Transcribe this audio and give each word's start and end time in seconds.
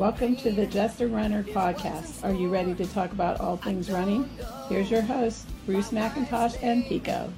Welcome 0.00 0.34
to 0.36 0.50
the. 0.50 0.64
Just 0.64 1.02
a 1.02 1.06
Runner 1.06 1.42
podcast. 1.42 2.24
Are 2.24 2.32
you 2.32 2.48
ready 2.48 2.74
to 2.74 2.86
talk 2.86 3.12
about 3.12 3.38
all 3.38 3.58
things 3.58 3.90
running? 3.90 4.26
Here's 4.66 4.90
your 4.90 5.02
hosts, 5.02 5.44
Bruce 5.66 5.90
McIntosh 5.90 6.56
and 6.62 6.86
Pico. 6.86 7.30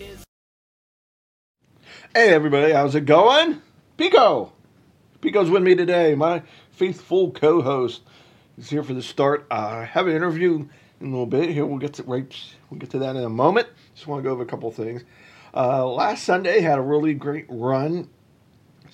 Is 0.00 0.24
Hey 2.14 2.30
everybody, 2.30 2.72
how's 2.72 2.94
it 2.94 3.04
going? 3.04 3.60
Pico! 3.98 4.54
Pico's 5.20 5.50
with 5.50 5.62
me 5.62 5.74
today, 5.74 6.14
my 6.14 6.44
faithful 6.70 7.30
co-host. 7.32 8.00
He's 8.56 8.70
here 8.70 8.82
for 8.82 8.94
the 8.94 9.02
start. 9.02 9.46
I 9.50 9.84
have 9.84 10.06
an 10.06 10.16
interview 10.16 10.66
in 10.98 11.08
a 11.08 11.10
little 11.10 11.26
bit. 11.26 11.50
Here 11.50 11.66
we'll 11.66 11.76
get 11.76 11.92
to 11.94 12.04
right 12.04 12.34
we'll 12.70 12.80
get 12.80 12.88
to 12.92 13.00
that 13.00 13.16
in 13.16 13.22
a 13.22 13.28
moment. 13.28 13.68
Just 13.94 14.06
want 14.06 14.22
to 14.22 14.26
go 14.26 14.32
over 14.32 14.44
a 14.44 14.46
couple 14.46 14.70
things. 14.70 15.04
Uh, 15.54 15.86
last 15.86 16.24
Sunday 16.24 16.62
had 16.62 16.78
a 16.78 16.82
really 16.82 17.12
great 17.12 17.44
run. 17.50 18.08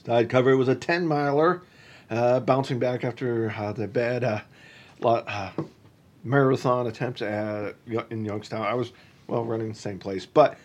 I'd 0.09 0.29
cover 0.29 0.51
it 0.51 0.57
was 0.57 0.69
a 0.69 0.75
10 0.75 1.07
miler, 1.07 1.63
uh, 2.11 2.41
bouncing 2.41 2.79
back 2.79 3.05
after 3.05 3.51
uh, 3.57 3.73
the 3.73 3.89
bad 3.89 4.25
uh, 4.25 4.41
lot, 5.01 5.25
uh, 5.29 5.51
marathon 6.25 6.87
attempt 6.87 7.23
at 7.23 7.75
in 8.11 8.25
Youngstown. 8.25 8.63
I 8.63 8.75
was 8.75 8.93
well 9.27 9.45
running 9.45 9.69
the 9.71 9.79
same 9.79 9.99
place, 9.99 10.27
but 10.27 10.59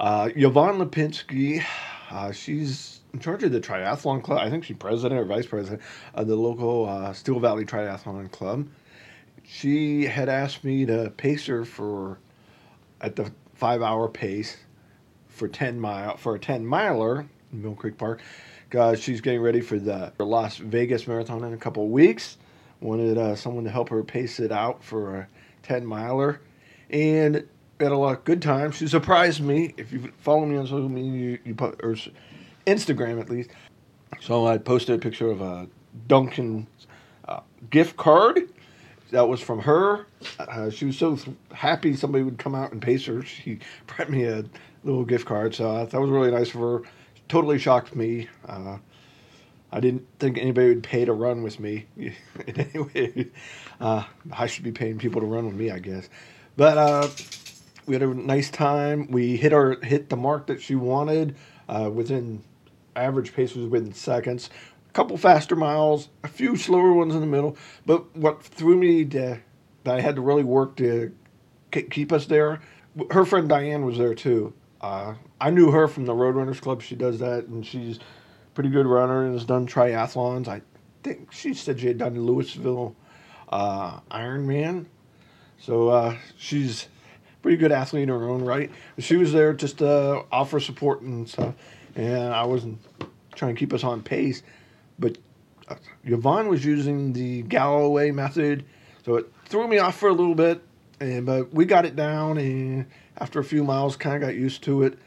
uh, 0.00 0.30
Yvonne 0.34 0.78
Lipinski, 0.78 1.64
uh, 2.10 2.32
she's 2.32 3.00
in 3.12 3.20
charge 3.20 3.42
of 3.44 3.52
the 3.52 3.60
triathlon 3.60 4.22
club. 4.22 4.38
I 4.40 4.50
think 4.50 4.64
she's 4.64 4.76
president 4.76 5.20
or 5.20 5.24
vice 5.24 5.46
president 5.46 5.82
of 6.14 6.26
the 6.26 6.36
local 6.36 7.12
Steel 7.14 7.38
Valley 7.38 7.64
Triathlon 7.64 8.30
Club. 8.30 8.66
She 9.44 10.04
had 10.04 10.28
asked 10.28 10.64
me 10.64 10.86
to 10.86 11.12
pace 11.16 11.46
her 11.46 11.64
for 11.64 12.18
at 13.00 13.16
the 13.16 13.30
five 13.54 13.82
hour 13.82 14.08
pace 14.08 14.56
for 15.28 15.46
ten 15.46 15.78
mile 15.78 16.16
for 16.16 16.34
a 16.34 16.38
ten 16.38 16.64
miler 16.66 17.20
in 17.20 17.28
Mill 17.52 17.74
Creek 17.74 17.98
Park. 17.98 18.22
because 18.68 19.00
she's 19.00 19.20
getting 19.20 19.40
ready 19.42 19.60
for 19.60 19.78
the 19.78 20.12
Las 20.18 20.56
Vegas 20.56 21.06
Marathon 21.06 21.44
in 21.44 21.52
a 21.52 21.58
couple 21.58 21.86
weeks. 21.88 22.38
Wanted 22.80 23.18
uh, 23.18 23.36
someone 23.36 23.64
to 23.64 23.70
help 23.70 23.90
her 23.90 24.02
pace 24.02 24.40
it 24.40 24.50
out 24.50 24.82
for 24.82 25.16
a 25.16 25.28
ten 25.62 25.84
miler, 25.84 26.40
and 26.90 27.46
had 27.78 27.92
a 27.92 27.96
lot 27.96 28.16
of 28.18 28.24
good 28.24 28.42
time. 28.42 28.72
She 28.72 28.88
surprised 28.88 29.40
me. 29.40 29.74
If 29.76 29.92
you 29.92 30.10
follow 30.18 30.46
me 30.46 30.56
on 30.56 30.66
social 30.66 30.88
media, 30.88 31.12
you, 31.12 31.38
you 31.44 31.54
put 31.54 31.80
or 31.84 31.96
Instagram 32.66 33.20
at 33.20 33.28
least. 33.28 33.50
So 34.20 34.46
I 34.46 34.58
posted 34.58 34.96
a 34.96 34.98
picture 34.98 35.30
of 35.30 35.40
a 35.40 35.68
Dunkin' 36.08 36.66
uh, 37.28 37.40
gift 37.70 37.96
card. 37.96 38.48
That 39.10 39.28
was 39.28 39.40
from 39.40 39.60
her. 39.60 40.06
Uh, 40.38 40.70
she 40.70 40.86
was 40.86 40.96
so 40.96 41.16
th- 41.16 41.36
happy 41.52 41.94
somebody 41.94 42.24
would 42.24 42.38
come 42.38 42.54
out 42.54 42.72
and 42.72 42.80
pace 42.80 43.04
her. 43.04 43.22
She 43.22 43.58
brought 43.86 44.08
me 44.10 44.24
a 44.24 44.44
little 44.84 45.04
gift 45.04 45.26
card, 45.26 45.54
so 45.54 45.84
that 45.84 46.00
was 46.00 46.08
really 46.10 46.30
nice 46.30 46.48
of 46.54 46.60
her. 46.60 46.82
Totally 47.32 47.58
shocked 47.58 47.96
me. 47.96 48.28
Uh, 48.46 48.76
I 49.72 49.80
didn't 49.80 50.06
think 50.18 50.36
anybody 50.36 50.68
would 50.68 50.82
pay 50.82 51.06
to 51.06 51.14
run 51.14 51.42
with 51.42 51.58
me. 51.58 51.86
in 51.96 52.14
any 52.46 52.78
way. 52.78 53.28
Uh, 53.80 54.04
I 54.30 54.46
should 54.46 54.64
be 54.64 54.70
paying 54.70 54.98
people 54.98 55.22
to 55.22 55.26
run 55.26 55.46
with 55.46 55.54
me, 55.54 55.70
I 55.70 55.78
guess. 55.78 56.10
But 56.58 56.76
uh, 56.76 57.08
we 57.86 57.94
had 57.94 58.02
a 58.02 58.12
nice 58.12 58.50
time. 58.50 59.10
We 59.10 59.38
hit 59.38 59.54
our 59.54 59.82
hit 59.82 60.10
the 60.10 60.16
mark 60.16 60.48
that 60.48 60.60
she 60.60 60.74
wanted 60.74 61.34
uh, 61.70 61.88
within 61.90 62.42
average 62.94 63.32
pace 63.32 63.54
was 63.54 63.64
within 63.64 63.94
seconds. 63.94 64.50
A 64.90 64.92
couple 64.92 65.16
faster 65.16 65.56
miles, 65.56 66.10
a 66.22 66.28
few 66.28 66.54
slower 66.54 66.92
ones 66.92 67.14
in 67.14 67.22
the 67.22 67.26
middle. 67.26 67.56
But 67.86 68.14
what 68.14 68.42
threw 68.42 68.76
me 68.76 69.06
to, 69.06 69.40
that 69.84 69.94
I 69.94 70.02
had 70.02 70.16
to 70.16 70.20
really 70.20 70.44
work 70.44 70.76
to 70.76 71.16
ke- 71.70 71.88
keep 71.90 72.12
us 72.12 72.26
there. 72.26 72.60
Her 73.10 73.24
friend 73.24 73.48
Diane 73.48 73.86
was 73.86 73.96
there 73.96 74.14
too. 74.14 74.52
Uh, 74.82 75.14
I 75.40 75.50
knew 75.50 75.70
her 75.70 75.86
from 75.86 76.06
the 76.06 76.12
Roadrunners 76.12 76.60
Club. 76.60 76.82
She 76.82 76.96
does 76.96 77.20
that, 77.20 77.46
and 77.46 77.64
she's 77.64 78.00
pretty 78.54 78.70
good 78.70 78.86
runner 78.86 79.24
and 79.24 79.34
has 79.34 79.44
done 79.44 79.66
triathlons. 79.66 80.48
I 80.48 80.62
think 81.02 81.32
she 81.32 81.54
said 81.54 81.80
she 81.80 81.86
had 81.86 81.98
done 81.98 82.20
Louisville 82.20 82.96
uh, 83.48 84.00
Ironman. 84.10 84.86
So 85.58 85.88
uh, 85.88 86.16
she's 86.36 86.88
pretty 87.42 87.56
good 87.56 87.72
athlete 87.72 88.04
in 88.04 88.08
her 88.08 88.28
own 88.28 88.44
right. 88.44 88.70
She 88.98 89.16
was 89.16 89.32
there 89.32 89.52
just 89.52 89.78
to 89.78 90.24
offer 90.32 90.58
support 90.58 91.02
and 91.02 91.28
stuff, 91.28 91.54
and 91.94 92.34
I 92.34 92.44
wasn't 92.44 92.80
trying 93.34 93.54
to 93.54 93.58
keep 93.58 93.72
us 93.72 93.84
on 93.84 94.02
pace. 94.02 94.42
But 94.98 95.18
uh, 95.68 95.76
Yvonne 96.04 96.48
was 96.48 96.64
using 96.64 97.12
the 97.12 97.42
Galloway 97.42 98.10
method, 98.10 98.64
so 99.04 99.16
it 99.16 99.32
threw 99.46 99.68
me 99.68 99.78
off 99.78 99.96
for 99.96 100.08
a 100.08 100.12
little 100.12 100.34
bit. 100.34 100.62
And 101.00 101.26
but 101.26 101.52
we 101.52 101.64
got 101.64 101.84
it 101.84 101.96
down, 101.96 102.38
and 102.38 102.86
after 103.18 103.40
a 103.40 103.44
few 103.44 103.64
miles, 103.64 103.96
kind 103.96 104.16
of 104.16 104.22
got 104.22 104.34
used 104.34 104.62
to 104.64 104.82
it, 104.82 104.98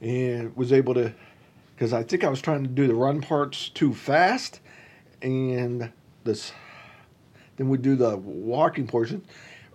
and 0.00 0.54
was 0.56 0.72
able 0.72 0.94
to. 0.94 1.12
Because 1.74 1.92
I 1.92 2.04
think 2.04 2.22
I 2.22 2.28
was 2.28 2.40
trying 2.40 2.62
to 2.62 2.68
do 2.68 2.86
the 2.86 2.94
run 2.94 3.20
parts 3.20 3.68
too 3.68 3.92
fast, 3.92 4.60
and 5.22 5.90
this 6.22 6.52
then 7.56 7.68
we 7.68 7.78
do 7.78 7.96
the 7.96 8.16
walking 8.16 8.86
portion. 8.86 9.24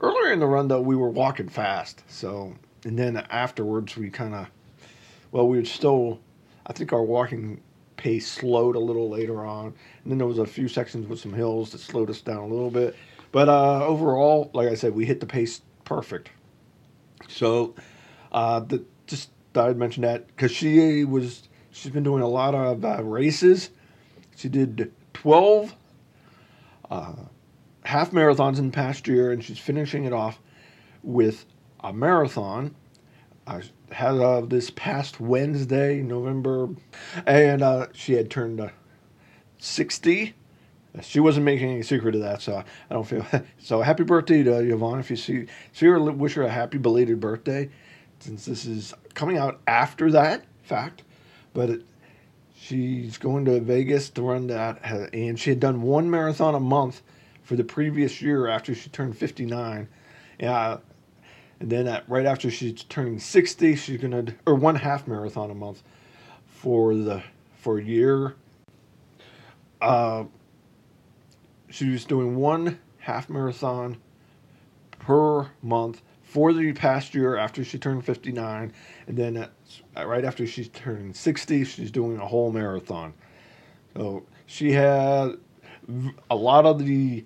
Earlier 0.01 0.33
in 0.33 0.39
the 0.39 0.45
run, 0.45 0.67
though, 0.67 0.81
we 0.81 0.95
were 0.95 1.09
walking 1.09 1.49
fast. 1.49 2.03
So, 2.07 2.55
and 2.85 2.97
then 2.97 3.17
afterwards, 3.29 3.95
we 3.97 4.09
kind 4.09 4.33
of, 4.33 4.47
well, 5.31 5.47
we 5.47 5.57
were 5.57 5.65
still, 5.65 6.19
I 6.65 6.73
think 6.73 6.93
our 6.93 7.03
walking 7.03 7.61
pace 7.97 8.29
slowed 8.29 8.75
a 8.75 8.79
little 8.79 9.09
later 9.09 9.45
on. 9.45 9.67
And 9.67 10.11
then 10.11 10.17
there 10.17 10.27
was 10.27 10.39
a 10.39 10.45
few 10.45 10.67
sections 10.67 11.07
with 11.07 11.19
some 11.19 11.33
hills 11.33 11.71
that 11.71 11.79
slowed 11.79 12.09
us 12.09 12.21
down 12.21 12.37
a 12.37 12.47
little 12.47 12.71
bit. 12.71 12.95
But 13.31 13.49
uh, 13.49 13.85
overall, 13.85 14.49
like 14.53 14.69
I 14.69 14.75
said, 14.75 14.95
we 14.95 15.05
hit 15.05 15.19
the 15.19 15.25
pace 15.25 15.61
perfect. 15.83 16.29
So, 17.29 17.75
uh, 18.31 18.59
the, 18.62 18.84
just 19.07 19.29
thought 19.53 19.69
I'd 19.69 19.78
mention 19.78 20.03
that 20.03 20.28
because 20.28 20.51
she 20.51 21.06
was, 21.06 21.47
she's 21.72 21.91
been 21.91 22.03
doing 22.03 22.22
a 22.22 22.28
lot 22.28 22.53
of 22.56 22.84
uh, 22.84 23.03
races. 23.03 23.69
She 24.35 24.50
did 24.50 24.91
12 25.13 25.75
half 27.89 28.12
marathons 28.12 28.59
in 28.59 28.68
the 28.68 28.72
past 28.72 29.07
year, 29.07 29.31
and 29.31 29.44
she's 29.44 29.57
finishing 29.57 30.03
it 30.06 30.13
off 30.13 30.39
with 31.01 31.45
a 31.79 31.91
marathon. 31.91 32.75
I 33.47 33.63
had 33.91 34.16
uh, 34.16 34.41
this 34.41 34.69
past 34.69 35.19
Wednesday, 35.19 36.03
November, 36.03 36.69
and 37.25 37.63
uh, 37.63 37.88
she 37.94 38.13
had 38.13 38.29
turned 38.29 38.62
uh, 38.62 38.69
60. 39.57 40.35
She 41.01 41.19
wasn't 41.19 41.45
making 41.45 41.69
any 41.69 41.83
secret 41.83 42.16
of 42.16 42.22
that, 42.22 42.41
so 42.41 42.63
I 42.89 42.94
don't 42.94 43.05
feel 43.05 43.25
so. 43.59 43.81
Happy 43.81 44.03
birthday 44.03 44.44
to 44.44 44.59
Yvonne! 44.59 45.00
If 45.00 45.09
you 45.09 45.16
see 45.16 45.45
see 45.72 45.85
her, 45.85 46.00
wish 46.00 46.33
her 46.33 46.44
a 46.44 46.50
happy 46.50 46.77
belated 46.77 47.19
birthday, 47.19 47.69
since 48.19 48.45
this 48.45 48.66
is 48.66 48.94
coming 49.13 49.38
out 49.38 49.59
after 49.67 50.11
that 50.11 50.45
fact. 50.63 51.03
But 51.53 51.69
it, 51.69 51.85
she's 52.55 53.17
going 53.17 53.45
to 53.45 53.59
Vegas 53.59 54.09
to 54.11 54.22
run 54.23 54.47
that, 54.47 54.83
and 55.13 55.39
she 55.39 55.51
had 55.51 55.59
done 55.59 55.83
one 55.83 56.09
marathon 56.09 56.55
a 56.55 56.59
month 56.59 57.01
for 57.44 57.56
the 57.56 57.63
previous 57.63 58.21
year 58.21 58.47
after 58.47 58.73
she 58.73 58.89
turned 58.89 59.17
59. 59.17 59.88
Yeah, 60.39 60.77
and 61.59 61.69
then 61.69 61.88
at, 61.88 62.07
right 62.09 62.25
after 62.25 62.50
she's 62.50 62.83
turning 62.83 63.19
60, 63.19 63.75
she's 63.75 64.01
gonna 64.01 64.25
or 64.45 64.56
one 64.56 64.75
half 64.75 65.07
marathon 65.07 65.51
a 65.51 65.56
month 65.56 65.83
for 66.47 66.95
the 66.95 67.21
for 67.57 67.77
a 67.77 67.83
year. 67.83 68.35
Uh, 69.81 70.25
she 71.69 71.90
was 71.90 72.06
doing 72.06 72.35
one 72.35 72.80
half 73.00 73.30
marathon 73.30 73.97
per 74.91 75.50
month 75.62 76.02
for 76.24 76.53
the 76.53 76.74
past 76.74 77.16
year 77.16 77.38
after 77.38 77.63
she 77.63 77.80
turned 77.80 78.06
59 78.06 78.71
and 79.07 79.18
then 79.18 79.38
at, 79.38 79.51
right 79.95 80.24
after 80.24 80.45
she's 80.45 80.69
turning 80.69 81.13
60 81.13 81.63
she's 81.63 81.92
doing 81.92 82.18
a 82.18 82.25
whole 82.25 82.51
marathon. 82.51 83.13
So 83.95 84.25
she 84.45 84.71
had 84.71 85.33
a 86.30 86.36
lot 86.36 86.66
of 86.66 86.86
the 86.86 87.25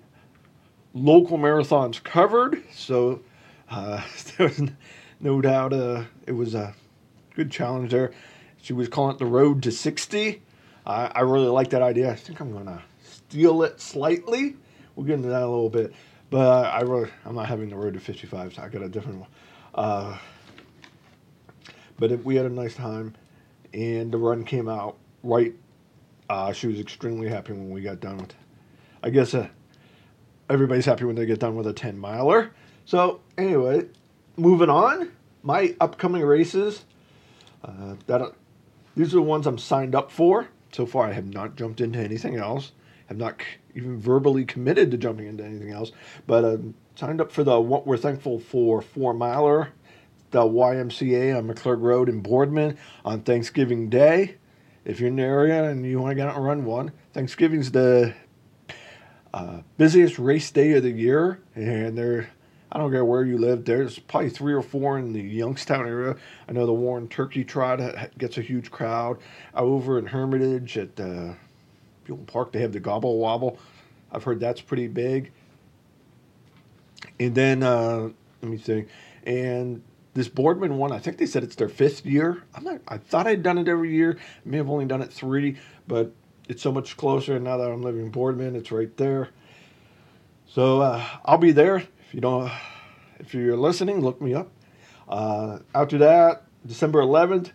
local 0.94 1.36
marathons 1.36 2.02
covered. 2.02 2.62
So 2.72 3.20
uh, 3.70 4.02
there 4.36 4.48
was 4.48 4.62
no 5.20 5.40
doubt 5.40 5.72
uh, 5.72 6.04
it 6.26 6.32
was 6.32 6.54
a 6.54 6.74
good 7.34 7.50
challenge 7.50 7.90
there. 7.90 8.12
She 8.62 8.72
was 8.72 8.88
calling 8.88 9.14
it 9.14 9.18
the 9.18 9.26
road 9.26 9.62
to 9.64 9.72
60 9.72 10.40
I, 10.86 11.10
I 11.14 11.20
really 11.20 11.48
like 11.48 11.70
that 11.70 11.82
idea. 11.82 12.10
I 12.10 12.14
think 12.14 12.40
i'm 12.40 12.52
to 12.66 12.82
steal 13.28 13.62
it 13.62 13.80
slightly 13.80 14.56
we'll 14.94 15.06
get 15.06 15.14
into 15.14 15.28
that 15.28 15.42
a 15.42 15.48
little 15.48 15.70
bit 15.70 15.92
but 16.34 16.66
I 16.66 16.80
really, 16.80 17.10
I'm 17.24 17.36
not 17.36 17.46
having 17.46 17.70
the 17.70 17.76
road 17.76 17.94
to 17.94 18.00
55, 18.00 18.54
so 18.54 18.62
I 18.62 18.68
got 18.68 18.82
a 18.82 18.88
different 18.88 19.20
one. 19.20 19.28
Uh, 19.72 20.18
but 21.96 22.10
it, 22.10 22.24
we 22.24 22.34
had 22.34 22.44
a 22.44 22.50
nice 22.50 22.74
time, 22.74 23.14
and 23.72 24.10
the 24.10 24.18
run 24.18 24.44
came 24.44 24.68
out 24.68 24.96
right. 25.22 25.54
Uh, 26.28 26.52
she 26.52 26.66
was 26.66 26.80
extremely 26.80 27.28
happy 27.28 27.52
when 27.52 27.70
we 27.70 27.82
got 27.82 28.00
done 28.00 28.16
with. 28.16 28.30
it. 28.30 28.36
I 29.04 29.10
guess 29.10 29.32
uh, 29.32 29.46
everybody's 30.50 30.86
happy 30.86 31.04
when 31.04 31.14
they 31.14 31.24
get 31.24 31.38
done 31.38 31.54
with 31.54 31.68
a 31.68 31.72
10 31.72 31.98
miler. 31.98 32.50
So 32.84 33.20
anyway, 33.38 33.86
moving 34.36 34.70
on. 34.70 35.12
My 35.44 35.76
upcoming 35.80 36.22
races. 36.22 36.84
Uh, 37.62 37.94
that 38.08 38.32
these 38.96 39.12
are 39.12 39.18
the 39.18 39.22
ones 39.22 39.46
I'm 39.46 39.58
signed 39.58 39.94
up 39.94 40.10
for. 40.10 40.48
So 40.72 40.84
far, 40.84 41.06
I 41.06 41.12
have 41.12 41.32
not 41.32 41.54
jumped 41.54 41.80
into 41.80 42.00
anything 42.00 42.34
else. 42.34 42.72
Have 43.06 43.18
not 43.18 43.42
even 43.74 43.98
verbally 43.98 44.44
committed 44.44 44.90
to 44.90 44.96
jumping 44.96 45.26
into 45.26 45.44
anything 45.44 45.70
else. 45.70 45.92
But 46.26 46.44
um, 46.44 46.74
signed 46.94 47.20
up 47.20 47.32
for 47.32 47.44
the 47.44 47.60
What 47.60 47.86
We're 47.86 47.96
Thankful 47.96 48.38
for 48.38 48.80
Four 48.80 49.12
Miler, 49.12 49.68
the 50.30 50.40
YMCA 50.40 51.36
on 51.36 51.48
McClurg 51.48 51.80
Road 51.80 52.08
in 52.08 52.20
Boardman 52.20 52.78
on 53.04 53.22
Thanksgiving 53.22 53.88
Day. 53.88 54.36
If 54.84 55.00
you're 55.00 55.08
in 55.08 55.16
the 55.16 55.22
area 55.22 55.64
and 55.64 55.84
you 55.84 55.98
want 55.98 56.12
to 56.12 56.14
get 56.14 56.28
out 56.28 56.36
and 56.36 56.44
run 56.44 56.64
one, 56.64 56.92
Thanksgiving's 57.12 57.70
the 57.70 58.14
uh, 59.32 59.62
busiest 59.78 60.18
race 60.18 60.50
day 60.50 60.72
of 60.72 60.82
the 60.82 60.90
year, 60.90 61.40
and 61.54 61.96
there, 61.96 62.30
I 62.70 62.78
don't 62.78 62.92
care 62.92 63.04
where 63.04 63.24
you 63.24 63.38
live, 63.38 63.64
there's 63.64 63.98
probably 63.98 64.30
three 64.30 64.52
or 64.52 64.62
four 64.62 64.98
in 64.98 65.12
the 65.12 65.22
Youngstown 65.22 65.88
area. 65.88 66.16
I 66.48 66.52
know 66.52 66.66
the 66.66 66.72
Warren 66.72 67.08
Turkey 67.08 67.44
Trot 67.44 67.80
gets 68.18 68.38
a 68.38 68.42
huge 68.42 68.70
crowd. 68.70 69.18
Over 69.54 69.98
in 69.98 70.06
Hermitage 70.06 70.78
at 70.78 71.00
uh, 71.00 71.34
Buhl 72.04 72.18
Park, 72.26 72.52
they 72.52 72.60
have 72.60 72.72
the 72.72 72.80
Gobble 72.80 73.18
Wobble. 73.18 73.58
I've 74.12 74.24
heard 74.24 74.40
that's 74.40 74.60
pretty 74.60 74.86
big. 74.86 75.32
And 77.18 77.34
then, 77.34 77.62
uh, 77.62 78.10
let 78.42 78.50
me 78.50 78.58
see. 78.58 78.84
And 79.26 79.82
this 80.14 80.28
Boardman 80.28 80.78
one, 80.78 80.92
I 80.92 80.98
think 80.98 81.18
they 81.18 81.26
said 81.26 81.42
it's 81.42 81.56
their 81.56 81.68
fifth 81.68 82.06
year. 82.06 82.42
I'm 82.54 82.64
not. 82.64 82.80
I 82.86 82.98
thought 82.98 83.26
I'd 83.26 83.42
done 83.42 83.58
it 83.58 83.68
every 83.68 83.94
year. 83.94 84.16
I 84.18 84.48
may 84.48 84.58
have 84.58 84.70
only 84.70 84.84
done 84.84 85.02
it 85.02 85.12
three, 85.12 85.58
but 85.88 86.12
it's 86.48 86.62
so 86.62 86.70
much 86.72 86.96
closer. 86.96 87.36
And 87.36 87.44
now 87.44 87.56
that 87.56 87.70
I'm 87.70 87.82
living 87.82 88.02
in 88.02 88.10
Boardman, 88.10 88.54
it's 88.54 88.70
right 88.70 88.94
there. 88.96 89.30
So 90.46 90.82
uh, 90.82 91.04
I'll 91.24 91.38
be 91.38 91.52
there. 91.52 91.76
If 91.76 92.12
you 92.12 92.20
don't, 92.20 92.50
if 93.18 93.34
you're 93.34 93.56
listening, 93.56 94.00
look 94.00 94.20
me 94.20 94.34
up. 94.34 94.50
Uh, 95.08 95.58
after 95.74 95.98
that, 95.98 96.44
December 96.66 97.00
11th, 97.00 97.50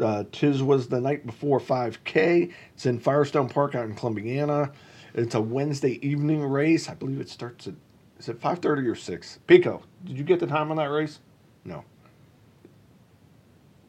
uh, 0.00 0.24
Tis 0.32 0.62
was 0.62 0.88
the 0.88 1.00
night 1.00 1.26
before 1.26 1.58
5K. 1.60 2.52
It's 2.74 2.86
in 2.86 2.98
Firestone 2.98 3.48
Park 3.48 3.74
out 3.74 3.86
in 3.86 3.94
Columbiana. 3.94 4.72
It's 5.14 5.34
a 5.34 5.40
Wednesday 5.40 5.98
evening 6.06 6.42
race. 6.44 6.88
I 6.88 6.94
believe 6.94 7.20
it 7.20 7.28
starts 7.28 7.66
at 7.66 7.74
is 8.18 8.28
it 8.28 8.40
5:30 8.40 8.88
or 8.88 8.94
6? 8.94 9.38
Pico, 9.46 9.82
did 10.04 10.18
you 10.18 10.24
get 10.24 10.40
the 10.40 10.46
time 10.46 10.70
on 10.70 10.76
that 10.76 10.86
race? 10.86 11.20
No. 11.64 11.84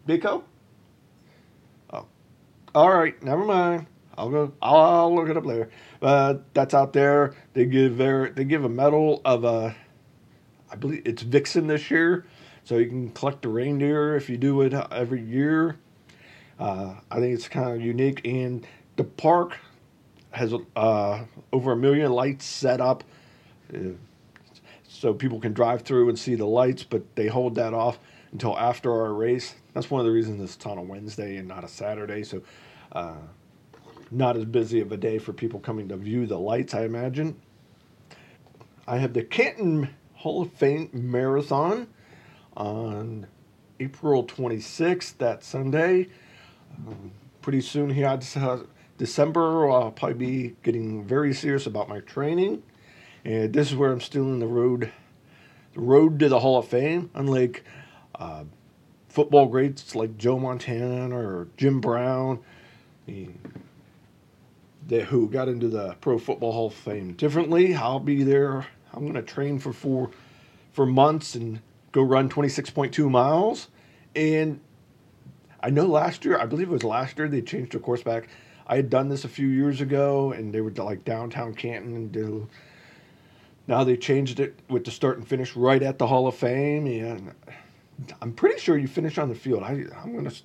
Pico? 0.05 0.43
Oh. 1.91 2.05
All 2.75 2.91
right, 2.91 3.21
never 3.23 3.43
mind. 3.43 3.87
I'll 4.17 4.29
go. 4.29 4.53
I'll, 4.61 5.15
look 5.15 5.29
it 5.29 5.37
up 5.37 5.45
later. 5.45 5.69
Uh, 6.01 6.35
that's 6.53 6.73
out 6.73 6.93
there. 6.93 7.33
They 7.53 7.65
give 7.65 7.97
their 7.97 8.29
they 8.29 8.43
give 8.43 8.65
a 8.65 8.69
medal 8.69 9.21
of 9.23 9.45
a, 9.45 9.75
I 10.69 10.75
believe 10.75 11.03
it's 11.05 11.23
Vixen 11.23 11.67
this 11.67 11.89
year, 11.89 12.25
so 12.65 12.77
you 12.77 12.87
can 12.87 13.09
collect 13.11 13.41
the 13.41 13.47
reindeer 13.47 14.15
if 14.15 14.29
you 14.29 14.37
do 14.37 14.61
it 14.61 14.73
every 14.73 15.23
year. 15.23 15.77
Uh, 16.59 16.95
I 17.09 17.19
think 17.19 17.33
it's 17.33 17.47
kind 17.47 17.69
of 17.69 17.81
unique, 17.81 18.21
and 18.25 18.67
the 18.97 19.05
park 19.05 19.57
has 20.31 20.53
uh, 20.75 21.23
over 21.53 21.71
a 21.71 21.77
million 21.77 22.11
lights 22.11 22.45
set 22.45 22.81
up, 22.81 23.03
uh, 23.73 23.77
so 24.87 25.13
people 25.13 25.39
can 25.39 25.53
drive 25.53 25.83
through 25.83 26.09
and 26.09 26.19
see 26.19 26.35
the 26.35 26.45
lights. 26.45 26.83
But 26.83 27.15
they 27.15 27.27
hold 27.27 27.55
that 27.55 27.73
off 27.73 27.97
until 28.31 28.57
after 28.57 28.91
our 28.91 29.13
race. 29.13 29.55
That's 29.73 29.89
one 29.89 30.01
of 30.01 30.05
the 30.05 30.11
reasons 30.11 30.41
it's 30.41 30.65
on 30.65 30.77
a 30.77 30.81
Wednesday 30.81 31.37
and 31.37 31.47
not 31.47 31.63
a 31.63 31.67
Saturday. 31.67 32.23
So, 32.23 32.41
uh, 32.91 33.15
not 34.11 34.35
as 34.35 34.45
busy 34.45 34.81
of 34.81 34.91
a 34.91 34.97
day 34.97 35.17
for 35.17 35.33
people 35.33 35.59
coming 35.59 35.87
to 35.89 35.95
view 35.97 36.25
the 36.25 36.39
lights, 36.39 36.73
I 36.73 36.83
imagine. 36.83 37.39
I 38.87 38.97
have 38.97 39.13
the 39.13 39.23
Canton 39.23 39.89
Hall 40.15 40.41
of 40.41 40.51
Fame 40.51 40.89
Marathon 40.91 41.87
on 42.57 43.27
April 43.79 44.25
26th, 44.25 45.17
that 45.19 45.43
Sunday. 45.43 46.07
Pretty 47.41 47.61
soon 47.61 47.89
here, 47.89 48.07
uh, 48.07 48.59
December, 48.97 49.69
I'll 49.69 49.91
probably 49.91 50.13
be 50.13 50.55
getting 50.63 51.03
very 51.03 51.33
serious 51.33 51.65
about 51.65 51.87
my 51.87 51.99
training. 52.01 52.63
And 53.23 53.53
this 53.53 53.69
is 53.69 53.75
where 53.75 53.91
I'm 53.91 54.01
still 54.01 54.23
in 54.23 54.39
the 54.39 54.47
road, 54.47 54.91
the 55.73 55.81
road 55.81 56.19
to 56.19 56.29
the 56.29 56.39
Hall 56.39 56.57
of 56.57 56.67
Fame. 56.67 57.09
Unlike 57.13 57.63
uh, 58.15 58.43
football 59.07 59.47
greats 59.47 59.95
like 59.95 60.17
Joe 60.17 60.39
Montana 60.39 61.17
or 61.17 61.47
Jim 61.57 61.79
Brown, 61.79 62.39
who 64.89 65.29
got 65.29 65.47
into 65.47 65.67
the 65.67 65.95
Pro 66.01 66.17
Football 66.17 66.51
Hall 66.51 66.67
of 66.67 66.73
Fame 66.73 67.13
differently. 67.13 67.75
I'll 67.75 67.99
be 67.99 68.23
there. 68.23 68.67
I'm 68.93 69.01
going 69.01 69.13
to 69.13 69.21
train 69.21 69.59
for 69.59 69.73
four 69.73 70.11
for 70.73 70.85
months 70.85 71.35
and 71.35 71.61
go 71.91 72.01
run 72.01 72.29
26.2 72.29 73.09
miles. 73.09 73.67
And 74.15 74.59
I 75.61 75.69
know 75.69 75.85
last 75.85 76.25
year, 76.25 76.39
I 76.39 76.45
believe 76.45 76.69
it 76.69 76.73
was 76.73 76.83
last 76.83 77.17
year, 77.17 77.27
they 77.27 77.41
changed 77.41 77.73
the 77.73 77.79
course 77.79 78.03
back. 78.03 78.29
I 78.67 78.75
had 78.75 78.89
done 78.89 79.09
this 79.09 79.25
a 79.25 79.29
few 79.29 79.47
years 79.47 79.81
ago, 79.81 80.31
and 80.31 80.53
they 80.53 80.61
were 80.61 80.71
like 80.71 81.03
downtown 81.03 81.53
Canton 81.53 81.95
and 81.95 82.11
do. 82.11 82.47
Now 83.67 83.83
they 83.83 83.97
changed 83.97 84.39
it 84.39 84.59
with 84.69 84.85
the 84.85 84.91
start 84.91 85.17
and 85.17 85.27
finish 85.27 85.55
right 85.55 85.81
at 85.81 85.99
the 85.99 86.07
Hall 86.07 86.27
of 86.27 86.35
Fame, 86.35 86.87
and 86.87 87.33
I'm 88.21 88.33
pretty 88.33 88.59
sure 88.59 88.77
you 88.77 88.87
finish 88.87 89.17
on 89.17 89.29
the 89.29 89.35
field. 89.35 89.63
I, 89.63 89.85
I'm 90.01 90.13
going 90.13 90.29
to 90.29 90.35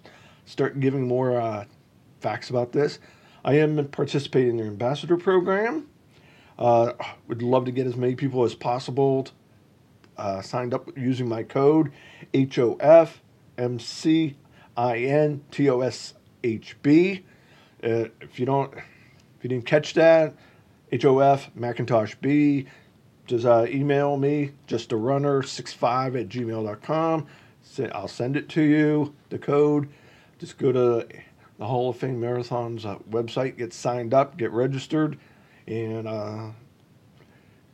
start 0.46 0.80
giving 0.80 1.06
more 1.06 1.40
uh, 1.40 1.64
facts 2.20 2.50
about 2.50 2.72
this. 2.72 2.98
I 3.44 3.54
am 3.58 3.86
participating 3.88 4.50
in 4.50 4.56
their 4.56 4.66
ambassador 4.66 5.16
program. 5.16 5.86
Uh, 6.58 6.92
would 7.28 7.42
love 7.42 7.64
to 7.66 7.72
get 7.72 7.86
as 7.86 7.96
many 7.96 8.14
people 8.14 8.44
as 8.44 8.54
possible 8.54 9.26
uh, 10.16 10.40
signed 10.40 10.72
up 10.72 10.96
using 10.96 11.28
my 11.28 11.42
code 11.42 11.92
HOFMCINTOSHB. 14.76 17.22
Uh, 17.82 18.04
if 18.20 18.38
you 18.38 18.46
don't, 18.46 18.72
if 18.74 19.42
you 19.42 19.48
didn't 19.48 19.66
catch 19.66 19.94
that, 19.94 20.34
HOF 20.90 21.54
McIntosh 21.54 22.14
B, 22.20 22.66
just 23.26 23.46
uh, 23.46 23.66
email 23.68 24.16
me, 24.16 24.52
just 24.66 24.92
a 24.92 24.96
runner 24.96 25.42
65 25.42 26.16
at 26.16 26.28
gmail.com. 26.28 27.26
I'll 27.92 28.08
send 28.08 28.36
it 28.36 28.48
to 28.50 28.62
you, 28.62 29.14
the 29.30 29.38
code. 29.38 29.88
Just 30.38 30.58
go 30.58 30.72
to 30.72 31.06
the 31.58 31.66
Hall 31.66 31.90
of 31.90 31.96
Fame 31.96 32.20
Marathon's 32.20 32.84
uh, 32.84 32.98
website, 33.10 33.56
get 33.56 33.72
signed 33.72 34.12
up, 34.12 34.36
get 34.36 34.50
registered, 34.50 35.18
and 35.66 36.06
uh, 36.06 36.50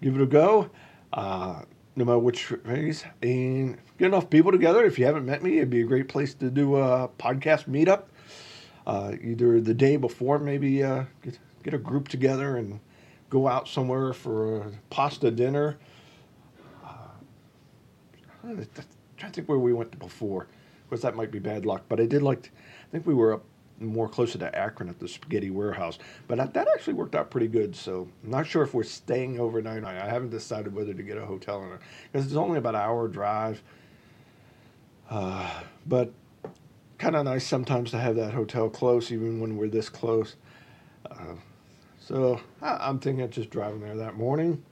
give 0.01 0.15
it 0.15 0.23
a 0.23 0.27
go. 0.27 0.71
No 1.97 2.05
matter 2.05 2.19
which 2.19 2.45
phase, 2.45 3.05
and 3.21 3.77
get 3.99 4.07
enough 4.07 4.31
people 4.31 4.53
together. 4.53 4.85
If 4.85 4.99
you 4.99 5.05
haven't 5.07 5.27
met 5.27 5.43
me, 5.43 5.59
it'd 5.59 5.71
be 5.71 5.81
a 5.83 5.85
great 5.85 6.09
place 6.09 6.35
to 6.35 6.49
do 6.51 6.77
a 6.77 7.09
podcast 7.19 7.69
meetup. 7.69 8.05
Uh, 8.87 9.13
either 9.23 9.61
the 9.61 9.75
day 9.75 9.97
before, 9.97 10.39
maybe 10.39 10.83
uh, 10.83 11.05
get, 11.23 11.39
get 11.63 11.75
a 11.75 11.79
group 11.79 12.09
together 12.09 12.57
and 12.57 12.81
go 13.29 13.47
out 13.49 13.69
somewhere 13.69 14.13
for 14.13 14.63
a 14.63 14.73
pasta 14.89 15.31
dinner. 15.31 15.79
Uh, 16.85 16.89
I'm 18.45 18.67
trying 19.17 19.33
to 19.33 19.37
think 19.37 19.49
where 19.49 19.59
we 19.59 19.73
went 19.73 19.99
before. 19.99 20.47
because 20.89 21.03
that 21.03 21.15
might 21.15 21.31
be 21.31 21.39
bad 21.39 21.65
luck, 21.67 21.85
but 21.89 22.01
I 22.01 22.07
did 22.07 22.23
like. 22.23 22.43
To, 22.43 22.49
I 22.51 22.91
think 22.91 23.07
we 23.07 23.15
were 23.15 23.35
up 23.35 23.45
more 23.81 24.09
closer 24.09 24.39
to 24.39 24.55
Akron 24.57 24.89
at 24.89 25.01
the 25.01 25.09
Spaghetti 25.09 25.51
Warehouse, 25.51 25.99
but 26.29 26.53
that, 26.53 26.69
actually 26.69 26.95
worked 26.95 27.15
out 27.15 27.31
pretty 27.31 27.49
good. 27.49 27.75
So 27.75 28.09
I'm 28.23 28.31
not 28.31 28.47
sure 28.47 28.63
if 28.63 28.75
we're 28.75 28.83
staying 28.83 29.41
overnight. 29.41 29.85
I 29.85 30.09
haven't 30.09 30.31
decided 30.31 30.75
whether 30.75 30.95
to 30.95 31.03
get 31.03 31.17
a 31.17 31.25
hotel 31.25 31.57
or 31.57 31.71
not 31.71 31.81
because 32.13 32.27
it's 32.27 32.37
only 32.37 32.59
about 32.59 32.75
an 32.75 32.83
hour 32.83 33.09
drive. 33.09 33.63
Uh, 35.09 35.51
but 35.87 36.13
kind 36.99 37.17
of 37.17 37.25
nice 37.25 37.47
sometimes 37.47 37.91
to 37.91 37.99
have 37.99 38.15
that 38.17 38.33
hotel 38.33 38.69
close, 38.69 39.11
even 39.11 39.41
when 39.41 39.57
we're 39.57 39.69
this 39.69 39.89
close. 39.89 40.37
Uh, 41.11 41.35
so 41.99 42.41
I, 42.63 42.89
am 42.89 42.99
thinking 42.99 43.23
of 43.23 43.31
just 43.31 43.51
driving 43.51 43.81
there 43.81 43.97
that 43.97 44.17
morning. 44.17 44.63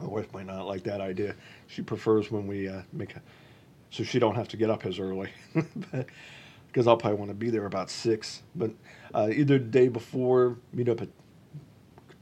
My 0.00 0.06
wife 0.06 0.32
might 0.32 0.46
not 0.46 0.66
like 0.66 0.82
that 0.84 1.00
idea. 1.00 1.34
She 1.66 1.82
prefers 1.82 2.30
when 2.30 2.46
we 2.46 2.68
uh, 2.68 2.82
make 2.92 3.16
a, 3.16 3.22
so 3.90 4.04
she 4.04 4.18
don't 4.18 4.34
have 4.34 4.48
to 4.48 4.56
get 4.56 4.68
up 4.68 4.84
as 4.84 4.98
early. 4.98 5.30
because 6.78 6.86
I'll 6.86 6.96
probably 6.96 7.18
want 7.18 7.30
to 7.32 7.34
be 7.34 7.50
there 7.50 7.66
about 7.66 7.90
six. 7.90 8.44
But 8.54 8.70
uh, 9.12 9.30
either 9.32 9.58
the 9.58 9.64
day 9.64 9.88
before, 9.88 10.58
meet 10.72 10.88
up 10.88 11.02
at 11.02 11.08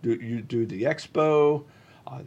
do 0.02 0.14
you 0.14 0.40
do 0.40 0.64
the 0.64 0.84
expo. 0.84 1.66
Uh, 2.06 2.20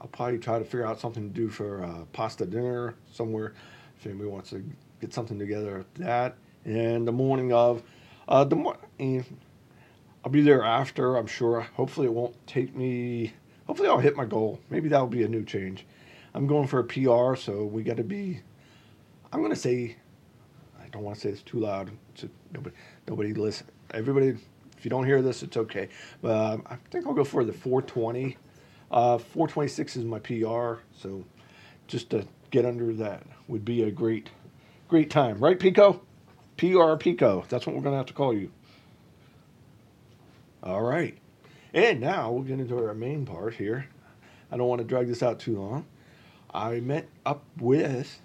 I'll 0.00 0.06
probably 0.06 0.38
try 0.38 0.60
to 0.60 0.64
figure 0.64 0.86
out 0.86 1.00
something 1.00 1.28
to 1.28 1.34
do 1.34 1.48
for 1.48 1.82
uh, 1.82 2.04
pasta 2.12 2.46
dinner 2.46 2.94
somewhere 3.10 3.54
if 3.98 4.06
anybody 4.06 4.30
wants 4.30 4.50
to 4.50 4.64
get 5.00 5.12
something 5.12 5.36
together 5.36 5.78
at 5.80 5.94
that. 5.96 6.36
And 6.64 7.08
the 7.08 7.12
morning 7.12 7.52
of, 7.52 7.82
uh, 8.28 8.44
the 8.44 8.54
morning, 8.54 9.24
I'll 10.24 10.30
be 10.30 10.42
there 10.42 10.62
after. 10.62 11.16
I'm 11.16 11.26
sure. 11.26 11.62
Hopefully, 11.74 12.06
it 12.06 12.12
won't 12.12 12.36
take 12.46 12.76
me. 12.76 13.32
Hopefully, 13.66 13.88
I'll 13.88 13.98
hit 13.98 14.14
my 14.14 14.26
goal. 14.26 14.60
Maybe 14.70 14.88
that'll 14.88 15.08
be 15.08 15.24
a 15.24 15.28
new 15.28 15.44
change. 15.44 15.86
I'm 16.34 16.46
going 16.46 16.68
for 16.68 16.78
a 16.78 16.84
PR, 16.84 17.34
so 17.34 17.64
we 17.64 17.82
got 17.82 17.96
to 17.96 18.04
be. 18.04 18.42
I'm 19.32 19.40
to 19.50 19.56
say. 19.56 19.96
Don't 20.94 21.02
want 21.02 21.16
to 21.16 21.20
say 21.20 21.28
it's 21.28 21.42
too 21.42 21.60
loud. 21.60 21.90
A, 22.22 22.28
nobody, 22.54 22.74
nobody 23.06 23.34
listen. 23.34 23.66
Everybody, 23.92 24.28
if 24.78 24.84
you 24.84 24.90
don't 24.90 25.04
hear 25.04 25.20
this, 25.20 25.42
it's 25.42 25.58
okay. 25.58 25.90
But 26.22 26.30
um, 26.54 26.62
I 26.66 26.76
think 26.90 27.06
I'll 27.06 27.14
go 27.14 27.24
for 27.24 27.44
the 27.44 27.52
420. 27.52 28.38
Uh, 28.90 29.18
426 29.18 29.96
is 29.96 30.04
my 30.04 30.20
PR, 30.20 30.76
so 30.96 31.22
just 31.86 32.10
to 32.10 32.26
get 32.50 32.64
under 32.64 32.94
that 32.94 33.24
would 33.48 33.66
be 33.66 33.82
a 33.82 33.90
great 33.90 34.30
Great 34.88 35.10
time, 35.10 35.38
right, 35.38 35.58
Pico? 35.58 36.02
PR 36.56 36.94
Pico. 36.96 37.44
That's 37.48 37.66
what 37.66 37.74
we're 37.74 37.82
to 37.82 37.96
have 37.96 38.06
to 38.06 38.12
call 38.12 38.34
you. 38.34 38.52
All 40.62 40.82
right. 40.82 41.18
And 41.72 42.00
now 42.00 42.30
we'll 42.30 42.42
get 42.44 42.60
into 42.60 42.76
our 42.76 42.94
main 42.94 43.26
part 43.26 43.54
here. 43.54 43.88
I 44.52 44.56
don't 44.56 44.68
want 44.68 44.80
to 44.80 44.86
drag 44.86 45.08
this 45.08 45.22
out 45.22 45.40
too 45.40 45.58
long. 45.58 45.86
I 46.52 46.80
met 46.80 47.08
up 47.24 47.42
with. 47.58 48.20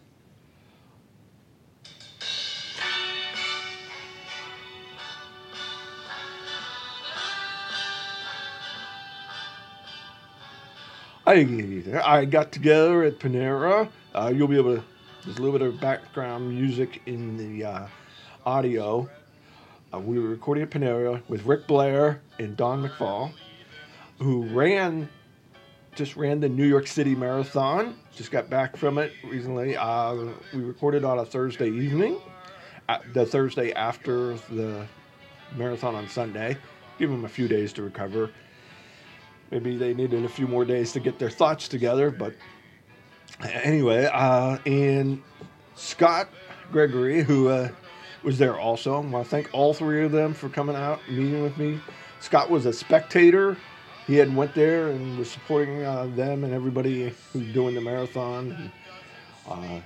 I, 11.30 11.84
I 12.04 12.26
got 12.26 12.52
together 12.52 13.04
at 13.04 13.20
Panera. 13.20 13.88
Uh, 14.16 14.32
you'll 14.34 14.48
be 14.48 14.58
able 14.58 14.78
to, 14.78 14.84
there's 15.24 15.38
a 15.38 15.42
little 15.44 15.60
bit 15.60 15.68
of 15.68 15.80
background 15.80 16.50
music 16.50 17.04
in 17.06 17.38
the 17.38 17.66
uh, 17.66 17.88
audio. 18.48 19.08
Uh, 19.94 20.00
we 20.00 20.18
were 20.18 20.28
recording 20.28 20.64
at 20.64 20.72
Panera 20.72 21.22
with 21.30 21.46
Rick 21.46 21.68
Blair 21.68 22.20
and 22.40 22.58
Dawn 22.58 22.82
McFall, 22.82 23.32
who 24.18 24.42
ran, 24.46 25.08
just 25.94 26.16
ran 26.16 26.40
the 26.40 26.50
New 26.50 26.66
York 26.66 26.88
City 26.88 27.14
Marathon. 27.14 27.96
Just 28.16 28.32
got 28.32 28.50
back 28.50 28.76
from 28.76 28.98
it 28.98 29.14
recently. 29.24 29.78
Uh, 29.78 30.16
we 30.52 30.62
recorded 30.62 31.06
on 31.06 31.20
a 31.20 31.26
Thursday 31.26 31.70
evening, 31.70 32.20
the 33.14 33.24
Thursday 33.24 33.72
after 33.74 34.34
the 34.50 34.84
marathon 35.56 35.94
on 35.94 36.10
Sunday. 36.10 36.58
Give 36.98 37.12
them 37.12 37.24
a 37.24 37.30
few 37.30 37.48
days 37.48 37.72
to 37.74 37.84
recover. 37.84 38.32
Maybe 39.52 39.78
they 39.78 39.94
needed 39.94 40.26
a 40.26 40.30
few 40.30 40.48
more 40.48 40.66
days 40.66 40.92
to 40.94 41.00
get 41.00 41.18
their 41.18 41.30
thoughts 41.30 41.68
together, 41.68 42.12
but 42.12 42.34
anyway, 43.42 44.10
uh, 44.12 44.58
and 44.66 45.22
Scott 45.76 46.30
Gregory, 46.72 47.24
who 47.24 47.48
uh, 47.48 47.70
was 48.24 48.38
there 48.38 48.60
also, 48.60 48.96
I 48.96 49.00
want 49.00 49.26
to 49.26 49.30
thank 49.30 49.50
all 49.54 49.74
three 49.74 50.04
of 50.04 50.12
them 50.12 50.34
for 50.34 50.50
coming 50.50 50.76
out 50.76 51.00
and 51.08 51.18
meeting 51.18 51.42
with 51.42 51.58
me. 51.58 51.80
Scott 52.20 52.50
was 52.50 52.66
a 52.66 52.74
spectator. 52.74 53.58
He 54.06 54.16
had 54.16 54.36
went 54.36 54.54
there 54.56 54.90
and 54.90 55.18
was 55.18 55.32
supporting 55.32 55.84
uh, 55.84 56.08
them 56.16 56.44
and 56.44 56.54
everybody 56.54 57.14
who's 57.32 57.54
doing 57.54 57.76
the 57.76 57.82
marathon. 57.82 58.72
Uh, 59.48 59.80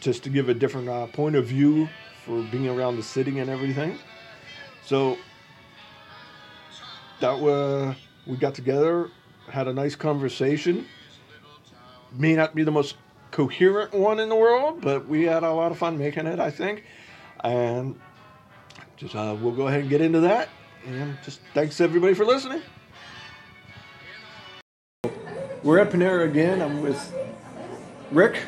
just 0.00 0.22
to 0.24 0.30
give 0.30 0.48
a 0.48 0.54
different 0.54 0.88
uh, 0.88 1.06
point 1.08 1.36
of 1.36 1.46
view 1.46 1.88
for 2.24 2.42
being 2.44 2.68
around 2.68 2.96
the 2.96 3.02
city 3.02 3.38
and 3.38 3.50
everything. 3.50 3.98
So 4.84 5.18
that 7.20 7.38
was 7.38 7.94
we 8.26 8.36
got 8.36 8.54
together, 8.54 9.10
had 9.48 9.68
a 9.68 9.72
nice 9.72 9.94
conversation. 9.94 10.86
May 12.12 12.34
not 12.34 12.54
be 12.54 12.62
the 12.62 12.70
most 12.70 12.96
coherent 13.30 13.92
one 13.92 14.20
in 14.20 14.28
the 14.28 14.36
world, 14.36 14.80
but 14.80 15.08
we 15.08 15.24
had 15.24 15.42
a 15.42 15.50
lot 15.50 15.72
of 15.72 15.78
fun 15.78 15.98
making 15.98 16.26
it, 16.26 16.38
I 16.38 16.50
think. 16.50 16.84
And 17.42 17.98
just 18.96 19.14
uh, 19.14 19.36
we'll 19.40 19.52
go 19.52 19.68
ahead 19.68 19.80
and 19.80 19.90
get 19.90 20.00
into 20.00 20.20
that. 20.20 20.48
And 20.86 21.16
just 21.24 21.40
thanks 21.52 21.80
everybody 21.80 22.14
for 22.14 22.24
listening. 22.24 22.62
We're 25.62 25.78
at 25.78 25.90
Panera 25.90 26.28
again. 26.28 26.60
I'm 26.60 26.82
with 26.82 27.14
Rick, 28.10 28.42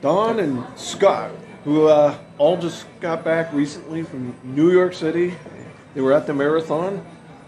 Dawn, 0.00 0.38
and 0.40 0.62
Scott, 0.78 1.32
who 1.64 1.86
uh, 1.88 2.16
all 2.38 2.58
just 2.58 2.86
got 3.00 3.24
back 3.24 3.52
recently 3.52 4.02
from 4.02 4.34
New 4.44 4.70
York 4.70 4.94
City. 4.94 5.34
They 5.94 6.00
were 6.00 6.12
at 6.12 6.26
the 6.26 6.34
marathon. 6.34 7.04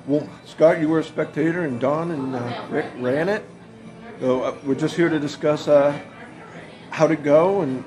Well, 0.07 0.29
Scott, 0.45 0.81
you 0.81 0.89
were 0.89 1.01
a 1.01 1.05
spectator, 1.05 1.63
and 1.63 1.81
Dawn 1.81 2.13
and 2.13 2.37
uh, 2.37 2.67
Rick 2.71 2.87
ran 2.99 3.29
it. 3.29 3.45
So 4.21 4.43
uh, 4.43 4.55
we're 4.65 4.77
just 4.77 4.95
here 4.95 5.09
to 5.09 5.19
discuss 5.19 5.67
uh, 5.67 5.99
how 6.91 7.09
to 7.09 7.17
go 7.17 7.63
and 7.63 7.85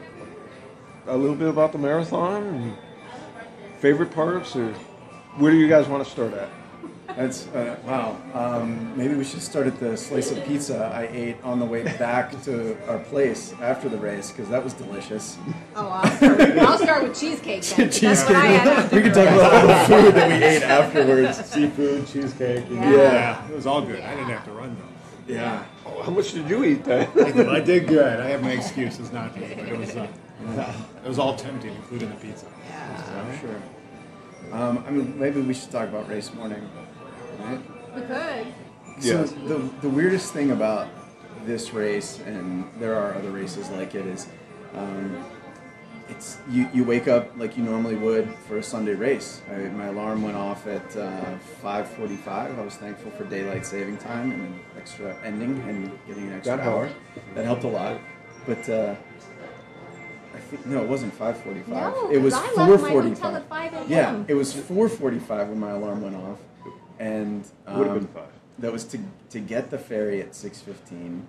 a 1.08 1.16
little 1.16 1.36
bit 1.36 1.48
about 1.48 1.72
the 1.72 1.78
marathon 1.78 2.44
and 2.44 2.78
favorite 3.80 4.12
parts, 4.12 4.54
or 4.58 4.74
where 5.38 5.50
do 5.50 5.58
you 5.58 5.70
guys 5.70 5.88
want 5.88 6.04
to 6.04 6.12
start 6.12 6.34
at? 6.34 6.50
That's 7.16 7.48
uh, 7.48 7.76
wow. 7.86 8.18
Um, 8.34 8.96
maybe 8.98 9.16
we 9.16 9.24
should 9.24 9.42
start 9.42 9.68
at 9.68 9.80
the 9.80 9.98
slice 9.98 10.32
of 10.32 10.44
pizza 10.46 10.92
I 10.94 11.08
ate 11.08 11.38
on 11.44 11.60
the 11.60 11.66
way 11.66 11.84
back 11.98 12.40
to 12.44 12.78
our 12.88 13.00
place 13.00 13.54
after 13.62 13.90
the 13.90 13.98
race 13.98 14.32
because 14.32 14.50
that 14.50 14.64
was 14.64 14.74
delicious. 14.74 15.38
Oh, 15.76 15.88
I'll 15.90 16.16
start, 16.18 16.40
I'll 16.42 16.78
start 16.78 17.04
with 17.04 17.20
cheesecake 17.20 17.64
then. 17.64 17.88
'cause 17.88 18.00
That's 18.00 18.24
what 18.26 18.36
I 18.36 18.46
had 18.46 18.68
after 18.68 18.96
We 18.96 19.02
can 19.02 19.14
talk 19.14 19.28
about 19.28 19.54
all 19.54 19.68
the 19.68 20.04
food 20.04 20.16
that 20.16 20.28
we 20.30 20.46
ate 20.46 20.64
afterwards: 20.80 21.46
seafood, 21.46 22.08
cheesecake. 22.08 22.66
Yeah. 22.70 22.92
yeah, 22.92 23.48
It 23.50 23.56
was 23.56 23.66
all 23.68 23.82
good. 23.82 24.02
I 24.02 24.12
didn't 24.16 24.30
have 24.30 24.46
to 24.46 24.52
run 24.52 24.78
though. 24.80 25.34
yeah. 25.34 25.64
Oh, 25.86 26.02
how 26.04 26.12
much 26.12 26.32
did 26.34 26.50
you 26.50 26.64
eat 26.64 26.84
then? 26.86 27.08
I 27.50 27.60
did 27.60 27.88
good. 27.88 28.20
I 28.20 28.28
have 28.30 28.42
my 28.44 28.52
excuses 28.52 29.12
not 29.12 29.34
to, 29.34 29.40
but 29.42 29.68
it 29.68 29.78
was 29.78 29.96
uh, 29.96 30.08
it 31.04 31.08
was 31.08 31.20
all 31.20 31.36
tempting, 31.36 31.76
including 31.76 32.10
the 32.10 32.16
pizza. 32.16 32.46
I'm 33.18 33.40
sure. 33.40 33.62
Um, 34.54 34.84
I 34.88 34.92
mean, 34.92 35.20
maybe 35.20 35.42
we 35.42 35.54
should 35.54 35.70
talk 35.70 35.90
about 35.90 36.10
race 36.10 36.34
morning, 36.34 36.68
right? 37.40 37.62
We 37.96 38.02
could. 38.02 38.48
So 39.02 39.22
Yes. 39.22 39.32
the 39.48 39.58
the 39.82 39.90
weirdest 39.90 40.34
thing 40.34 40.52
about 40.52 40.88
this 41.46 41.74
race, 41.74 42.20
and 42.26 42.66
there 42.80 42.96
are 42.96 43.16
other 43.16 43.32
races 43.32 43.70
like 43.70 43.96
it, 43.96 44.06
is 44.06 44.28
um, 44.76 45.24
it's 46.10 46.38
you, 46.50 46.68
you 46.74 46.84
wake 46.84 47.08
up 47.08 47.30
like 47.38 47.56
you 47.56 47.64
normally 47.64 47.96
would 47.96 48.28
for 48.48 48.58
a 48.58 48.64
Sunday 48.64 48.96
race. 48.96 49.42
I, 49.50 49.58
my 49.70 49.86
alarm 49.88 50.22
went 50.24 50.36
off 50.36 50.68
at 50.68 50.98
uh, 50.98 51.38
5:45. 51.64 52.28
I 52.60 52.62
was 52.62 52.76
thankful 52.76 53.12
for 53.12 53.24
daylight 53.26 53.66
saving 53.66 53.98
time 53.98 54.32
and 54.32 54.42
an 54.42 54.60
extra 54.78 55.16
ending 55.24 55.62
and 55.70 55.98
getting 56.08 56.28
an 56.28 56.34
extra 56.34 56.58
That 56.58 56.66
hour. 56.66 56.88
helped. 56.88 57.36
That 57.36 57.46
helped 57.46 57.64
a 57.64 57.68
lot. 57.70 58.02
But 58.46 58.68
uh, 58.70 58.96
I 60.36 60.40
think 60.40 60.66
no, 60.66 60.82
it 60.82 60.90
wasn't 60.90 61.18
5:45. 61.18 61.68
No, 61.68 62.10
it 62.12 62.18
was 62.18 62.34
'cause 62.34 62.58
I 62.58 62.68
left 62.68 62.84
my 62.84 62.90
4:45. 62.92 63.10
hotel 63.16 63.36
at 63.36 63.48
5 63.50 63.74
a.m. 63.74 63.86
Yeah, 63.88 64.24
it 64.28 64.34
was 64.34 64.54
4:45 64.54 65.48
when 65.50 65.60
my 65.60 65.72
alarm 65.72 66.02
went 66.02 66.16
off, 66.16 66.40
and 67.00 67.50
um, 67.66 67.80
Would 67.80 67.88
have 67.88 67.96
been 68.00 68.08
five. 68.08 68.30
that 68.60 68.72
was 68.72 68.84
to 68.86 69.00
to 69.30 69.40
get 69.40 69.70
the 69.72 69.78
ferry 69.78 70.22
at 70.22 70.32
6:15, 70.32 71.22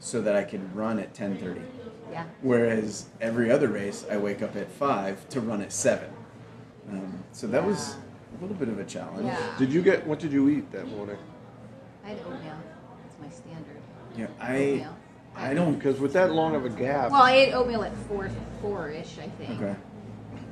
so 0.00 0.20
that 0.20 0.34
I 0.36 0.44
could 0.44 0.74
run 0.76 0.98
at 0.98 1.14
10:30. 1.14 1.62
Yeah. 2.10 2.24
Whereas 2.42 3.06
every 3.20 3.50
other 3.50 3.68
race, 3.68 4.04
I 4.10 4.18
wake 4.18 4.42
up 4.42 4.54
at 4.56 4.70
five 4.70 5.26
to 5.30 5.40
run 5.40 5.62
at 5.62 5.72
seven. 5.72 6.10
Um, 6.90 7.24
so 7.32 7.46
that 7.46 7.64
was 7.64 7.96
a 8.38 8.42
little 8.42 8.56
bit 8.56 8.68
of 8.68 8.78
a 8.78 8.84
challenge. 8.84 9.26
Yeah. 9.26 9.54
Did 9.58 9.72
you 9.72 9.80
get? 9.82 10.06
What 10.06 10.18
did 10.18 10.32
you 10.32 10.48
eat 10.50 10.70
that 10.72 10.86
morning? 10.88 11.16
I 12.04 12.08
had 12.10 12.18
oatmeal. 12.20 12.56
That's 13.02 13.18
my 13.20 13.28
standard. 13.30 13.76
Yeah, 14.16 14.26
I 14.40 14.56
Oatmeal. 14.56 14.96
I 15.34 15.54
don't. 15.54 15.74
Because 15.76 15.98
with 16.00 16.12
that 16.12 16.32
long 16.32 16.54
of 16.54 16.66
a 16.66 16.68
gap, 16.68 17.10
Well, 17.12 17.22
I 17.22 17.32
ate 17.32 17.52
oatmeal 17.54 17.82
at 17.84 17.96
4 18.08 18.28
4-ish, 18.62 19.18
I 19.18 19.28
think, 19.28 19.62
Okay. 19.62 19.74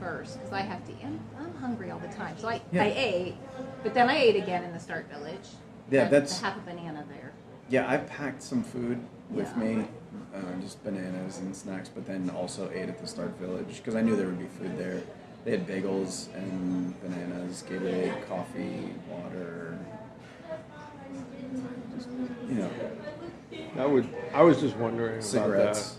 first. 0.00 0.38
Because 0.38 0.52
I 0.54 0.60
have 0.62 0.82
to, 0.86 0.92
I'm, 1.04 1.20
I'm 1.38 1.49
hungry 1.60 1.90
all 1.90 1.98
the 1.98 2.08
time. 2.08 2.36
So 2.38 2.48
I, 2.48 2.60
Yeah. 2.72 2.82
I 2.84 2.92
ate, 2.96 3.34
but 3.82 3.94
then 3.94 4.08
I 4.08 4.16
ate 4.16 4.36
again 4.36 4.64
in 4.64 4.72
the 4.72 4.80
Start 4.80 5.06
Village. 5.10 5.48
Yeah, 5.90 6.02
Had 6.02 6.10
that's- 6.10 6.40
half 6.40 6.56
a 6.56 6.60
banana 6.60 7.04
there. 7.08 7.32
Yeah, 7.68 7.88
I 7.88 7.98
packed 7.98 8.42
some 8.42 8.62
food 8.62 8.98
with 9.30 9.48
Yeah. 9.56 9.62
me, 9.62 9.84
uh, 10.34 10.60
just 10.60 10.82
bananas 10.82 11.38
and 11.38 11.54
snacks, 11.54 11.88
but 11.88 12.06
then 12.06 12.30
also 12.30 12.70
ate 12.72 12.88
at 12.88 12.98
the 12.98 13.06
Start 13.06 13.38
Village 13.38 13.76
because 13.76 13.94
I 13.94 14.00
knew 14.00 14.16
there 14.16 14.26
would 14.26 14.38
be 14.38 14.46
food 14.46 14.76
there. 14.76 15.02
They 15.44 15.52
had 15.52 15.66
bagels 15.66 16.26
and 16.34 17.00
bananas, 17.00 17.64
Gatorade, 17.68 18.26
coffee, 18.28 18.92
water. 19.08 19.78
Just, 21.96 22.08
you 22.48 22.54
know, 22.56 22.70
I 23.78 23.86
would. 23.86 24.08
I 24.34 24.42
was 24.42 24.60
just 24.60 24.76
wondering 24.76 25.20
cigarettes. 25.22 25.96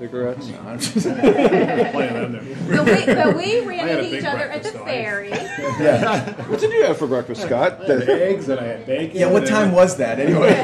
About 0.00 0.36
that. 0.36 0.42
Cigarettes. 0.44 0.48
No, 0.48 0.60
I'm 0.70 0.78
just- 0.78 1.06
Plenty 1.92 2.16
of 2.16 2.32
them 2.32 2.32
there. 2.32 2.76
So 2.76 2.84
we, 2.84 3.06
but 3.14 3.36
we 3.36 3.60
ran 3.66 3.80
I 3.80 3.88
had 3.88 3.98
a 3.98 3.98
into 3.98 4.10
big 4.10 4.20
each 4.20 4.24
other 4.26 4.38
at 4.44 4.62
the 4.62 4.70
breakfast, 4.70 4.74
though. 4.74 4.82
I- 4.84 4.86
ferry. 4.86 5.30
yeah. 5.80 6.42
What 6.48 6.60
did 6.60 6.72
you 6.72 6.84
have 6.84 6.96
for 6.98 7.06
breakfast, 7.06 7.42
Scott? 7.42 7.80
I 7.82 7.92
had 7.92 8.08
eggs 8.08 8.48
and 8.48 8.60
I 8.60 8.64
had 8.64 8.86
bacon. 8.86 9.16
Yeah, 9.16 9.26
what 9.30 9.42
and 9.42 9.50
time 9.50 9.72
was 9.72 9.96
that 9.96 10.18
anyway? 10.20 10.54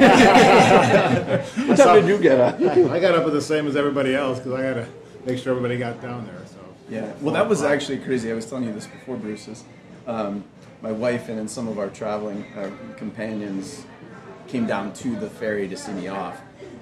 What 1.67 1.77
time 1.77 2.01
did 2.01 2.07
you 2.09 2.17
get 2.17 2.39
up? 2.39 2.55
I 2.91 2.99
got 2.99 3.15
up 3.15 3.25
at 3.25 3.33
the 3.33 3.41
same 3.41 3.67
as 3.67 3.75
everybody 3.75 4.15
else 4.15 4.39
because 4.39 4.53
I 4.53 4.61
had 4.61 4.73
to 4.75 4.87
make 5.25 5.37
sure 5.39 5.51
everybody 5.51 5.77
got 5.77 6.01
down 6.01 6.25
there. 6.25 6.41
So 6.45 6.57
Yeah, 6.89 7.11
well, 7.21 7.33
that 7.33 7.47
was 7.49 7.63
actually 7.63 7.97
crazy. 7.99 8.31
I 8.31 8.35
was 8.35 8.45
telling 8.45 8.65
you 8.65 8.73
this 8.73 8.87
before, 8.87 9.17
Bruce's. 9.17 9.63
Um, 10.07 10.43
my 10.81 10.91
wife 10.91 11.29
and 11.29 11.37
then 11.37 11.47
some 11.47 11.67
of 11.67 11.79
our 11.79 11.89
traveling 11.89 12.45
uh, 12.55 12.69
companions 12.97 13.85
came 14.47 14.67
down 14.67 14.93
to 14.93 15.15
the 15.15 15.29
ferry 15.29 15.67
to 15.67 15.75
see 15.75 15.91
me 15.93 16.07
off, 16.07 16.39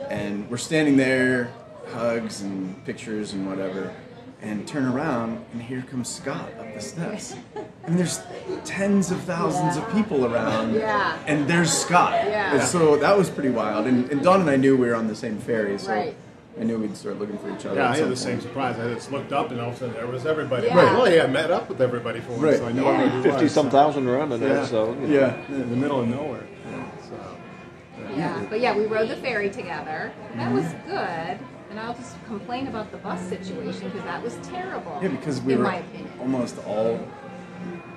and 0.10 0.50
we're 0.50 0.58
standing 0.58 0.98
there, 0.98 1.52
hugs 1.92 2.42
and 2.42 2.84
pictures 2.86 3.34
and 3.34 3.48
whatever, 3.48 3.94
and 4.42 4.68
turn 4.68 4.86
around 4.86 5.44
and 5.54 5.62
here 5.62 5.82
comes 5.90 6.10
Scott 6.10 6.50
up 6.60 6.74
the 6.74 6.82
steps, 6.82 7.36
and 7.86 7.98
there's 7.98 8.20
tens 8.66 9.12
of 9.12 9.22
thousands 9.22 9.78
of 9.78 9.90
people 9.92 10.26
around, 10.26 10.74
Yeah. 10.76 11.18
and 11.28 11.48
there's 11.48 11.72
Scott. 11.72 12.14
Yeah. 12.26 12.56
And 12.56 12.64
so 12.64 12.98
that 12.98 13.18
was 13.18 13.30
pretty 13.30 13.50
wild. 13.50 13.86
And, 13.88 14.10
and 14.12 14.22
Dawn 14.22 14.42
and 14.42 14.50
I 14.50 14.56
knew 14.56 14.76
we 14.78 14.88
were 14.88 14.96
on 14.96 15.08
the 15.08 15.16
same 15.16 15.38
ferry, 15.38 15.78
so 15.78 15.92
Right. 15.92 16.16
I 16.60 16.64
knew 16.64 16.78
we'd 16.78 16.96
start 16.96 17.18
looking 17.18 17.40
for 17.40 17.50
each 17.50 17.66
other. 17.66 17.78
yeah, 17.80 17.90
I 17.90 17.94
some 17.96 18.04
had 18.04 18.12
the 18.12 18.16
same 18.16 18.40
surprise. 18.40 18.78
I 18.80 18.94
just 18.94 19.12
looked 19.12 19.32
up 19.34 19.50
and 19.50 19.60
all 19.60 19.70
of 19.70 19.76
a 19.76 19.78
sudden 19.80 19.96
there 19.96 20.06
was 20.06 20.28
everybody. 20.28 20.68
Yeah. 20.68 20.78
Right. 20.84 20.94
Well, 20.94 21.12
yeah, 21.12 21.24
I 21.24 21.28
met 21.28 21.50
up 21.50 21.68
with 21.68 21.82
everybody 21.82 22.20
for 22.20 22.32
once, 22.34 22.44
Right. 22.44 22.58
so 22.58 22.68
I 22.68 22.72
knew 22.74 22.84
Yeah. 22.84 22.90
everybody 22.92 23.16
was. 23.18 23.26
Fifty 23.26 23.48
some 23.48 23.68
so- 23.68 23.72
thousand 23.72 24.08
running 24.08 24.40
Yeah. 24.40 24.48
there, 24.50 24.66
so 24.68 24.94
you 25.02 25.08
know. 25.08 25.14
Yeah. 25.16 25.36
in 25.48 25.70
the 25.72 25.76
middle 25.76 26.02
of 26.02 26.08
nowhere. 26.08 26.44
So 27.10 27.16
Yeah, 28.16 28.40
but 28.50 28.60
yeah, 28.60 28.76
we 28.78 28.86
rode 28.86 29.10
the 29.10 29.16
ferry 29.16 29.50
together. 29.50 30.12
That 30.36 30.52
mm-hmm. 30.52 30.54
was 30.56 30.66
good. 30.86 31.40
And 31.74 31.80
I'll 31.80 31.96
just 31.96 32.24
complain 32.28 32.68
about 32.68 32.92
the 32.92 32.98
bus 32.98 33.20
situation 33.30 33.90
because 33.90 34.04
that 34.04 34.22
was 34.22 34.36
terrible. 34.44 35.00
Yeah, 35.02 35.08
because 35.08 35.42
we 35.42 35.54
in 35.54 35.58
were 35.60 35.66
my 35.66 35.78
opinion. 35.78 36.12
almost 36.20 36.56
all 36.68 37.00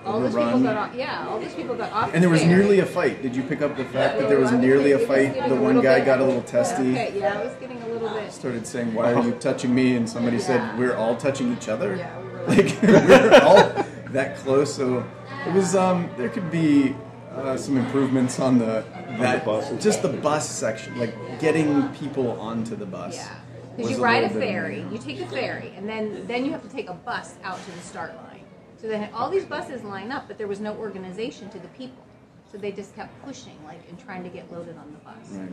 All 0.06 0.18
those 0.18 0.30
people 0.30 0.44
overrun. 0.44 0.62
got 0.62 0.76
off. 0.78 0.94
Yeah, 0.94 1.28
all 1.28 1.38
those 1.38 1.52
people 1.52 1.74
got 1.76 1.92
off. 1.92 2.14
And 2.14 2.22
there 2.22 2.30
was 2.30 2.40
the 2.40 2.46
nearly 2.46 2.78
a 2.78 2.86
fight. 2.86 3.20
Did 3.20 3.36
you 3.36 3.42
pick 3.42 3.60
up 3.60 3.76
the 3.76 3.84
fact 3.84 4.18
that 4.18 4.30
there 4.30 4.40
was 4.40 4.50
nearly 4.52 4.92
a 4.92 4.98
fight? 4.98 5.46
The 5.46 5.54
one 5.54 5.82
guy 5.82 5.96
bit- 5.98 6.06
got 6.06 6.20
a 6.20 6.24
little 6.24 6.40
testy. 6.40 6.92
Okay, 6.92 7.18
yeah, 7.18 7.38
I 7.38 7.44
was 7.44 7.52
getting 7.56 7.82
a 7.82 7.88
little 7.88 8.08
bit 8.08 8.32
started 8.32 8.66
saying, 8.66 8.94
"Why 8.94 9.12
are 9.12 9.22
you 9.22 9.32
touching 9.48 9.74
me?" 9.74 9.96
And 9.96 10.08
somebody 10.08 10.38
Yeah. 10.38 10.42
said, 10.44 10.78
"We're 10.78 10.96
all 10.96 11.14
touching 11.14 11.52
each 11.52 11.68
other." 11.68 11.96
Yeah, 11.96 12.18
we 12.18 12.28
were 12.30 12.44
like 12.48 12.78
we're 12.82 13.40
all 13.42 13.84
that 14.12 14.36
close. 14.38 14.74
So 14.74 15.04
it 15.46 15.52
was. 15.52 15.76
Um, 15.76 16.08
there 16.16 16.30
could 16.30 16.50
be 16.50 16.96
uh, 17.34 17.58
some 17.58 17.76
improvements 17.76 18.40
on 18.40 18.56
the 18.58 18.84
that 19.18 19.44
buses. 19.44 19.84
just 19.84 20.00
the 20.00 20.08
bus 20.08 20.48
section, 20.48 20.98
like 20.98 21.12
getting 21.40 21.86
people 21.90 22.40
onto 22.40 22.74
the 22.74 22.86
bus. 22.86 23.16
Yeah, 23.16 23.28
was 23.28 23.45
because 23.76 23.90
you 23.90 24.02
ride 24.02 24.24
a 24.24 24.28
ferry, 24.30 24.84
you 24.90 24.98
take 24.98 25.20
a 25.20 25.26
ferry, 25.26 25.72
and 25.76 25.88
then 25.88 26.26
then 26.26 26.44
you 26.44 26.52
have 26.52 26.62
to 26.62 26.68
take 26.68 26.88
a 26.88 26.94
bus 26.94 27.34
out 27.44 27.62
to 27.64 27.70
the 27.70 27.80
start 27.80 28.14
line. 28.16 28.44
So 28.80 28.88
then 28.88 29.08
all 29.14 29.30
these 29.30 29.44
buses 29.44 29.82
line 29.82 30.12
up, 30.12 30.28
but 30.28 30.38
there 30.38 30.46
was 30.48 30.60
no 30.60 30.74
organization 30.76 31.48
to 31.50 31.58
the 31.58 31.68
people. 31.68 32.04
So 32.52 32.58
they 32.58 32.70
just 32.72 32.94
kept 32.94 33.20
pushing, 33.24 33.56
like, 33.64 33.80
and 33.88 33.98
trying 33.98 34.22
to 34.22 34.28
get 34.28 34.50
loaded 34.52 34.76
on 34.76 34.92
the 34.92 34.98
bus. 34.98 35.30
Right. 35.32 35.48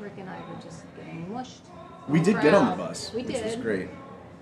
Rick 0.00 0.14
and 0.18 0.28
I 0.28 0.38
were 0.48 0.60
just 0.62 0.82
getting 0.96 1.32
mushed. 1.32 1.62
We 2.08 2.20
did 2.20 2.40
get 2.40 2.54
on 2.54 2.70
the 2.70 2.76
bus, 2.82 3.12
We 3.14 3.22
which 3.22 3.34
did. 3.36 3.44
was 3.44 3.56
great. 3.56 3.88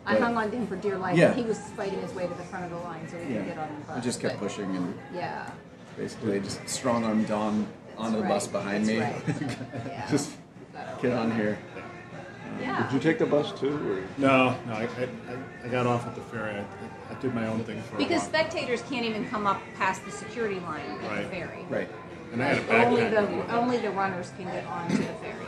I 0.07 0.17
hung 0.17 0.37
on 0.37 0.51
to 0.51 0.57
him 0.57 0.67
for 0.67 0.77
dear 0.77 0.97
life. 0.99 1.17
Yeah. 1.17 1.29
and 1.33 1.37
He 1.41 1.43
was 1.45 1.59
fighting 1.77 2.01
his 2.01 2.13
way 2.15 2.27
to 2.27 2.35
the 2.35 2.43
front 2.45 2.65
of 2.65 2.71
the 2.71 2.79
line 2.79 3.07
so 3.09 3.17
we 3.19 3.25
could 3.35 3.45
get 3.47 3.59
on 3.59 3.69
the 3.81 3.87
bus. 3.87 3.97
we 3.97 4.03
just 4.03 4.21
kept 4.21 4.35
But, 4.41 4.49
pushing 4.49 4.75
and 4.77 4.99
Yeah. 5.15 5.49
basically 5.97 6.41
just 6.41 6.67
strong 6.69 7.05
armed 7.05 7.29
Dawn 7.29 7.67
onto 7.99 8.17
the 8.17 8.23
That's 8.23 8.47
bus 8.47 8.47
behind 8.49 8.87
That's 8.87 9.41
me. 9.41 9.47
right. 9.47 9.59
Yeah. 9.87 10.11
just 10.11 10.33
get 11.03 11.13
on 11.13 11.31
here. 11.33 11.59
Yeah. 12.61 12.83
Did 12.85 12.93
you 12.95 13.01
take 13.01 13.19
the 13.19 13.27
bus 13.27 13.53
too? 13.59 13.75
Or? 13.75 14.03
No, 14.19 14.57
no, 14.67 14.73
I, 14.75 14.83
I, 14.85 15.09
I 15.65 15.69
got 15.69 15.87
off 15.87 16.07
at 16.07 16.15
the 16.15 16.21
ferry. 16.23 16.55
I, 16.61 16.65
I 17.11 17.15
did 17.21 17.35
my 17.35 17.47
own 17.47 17.63
thing 17.65 17.81
for 17.83 17.97
Because 17.97 18.13
a 18.13 18.15
while. 18.17 18.29
spectators 18.29 18.83
can't 18.91 19.05
even 19.05 19.29
come 19.29 19.47
up 19.47 19.61
past 19.77 20.05
the 20.05 20.11
security 20.11 20.61
line 20.61 20.81
at 20.91 21.01
Right. 21.11 21.23
the 21.23 21.29
ferry. 21.29 21.65
Right. 21.69 21.89
And 22.33 22.43
I 22.43 22.55
had 22.55 22.59
a 22.69 22.87
Only 22.87 23.09
the 23.11 23.55
only 23.55 23.79
the 23.79 23.91
runners 23.91 24.33
can 24.37 24.47
get 24.47 24.65
onto 24.67 24.97
the 24.97 25.03
ferry, 25.05 25.45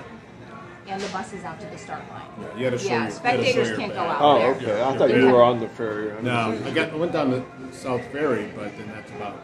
and 0.86 1.00
the 1.00 1.08
buses 1.08 1.42
out 1.44 1.58
to 1.60 1.66
the 1.68 1.78
start 1.78 2.02
line. 2.10 2.22
Yeah, 2.40 2.56
you 2.58 2.64
had 2.64 2.70
to 2.74 2.78
show 2.78 2.84
Yeah, 2.88 2.90
your- 2.90 2.98
you 2.98 3.04
had 3.04 3.08
to 3.10 3.16
spectators 3.16 3.68
show 3.68 3.76
can't 3.76 3.92
go 3.92 3.98
badge. 4.04 4.10
out. 4.16 4.20
Oh, 4.20 4.38
there. 4.38 4.54
okay. 4.54 4.82
I 4.82 4.98
thought 4.98 5.14
you 5.16 5.30
were 5.30 5.42
on 5.42 5.60
the 5.60 5.68
ferry. 5.68 6.12
I 6.12 6.20
No, 6.20 6.58
I 6.64 6.70
got 6.72 6.90
I 6.92 6.96
went 6.96 7.12
down 7.12 7.30
the 7.30 7.42
South 7.72 8.04
Ferry, 8.12 8.50
but 8.54 8.76
then 8.76 8.88
that's 8.88 9.10
about. 9.12 9.40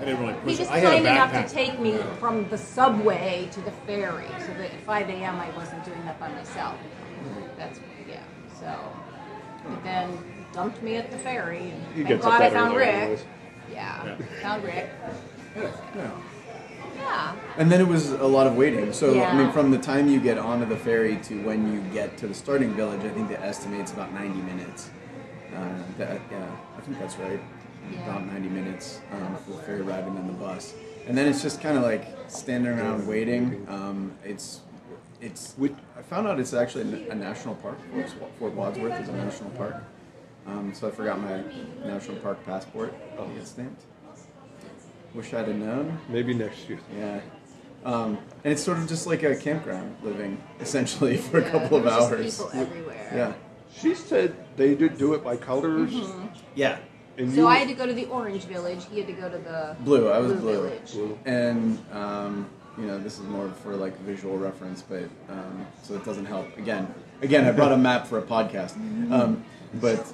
I 0.00 0.04
didn't 0.04 0.20
really 0.20 0.34
He 0.34 0.40
push. 0.40 0.58
was 0.58 0.60
it. 0.60 0.70
I 0.70 0.78
had 0.78 0.84
a 0.84 0.90
kind 0.96 1.06
enough 1.06 1.32
backpack. 1.32 1.48
to 1.48 1.54
take 1.54 1.78
me 1.80 1.98
from 2.20 2.48
the 2.50 2.58
subway 2.58 3.48
to 3.52 3.60
the 3.62 3.70
ferry, 3.86 4.26
so 4.40 4.46
that 4.54 4.70
at 4.72 4.80
5 4.86 5.08
a.m. 5.10 5.36
I 5.40 5.50
wasn't 5.56 5.84
doing 5.84 6.04
that 6.04 6.18
by 6.20 6.28
myself. 6.32 6.76
That's 7.56 7.80
yeah. 8.08 8.20
So, 8.60 8.74
but 9.68 9.82
then 9.84 10.16
dumped 10.52 10.82
me 10.82 10.96
at 10.96 11.10
the 11.10 11.18
ferry. 11.18 11.70
And 11.70 11.82
You 11.96 12.04
thank 12.04 12.08
get 12.08 12.16
to 12.18 12.22
God 12.22 12.40
I 12.42 12.48
that 12.48 12.52
found 12.52 12.68
early 12.76 12.78
Rick. 12.86 12.94
anyways. 12.94 13.24
Yeah, 13.72 14.04
Yeah. 14.04 14.16
found 14.42 14.64
Rick. 14.64 14.88
Yeah. 15.56 16.10
Yeah. 16.96 17.34
And 17.58 17.70
then 17.70 17.80
it 17.80 17.86
was 17.88 18.12
a 18.12 18.26
lot 18.26 18.46
of 18.46 18.56
waiting. 18.56 18.92
So 18.92 19.10
I 19.10 19.14
Yeah. 19.14 19.36
mean, 19.36 19.52
from 19.52 19.70
the 19.70 19.78
time 19.78 20.08
you 20.08 20.20
get 20.20 20.38
onto 20.38 20.64
the 20.66 20.76
ferry 20.76 21.16
to 21.24 21.34
when 21.42 21.72
you 21.72 21.80
get 21.92 22.16
to 22.18 22.26
the 22.28 22.34
starting 22.34 22.70
village, 22.74 23.00
I 23.04 23.08
think 23.10 23.28
the 23.28 23.40
estimate's 23.44 23.92
about 23.92 24.12
90 24.14 24.40
minutes. 24.42 24.90
Uh, 25.54 25.60
that, 25.98 26.20
yeah, 26.30 26.38
I 26.76 26.80
think 26.82 26.98
that's 27.00 27.16
right. 27.18 27.40
Yeah. 27.92 28.02
About 28.04 28.26
90 28.26 28.48
minutes 28.48 29.00
um, 29.12 29.36
for 29.44 29.52
the 29.52 29.58
ferry 29.62 29.82
ride 29.82 30.04
and 30.04 30.16
then 30.16 30.26
the 30.26 30.32
bus. 30.34 30.74
And 31.06 31.16
then 31.16 31.26
it's 31.26 31.42
just 31.42 31.60
kind 31.60 31.76
of 31.76 31.82
like 31.82 32.06
standing 32.28 32.72
around 32.72 33.06
waiting. 33.06 33.66
Um, 33.68 34.12
it's 34.24 34.60
it's. 35.20 35.54
I 35.96 36.02
found 36.02 36.26
out 36.28 36.38
it's 36.38 36.52
actually 36.54 37.08
a 37.08 37.14
national 37.14 37.54
park. 37.56 37.78
Fort- 37.92 38.30
Fort 38.38 38.52
Wadsworth 38.52 39.00
is 39.00 39.08
a 39.08 39.12
national 39.12 39.50
park. 39.50 39.76
Um, 40.46 40.72
so 40.74 40.88
I 40.88 40.90
forgot 40.90 41.20
my 41.20 41.42
national 41.84 42.16
park 42.18 42.44
passport. 42.44 42.94
Oh, 43.18 43.26
get 43.28 43.46
stamped. 43.46 43.82
Wish 45.14 45.32
I'd 45.34 45.48
have 45.48 45.56
known. 45.56 45.98
Maybe 46.08 46.34
next 46.34 46.68
year. 46.68 46.78
Yeah. 46.96 47.20
Um, 47.84 48.18
and 48.44 48.52
it's 48.52 48.62
sort 48.62 48.78
of 48.78 48.88
just 48.88 49.06
like 49.06 49.22
a 49.22 49.34
campground 49.36 49.96
living, 50.02 50.42
essentially, 50.60 51.16
for 51.16 51.38
a 51.38 51.50
couple 51.50 51.78
of 51.78 51.86
hours. 51.86 52.24
just 52.24 52.50
people 52.52 52.60
everywhere. 52.60 53.10
Yeah. 53.14 53.32
She 53.74 53.94
said 53.94 54.34
they 54.56 54.74
did 54.74 54.98
do 54.98 55.14
it 55.14 55.22
by 55.24 55.36
colors. 55.36 55.94
Yeah. 56.54 56.78
And 57.18 57.30
So 57.34 57.40
you, 57.42 57.46
I 57.48 57.56
had 57.56 57.68
to 57.68 57.74
go 57.74 57.84
to 57.86 57.92
the 57.92 58.06
orange 58.06 58.44
village. 58.44 58.86
He 58.90 58.98
had 58.98 59.06
to 59.08 59.12
go 59.12 59.28
to 59.28 59.38
the 59.38 59.76
Blue. 59.80 60.08
I 60.08 60.18
was 60.18 60.32
blue, 60.32 60.40
blue. 60.40 60.52
village. 60.54 60.92
Blue. 60.92 61.18
And, 61.26 61.78
um, 61.92 62.48
you 62.78 62.86
know, 62.86 62.98
this 62.98 63.14
is 63.18 63.24
more 63.26 63.48
for 63.62 63.74
like 63.74 63.98
visual 64.00 64.38
reference, 64.38 64.82
but 64.82 65.04
um, 65.28 65.66
so 65.82 65.94
it 65.94 66.04
doesn't 66.04 66.26
help. 66.26 66.56
Again, 66.56 66.92
again, 67.22 67.44
I 67.44 67.50
brought 67.50 67.72
a 67.72 67.76
map 67.76 68.06
for 68.06 68.18
a 68.18 68.22
podcast. 68.22 68.76
Um, 69.12 69.44
but 69.74 70.12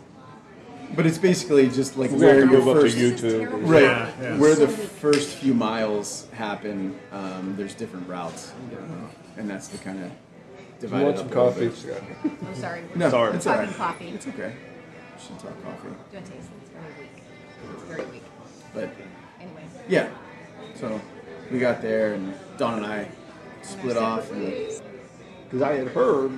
but 0.97 1.05
it's 1.07 1.19
basically 1.19 1.69
just 1.69 1.97
like 1.99 2.11
where 2.11 2.39
your 2.39 2.47
move 2.47 2.69
up 2.69 2.77
to 2.77 2.81
first 2.83 2.97
YouTube. 2.97 3.51
Right, 3.69 3.83
Yeah, 3.83 4.13
yeah. 4.23 4.39
where 4.39 4.55
the 4.55 4.69
first 4.69 5.37
few 5.37 5.53
miles 5.55 6.27
happen, 6.33 6.99
um, 7.13 7.55
there's 7.57 7.75
different 7.75 8.09
routes, 8.09 8.53
uh, 8.73 9.39
and 9.41 9.49
that's 9.51 9.69
the 9.69 9.79
kind 9.79 10.03
of 10.05 10.11
Do 10.81 10.97
you 10.97 11.05
want 11.05 11.19
some 11.19 11.29
coffee? 11.31 11.69
bit. 11.69 12.03
I'm 12.47 12.55
sorry. 12.55 12.83
No, 12.95 13.11
Sorry. 13.11 13.35
it's 13.37 13.47
all 13.47 13.57
Talking 13.57 13.75
coffee. 13.75 14.09
It's 14.09 14.27
okay. 14.29 14.55
Should 15.19 15.39
talk 15.39 15.63
coffee, 15.63 15.89
Do 16.13 16.19
a 16.19 16.21
taste. 16.21 16.49
It's 16.63 16.64
very 17.89 18.05
weak. 18.07 18.23
It's 18.45 18.63
very 18.63 18.87
weak. 18.87 18.95
but 19.37 19.41
Anyway. 19.41 19.63
yeah. 19.89 20.09
So 20.75 21.01
we 21.51 21.59
got 21.59 21.81
there, 21.83 22.15
and 22.15 22.35
Dawn 22.59 22.75
and 22.83 22.87
I 22.87 23.09
split 23.63 23.97
off, 23.97 24.29
Because 24.31 25.63
I 25.63 25.75
had 25.75 25.89
heard 25.89 26.33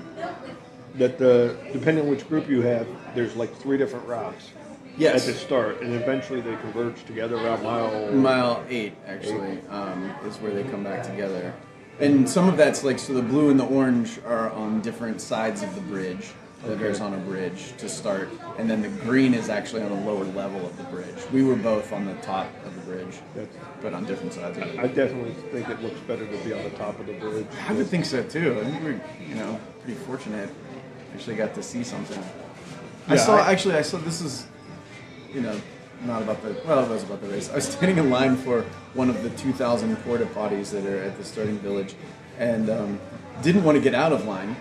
that 0.97 1.19
the 1.19 1.57
depending 1.73 2.05
on 2.05 2.11
which 2.11 2.29
group 2.29 2.49
you 2.49 2.63
have, 2.63 2.87
there's 3.15 3.37
like 3.37 3.55
three 3.57 3.77
different 3.79 4.07
routes 4.07 4.51
yes, 4.97 5.27
at 5.29 5.35
the 5.35 5.39
start, 5.39 5.81
and 5.83 5.93
eventually 5.95 6.41
they 6.41 6.57
converge 6.57 7.05
together 7.05 7.37
around 7.37 7.63
mile. 7.63 8.13
mile 8.13 8.65
eight 8.69 8.95
actually 9.07 9.59
um, 9.69 10.11
is 10.27 10.37
where 10.39 10.53
they 10.53 10.65
come 10.65 10.83
back 10.85 11.03
together, 11.03 11.53
and 12.01 12.29
some 12.29 12.49
of 12.49 12.57
that's 12.57 12.83
like 12.85 12.99
so 12.99 13.13
the 13.13 13.23
blue 13.23 13.51
and 13.51 13.59
the 13.61 13.67
orange 13.67 14.19
are 14.27 14.51
on 14.53 14.81
different 14.81 15.21
sides 15.21 15.63
of 15.63 15.75
the 15.75 15.81
bridge. 15.83 16.29
There's 16.65 17.01
on 17.01 17.15
a 17.15 17.19
bridge 17.19 17.75
to 17.79 17.89
start, 17.89 18.29
and 18.59 18.69
then 18.69 18.83
the 18.83 18.89
green 18.89 19.35
is 19.35 19.49
actually 19.49 19.83
on 19.83 19.93
a 19.93 20.05
lower 20.05 20.25
level 20.25 20.65
of 20.67 20.77
the 20.77 20.83
bridge. 20.85 21.15
We 21.33 21.45
were 21.45 21.55
both 21.55 21.93
on 21.93 22.07
the 22.07 22.15
top 22.15 22.49
of 22.65 22.75
the 22.75 22.81
bridge, 22.81 23.19
That's- 23.35 23.55
but 23.81 23.95
on 23.95 24.05
different 24.05 24.33
sides 24.33 24.57
of 24.59 24.65
it. 24.65 24.79
I 24.79 24.87
definitely 24.89 25.35
think 25.53 25.69
it 25.69 25.81
looks 25.83 26.01
better 26.01 26.27
to 26.27 26.37
be 26.45 26.53
on 26.53 26.65
the 26.65 26.71
top 26.71 26.99
of 26.99 27.07
the 27.07 27.13
bridge. 27.15 27.47
I 27.69 27.73
would 27.73 27.87
think 27.87 28.05
so 28.05 28.23
too. 28.23 28.59
I 28.61 28.65
think 28.65 28.83
we're, 28.83 29.01
you 29.29 29.37
know, 29.37 29.61
pretty 29.85 29.99
fortunate. 30.01 30.49
Actually, 31.15 31.37
got 31.37 31.55
to 31.55 31.63
see 31.63 31.85
something. 31.85 32.23
I 33.07 33.17
saw. 33.17 33.37
I- 33.37 33.53
actually, 33.53 33.77
I 33.77 33.83
saw. 33.83 33.99
This 33.99 34.21
is, 34.21 34.47
you 35.33 35.43
know, 35.43 35.61
not 36.05 36.23
about 36.23 36.43
the. 36.43 36.57
Well, 36.67 36.85
it 36.85 36.89
was 36.91 37.05
about 37.05 37.23
the 37.23 37.29
race. 37.29 37.49
I 37.51 37.57
was 37.57 37.69
standing 37.69 37.99
in 37.99 38.11
line 38.11 38.37
for 38.37 38.63
one 38.95 39.09
of 39.09 39.23
the 39.23 39.31
2,000 39.31 39.95
porta 39.99 40.27
potties 40.27 40.71
that 40.73 40.85
are 40.85 41.03
at 41.03 41.17
the 41.17 41.25
starting 41.25 41.59
village, 41.59 41.95
and 42.39 42.69
um, 42.71 43.01
didn't 43.43 43.63
want 43.63 43.77
to 43.77 43.83
get 43.83 43.95
out 43.95 44.13
of 44.13 44.27
line 44.27 44.57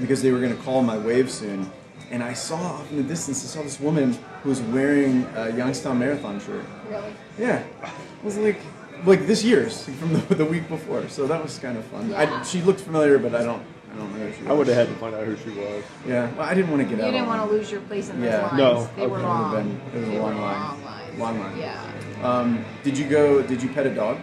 because 0.00 0.22
they 0.22 0.30
were 0.32 0.38
going 0.40 0.56
to 0.56 0.62
call 0.62 0.82
my 0.82 0.96
wave 0.98 1.30
soon. 1.30 1.70
And 2.10 2.22
I 2.22 2.32
saw 2.32 2.56
off 2.56 2.90
in 2.90 2.96
the 2.96 3.02
distance, 3.02 3.44
I 3.44 3.48
saw 3.48 3.62
this 3.62 3.78
woman 3.80 4.16
who 4.42 4.48
was 4.48 4.60
wearing 4.62 5.24
a 5.36 5.50
Youngstown 5.54 5.98
Marathon 5.98 6.40
shirt. 6.40 6.64
Really? 6.88 7.12
Yeah, 7.38 7.58
it 7.82 8.24
was 8.24 8.38
like 8.38 8.58
like 9.04 9.26
this 9.26 9.44
year's 9.44 9.84
from 10.00 10.14
the, 10.14 10.34
the 10.34 10.44
week 10.44 10.68
before. 10.68 11.06
So 11.08 11.26
that 11.26 11.42
was 11.42 11.58
kind 11.58 11.76
of 11.76 11.84
fun. 11.86 12.12
I, 12.14 12.42
she 12.42 12.62
looked 12.62 12.80
familiar, 12.80 13.18
but 13.18 13.34
I 13.34 13.44
don't 13.44 13.62
I 13.92 13.96
don't 13.96 14.12
know 14.18 14.26
who 14.26 14.32
she 14.32 14.40
was. 14.42 14.50
I 14.50 14.52
would 14.54 14.66
have 14.68 14.76
had 14.76 14.88
to 14.88 14.94
find 14.94 15.14
out 15.14 15.24
who 15.26 15.36
she 15.36 15.50
was. 15.50 15.84
Yeah, 16.06 16.30
well, 16.32 16.42
I 16.48 16.54
didn't 16.54 16.70
want 16.70 16.82
to 16.82 16.88
get 16.88 16.98
You 16.98 17.04
out. 17.04 17.06
You 17.08 17.12
didn't 17.12 17.28
want 17.28 17.42
to 17.50 17.54
lose 17.56 17.70
your 17.70 17.80
place 17.82 18.08
in 18.08 18.20
those 18.20 18.30
Yeah. 18.30 18.42
lines. 18.46 18.56
No. 18.58 18.90
They 18.96 19.06
were 19.06 19.16
Okay. 19.18 19.26
long. 19.26 19.52
It 19.52 19.56
would've 19.56 19.64
been- 19.66 19.80
it 19.92 19.98
was 20.00 20.08
a 20.08 20.10
They 20.12 20.18
long 20.18 20.34
were 20.34 20.40
line. 20.40 20.60
Long 20.60 20.84
lines. 20.84 21.18
Long 21.18 21.40
line. 21.40 21.58
Yeah. 21.58 21.92
Um, 22.22 22.64
did 22.82 22.96
you 22.96 23.06
go? 23.08 23.42
Did 23.42 23.62
you 23.62 23.68
pet 23.68 23.86
a 23.86 23.94
dog? 23.94 24.18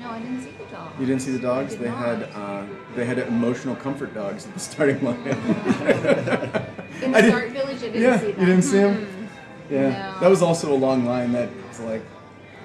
No, 0.00 0.10
I 0.10 0.18
didn't 0.20 0.40
see 0.42 0.50
the 0.72 0.78
dog. 0.78 1.00
You 1.00 1.06
didn't 1.06 1.22
see 1.22 1.30
the 1.32 1.38
dogs? 1.38 1.76
They 1.76 1.88
not. 1.88 1.98
had 1.98 2.22
uh, 2.34 2.64
they 2.94 3.04
had 3.04 3.18
emotional 3.18 3.76
comfort 3.76 4.14
dogs 4.14 4.46
at 4.46 4.54
the 4.54 4.60
starting 4.60 5.02
line. 5.04 5.16
In 5.26 7.14
I 7.14 7.20
the 7.22 7.28
start 7.28 7.50
village, 7.50 7.76
I 7.78 7.80
didn't 7.80 8.02
yeah, 8.02 8.18
see 8.20 8.26
you 8.26 8.32
didn't 8.34 8.62
see 8.62 8.78
them. 8.78 8.94
Mm-mm. 9.06 9.28
Yeah, 9.70 9.88
No. 10.12 10.20
that 10.20 10.30
was 10.30 10.42
also 10.42 10.72
a 10.72 10.76
long 10.76 11.04
line 11.06 11.32
that 11.32 11.48
was 11.68 11.80
like 11.80 12.02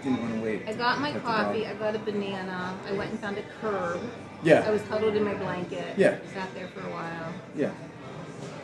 didn't 0.04 0.22
want 0.22 0.34
to 0.36 0.42
wait. 0.42 0.68
I 0.68 0.74
got 0.74 1.00
my 1.00 1.12
pet 1.12 1.22
the 1.24 1.28
dog. 1.28 1.46
coffee. 1.46 1.66
I 1.68 1.74
got 1.76 1.96
a 1.96 2.00
banana. 2.00 2.78
I 2.88 2.92
went 2.94 3.12
and 3.12 3.20
found 3.20 3.38
a 3.38 3.44
curb. 3.62 4.00
Yeah. 4.44 4.64
I 4.68 4.70
was 4.72 4.82
huddled 4.84 5.16
in 5.16 5.24
my 5.24 5.34
blanket. 5.34 5.98
Yeah. 5.98 6.18
Sat 6.34 6.54
there 6.54 6.68
for 6.68 6.82
a 6.82 6.92
while. 6.92 7.34
Yeah, 7.56 7.72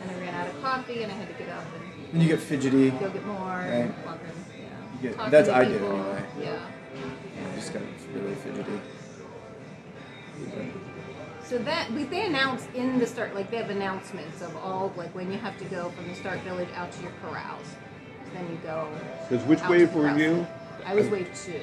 And 0.02 0.10
I 0.10 0.20
ran 0.20 0.34
out 0.34 0.46
of 0.46 0.62
coffee 0.62 1.02
and 1.02 1.10
I 1.10 1.14
had 1.16 1.28
to 1.28 1.34
get 1.34 1.48
up 1.48 1.64
and 1.74 1.82
and 2.12 2.22
you 2.22 2.28
get 2.28 2.38
fidgety. 2.38 2.90
go 2.90 3.10
get 3.10 3.26
more. 3.26 3.38
Right. 3.58 3.92
Walk 4.06 4.20
in, 4.22 4.62
yeah. 4.62 4.68
You 5.02 5.08
get- 5.16 5.30
that's- 5.32 5.48
I 5.48 5.64
did 5.64 5.80
people. 5.80 5.96
anyway. 5.96 6.22
Yeah. 6.40 6.58
You 6.94 7.56
just 7.56 7.72
got 7.72 7.82
really 8.14 8.34
fidgety. 8.36 8.80
So 11.44 11.58
that 11.58 11.90
we- 11.92 12.04
they 12.04 12.24
announce 12.26 12.66
in 12.74 12.98
the 12.98 13.06
start, 13.06 13.34
like 13.34 13.50
they 13.50 13.58
have 13.58 13.70
announcements 13.70 14.40
of 14.40 14.56
all, 14.56 14.92
like 14.96 15.14
when 15.14 15.30
you 15.30 15.38
have 15.38 15.58
to 15.58 15.64
go 15.66 15.90
from 15.90 16.08
the 16.08 16.14
start 16.14 16.38
village 16.40 16.68
out 16.74 16.90
to 16.92 17.02
your 17.02 17.12
corrals. 17.22 17.66
So 18.24 18.30
then 18.34 18.48
you 18.50 18.58
go. 18.62 18.88
Because 19.28 19.44
which 19.46 19.60
out 19.60 19.66
to 19.66 19.70
wave 19.72 19.92
the 19.92 19.98
were 19.98 20.04
corrals. 20.04 20.20
you? 20.20 20.46
I 20.86 20.94
was 20.94 21.08
wave 21.08 21.28
two, 21.34 21.60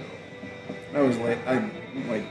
I 0.96 1.02
was 1.02 1.18
late. 1.18 1.38
I 1.48 1.56
like 2.10 2.26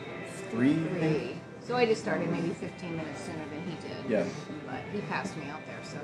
three. 0.50 0.72
I 0.72 0.74
think? 1.00 1.18
three. 1.18 1.40
So 1.66 1.76
I 1.76 1.86
just 1.86 2.00
started 2.02 2.30
maybe 2.30 2.48
15 2.50 2.96
minutes 2.96 3.22
sooner 3.24 3.44
than 3.50 3.62
he 3.64 3.76
did. 3.88 4.10
Yeah. 4.10 4.24
But 4.66 4.80
he 4.92 5.00
passed 5.02 5.36
me 5.36 5.44
out 5.50 5.60
there, 5.66 5.78
so 5.84 5.98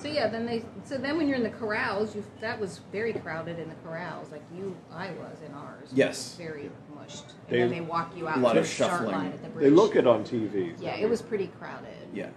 So 0.00 0.08
yeah, 0.08 0.28
then 0.28 0.46
they. 0.46 0.64
So 0.84 0.96
then 0.96 1.16
when 1.18 1.28
you're 1.28 1.36
in 1.36 1.42
the 1.42 1.50
corrals, 1.50 2.14
you 2.14 2.24
that 2.40 2.58
was 2.58 2.80
very 2.90 3.12
crowded 3.12 3.58
in 3.58 3.68
the 3.68 3.74
corrals. 3.76 4.30
Like 4.32 4.42
you, 4.54 4.76
I 4.92 5.10
was 5.12 5.38
in 5.46 5.52
ours. 5.54 5.90
Yes. 5.92 6.36
Very 6.36 6.70
mushed. 6.94 7.24
And 7.30 7.36
They- 7.48 7.58
then 7.58 7.70
they 7.70 7.80
walk 7.80 8.16
you 8.16 8.26
out 8.28 8.38
A 8.38 8.40
lot 8.40 8.52
to 8.54 8.60
of 8.60 8.64
the 8.64 8.70
start 8.70 8.90
shuffling. 8.92 9.12
line 9.14 9.26
at 9.32 9.42
the 9.42 9.48
bridge. 9.50 9.64
They 9.64 9.70
look 9.70 9.96
it 9.96 10.06
on 10.06 10.24
TV. 10.24 10.74
Yeah, 10.80 10.94
it 10.96 11.08
was 11.08 11.20
pretty 11.20 11.48
crowded. 11.58 12.08
Yeah, 12.14 12.28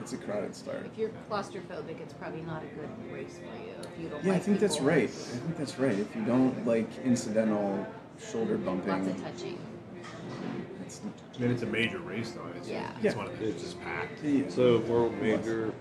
it's 0.00 0.12
a 0.14 0.16
crowded 0.16 0.54
start. 0.56 0.86
If 0.86 0.96
you're 0.96 1.10
claustrophobic, 1.30 2.00
it's 2.00 2.14
probably 2.14 2.40
not 2.42 2.62
a 2.62 2.66
good 2.66 2.88
race 3.12 3.38
for 3.38 3.44
you. 3.62 3.74
If 3.82 4.02
you 4.02 4.08
don't 4.08 4.24
Yeah, 4.24 4.32
I 4.32 4.34
like 4.36 4.42
think 4.44 4.60
that's 4.60 4.80
right. 4.80 5.04
I 5.04 5.06
think 5.06 5.56
that's 5.58 5.78
right. 5.78 5.98
If 5.98 6.14
you 6.16 6.22
don't 6.24 6.66
like 6.66 6.88
incidental 7.04 7.86
shoulder 8.18 8.56
bumping, 8.56 8.88
Lots 8.92 9.08
of 9.08 9.22
touching. 9.22 9.58
It's, 10.90 11.00
I 11.36 11.42
mean, 11.42 11.50
it's 11.52 11.62
a 11.62 11.66
major 11.66 11.98
race, 11.98 12.32
though. 12.32 12.42
It's, 12.56 12.68
Yeah. 12.68 12.90
It's 13.02 13.14
one 13.16 13.26
of 13.26 13.38
the, 13.38 13.48
it's 13.48 13.62
just 13.62 13.80
packed. 13.82 14.22
yeah. 14.24 14.40
It's 14.44 14.58
a 14.58 14.78
world 14.78 15.14
major. 15.20 15.72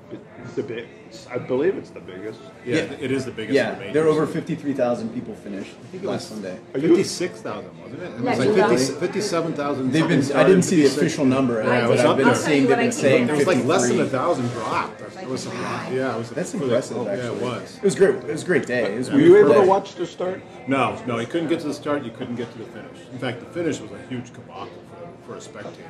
It's 0.44 0.54
the 0.54 0.64
big. 0.64 0.88
I 1.32 1.40
believe 1.40 1.76
it's 1.76 1.90
the 1.90 2.00
biggest. 2.00 2.40
Yeah, 2.66 2.76
Yeah. 2.76 2.82
it 3.00 3.12
is 3.12 3.26
the 3.26 3.32
biggest. 3.32 3.56
yeah, 3.56 3.72
the 3.74 3.92
there 3.92 4.04
were 4.04 4.12
majors. 4.12 4.24
over 4.24 4.28
fifty-three 4.28 4.74
thousand 4.74 5.10
people 5.10 5.34
finished 5.34 5.72
I 5.82 5.86
think 5.88 6.04
it 6.04 6.08
last 6.08 6.30
was- 6.30 6.40
Sunday. 6.42 6.60
Fifty-six 6.74 7.42
thousand, 7.42 7.72
wasn't 7.82 8.02
it? 8.04 8.06
It 8.06 8.24
Yeah, 8.24 8.38
was 8.38 8.40
like 8.40 8.70
50 8.80 9.00
57,000. 9.00 9.92
They've 9.92 10.08
been. 10.08 10.22
I 10.38 10.44
didn't 10.44 10.62
see 10.64 10.84
the 10.84 10.88
official 10.88 11.26
number, 11.26 11.64
Yeah, 11.64 11.80
it 11.80 11.82
but 11.82 11.90
was 11.90 12.00
I've 12.02 12.06
up 12.12 12.18
been 12.18 12.36
seeing. 12.36 12.68
They've 12.68 12.78
been 12.78 12.92
saying 12.92 13.24
what 13.28 13.32
I 13.32 13.34
It 13.34 13.38
was 13.38 13.48
like 13.48 13.66
less 13.66 13.88
than 13.90 14.00
a 14.02 14.06
thousand 14.06 14.48
dropped. 14.50 15.02
It 15.02 15.28
was 15.28 15.46
a 15.48 15.50
lot. 15.50 15.92
Yeah, 15.92 16.16
it 16.16 16.18
was. 16.20 16.30
That's 16.30 16.52
for 16.52 16.58
the- 16.58 16.64
impressive, 16.66 16.98
oh, 16.98 17.08
actually. 17.08 17.28
Yeah, 17.28 17.36
it 17.36 17.42
was. 17.42 17.78
It 17.78 17.84
was 17.84 17.96
great. 17.96 18.16
It 18.16 18.28
was 18.28 18.44
a 18.44 18.46
great 18.46 18.66
day. 18.68 18.96
Was 18.98 19.10
Were 19.10 19.20
you 19.20 19.26
able 19.38 19.48
beautiful 19.50 19.64
to 19.64 19.68
watch 19.68 19.96
the 19.96 20.06
start? 20.06 20.42
No, 20.68 21.02
no, 21.08 21.18
you 21.20 21.26
couldn't 21.28 21.50
get 21.50 21.60
to 21.62 21.68
the 21.68 21.74
start. 21.74 22.04
You 22.06 22.12
couldn't 22.12 22.36
get 22.36 22.52
to 22.52 22.58
the 22.60 22.66
finish. 22.66 23.00
In 23.12 23.18
fact, 23.18 23.40
the 23.40 23.48
finish 23.48 23.80
was 23.80 23.92
a 23.92 23.98
huge 24.08 24.32
debacle 24.32 24.70
for, 25.30 25.36
a 25.38 25.42
spectator. 25.42 25.90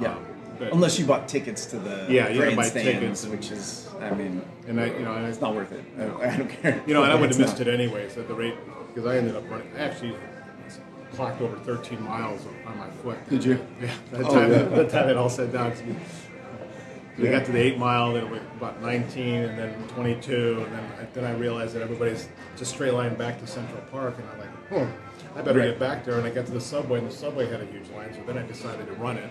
Yeah. 0.00 0.12
Um, 0.12 0.26
but- 0.58 0.72
Unless 0.72 0.98
you 0.98 1.06
bought 1.06 1.28
tickets 1.28 1.66
to 1.66 1.78
the 1.78 2.06
Yeah, 2.08 2.28
you 2.28 2.54
buy 2.56 2.68
tickets 2.68 3.24
and- 3.24 3.32
which 3.32 3.50
is, 3.50 3.88
I 4.00 4.10
mean, 4.10 4.42
and 4.66 4.80
I, 4.80 4.86
you 4.86 5.00
know, 5.00 5.14
it's 5.24 5.40
not 5.40 5.54
worth 5.54 5.72
it. 5.72 5.84
I, 5.98 6.32
I 6.32 6.36
don't 6.36 6.48
care. 6.48 6.82
You 6.86 6.94
know, 6.94 7.02
and 7.04 7.12
I 7.12 7.14
would 7.14 7.30
have 7.30 7.38
missed 7.38 7.58
not. 7.58 7.66
it 7.66 7.74
anyways 7.74 8.16
at 8.18 8.28
the 8.28 8.34
rate 8.34 8.54
because 8.88 9.08
I 9.10 9.16
ended 9.16 9.36
up 9.36 9.48
running. 9.50 9.68
I 9.76 9.80
actually 9.80 10.14
clocked 11.12 11.40
over 11.40 11.56
13 11.56 12.02
miles 12.02 12.44
on 12.66 12.78
my 12.78 12.88
foot. 13.02 13.18
Did 13.30 13.44
you? 13.44 13.64
Yeah. 13.80 13.94
That 14.12 14.26
Oh, 14.26 14.34
time, 14.34 14.50
yeah. 14.50 14.62
that 14.64 14.90
time 14.90 15.08
it 15.08 15.16
all 15.16 15.30
set 15.30 15.52
down. 15.52 15.72
We 17.16 17.24
Yeah. 17.24 17.32
got 17.38 17.46
to 17.46 17.52
the 17.52 17.58
eight 17.60 17.78
mile, 17.78 18.12
then 18.12 18.24
it 18.26 18.30
was 18.30 18.40
about 18.56 18.80
19, 18.82 19.34
and 19.42 19.58
then 19.58 19.88
22, 19.88 20.62
and 20.64 20.72
then 20.72 20.84
I, 21.00 21.04
then 21.14 21.24
I 21.24 21.32
realized 21.32 21.74
that 21.74 21.82
everybody's 21.82 22.28
just 22.56 22.72
straight 22.72 22.94
line 22.94 23.14
back 23.16 23.40
to 23.40 23.46
Central 23.46 23.80
Park, 23.90 24.14
and 24.18 24.28
I'm 24.30 24.38
like, 24.38 24.88
hmm, 24.88 25.07
I 25.38 25.42
better 25.42 25.60
Right. 25.60 25.66
get 25.70 25.78
back 25.78 26.04
there. 26.04 26.18
And 26.18 26.26
I 26.26 26.30
got 26.30 26.46
to 26.46 26.52
the 26.52 26.60
subway, 26.60 26.98
and 26.98 27.08
the 27.08 27.14
subway 27.14 27.48
had 27.48 27.60
a 27.60 27.66
huge 27.66 27.88
line, 27.90 28.12
so 28.12 28.20
then 28.26 28.38
I 28.38 28.46
decided 28.46 28.86
to 28.88 28.92
run 28.94 29.16
it, 29.18 29.30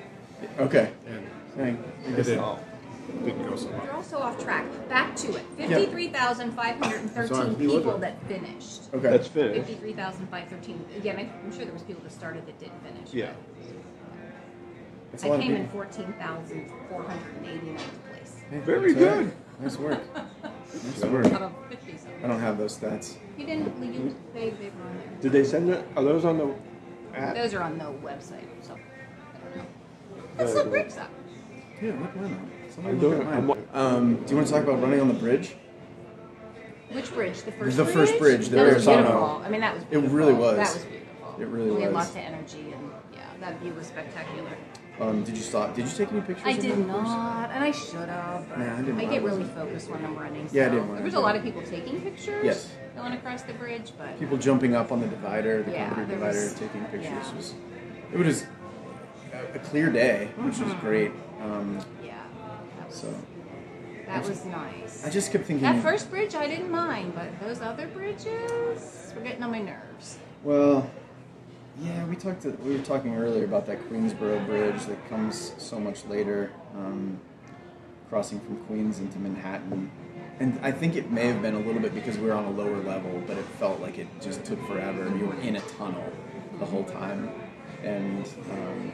Okay. 0.60 0.89
and 1.06 1.28
Thank 1.58 1.80
it 1.80 2.10
you. 2.10 2.15
didn't, 2.15 3.26
didn't 3.26 3.50
go 3.50 3.56
so 3.58 3.70
You're 3.70 3.80
well. 3.82 3.91
also 3.98 4.17
off 4.20 4.41
track. 4.41 4.65
Back 4.88 5.15
to 5.17 5.36
it. 5.36 5.41
Fifty-three 5.58 6.08
thousand 6.10 6.52
five 6.52 6.78
hundred 6.78 7.02
and 7.02 7.10
Sorry, 7.12 7.28
thirteen 7.28 7.56
who 7.56 7.65
was 7.74 7.76
people 7.84 7.98
that 7.98 8.22
finished. 8.28 8.84
Okay. 8.93 9.10
That's 9.10 9.28
finished. 9.28 9.56
Fifty-three 9.67 9.93
thousand 9.93 10.28
five 10.28 10.48
thirteen. 10.48 10.86
Again, 10.96 11.17
I- 11.17 11.46
I'm 11.46 11.52
sure 11.54 11.65
there 11.65 11.74
was 11.74 11.84
people 11.84 12.04
that 12.04 12.12
started 12.13 12.46
that 12.46 12.58
didn't 12.60 12.82
finish. 12.84 13.13
Yeah. 13.13 13.32
That's 15.12 15.24
a 15.24 15.28
I 15.32 15.39
came 15.39 15.56
in 15.56 15.62
people. 15.65 15.82
fourteen 15.82 16.13
thousand 16.20 16.72
four 16.89 17.04
hundred 17.04 17.36
and 17.38 17.46
eighty-ninth 17.48 18.00
place 18.12 18.36
Very 18.65 18.93
That's 18.93 19.06
all 19.12 19.17
right. 19.17 19.26
good. 19.26 19.62
Nice 19.62 19.78
work. 19.78 20.00
Nice 20.73 21.03
work. 21.06 21.25
out 21.27 21.41
of 21.43 21.53
I 22.23 22.27
don't 22.27 22.39
have 22.39 22.58
those 22.58 22.77
stats. 22.77 23.15
You 23.38 23.45
didn't. 23.45 23.93
You, 23.93 24.15
they 24.34 24.49
they 24.51 24.65
were 24.65 24.88
on 24.89 24.99
Did 25.21 25.32
they 25.32 25.43
send 25.43 25.69
it? 25.69 25.86
Are 25.95 26.03
those 26.03 26.25
on 26.25 26.38
the 26.38 26.53
app? 27.15 27.36
Those 27.36 27.53
are 27.53 27.62
on 27.62 27.77
the 27.77 27.86
website. 27.86 28.43
So 28.62 28.73
I 28.73 29.47
don't 29.49 29.58
know. 29.58 29.65
Let's 30.38 30.51
Very 30.51 30.56
look 30.56 30.63
good. 30.65 30.71
bricks 30.71 30.97
up. 30.97 31.10
Yeah, 31.82 31.91
look 31.91 32.10
at 32.10 32.15
mine. 32.17 32.51
Somebody 32.73 32.95
I'm 32.95 33.01
look 33.01 33.12
doing 33.17 33.27
at 33.27 33.38
it. 33.39 33.41
mine. 33.43 33.67
Um, 33.73 34.15
do 34.23 34.30
you 34.32 34.36
want 34.36 34.47
to 34.47 34.53
talk 34.53 34.63
about 34.63 34.82
running 34.82 34.99
on 34.99 35.08
the 35.08 35.13
bridge? 35.13 35.56
Which 36.91 37.13
bridge? 37.13 37.41
The 37.43 37.51
first 37.51 37.77
The 37.77 37.84
bridge? 37.84 37.93
first 37.95 38.19
bridge, 38.19 38.47
the 38.49 38.56
that 38.58 38.63
was 38.75 38.86
Verrazano. 38.86 39.01
beautiful. 39.03 39.41
I 39.45 39.49
mean, 39.49 39.62
that 39.62 39.73
was 39.75 39.84
It 39.84 39.89
beautiful. 39.91 40.17
really 40.17 40.34
was. 40.34 40.58
That 40.58 40.73
was 40.73 40.84
beautiful. 40.86 41.36
It 41.41 41.45
really 41.47 41.69
was. 41.69 41.75
We 41.77 41.82
had 41.84 41.93
was. 41.93 42.06
lots 42.06 42.10
of 42.12 42.17
energy, 42.17 42.73
and 42.73 42.91
yeah, 43.13 43.19
that 43.41 43.60
view 43.62 43.73
was 43.73 43.88
spectacular. 43.88 44.49
Um, 44.99 45.23
did 45.23 45.38
you 45.38 45.43
stop? 45.43 45.75
Did 45.75 45.86
you 45.86 45.91
take 45.95 46.12
any 46.12 46.21
pictures? 46.21 46.45
I 46.45 46.53
did 46.53 46.79
not, 46.88 47.51
and 47.51 47.63
I 47.63 47.71
should 47.71 48.10
have. 48.10 48.57
Nah, 48.57 48.73
I 48.77 48.81
didn't 48.81 48.99
I 48.99 49.05
get 49.05 49.21
really 49.21 49.43
focused 49.43 49.89
when 49.91 50.03
I'm 50.03 50.15
running. 50.15 50.49
Yeah, 50.51 50.63
I 50.63 50.69
so 50.69 50.71
didn't 50.75 50.95
There 50.95 51.03
was 51.03 51.13
a 51.13 51.19
lot 51.19 51.36
of 51.36 51.43
people 51.43 51.62
taking 51.62 52.01
pictures. 52.01 52.43
Yes. 52.43 52.69
Going 52.95 53.13
across 53.13 53.43
the 53.43 53.53
bridge, 53.53 53.91
but 53.95 54.19
People 54.19 54.38
jumping 54.38 54.73
up 54.75 54.91
on 54.91 55.01
the 55.01 55.07
divider, 55.07 55.62
the 55.62 55.71
Yeah, 55.71 55.86
concrete 55.89 56.10
divider, 56.15 56.39
was- 56.39 56.53
taking 56.55 56.81
pictures. 56.86 57.03
yeah. 57.03 57.36
Was, 57.36 57.53
it 58.12 58.17
was 58.17 58.45
a- 59.33 59.55
a 59.55 59.60
clear 59.60 59.91
day, 59.91 60.29
which 60.38 60.57
was 60.57 60.73
great. 60.81 61.12
Um, 61.43 61.77
yeah, 62.03 62.15
that 62.79 62.88
was, 62.88 62.95
so 62.95 63.13
that 64.07 64.27
was 64.27 64.45
nice. 64.45 65.05
I 65.05 65.12
just 65.12 65.31
kept 65.31 65.45
thinking. 65.45 65.62
that 65.62 65.83
first 65.83 66.10
bridge 66.10 66.33
I 66.33 66.47
didn't 66.47 66.71
mind, 66.71 67.13
but 67.13 67.39
those 67.39 67.62
other 67.62 67.86
bridges 67.86 69.13
were 69.15 69.21
getting 69.21 69.43
on 69.43 69.51
my 69.51 69.62
nerves. 69.62 70.17
Well, 70.43 70.89
yeah, 71.81 72.05
we 72.05 72.15
talked. 72.15 72.41
To, 72.43 72.49
we 72.51 72.75
were 72.75 72.83
talking 72.83 73.15
earlier 73.15 73.45
about 73.45 73.65
that 73.67 73.79
Queensboro 73.89 74.45
Bridge 74.45 74.85
that 74.85 75.09
comes 75.09 75.53
so 75.57 75.79
much 75.79 76.05
later, 76.05 76.51
um, 76.75 77.19
crossing 78.09 78.39
from 78.39 78.57
Queens 78.65 78.99
into 78.99 79.19
Manhattan, 79.19 79.91
and 80.39 80.59
I 80.63 80.71
think 80.71 80.95
it 80.95 81.11
may 81.11 81.27
have 81.27 81.41
been 81.41 81.55
a 81.55 81.59
little 81.59 81.81
bit 81.81 81.93
because 81.93 82.17
we 82.17 82.27
were 82.27 82.33
on 82.33 82.45
a 82.45 82.51
lower 82.51 82.77
level, 82.77 83.21
but 83.27 83.37
it 83.37 83.45
felt 83.59 83.79
like 83.79 83.97
it 83.97 84.07
just 84.21 84.43
took 84.43 84.65
forever. 84.67 85.11
You 85.17 85.27
were 85.27 85.39
in 85.41 85.55
a 85.55 85.61
tunnel 85.61 86.11
the 86.59 86.65
whole 86.65 86.83
time, 86.85 87.31
and 87.83 88.27
um, 88.51 88.91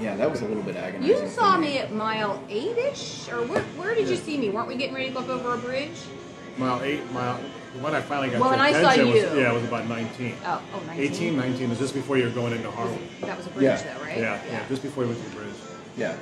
yeah, 0.00 0.16
that 0.16 0.30
was 0.30 0.40
a 0.42 0.46
little 0.46 0.62
bit 0.62 0.76
agonizing. 0.76 1.16
You 1.16 1.28
saw 1.28 1.56
me 1.58 1.78
at 1.78 1.92
mile 1.92 2.42
eight-ish, 2.48 3.28
or 3.30 3.44
where, 3.46 3.62
where 3.62 3.94
did 3.94 4.08
you 4.08 4.16
see 4.16 4.38
me? 4.38 4.50
Weren't 4.50 4.68
we 4.68 4.76
getting 4.76 4.94
ready 4.94 5.10
to 5.10 5.18
look 5.18 5.28
over 5.28 5.54
a 5.54 5.58
bridge? 5.58 5.98
Mile 6.56 6.82
eight, 6.82 7.10
mile. 7.12 7.38
When 7.80 7.94
I 7.94 8.00
finally 8.02 8.28
got 8.28 8.40
Well, 8.40 8.50
to 8.50 8.56
when 8.58 8.60
I 8.60 8.72
saw 8.72 8.90
attention 8.90 9.06
was, 9.14 9.22
you. 9.32 9.40
yeah, 9.40 9.50
it 9.50 9.54
was 9.54 9.64
about 9.64 9.88
19. 9.88 10.34
Oh, 10.44 10.62
oh, 10.74 10.80
19. 10.88 11.04
18, 11.12 11.36
19 11.36 11.70
was 11.70 11.78
just 11.78 11.94
before 11.94 12.18
you 12.18 12.24
were 12.24 12.30
going 12.30 12.52
into 12.52 12.70
Harlem. 12.70 12.98
That 13.22 13.36
was 13.36 13.46
a 13.46 13.50
bridge, 13.50 13.62
Yeah. 13.64 13.76
though, 13.82 14.04
right? 14.04 14.18
Yeah, 14.18 14.40
yeah, 14.50 14.68
just 14.68 14.82
before 14.82 15.04
you 15.04 15.10
went 15.10 15.22
to 15.24 15.30
the 15.30 15.36
bridge. 15.36 15.54
Yeah, 15.96 16.08
Yeah. 16.08 16.16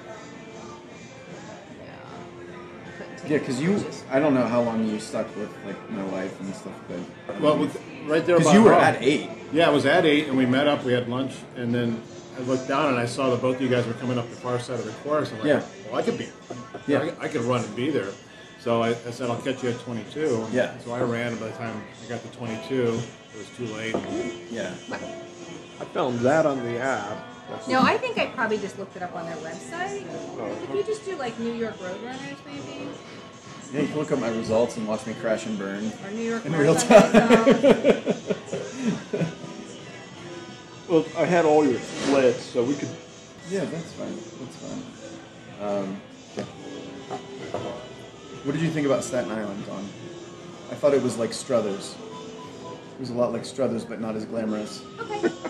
Couldn't 2.99 3.17
take 3.19 3.31
yeah, 3.31 3.39
because 3.39 3.61
you. 3.61 3.75
pictures. 3.75 4.05
I 4.11 4.21
don't 4.21 4.35
know 4.35 4.47
how 4.47 4.63
long 4.63 4.87
you 4.87 5.01
stuck 5.01 5.27
with 5.37 5.51
like 5.67 5.91
my 5.91 6.05
wife 6.05 6.39
and 6.41 6.55
stuff, 6.55 6.73
but 7.27 7.41
Well, 7.41 7.59
with, 7.59 7.75
right 8.07 8.25
there 8.25 8.37
because 8.37 8.47
about 8.53 8.55
you 8.59 8.63
were 8.65 8.73
Harlem. 8.75 8.95
at 8.95 9.03
eight. 9.03 9.29
Yeah, 9.53 9.69
it 9.71 9.73
was 9.73 9.87
at 9.87 10.07
eight, 10.07 10.29
and 10.29 10.37
we 10.37 10.47
met 10.47 10.69
up. 10.69 10.85
We 10.85 10.93
had 10.93 11.09
lunch, 11.09 11.35
and 11.57 11.75
then 11.75 12.01
I 12.39 12.43
looked 12.43 12.69
down 12.69 12.91
and 12.91 12.99
I 12.99 13.07
saw 13.07 13.31
that 13.31 13.43
both 13.43 13.57
of 13.57 13.63
you 13.63 13.69
guys 13.69 13.87
were 13.87 13.95
coming 13.95 14.19
up 14.19 14.29
the 14.31 14.37
far 14.37 14.61
side 14.61 14.79
of 14.79 14.85
the 14.87 14.93
course. 15.09 15.33
I'm 15.33 15.39
like, 15.39 15.47
Yeah. 15.49 15.63
well, 15.91 15.97
I 15.99 16.03
could 16.03 16.17
be. 16.19 16.29
Yeah. 16.87 17.11
I, 17.21 17.25
I 17.25 17.29
could 17.29 17.43
run 17.43 17.65
and 17.65 17.75
be 17.75 17.91
there. 17.91 18.07
So 18.61 18.83
I, 18.83 18.91
I 18.91 19.11
said, 19.11 19.31
I'll 19.31 19.41
catch 19.41 19.63
you 19.63 19.71
at 19.71 19.81
22. 19.81 20.49
Yeah. 20.53 20.77
So 20.79 20.93
I 20.93 21.01
ran, 21.01 21.33
and 21.33 21.41
by 21.41 21.47
the 21.49 21.57
time 21.57 21.83
I 22.05 22.09
got 22.09 22.23
to 22.23 22.29
22, 22.37 22.83
it 23.35 23.39
was 23.39 23.49
too 23.57 23.67
late. 23.75 23.97
Yeah. 24.51 24.75
I 25.81 25.85
found 25.87 26.19
that 26.21 26.45
on 26.45 26.63
the 26.63 26.79
app. 26.79 27.17
That's 27.49 27.67
No, 27.69 27.81
I 27.81 27.97
think 27.97 28.19
I 28.19 28.27
probably 28.27 28.59
just 28.59 28.79
looked 28.79 28.97
it 28.97 29.03
up 29.03 29.15
on 29.17 29.25
their 29.25 29.37
website. 29.37 30.05
Oh. 30.39 30.57
If 30.69 30.75
you 30.75 30.83
just 30.85 31.05
do 31.07 31.17
like 31.17 31.39
New 31.41 31.53
York 31.55 31.77
Roadrunners, 31.79 32.37
maybe, 32.47 32.87
Yeah, 33.73 33.81
you 33.81 33.89
can 33.89 33.97
look 33.97 34.13
up 34.13 34.19
my 34.21 34.29
results 34.29 34.77
and 34.77 34.87
watch 34.87 35.07
me 35.07 35.15
crash 35.15 35.47
and 35.47 35.59
burn. 35.59 35.91
or 36.05 36.11
New 36.11 36.23
York 36.23 36.45
In 36.45 36.55
real 36.55 36.75
Roadrunners. 36.75 38.07
um, 39.15 39.27
Well, 40.89 41.05
I 41.17 41.25
had 41.25 41.45
all 41.45 41.65
your 41.65 41.79
splits, 41.81 42.43
so 42.43 42.65
we 42.65 42.75
could. 42.75 42.89
Yeah, 43.49 43.65
that's 43.65 43.93
fine. 43.93 44.17
That's 44.17 44.57
fine. 44.57 44.85
Um, 45.63 46.01
what 48.45 48.53
did 48.53 48.63
you 48.63 48.71
think 48.71 48.87
about 48.87 49.05
Staten 49.05 49.31
Island, 49.31 49.67
Dawn? 49.67 49.87
I 50.71 50.75
thought 50.75 50.95
it 50.95 51.03
was 51.03 51.19
like 51.19 51.33
Struthers. 51.33 51.97
It 52.95 53.01
was 53.01 53.11
a 53.11 53.15
lot 53.15 53.33
like 53.33 53.45
Struthers, 53.45 53.85
but 53.85 54.01
not 54.01 54.17
as 54.17 54.25
glamorous. 54.25 54.83
okay. 54.99 55.31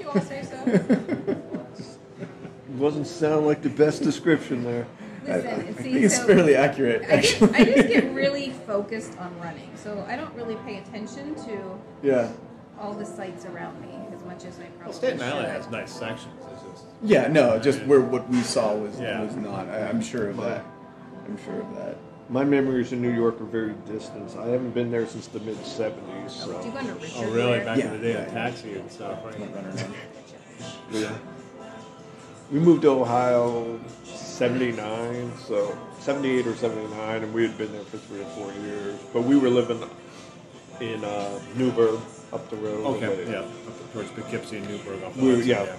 You 0.00 0.10
all 0.10 0.20
say 0.20 0.42
so. 0.42 0.62
It 0.66 2.80
doesn't 2.80 3.06
sound 3.06 3.46
like 3.46 3.62
the 3.62 3.70
best 3.70 4.02
description 4.02 4.64
there. 4.64 4.86
I, 5.26 5.30
I 5.30 5.36
Listen, 5.36 5.74
think 5.74 5.96
it's 5.96 6.16
so 6.16 6.26
fairly 6.26 6.54
accurate, 6.54 7.02
I 7.10 7.20
just, 7.20 7.42
actually. 7.42 7.56
I 7.56 7.64
just 7.64 7.88
get 7.88 8.04
really 8.14 8.50
focused 8.66 9.16
on 9.18 9.38
running, 9.40 9.70
so 9.76 10.04
I 10.06 10.16
don't 10.16 10.34
really 10.34 10.56
pay 10.66 10.78
attention 10.78 11.34
to 11.46 11.78
yeah. 12.02 12.30
all 12.78 12.92
the 12.92 13.06
sights 13.06 13.46
around 13.46 13.80
me 13.80 13.88
as 14.14 14.22
much 14.24 14.44
as 14.44 14.58
I 14.60 14.64
probably 14.64 14.84
Well, 14.84 14.92
Staten 14.92 15.18
should. 15.20 15.26
Island 15.26 15.46
has 15.46 15.70
nice 15.70 15.92
sections. 15.92 16.34
It's 16.52 16.62
just, 16.62 16.84
Yeah, 17.02 17.28
no, 17.28 17.58
just 17.58 17.80
where 17.84 18.00
what 18.00 18.28
we 18.28 18.42
saw 18.42 18.74
was 18.74 19.00
Yeah. 19.00 19.22
was 19.22 19.36
not. 19.36 19.68
I, 19.68 19.88
I'm 19.88 20.02
sure 20.02 20.28
of 20.28 20.36
that. 20.38 20.64
I'm 21.26 21.38
sure 21.44 21.60
of 21.60 21.74
that. 21.76 21.96
My 22.28 22.42
memories 22.44 22.92
in 22.92 23.02
New 23.02 23.12
York 23.12 23.40
are 23.40 23.44
very 23.44 23.74
distant. 23.86 24.34
I 24.38 24.46
haven't 24.46 24.70
been 24.72 24.90
there 24.90 25.06
since 25.06 25.26
the 25.26 25.40
mid 25.40 25.56
70s. 25.58 25.94
Do 26.06 26.12
you 26.22 26.28
So. 26.28 26.46
go 26.70 26.78
into 26.78 26.94
Richard? 26.94 27.12
oh, 27.16 27.30
really? 27.30 27.60
Back 27.60 27.78
Yeah, 27.78 27.84
in 27.86 27.92
the 27.92 27.98
day, 27.98 28.12
yeah, 28.14 28.22
in 28.22 28.28
yeah. 28.28 28.32
taxi 28.34 28.74
and 28.74 28.90
stuff, 28.90 29.18
right? 29.24 29.38
Not 29.38 29.54
running 29.54 29.78
around. 29.78 29.94
Yeah. 30.90 31.12
We 32.50 32.60
moved 32.60 32.82
to 32.82 32.90
Ohio 32.90 33.80
79, 34.04 35.32
so 35.46 35.76
78 36.00 36.46
or 36.46 36.54
79, 36.56 37.22
and 37.22 37.34
we 37.34 37.42
had 37.42 37.56
been 37.58 37.72
there 37.72 37.82
for 37.84 37.98
three 37.98 38.20
or 38.20 38.24
four 38.26 38.52
years. 38.64 38.98
But 39.12 39.22
we 39.22 39.36
were 39.36 39.48
living 39.50 39.82
in 40.80 41.04
uh, 41.04 41.40
Newburgh 41.56 42.00
up 42.32 42.48
the 42.50 42.56
road. 42.56 42.84
Okay, 42.96 43.30
yeah, 43.30 43.38
up 43.40 43.92
towards 43.92 44.10
Poughkeepsie 44.12 44.58
and 44.58 44.68
Newburgh. 44.68 45.02
Off 45.04 45.14
the 45.14 45.22
We 45.22 45.28
were- 45.28 45.34
Hudson, 45.36 45.48
yeah. 45.50 45.76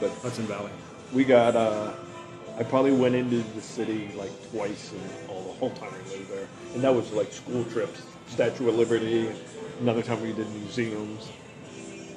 But 0.00 0.10
Hudson 0.22 0.44
Valley. 0.46 0.70
we 1.12 1.24
got 1.24 1.54
uh, 1.54 1.92
I 2.58 2.62
probably 2.64 2.92
went 2.92 3.14
into 3.14 3.38
the 3.54 3.60
city 3.62 4.10
like 4.16 4.30
twice 4.50 4.92
and 4.92 5.02
all 5.30 5.42
the 5.42 5.52
whole 5.52 5.70
time 5.70 5.90
I 5.92 6.10
lived 6.10 6.30
there, 6.30 6.46
and 6.74 6.82
that 6.84 6.94
was 6.94 7.10
like 7.12 7.32
school 7.32 7.64
trips, 7.64 8.02
Statue 8.28 8.68
of 8.68 8.76
Liberty. 8.76 9.30
Another 9.80 10.02
time 10.02 10.20
we 10.22 10.32
did 10.32 10.48
museums. 10.54 11.30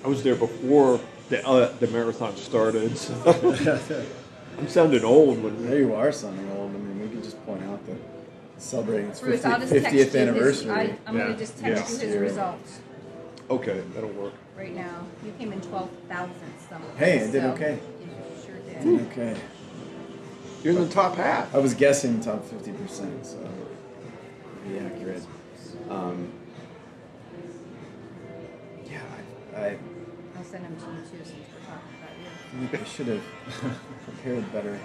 I 0.03 0.07
was 0.07 0.23
there 0.23 0.35
before 0.35 0.99
the 1.29 1.45
uh, 1.47 1.71
the 1.79 1.87
marathon 1.87 2.35
started. 2.35 2.97
So 2.97 3.13
I'm 4.57 4.67
sounding 4.67 5.03
old 5.03 5.41
when 5.43 5.65
There 5.65 5.79
you 5.79 5.95
are, 5.95 6.11
sounding 6.11 6.49
old. 6.51 6.73
I 6.75 6.77
mean, 6.77 7.01
we 7.01 7.09
can 7.09 7.23
just 7.23 7.43
point 7.45 7.63
out 7.63 7.85
that 7.87 7.97
celebrating 8.57 9.09
its 9.09 9.19
Bruce, 9.19 9.41
50, 9.41 9.47
I'll 9.49 9.59
just 9.59 9.71
text 9.73 9.87
50th 9.87 9.93
you 9.93 9.99
his, 10.03 10.15
anniversary. 10.15 10.71
I, 10.71 10.97
I'm 11.07 11.15
Yeah. 11.17 11.23
gonna 11.23 11.37
just 11.37 11.61
Yeah. 11.61 11.75
text 11.75 11.91
you 11.91 11.97
his 11.99 12.15
Yeah. 12.15 12.21
results 12.21 12.79
okay, 13.49 13.81
that'll 13.93 14.09
work. 14.11 14.33
right 14.57 14.75
now. 14.75 15.05
You 15.25 15.31
came 15.37 15.51
in 15.53 15.61
twelve 15.61 15.89
thousandths 16.09 16.69
something. 16.69 16.89
Hey, 16.97 17.23
I 17.27 17.31
did 17.31 17.41
so 17.41 17.49
okay. 17.51 17.79
You 18.01 18.07
sure 18.45 18.55
did. 18.95 19.11
Okay. 19.11 19.35
You're 20.65 20.73
in 20.75 20.87
the 20.87 20.91
top 20.91 21.15
half. 21.15 21.53
I 21.53 21.59
was 21.59 21.75
guessing 21.75 22.19
top 22.21 22.43
50%, 22.43 23.23
so 23.23 23.37
pretty 24.63 24.83
accurate. 24.83 25.23
Um, 25.91 26.31
yeah, 28.89 28.99
I, 29.55 29.59
I 29.59 29.77
I'll 30.35 30.43
send 30.43 30.65
them 30.65 30.75
to 30.75 30.85
you 30.85 31.01
too 31.01 31.23
since 31.23 31.29
we're 31.53 31.69
talking 31.69 31.93
about 32.01 32.61
you. 32.63 32.67
think 32.67 32.81
I 32.81 32.85
should 32.85 33.05
have 33.05 33.23
prepared 34.05 34.51
better. 34.51 34.79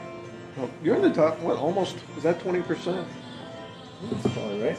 Well, 0.58 0.68
you're 0.84 0.96
in 0.96 1.02
the 1.02 1.14
top. 1.14 1.38
What? 1.40 1.56
Almost? 1.56 1.96
Is 2.18 2.24
that 2.24 2.40
twenty 2.40 2.60
percent? 2.60 3.08
That's 4.10 4.34
probably 4.34 4.62
right. 4.62 4.78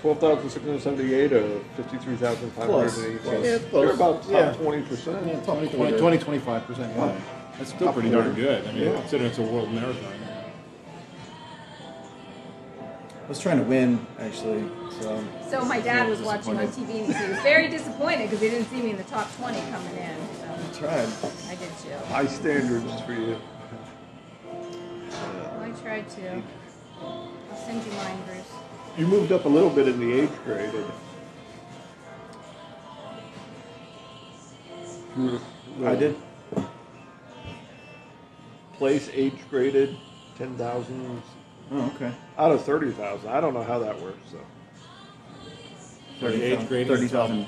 Twelve 0.00 0.18
thousand 0.18 0.48
six 0.48 0.64
hundred 0.64 0.80
seventy-eight 0.80 1.32
of 1.32 1.62
fifty-three 1.76 2.16
thousand 2.16 2.50
five 2.52 2.70
hundred 2.70 2.86
eighty-six. 2.86 3.22
Close, 3.22 3.44
Yeah, 3.44 3.80
You're 3.82 3.92
about 3.92 4.22
top 4.22 4.30
Yeah. 4.30 4.52
twenty 4.54 4.82
percent. 4.82 5.26
Yeah, 5.26 5.34
top 5.40 5.58
20, 5.58 5.68
20, 5.76 5.98
20, 5.98 6.18
25 6.18 6.66
percent. 6.66 6.96
Yeah, 6.96 7.20
that's 7.60 7.74
still 7.74 7.92
pretty 7.92 8.10
darn 8.10 8.32
good. 8.34 8.66
I 8.66 8.72
mean, 8.72 8.84
Yeah. 8.84 9.00
considering 9.00 9.30
it's 9.30 9.38
a 9.38 9.42
world 9.42 9.70
marathon. 9.70 10.14
I 12.80 13.28
was 13.28 13.38
trying 13.38 13.58
to 13.58 13.64
win, 13.64 14.04
actually, 14.18 14.64
so. 14.98 15.22
So 15.50 15.64
my 15.66 15.78
dad 15.78 16.08
was 16.08 16.20
watching 16.22 16.58
on 16.58 16.66
TV 16.68 17.04
and 17.04 17.14
he 17.14 17.28
was 17.28 17.38
very 17.42 17.68
disappointed 17.68 18.30
because 18.30 18.40
he 18.40 18.48
didn't 18.48 18.68
see 18.70 18.80
me 18.80 18.90
in 18.90 18.96
the 18.96 19.04
top 19.04 19.30
twenty 19.36 19.60
coming 19.70 19.94
in. 19.94 20.16
I 20.16 20.72
So 20.72 20.80
tried. 20.80 21.08
I 21.48 21.54
did 21.54 21.78
too. 21.78 22.06
High 22.08 22.26
standards 22.26 23.00
for 23.02 23.12
you. 23.12 23.36
Well, 24.46 25.60
I 25.62 25.70
tried 25.82 26.08
to. 26.10 26.42
I'll 27.02 27.28
send 27.66 27.84
you 27.84 27.92
mine, 27.92 28.18
Bruce. 28.26 28.50
You 28.96 29.06
moved 29.06 29.32
up 29.32 29.44
a 29.44 29.48
little 29.48 29.70
bit 29.70 29.86
in 29.86 30.00
the 30.00 30.12
age 30.22 30.30
graded. 30.44 30.74
You 35.16 35.38
hmm. 35.38 35.86
I 35.86 35.94
did. 35.94 36.16
Place 38.80 39.10
age 39.12 39.34
graded 39.50 39.94
ten 40.38 40.56
thousand 40.56 41.20
Oh, 41.70 41.92
okay. 41.94 42.10
out 42.38 42.50
of 42.50 42.64
thirty 42.64 42.90
thousand. 42.92 43.28
I 43.28 43.38
don't 43.38 43.52
know 43.52 43.62
how 43.62 43.78
that 43.80 44.00
works. 44.00 44.16
So 44.32 44.38
The 46.26 46.42
age 46.42 46.66
grading 46.66 46.90
is 47.02 47.14
all- 47.14 47.28
30,000. 47.28 47.46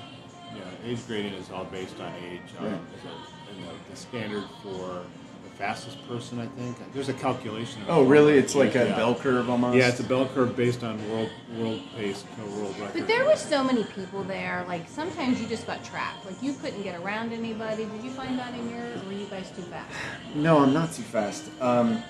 Yeah, 0.55 0.62
age 0.85 1.07
grading 1.07 1.33
is 1.33 1.51
all 1.51 1.64
based 1.64 1.99
on 2.01 2.12
age. 2.23 2.42
Um, 2.59 2.66
Right. 2.66 2.75
and 2.75 3.66
like 3.66 3.90
the 3.90 3.97
standard 3.97 4.45
for 4.62 5.05
the 5.05 5.21
fastest 5.62 6.09
person, 6.09 6.40
I 6.40 6.46
think. 6.59 6.77
There's 6.92 7.09
a 7.09 7.14
calculation. 7.14 7.83
of 7.83 7.90
Oh, 7.90 8.03
really? 8.03 8.37
It's 8.37 8.57
like 8.57 8.75
a 8.75 8.87
Yeah. 8.87 8.96
bell 8.96 9.14
curve 9.14 9.48
almost? 9.48 9.77
Yeah, 9.77 9.88
it's 9.88 10.01
a 10.01 10.09
bell 10.12 10.27
curve 10.35 10.57
based 10.57 10.83
on 10.83 10.94
world 11.09 11.31
world 11.57 11.81
pace, 11.96 12.25
no 12.37 12.44
world 12.57 12.75
record. 12.81 12.94
But 12.98 13.07
there 13.07 13.25
were 13.25 13.37
so 13.37 13.62
many 13.62 13.85
people 13.85 14.25
there. 14.25 14.64
Like 14.66 14.88
sometimes 14.88 15.40
you 15.40 15.46
just 15.46 15.64
got 15.64 15.85
trapped. 15.85 16.27
Like 16.27 16.42
you 16.42 16.53
couldn't 16.55 16.83
get 16.83 17.01
around 17.01 17.33
anybody. 17.33 17.85
Did 17.85 18.03
you 18.03 18.11
find 18.11 18.37
that 18.40 18.53
in 18.55 18.64
your? 18.70 18.81
Or 18.83 19.07
were 19.07 19.12
you 19.12 19.27
guys 19.27 19.48
too 19.55 19.62
fast? 19.62 19.88
No, 20.35 20.59
I'm 20.59 20.72
not 20.75 20.92
too 20.92 21.03
fast. 21.16 21.44
Um, 21.61 22.03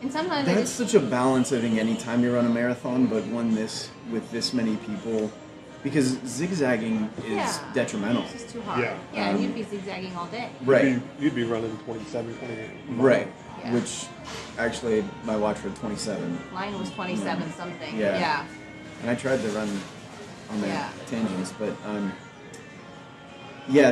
And 0.00 0.12
sometimes 0.12 0.46
That's 0.46 0.60
just, 0.60 0.76
such 0.76 0.94
a 0.94 1.04
balance. 1.04 1.52
I 1.52 1.60
think 1.60 1.76
any 1.76 1.96
time 1.96 2.22
you 2.22 2.32
run 2.32 2.46
a 2.46 2.54
marathon, 2.60 3.06
but 3.06 3.22
one 3.26 3.52
this 3.54 3.90
with 4.12 4.30
this 4.30 4.52
many 4.54 4.76
people, 4.88 5.30
because 5.82 6.18
zigzagging 6.26 7.08
is 7.24 7.30
Yeah. 7.36 7.58
detrimental. 7.74 8.22
it's 8.24 8.32
just 8.32 8.48
too 8.50 8.60
hard. 8.62 8.80
Yeah. 8.82 8.94
Yeah, 9.14 9.28
and 9.28 9.36
Um, 9.38 9.42
you'd 9.44 9.54
be 9.54 9.62
zigzagging 9.62 10.14
all 10.16 10.26
day. 10.26 10.48
Right. 10.64 10.84
You'd 10.84 11.18
be, 11.18 11.24
you'd 11.24 11.34
be 11.34 11.44
running 11.44 11.76
27, 11.84 12.34
28. 12.36 12.70
Right. 12.96 13.28
Yeah. 13.64 13.74
Which 13.74 14.06
actually 14.58 15.04
my 15.24 15.36
watch 15.36 15.58
read 15.64 15.74
27, 15.76 16.38
Mine 16.52 16.78
was 16.78 16.90
twenty-seven 16.90 17.52
something. 17.52 17.96
Yeah. 17.96 18.18
Yeah. 18.18 18.44
and 19.02 19.10
I 19.10 19.14
tried 19.14 19.40
to 19.42 19.48
run 19.50 19.68
on 20.50 20.60
the 20.60 20.66
Yeah. 20.68 20.88
tangents, 21.08 21.52
but 21.58 21.72
um, 21.86 22.12
yeah, 23.68 23.90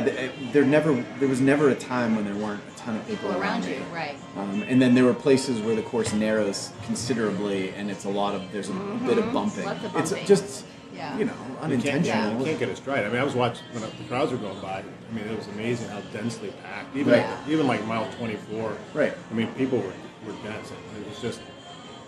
there 0.51 0.65
never 0.65 0.93
there 1.19 1.27
was 1.29 1.39
never 1.39 1.69
a 1.69 1.75
time 1.75 2.15
when 2.15 2.25
there 2.25 2.35
weren't 2.35 2.61
a 2.73 2.77
ton 2.79 2.95
of 2.95 3.07
people, 3.07 3.29
People 3.29 3.41
around 3.41 3.63
me. 3.65 3.75
you, 3.75 3.83
right? 3.93 4.17
Um, 4.35 4.63
and 4.67 4.81
then 4.81 4.95
there 4.95 5.03
were 5.05 5.13
places 5.13 5.61
where 5.61 5.75
the 5.75 5.83
course 5.83 6.13
narrows 6.13 6.71
considerably, 6.85 7.69
and 7.75 7.91
it's 7.91 8.05
a 8.05 8.09
lot 8.09 8.33
of 8.35 8.51
there's 8.51 8.69
a 8.69 8.73
bit 9.05 9.17
of 9.19 9.31
bumping. 9.31 9.65
Lots 9.65 9.83
of 10.11 10.17
It's 10.17 10.27
just 10.27 10.65
Yeah. 10.97 11.17
you 11.17 11.25
know 11.25 11.33
You 11.33 11.47
can't, 11.47 11.63
unintentional. 11.63 12.05
yeah, 12.31 12.37
you 12.39 12.45
can't 12.45 12.59
get 12.59 12.69
it 12.69 12.77
straight. 12.77 13.05
I 13.05 13.09
mean, 13.09 13.19
I 13.21 13.23
was 13.23 13.35
watching 13.35 13.63
when 13.71 13.83
the 13.83 13.89
crowds 14.09 14.31
were 14.31 14.37
going 14.37 14.59
by. 14.59 14.83
I 14.83 15.13
mean, 15.15 15.25
it 15.25 15.37
was 15.37 15.47
amazing 15.49 15.89
how 15.89 16.01
densely 16.11 16.51
packed. 16.63 16.95
Even 16.95 17.13
Right. 17.13 17.25
even 17.47 17.67
like 17.67 17.85
mile 17.85 18.09
24. 18.17 18.73
Right. 18.93 19.13
I 19.29 19.33
mean, 19.33 19.47
people 19.53 19.77
were, 19.79 19.93
were 20.25 20.33
dense. 20.43 20.71
It 20.71 21.07
was 21.07 21.19
just 21.21 21.39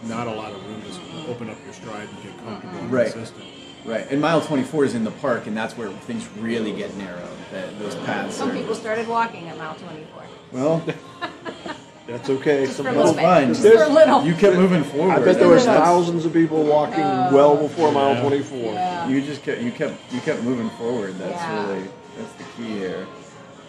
not 0.04 0.28
a 0.28 0.32
lot 0.34 0.52
of 0.52 0.66
room 0.66 0.82
to 0.82 1.32
open 1.32 1.50
up 1.50 1.58
your 1.66 1.74
stride 1.74 2.08
and 2.10 2.24
get 2.24 2.38
comfortable 2.44 2.80
and 2.80 2.92
Right. 2.92 3.12
consistent. 3.12 3.46
Right, 3.86 4.06
and 4.12 4.20
mile 4.20 4.42
24 4.42 4.84
is 4.86 4.94
in 4.94 5.06
the 5.06 5.12
park, 5.12 5.48
and 5.48 5.56
that's 5.56 5.78
where 5.78 5.88
things 5.90 6.28
really 6.38 6.74
get 6.74 6.94
narrow. 6.98 7.28
That 7.54 7.80
those 7.80 7.96
paths. 7.96 8.36
Some 8.36 8.52
are- 8.52 8.54
people 8.54 8.76
started 8.76 9.08
walking 9.08 9.48
at 9.48 9.58
mile 9.58 9.74
twenty-four. 9.76 10.24
Well, 10.52 10.84
That's 12.10 12.30
okay. 12.30 12.66
Just 12.66 12.78
Some 12.78 12.86
for 12.86 12.90
a 12.90 12.94
people- 12.94 13.04
little 13.06 13.16
bit. 13.16 13.24
fine. 13.24 13.48
Just 13.54 13.62
for 13.62 13.84
a 13.84 13.88
little. 13.90 14.24
you 14.24 14.34
kept 14.34 14.56
moving 14.56 14.84
forward. 14.84 15.12
I 15.14 15.20
bet 15.24 15.40
there 15.40 15.48
was 15.48 15.66
thousands 15.66 16.26
of 16.26 16.34
people 16.34 16.64
walking 16.64 17.04
Oh. 17.04 17.30
well 17.34 17.56
before 17.58 17.92
mile 17.92 18.16
Yeah. 18.16 18.22
24. 18.22 18.74
Yeah. 18.74 19.08
You 19.08 19.22
just 19.22 19.44
kept 19.44 19.62
you 19.62 19.72
kept 19.72 19.94
you 20.12 20.20
kept 20.22 20.44
moving 20.44 20.70
forward. 20.72 21.18
That's 21.20 21.32
Yeah. 21.32 21.68
really 21.68 21.84
that's 22.18 22.34
the 22.34 22.44
key 22.58 22.70
here. 22.80 23.06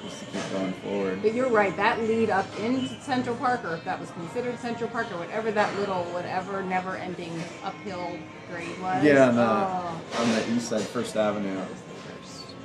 Just 0.03 0.21
to 0.21 0.25
keep 0.27 0.53
going 0.53 0.73
forward. 0.83 1.23
But 1.23 1.35
you're 1.35 1.51
right, 1.51 1.77
that 1.77 2.01
lead 2.01 2.31
up 2.31 2.47
into 2.59 2.89
Central 3.03 3.37
Park, 3.37 3.63
or 3.67 3.75
if 3.75 3.85
that 3.85 4.01
was 4.01 4.11
considered 4.13 4.59
Central 4.59 4.89
Park, 4.89 5.09
or 5.13 5.19
whatever 5.19 5.51
that 5.51 5.79
little, 5.79 6.05
whatever 6.05 6.63
never 6.63 6.97
ending 6.97 7.31
uphill 7.63 8.09
grade 8.51 8.81
was. 8.83 9.05
Yeah, 9.05 9.29
on 9.29 9.37
the 9.37 9.43
uh, 9.43 9.69
Oh, 10.19 10.23
on 10.23 10.33
the 10.33 10.53
east 10.57 10.71
side, 10.71 10.81
First 10.81 11.17
Avenue, 11.17 11.59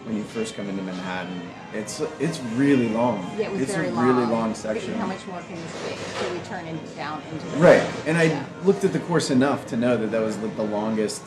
when 0.05 0.15
you 0.15 0.23
first 0.23 0.55
come 0.55 0.69
into 0.69 0.83
Manhattan, 0.83 1.41
it's 1.73 1.99
it's 2.19 2.39
really 2.55 2.89
long. 2.89 3.23
Yeah, 3.37 3.47
it 3.47 3.51
was 3.51 3.61
it's 3.61 3.73
very 3.73 3.89
a 3.89 3.91
long. 3.91 4.07
really 4.07 4.25
long 4.25 4.53
section. 4.55 4.93
How 4.95 5.07
much 5.07 5.25
more 5.27 5.41
can 5.41 5.55
this 5.55 6.23
be 6.29 6.33
we 6.33 6.39
turn 6.45 6.65
in, 6.67 6.79
down 6.95 7.21
into 7.31 7.45
the 7.47 7.57
Right, 7.57 7.81
park. 7.81 7.95
and 8.07 8.17
I 8.17 8.23
Yeah. 8.23 8.45
looked 8.63 8.83
at 8.83 8.93
the 8.93 8.99
course 8.99 9.31
enough 9.31 9.65
to 9.67 9.77
know 9.77 9.97
that 9.97 10.11
that 10.11 10.21
was 10.21 10.37
like 10.37 10.55
the 10.55 10.63
longest. 10.63 11.23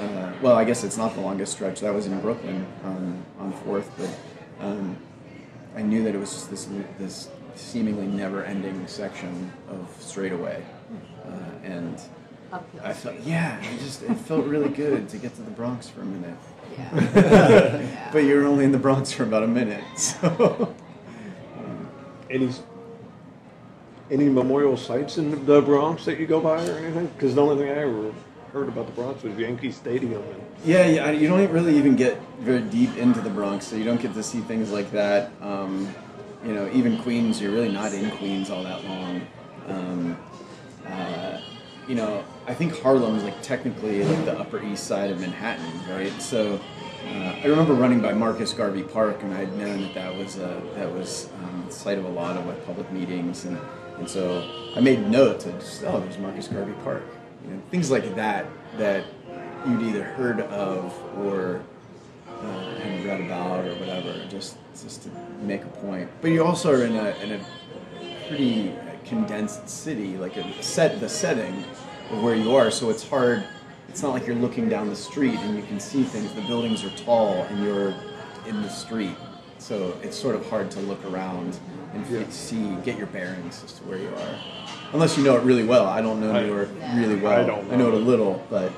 Uh, 0.00 0.32
well, 0.42 0.56
I 0.56 0.64
guess 0.64 0.84
it's 0.84 0.96
not 0.96 1.14
the 1.14 1.20
longest 1.20 1.52
stretch. 1.52 1.80
That 1.80 1.94
was 1.94 2.06
in 2.06 2.18
Brooklyn 2.20 2.66
on 2.84 3.22
on 3.38 3.52
Fourth, 3.64 3.90
but 3.98 4.10
um, 4.66 4.96
I 5.76 5.82
knew 5.82 6.02
that 6.04 6.14
it 6.14 6.18
was 6.18 6.32
just 6.32 6.50
this 6.50 6.68
this 6.98 7.28
seemingly 7.54 8.06
never-ending 8.06 8.86
section 8.86 9.50
of 9.70 9.94
straightaway, 10.00 10.62
uh, 11.26 11.30
and 11.64 12.00
uphill. 12.52 12.80
I 12.84 12.92
felt 12.92 13.16
yeah, 13.24 13.58
it 13.62 13.78
just 13.80 14.02
it 14.02 14.14
felt 14.20 14.46
really 14.46 14.68
good 14.70 15.08
to 15.10 15.16
get 15.18 15.34
to 15.36 15.42
the 15.42 15.50
Bronx 15.50 15.88
for 15.88 16.00
a 16.00 16.04
minute. 16.04 16.36
Yeah. 16.76 17.00
Yeah. 17.14 17.92
But 18.12 18.24
you're 18.24 18.46
only 18.46 18.64
in 18.64 18.72
the 18.72 18.78
Bronx 18.78 19.12
for 19.12 19.24
about 19.24 19.42
a 19.42 19.48
minute, 19.48 19.84
so 19.98 20.74
Any 22.30 22.50
any 24.10 24.28
memorial 24.28 24.76
sites 24.76 25.18
in 25.18 25.44
the 25.46 25.60
Bronx 25.60 26.04
that 26.04 26.18
you 26.18 26.26
go 26.26 26.40
by 26.40 26.64
or 26.66 26.78
anything? 26.78 27.06
Because 27.08 27.34
the 27.34 27.42
only 27.42 27.56
thing 27.56 27.68
I 27.76 27.82
ever 27.82 28.12
heard 28.52 28.68
about 28.68 28.86
the 28.86 28.92
Bronx 28.92 29.22
was 29.22 29.36
Yankee 29.36 29.72
Stadium. 29.72 30.22
And 30.22 30.42
Yeah, 30.64 30.86
yeah. 30.86 31.10
You 31.10 31.28
don't 31.28 31.50
really 31.50 31.76
even 31.76 31.96
get 31.96 32.20
very 32.40 32.62
deep 32.62 32.96
into 32.96 33.20
the 33.20 33.30
Bronx, 33.30 33.66
so 33.66 33.76
you 33.76 33.84
don't 33.84 34.00
get 34.00 34.14
to 34.14 34.22
see 34.22 34.40
things 34.40 34.70
like 34.70 34.90
that. 34.92 35.32
Um, 35.42 35.92
you 36.44 36.54
know, 36.54 36.70
even 36.72 36.98
Queens, 37.02 37.40
you're 37.40 37.50
really 37.52 37.72
not 37.72 37.92
in 37.92 38.10
Queens 38.12 38.48
all 38.50 38.62
that 38.62 38.84
long. 38.84 39.26
Um, 39.66 40.18
uh, 40.86 41.40
you 41.88 41.94
know, 41.94 42.24
I 42.46 42.54
think 42.54 42.80
Harlem 42.80 43.16
is 43.16 43.22
like 43.22 43.40
technically 43.42 44.04
like 44.04 44.24
the 44.24 44.38
Upper 44.38 44.62
East 44.62 44.86
Side 44.86 45.10
of 45.10 45.20
Manhattan, 45.20 45.72
right? 45.88 46.12
So 46.20 46.60
uh, 47.06 47.36
I 47.42 47.46
remember 47.46 47.74
running 47.74 48.00
by 48.00 48.12
Marcus 48.12 48.52
Garvey 48.52 48.82
Park, 48.82 49.22
and 49.22 49.32
I'd 49.32 49.56
known 49.56 49.82
that 49.82 49.94
that 49.94 50.16
was 50.16 50.36
a, 50.36 50.60
that 50.74 50.92
was 50.92 51.28
um, 51.44 51.64
the 51.66 51.72
site 51.72 51.98
of 51.98 52.04
a 52.04 52.08
lot 52.08 52.36
of 52.36 52.46
like 52.46 52.64
public 52.66 52.90
meetings, 52.90 53.44
and 53.44 53.58
and 53.98 54.08
so 54.08 54.70
I 54.74 54.80
made 54.80 55.08
notes. 55.08 55.44
to 55.44 55.52
just 55.52 55.84
oh, 55.84 56.00
there's 56.00 56.18
Marcus 56.18 56.48
Garvey 56.48 56.74
Park, 56.82 57.04
you 57.44 57.54
know, 57.54 57.62
things 57.70 57.90
like 57.90 58.14
that 58.16 58.46
that 58.78 59.04
you'd 59.66 59.82
either 59.82 60.02
heard 60.02 60.40
of 60.40 60.92
or 61.18 61.62
uh, 62.42 62.74
had 62.80 63.04
read 63.04 63.20
about 63.20 63.64
or 63.64 63.74
whatever, 63.76 64.26
just 64.28 64.56
just 64.72 65.04
to 65.04 65.10
make 65.42 65.62
a 65.62 65.68
point. 65.68 66.10
But 66.20 66.32
you 66.32 66.44
also 66.44 66.72
are 66.72 66.84
in 66.84 66.96
a 66.96 67.10
in 67.22 67.32
a 67.32 67.46
pretty 68.26 68.74
condensed 69.08 69.68
city, 69.68 70.16
like 70.16 70.36
a 70.36 70.62
set 70.62 71.00
the 71.00 71.08
setting 71.08 71.64
of 72.10 72.22
where 72.22 72.34
you 72.34 72.54
are, 72.54 72.70
so 72.70 72.90
it's 72.90 73.06
hard. 73.08 73.44
It's 73.88 74.02
not 74.02 74.12
like 74.12 74.26
you're 74.26 74.36
looking 74.36 74.68
down 74.68 74.88
the 74.88 74.96
street 74.96 75.38
and 75.40 75.56
you 75.56 75.62
can 75.62 75.80
see 75.80 76.02
things. 76.02 76.32
The 76.34 76.42
buildings 76.42 76.84
are 76.84 76.90
tall 76.90 77.42
and 77.44 77.62
you're 77.64 77.94
in 78.46 78.62
the 78.62 78.68
street, 78.68 79.16
so 79.58 79.96
it's 80.02 80.16
sort 80.16 80.34
of 80.34 80.48
hard 80.50 80.70
to 80.72 80.80
look 80.80 81.04
around 81.06 81.58
and 81.94 82.06
Yeah. 82.10 82.24
see 82.30 82.76
get 82.84 82.98
your 82.98 83.06
bearings 83.06 83.62
as 83.64 83.72
to 83.74 83.84
where 83.84 83.98
you 83.98 84.08
are. 84.08 84.38
Unless 84.92 85.16
you 85.16 85.24
know 85.24 85.36
it 85.36 85.42
really 85.42 85.64
well. 85.64 85.86
I 85.86 86.00
don't 86.02 86.20
know 86.20 86.32
I- 86.32 86.42
New 86.42 86.54
York 86.54 86.68
really 86.94 87.16
well. 87.16 87.40
I 87.40 87.44
don't 87.44 87.72
I 87.72 87.76
know 87.76 87.88
it 87.88 87.94
a 87.94 87.96
little, 87.96 88.42
but 88.50 88.70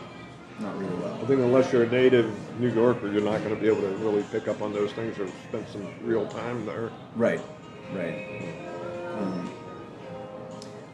not 0.60 0.76
really 0.78 0.94
well. 1.02 1.14
I 1.22 1.26
think 1.26 1.40
unless 1.40 1.72
you're 1.72 1.84
a 1.84 1.90
native 1.90 2.30
New 2.60 2.68
Yorker, 2.70 3.10
you're 3.10 3.22
not 3.22 3.42
going 3.42 3.54
to 3.54 3.60
be 3.60 3.66
able 3.68 3.82
to 3.82 3.96
really 3.98 4.22
pick 4.32 4.48
up 4.48 4.62
on 4.62 4.72
those 4.72 4.92
things 4.92 5.18
or 5.18 5.26
spend 5.48 5.66
some 5.72 5.86
real 6.04 6.26
time 6.26 6.64
there. 6.66 6.90
Right, 7.16 7.40
right. 7.94 8.44
Um, 9.20 9.50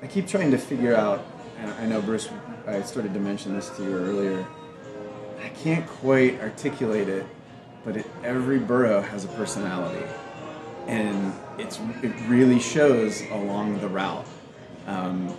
I 0.05 0.07
keep 0.07 0.29
trying 0.29 0.51
to 0.51 0.59
figure 0.59 0.95
out, 0.95 1.25
and 1.59 1.71
I 1.73 1.87
know 1.87 2.03
Bruce, 2.03 2.29
I 2.67 2.83
started 2.83 3.14
to 3.14 3.21
mention 3.21 3.55
this 3.55 3.71
to 3.71 3.83
you 3.83 3.97
earlier. 3.97 4.47
I 5.43 5.49
can't 5.49 5.87
quite 5.87 6.38
articulate 6.43 7.09
it, 7.09 7.25
but 7.87 7.97
it, 7.97 8.07
every 8.23 8.59
borough 8.59 9.01
has 9.01 9.25
a 9.25 9.29
personality, 9.29 10.05
and 10.87 11.33
it's 11.57 11.81
it 12.03 12.12
really 12.29 12.61
shows 12.61 13.23
along 13.31 13.81
the 13.81 13.88
route. 13.88 14.27
Um, 14.87 15.35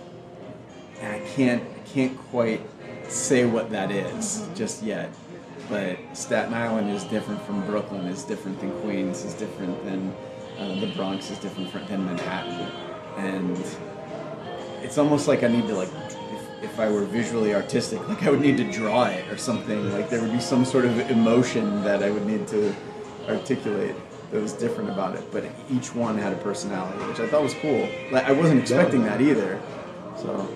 and 1.00 1.14
I 1.14 1.20
can't 1.28 1.62
I 1.62 1.88
can't 1.88 2.18
quite 2.18 2.60
say 3.08 3.44
what 3.44 3.70
that 3.70 3.92
is 3.92 4.48
just 4.56 4.82
yet. 4.82 5.14
But 5.68 5.96
Staten 6.12 6.54
Island 6.54 6.90
is 6.90 7.04
different 7.04 7.40
from 7.42 7.64
Brooklyn, 7.66 8.06
is 8.06 8.24
different 8.24 8.58
than 8.58 8.72
Queens, 8.80 9.24
is 9.24 9.34
different 9.34 9.84
than 9.84 10.12
uh, 10.58 10.80
the 10.80 10.92
Bronx, 10.96 11.30
is 11.30 11.38
different 11.38 11.70
than 11.86 12.04
Manhattan, 12.04 12.68
and 13.16 13.64
it's 14.82 14.98
almost 14.98 15.28
like 15.28 15.42
I 15.42 15.48
need 15.48 15.66
to 15.68 15.74
like 15.74 15.88
if, 15.90 16.64
if 16.64 16.80
I 16.80 16.88
were 16.88 17.04
visually 17.04 17.54
artistic, 17.54 18.06
like 18.08 18.22
I 18.22 18.30
would 18.30 18.40
need 18.40 18.56
to 18.58 18.70
draw 18.70 19.04
it 19.06 19.26
or 19.28 19.36
something. 19.36 19.92
Like 19.92 20.10
there 20.10 20.20
would 20.20 20.32
be 20.32 20.40
some 20.40 20.64
sort 20.64 20.84
of 20.84 20.98
emotion 21.10 21.82
that 21.84 22.02
I 22.02 22.10
would 22.10 22.26
need 22.26 22.46
to 22.48 22.74
articulate 23.28 23.94
that 24.30 24.40
was 24.40 24.52
different 24.52 24.90
about 24.90 25.14
it. 25.14 25.24
But 25.32 25.44
each 25.70 25.94
one 25.94 26.18
had 26.18 26.32
a 26.32 26.36
personality, 26.36 26.98
which 27.06 27.20
I 27.20 27.28
thought 27.28 27.42
was 27.42 27.54
cool. 27.54 27.88
Like 28.10 28.24
I 28.24 28.32
wasn't 28.32 28.60
expecting 28.60 29.02
that 29.04 29.20
either. 29.20 29.60
So 30.16 30.48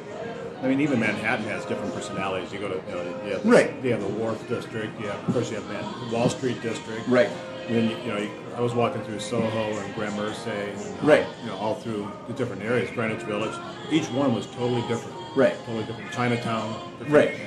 I 0.63 0.69
mean, 0.69 0.81
even 0.81 1.01
Manhattan 1.01 1.47
has 1.47 1.65
different 1.65 1.95
personalities. 1.95 2.53
You 2.53 2.59
go 2.59 2.69
to, 2.69 2.75
you 2.75 2.95
know, 2.95 3.25
you 3.25 3.33
have, 3.33 3.47
Right. 3.47 3.73
You 3.83 3.93
have 3.93 4.03
the 4.03 4.09
Wharf 4.09 4.47
District. 4.47 4.99
You 5.01 5.07
have, 5.07 5.29
of 5.29 5.35
course, 5.35 5.51
you 5.51 5.57
have 5.57 5.67
Man- 5.69 6.11
Wall 6.13 6.29
Street 6.29 6.61
District. 6.61 7.07
Right. 7.09 7.31
And 7.71 7.79
then 7.79 7.91
you, 7.91 7.97
you 8.05 8.09
know, 8.13 8.19
you, 8.19 8.31
I 8.57 8.61
was 8.61 8.75
walking 8.75 9.01
through 9.03 9.21
Soho 9.21 9.79
and 9.79 9.95
Gramercy, 9.95 10.51
and, 10.51 10.77
uh, 10.81 11.07
Right. 11.07 11.27
You 11.43 11.51
know, 11.51 11.57
all 11.57 11.77
through 11.77 12.11
the 12.27 12.33
different 12.33 12.63
areas, 12.63 12.91
Greenwich 12.91 13.23
Village. 13.23 13.55
Each 13.93 14.07
one 14.11 14.35
was 14.35 14.47
totally 14.47 14.83
different. 14.89 15.17
Right. 15.37 15.55
Totally 15.67 15.85
different. 15.85 16.11
Chinatown. 16.11 16.75
different, 16.99 17.13
Right. 17.15 17.31
yeah. 17.39 17.47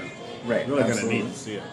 Right, 0.50 0.68
Really 0.68 0.84
kind 0.84 0.98
of 0.98 1.04
neat 1.10 1.24
to 1.26 1.34
see 1.34 1.56
it. 1.56 1.64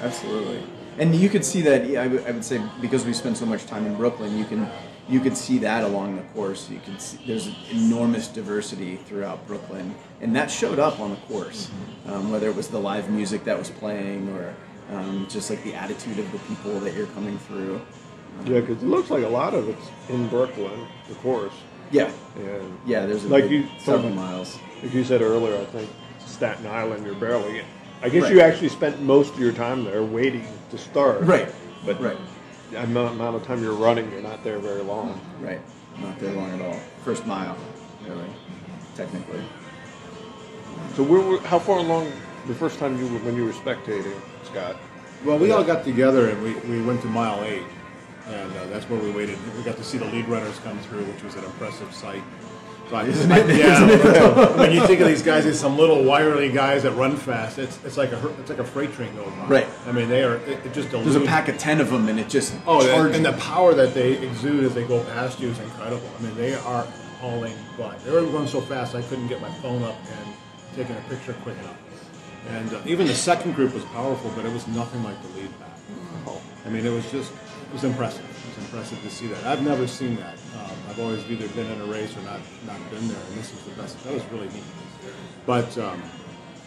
Absolutely. 0.00 0.62
And 0.98 1.14
you 1.14 1.28
could 1.28 1.44
see 1.44 1.60
that. 1.62 1.86
yeah, 1.86 2.02
I 2.02 2.06
would- 2.08 2.44
say 2.44 2.60
because 2.80 3.04
we 3.04 3.12
spend 3.12 3.36
so 3.36 3.44
much 3.46 3.66
time 3.66 3.84
in 3.86 3.94
Brooklyn, 3.94 4.36
you 4.38 4.44
can 4.46 4.66
you 5.08 5.20
could 5.20 5.36
see 5.36 5.56
that 5.58 5.84
along 5.84 6.16
the 6.16 6.22
course. 6.34 6.68
You 6.70 6.80
could 6.84 7.00
see 7.00 7.18
there's 7.26 7.48
enormous 7.72 8.26
diversity 8.28 8.96
throughout 8.96 9.46
Brooklyn, 9.46 9.94
and 10.20 10.34
that 10.36 10.50
showed 10.50 10.78
up 10.78 10.98
on 11.00 11.10
the 11.10 11.16
course. 11.32 11.70
Um, 12.06 12.30
whether 12.30 12.48
it 12.48 12.56
was 12.56 12.68
the 12.68 12.78
live 12.80 13.08
music 13.10 13.44
that 13.44 13.58
was 13.58 13.70
playing, 13.70 14.28
or 14.30 14.54
um, 14.94 15.26
just 15.30 15.48
like 15.50 15.62
the 15.64 15.74
attitude 15.74 16.18
of 16.18 16.30
the 16.32 16.38
people 16.40 16.78
that 16.80 16.94
you're 16.94 17.06
coming 17.08 17.38
through. 17.38 17.80
Yeah, 18.44 18.60
because 18.60 18.82
it 18.82 18.86
looks 18.86 19.10
like 19.10 19.24
a 19.24 19.28
lot 19.28 19.54
of 19.54 19.68
it's 19.68 19.88
in 20.08 20.28
Brooklyn, 20.28 20.86
of 21.10 21.18
course. 21.22 21.52
Yeah, 21.90 22.10
And 22.36 22.78
yeah. 22.86 23.06
There's 23.06 23.24
a 23.24 23.28
Like 23.28 23.44
big- 23.44 23.52
you- 23.52 23.66
several 23.78 24.10
miles. 24.10 24.58
like 24.82 24.92
you 24.92 25.04
said 25.04 25.22
earlier, 25.22 25.56
I 25.56 25.64
think 25.66 25.88
Staten 26.24 26.66
Island, 26.66 27.04
you're 27.06 27.14
barely. 27.14 27.62
I 28.02 28.08
guess 28.10 28.24
Right. 28.24 28.32
you 28.34 28.40
actually 28.40 28.68
spent 28.68 29.00
most 29.02 29.34
of 29.34 29.40
your 29.40 29.52
time 29.52 29.84
there 29.84 30.02
waiting 30.02 30.46
to 30.70 30.78
start. 30.78 31.22
Right. 31.22 31.48
But 31.86 32.00
Right. 32.00 32.16
the 32.70 32.82
amount 32.82 33.14
amount 33.14 33.36
of 33.36 33.44
time 33.46 33.62
you're 33.62 33.72
running, 33.72 34.10
you're 34.12 34.20
not 34.22 34.44
there 34.44 34.58
very 34.58 34.82
long. 34.82 35.18
Right. 35.40 35.60
Not 36.00 36.18
there 36.20 36.32
long 36.34 36.50
at 36.52 36.60
all. 36.64 36.78
First 37.04 37.26
mile, 37.26 37.56
really, 38.06 38.20
technically. 38.94 39.40
So 40.94 41.02
where 41.02 41.20
were, 41.20 41.38
how 41.40 41.58
far 41.58 41.78
along 41.78 42.12
the 42.46 42.54
first 42.54 42.78
time 42.78 42.98
you 42.98 43.12
were, 43.12 43.18
when 43.20 43.34
you 43.36 43.44
were 43.44 43.52
spectating, 43.52 44.14
Scott? 44.44 44.76
Well, 45.24 45.38
we 45.38 45.50
all 45.50 45.64
got 45.64 45.82
together 45.84 46.28
and 46.28 46.42
we, 46.42 46.52
we 46.70 46.82
went 46.82 47.00
to 47.02 47.08
mile 47.08 47.42
eight, 47.44 47.64
and 48.28 48.56
uh, 48.56 48.66
that's 48.66 48.88
where 48.88 49.00
we 49.00 49.10
waited. 49.10 49.38
We 49.56 49.62
got 49.62 49.76
to 49.76 49.84
see 49.84 49.98
the 49.98 50.04
lead 50.06 50.28
runners 50.28 50.58
come 50.60 50.78
through, 50.80 51.04
which 51.04 51.22
was 51.22 51.34
an 51.36 51.44
impressive 51.44 51.92
sight. 51.94 52.22
So 52.88 52.96
I, 52.96 53.02
yeah, 53.06 54.54
I 54.56 54.66
mean, 54.66 54.72
you 54.72 54.86
think 54.86 55.00
of 55.00 55.08
these 55.08 55.22
guys 55.22 55.44
as 55.44 55.60
some 55.60 55.76
little 55.76 56.04
wiry 56.04 56.48
guys 56.50 56.84
that 56.84 56.92
run 56.92 57.16
fast. 57.16 57.58
It's, 57.58 57.78
it's 57.84 57.98
like 57.98 58.12
a 58.12 58.28
it's 58.40 58.48
like 58.48 58.60
a 58.60 58.64
freight 58.64 58.92
train 58.94 59.14
going 59.14 59.30
by. 59.38 59.46
Right. 59.46 59.66
I 59.86 59.92
mean, 59.92 60.08
they 60.08 60.24
are. 60.24 60.36
It, 60.36 60.64
it 60.64 60.72
just 60.72 60.90
There's 60.90 61.14
a 61.14 61.20
pack 61.20 61.48
of 61.48 61.58
ten 61.58 61.82
of 61.82 61.90
them, 61.90 62.08
and 62.08 62.18
it 62.18 62.30
just 62.30 62.54
Oh, 62.66 62.80
and, 62.80 62.88
charges. 62.88 63.16
and 63.16 63.26
the 63.26 63.34
power 63.34 63.74
that 63.74 63.92
they 63.92 64.12
exude 64.26 64.64
as 64.64 64.74
they 64.74 64.86
go 64.86 65.04
past 65.04 65.38
you 65.38 65.48
is 65.48 65.58
incredible. 65.58 66.08
I 66.18 66.22
mean, 66.22 66.34
they 66.36 66.54
are 66.54 66.84
hauling 67.20 67.54
butt. 67.76 68.02
They 68.04 68.10
were 68.10 68.22
going 68.22 68.46
so 68.46 68.60
fast 68.62 68.94
I 68.94 69.02
couldn't 69.02 69.28
get 69.28 69.42
my 69.42 69.50
phone 69.60 69.82
up 69.82 69.96
and 70.18 70.34
taking 70.74 70.96
a 70.96 71.00
picture 71.10 71.34
quick 71.42 71.58
enough. 71.58 71.76
And 72.48 72.72
uh, 72.72 72.80
even 72.86 73.06
the 73.06 73.14
second 73.14 73.52
group 73.54 73.74
was 73.74 73.84
powerful, 73.86 74.32
but 74.34 74.46
it 74.46 74.52
was 74.52 74.66
nothing 74.68 75.02
like 75.04 75.20
the 75.22 75.40
lead 75.40 75.50
pack. 75.58 75.78
I 76.64 76.70
mean, 76.70 76.86
it 76.86 76.90
was 76.90 77.10
just 77.10 77.32
it 77.68 77.72
was 77.72 77.84
impressive. 77.84 78.24
It 78.24 78.56
was 78.56 78.64
impressive 78.64 79.02
to 79.02 79.10
see 79.10 79.26
that. 79.28 79.44
I've 79.44 79.62
never 79.62 79.86
seen 79.86 80.16
that. 80.16 80.38
Um, 80.56 80.76
I've 80.88 80.98
always 80.98 81.28
either 81.30 81.48
been 81.48 81.70
in 81.70 81.80
a 81.82 81.84
race 81.84 82.16
or 82.16 82.22
not 82.22 82.40
not 82.66 82.78
been 82.90 83.06
there, 83.08 83.20
and 83.28 83.38
this 83.38 83.52
was 83.52 83.62
the 83.64 83.80
best. 83.80 84.02
That 84.04 84.14
was 84.14 84.24
really 84.32 84.48
neat. 84.48 84.64
But 85.44 85.76
um, 85.78 86.02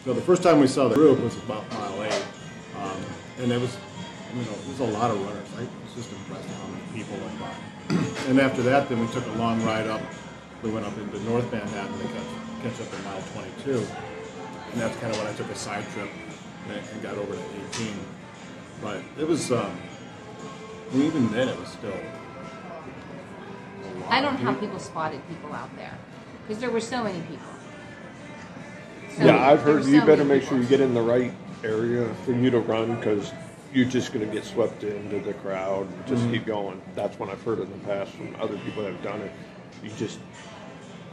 so 0.06 0.14
the 0.14 0.22
first 0.22 0.44
time 0.44 0.60
we 0.60 0.68
saw 0.68 0.88
the 0.88 0.96
group 0.96 1.20
was 1.20 1.36
about 1.38 1.70
mile 1.72 2.04
eight, 2.04 2.26
um, 2.78 3.02
and 3.40 3.52
it 3.52 3.60
was 3.60 3.76
you 4.36 4.44
know 4.44 4.52
it 4.52 4.68
was 4.68 4.80
a 4.80 4.86
lot 4.86 5.12
of 5.12 5.20
runners. 5.26 5.50
Right? 5.58 5.64
It 5.64 5.84
was 5.86 5.96
just 5.96 6.12
impressive 6.14 6.52
how 6.62 6.68
many 6.68 6.84
people 6.94 7.18
went 7.18 7.40
by. 7.40 7.54
and 8.30 8.40
after 8.40 8.62
that, 8.64 8.88
then 8.88 9.00
we 9.00 9.08
took 9.12 9.26
a 9.26 9.38
long 9.38 9.64
ride 9.64 9.88
up. 9.88 10.02
We 10.62 10.70
went 10.70 10.86
up 10.86 10.96
into 10.98 11.20
North 11.24 11.52
Manhattan 11.52 11.98
to 11.98 12.06
catch, 12.14 12.78
catch 12.78 12.88
up 12.88 12.94
at 12.94 13.04
mile 13.04 13.24
22, 13.34 13.86
and 14.72 14.82
that's 14.82 14.96
kind 14.98 15.12
of 15.12 15.18
when 15.18 15.28
I 15.28 15.34
took 15.34 15.50
a 15.50 15.56
side 15.56 15.84
trip 15.90 16.10
and, 16.70 16.78
and 16.78 17.02
got 17.02 17.18
over 17.18 17.34
to 17.34 17.42
18. 17.74 17.88
But 18.82 19.02
it 19.20 19.28
was, 19.28 19.52
um, 19.52 19.76
I 20.94 20.98
even 20.98 21.32
then, 21.32 21.50
it 21.50 21.60
was 21.60 21.70
still. 21.70 21.94
I 24.10 24.22
don't 24.22 24.36
of 24.36 24.40
know 24.42 24.46
how 24.46 24.52
people. 24.54 24.68
people 24.68 24.80
spotted 24.80 25.22
people 25.30 25.54
out 25.54 25.76
there 25.78 25.98
because 26.48 26.60
there 26.62 26.72
were 26.72 26.82
so 26.82 27.04
many 27.04 27.20
people. 27.22 27.48
So 29.18 29.26
yeah, 29.26 29.46
I've 29.52 29.62
heard 29.62 29.86
you 29.86 30.00
so 30.02 30.06
better 30.06 30.24
many 30.26 30.40
make 30.40 30.44
sure 30.50 30.58
you 30.58 30.66
get 30.68 30.82
in 30.82 30.94
the 30.94 31.02
right 31.02 31.34
area 31.64 32.14
for 32.26 32.34
you 32.34 32.50
to 32.52 32.60
run 32.60 32.96
because 32.96 33.32
you're 33.74 33.86
just 33.86 34.14
going 34.14 34.26
to 34.28 34.34
get 34.34 34.46
swept 34.46 34.84
into 34.84 35.20
the 35.20 35.34
crowd. 35.36 35.88
and 35.88 36.08
Just 36.08 36.24
Mm-hmm. 36.24 36.34
keep 36.34 36.46
going. 36.46 36.82
That's 36.96 37.20
what 37.20 37.30
I've 37.30 37.42
heard 37.44 37.60
in 37.60 37.70
the 37.72 37.78
past 37.80 38.12
from 38.14 38.36
other 38.40 38.58
people 38.60 38.84
that 38.84 38.94
have 38.94 39.04
done 39.04 39.22
it. 39.22 39.32
You 39.84 39.92
just 39.98 40.20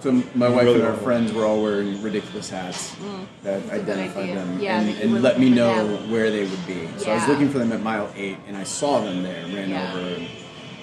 So 0.01 0.13
my 0.35 0.49
wife 0.49 0.63
really 0.65 0.75
and 0.79 0.85
our 0.85 0.93
don't 0.93 1.03
friends 1.03 1.33
were 1.33 1.45
all 1.45 1.61
wearing 1.61 2.01
ridiculous 2.03 2.49
hats 2.51 2.95
that 3.43 3.61
Mm. 3.63 3.67
a 3.73 3.79
good 3.81 3.89
identified 3.99 4.37
them 4.37 4.61
Yeah, 4.61 4.81
and, 4.81 4.99
and 5.15 5.23
let 5.23 5.41
me 5.41 5.51
know 5.51 5.75
them. 5.89 6.11
where 6.11 6.31
they 6.31 6.45
would 6.45 6.67
be. 6.69 6.89
So 6.99 7.11
I 7.11 7.15
was 7.15 7.27
looking 7.27 7.49
for 7.51 7.59
them 7.59 7.73
at 7.73 7.83
mile 7.83 8.09
eight, 8.17 8.37
and 8.47 8.57
I 8.57 8.63
saw 8.63 9.01
them 9.01 9.23
there, 9.25 9.43
ran 9.47 9.71
Yeah. 9.71 9.93
over, 9.93 10.07
and, 10.15 10.27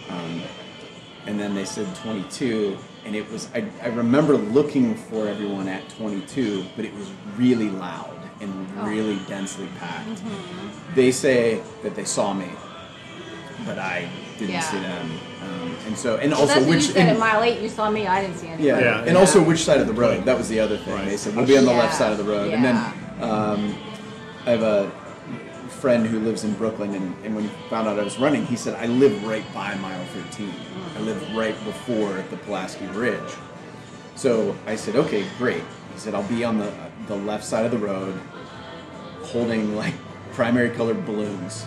um, 0.09 0.41
and 1.27 1.39
then 1.39 1.55
they 1.55 1.63
said 1.63 1.87
22, 1.95 2.77
and 3.05 3.15
it 3.15 3.31
was 3.31 3.47
I, 3.55 3.63
I 3.81 3.87
remember 3.87 4.35
looking 4.35 4.95
for 4.95 5.27
everyone 5.29 5.69
at 5.69 5.87
22, 5.97 6.65
but 6.75 6.83
it 6.83 6.93
was 6.93 7.07
really 7.37 7.69
loud 7.69 8.09
and 8.41 8.67
Oh. 8.77 8.85
really 8.85 9.17
densely 9.29 9.67
packed. 9.79 10.09
Mm-hmm. 10.09 10.93
They 10.95 11.11
say 11.11 11.61
that 11.83 11.95
they 11.95 12.03
saw 12.03 12.33
me, 12.33 12.49
but 13.65 13.79
I 13.79 14.09
didn't 14.37 14.55
Yeah. 14.55 14.59
see 14.59 14.79
them, 14.79 15.09
um, 15.45 15.75
and 15.87 15.97
so 15.97 16.17
and 16.17 16.31
Well, 16.31 16.41
also 16.41 16.53
that's 16.55 16.65
what 16.65 16.75
which 16.75 16.87
you 16.87 16.93
said 16.93 17.01
and- 17.01 17.09
at 17.11 17.19
mile 17.19 17.43
eight. 17.43 17.61
You 17.61 17.69
saw 17.69 17.89
me. 17.89 18.07
I 18.07 18.21
didn't 18.21 18.37
see 18.37 18.47
anybody. 18.47 18.67
yeah. 18.67 18.79
Yeah, 18.79 18.97
and 18.99 19.11
yeah. 19.13 19.19
also 19.19 19.41
which 19.43 19.63
side 19.63 19.79
of 19.81 19.87
the 19.87 19.93
road? 19.93 20.25
That 20.25 20.37
was 20.37 20.49
the 20.49 20.59
other 20.59 20.77
thing. 20.77 20.93
Right. 20.93 21.05
They 21.05 21.17
said 21.17 21.35
we'll 21.35 21.45
be 21.45 21.57
on 21.57 21.65
the 21.65 21.71
left 21.73 21.93
Yeah, 21.93 21.97
side 21.99 22.11
of 22.11 22.17
the 22.17 22.23
road, 22.23 22.53
and 22.53 22.63
then 22.63 22.75
um, 23.21 23.75
I 24.45 24.51
have 24.51 24.63
a 24.63 24.91
friend 25.81 26.05
who 26.07 26.19
lives 26.19 26.43
in 26.43 26.53
Brooklyn, 26.55 26.95
and, 26.95 27.15
and 27.23 27.35
when 27.35 27.43
he 27.43 27.49
found 27.69 27.87
out 27.87 27.99
I 27.99 28.03
was 28.03 28.17
running, 28.17 28.45
he 28.45 28.55
said 28.55 28.75
I 28.75 28.87
live 28.87 29.23
right 29.25 29.45
by 29.53 29.75
mile 29.75 30.03
13. 30.05 30.51
I 30.95 30.99
live 31.01 31.35
right 31.35 31.55
before 31.65 32.23
the 32.31 32.37
Pulaski 32.37 32.87
Bridge. 32.87 33.33
So 34.15 34.55
I 34.65 34.75
said, 34.75 34.95
okay, 34.95 35.25
great. 35.37 35.63
He 35.93 35.99
said 35.99 36.15
I'll 36.15 36.23
be 36.27 36.43
on 36.43 36.57
the 36.57 36.71
the 37.07 37.15
left 37.15 37.43
side 37.45 37.65
of 37.65 37.71
the 37.71 37.77
road, 37.77 38.19
holding 39.23 39.75
like 39.75 39.93
primary 40.35 40.69
colored 40.69 41.05
balloons. 41.05 41.65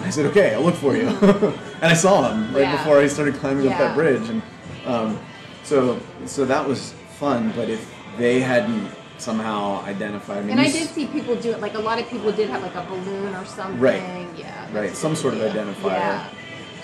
I 0.00 0.10
said, 0.10 0.26
okay, 0.26 0.54
I'll 0.54 0.62
look 0.62 0.74
for 0.74 0.96
you. 0.96 1.06
and 1.82 1.84
I 1.84 1.94
saw 1.94 2.30
him 2.32 2.52
right 2.52 2.62
Yeah. 2.62 2.76
before 2.76 2.98
I 2.98 3.06
started 3.06 3.34
climbing 3.36 3.68
up 3.70 3.78
that 3.78 3.94
bridge, 3.94 4.28
and 4.28 4.42
um, 4.86 5.18
so 5.62 6.00
so 6.26 6.44
that 6.44 6.66
was 6.66 6.94
fun. 7.18 7.52
But 7.54 7.70
if 7.70 7.88
they 8.18 8.40
hadn't 8.40 8.90
somehow 9.18 9.82
identified 9.84 10.44
me, 10.44 10.52
And 10.52 10.60
I 10.60 10.70
did 10.70 10.88
see 10.88 11.06
people 11.06 11.36
do 11.36 11.52
it. 11.52 11.60
Like 11.60 11.74
a 11.74 11.78
lot 11.80 12.00
of 12.00 12.08
people 12.08 12.32
did 12.32 12.50
have 12.50 12.62
like 12.62 12.74
a 12.74 12.84
balloon 12.84 13.34
or 13.34 13.44
something. 13.44 13.80
Right. 13.80 14.02
Yeah. 14.36 14.72
right, 14.72 14.94
some 14.94 15.12
good 15.12 15.18
sort 15.20 15.34
of 15.34 15.40
identifier, 15.40 15.98
Yeah. 15.98 16.28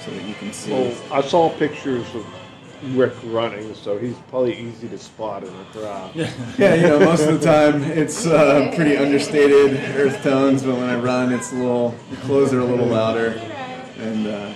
so 0.05 0.11
that 0.11 0.23
you 0.25 0.35
can 0.35 0.53
see. 0.53 0.73
well, 0.73 0.95
I 1.13 1.21
saw 1.23 1.51
pictures 1.51 2.07
of 2.15 2.27
Rick 2.83 3.13
running, 3.25 3.75
so 3.75 3.99
he's 3.99 4.17
probably 4.29 4.57
easy 4.59 4.89
to 4.89 4.99
spot 4.99 5.43
in 5.45 5.49
a 5.55 5.65
crowd. 5.73 6.11
Yeah, 6.59 6.75
you 6.75 6.83
know, 6.83 6.99
most 7.01 7.27
of 7.27 7.41
the 7.41 7.45
time 7.45 7.83
it's 7.83 8.27
uh, 8.27 8.73
pretty 8.75 8.97
understated 8.97 9.77
earth 9.97 10.23
tones, 10.23 10.63
but 10.63 10.77
when 10.77 10.89
I 10.89 10.97
run, 10.97 11.33
it's 11.33 11.53
a 11.53 11.57
little, 11.57 11.95
the 12.11 12.17
clothes 12.19 12.53
are 12.53 12.61
a 12.61 12.65
little 12.65 12.87
louder, 12.87 13.29
and 13.99 14.27
uh, 14.27 14.53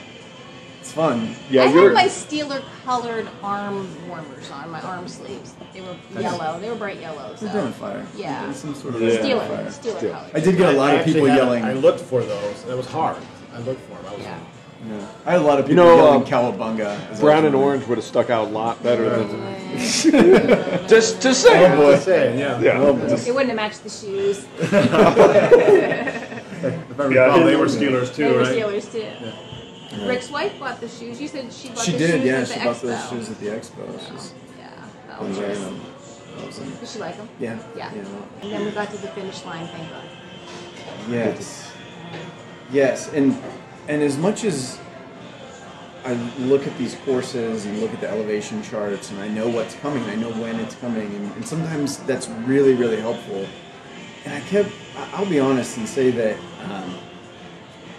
it's 0.81 0.93
fun. 0.93 1.35
Yeah, 1.51 1.63
I 1.63 1.73
you're. 1.73 1.85
had 1.85 1.95
my 1.95 2.05
Steeler 2.05 2.63
colored 2.85 3.29
arm 3.43 3.89
warmers 4.09 4.51
on 4.51 4.71
my 4.71 4.81
arm 4.83 5.09
sleeves. 5.09 5.55
They 5.73 5.81
were 5.81 5.97
yellow. 6.19 6.59
They 6.61 6.71
were 6.71 6.77
bright 6.77 7.01
yellow. 7.01 7.35
So. 7.37 7.47
Identifier. 7.49 8.07
Yeah. 8.17 8.45
There's 8.45 8.57
Some 8.57 8.75
sort 8.75 8.95
of 8.95 9.03
Yeah. 9.03 9.11
Steeler, 9.11 9.41
identifier. 9.49 9.67
Steeler 9.67 9.99
Still. 9.99 10.13
colors. 10.13 10.31
I 10.35 10.41
did 10.41 10.57
get 10.57 10.75
a 10.75 10.77
lot 10.77 10.91
I 10.91 10.93
of 10.95 10.99
actually 11.01 11.13
people 11.15 11.29
had- 11.29 11.37
yelling. 11.37 11.65
I 11.65 11.73
looked 11.75 12.01
for 12.01 12.23
those. 12.23 12.63
That 12.65 12.77
was 12.77 12.87
hard. 12.87 13.17
I 13.55 13.59
looked 13.61 13.81
for 13.83 13.97
them. 14.03 14.07
I 14.07 14.13
was, 14.15 14.23
Yeah. 14.23 14.39
Yeah. 14.87 15.07
I 15.27 15.33
had 15.33 15.41
a 15.41 15.45
lot 15.45 15.59
of 15.59 15.69
You 15.69 15.75
people 15.75 15.85
know, 15.87 15.97
yelling 15.97 16.23
uh, 16.23 16.27
cowabunga. 16.27 17.21
Brown 17.21 17.45
and 17.45 17.55
orange 17.55 17.85
would 17.87 17.99
have 17.99 18.05
stuck 18.05 18.31
out 18.31 18.47
a 18.49 18.51
lot 18.51 18.81
better 18.83 19.09
than. 19.25 19.31
Yeah. 19.41 20.87
Just, 20.89 21.21
just 21.21 21.45
Oh 21.47 21.51
saying. 21.51 21.77
boy. 21.77 21.97
saying, 21.99 22.39
yeah. 22.39 22.59
Yeah. 22.61 22.79
Oh, 22.81 22.97
just- 23.09 23.29
It 23.29 23.33
wouldn't 23.33 23.51
have 23.51 23.57
matched 23.57 23.83
the 23.85 23.91
shoes. 23.91 24.47
If 26.61 26.99
I 26.99 27.05
recall, 27.05 27.45
they 27.45 27.55
were 27.57 27.67
Steelers 27.67 28.13
too, 28.15 28.25
they 28.25 28.33
were 28.33 28.39
right? 28.43 28.57
Steelers 28.57 28.91
too. 28.91 30.07
Rick's 30.07 30.31
wife 30.31 30.59
bought 30.59 30.81
the 30.81 30.89
shoes. 30.89 31.21
You 31.21 31.29
said 31.29 31.53
she 31.53 31.69
bought 31.69 31.85
she 31.85 31.93
the 31.93 31.99
did, 31.99 32.11
shoes 32.11 32.25
yeah. 32.25 32.33
at 32.33 32.49
the 32.49 32.55
She 32.55 32.61
bought 32.65 32.81
those 32.83 33.09
shoes 33.11 33.31
at 33.31 33.39
the 33.39 33.47
expo. 33.47 34.11
She's 34.11 34.33
Yeah, 34.59 34.71
that 35.09 35.23
was 35.23 35.39
wearing 35.39 35.53
nice. 35.55 35.65
them. 35.65 35.81
Loves 36.39 36.59
them. 36.59 36.71
Did 36.81 36.89
she 36.89 36.99
like 36.99 37.17
them? 37.17 37.29
Yeah. 37.39 37.59
Yeah. 37.77 37.93
Yeah. 37.95 38.05
And 38.43 38.53
then 38.53 38.65
we 38.65 38.71
got 38.73 38.91
to 38.91 38.97
the 38.97 39.09
finish 39.09 39.45
line, 39.45 39.67
thank 39.69 39.89
God. 39.91 40.03
Yes. 41.09 41.73
Yes, 42.73 43.13
and 43.13 43.41
and 43.89 44.03
as 44.03 44.17
much 44.19 44.45
as 44.45 44.79
I 46.05 46.13
look 46.39 46.67
at 46.67 46.77
these 46.79 46.95
courses 47.05 47.67
and 47.67 47.81
look 47.81 47.93
at 47.93 48.01
the 48.01 48.09
elevation 48.09 48.63
charts 48.63 49.11
and 49.11 49.21
I 49.21 49.29
know 49.29 49.49
what's 49.49 49.75
coming, 49.77 50.03
I 50.05 50.15
know 50.15 50.31
when 50.31 50.61
it's 50.61 50.75
coming, 50.77 51.07
and, 51.15 51.33
and 51.33 51.47
sometimes 51.47 51.99
that's 51.99 52.29
really 52.29 52.75
really 52.75 53.01
helpful. 53.01 53.47
And 54.25 54.35
I 54.35 54.41
kept, 54.41 54.71
I'll 55.13 55.27
be 55.27 55.41
honest 55.41 55.77
and 55.79 55.89
say 55.89 56.11
that 56.11 56.37
um, 56.65 56.99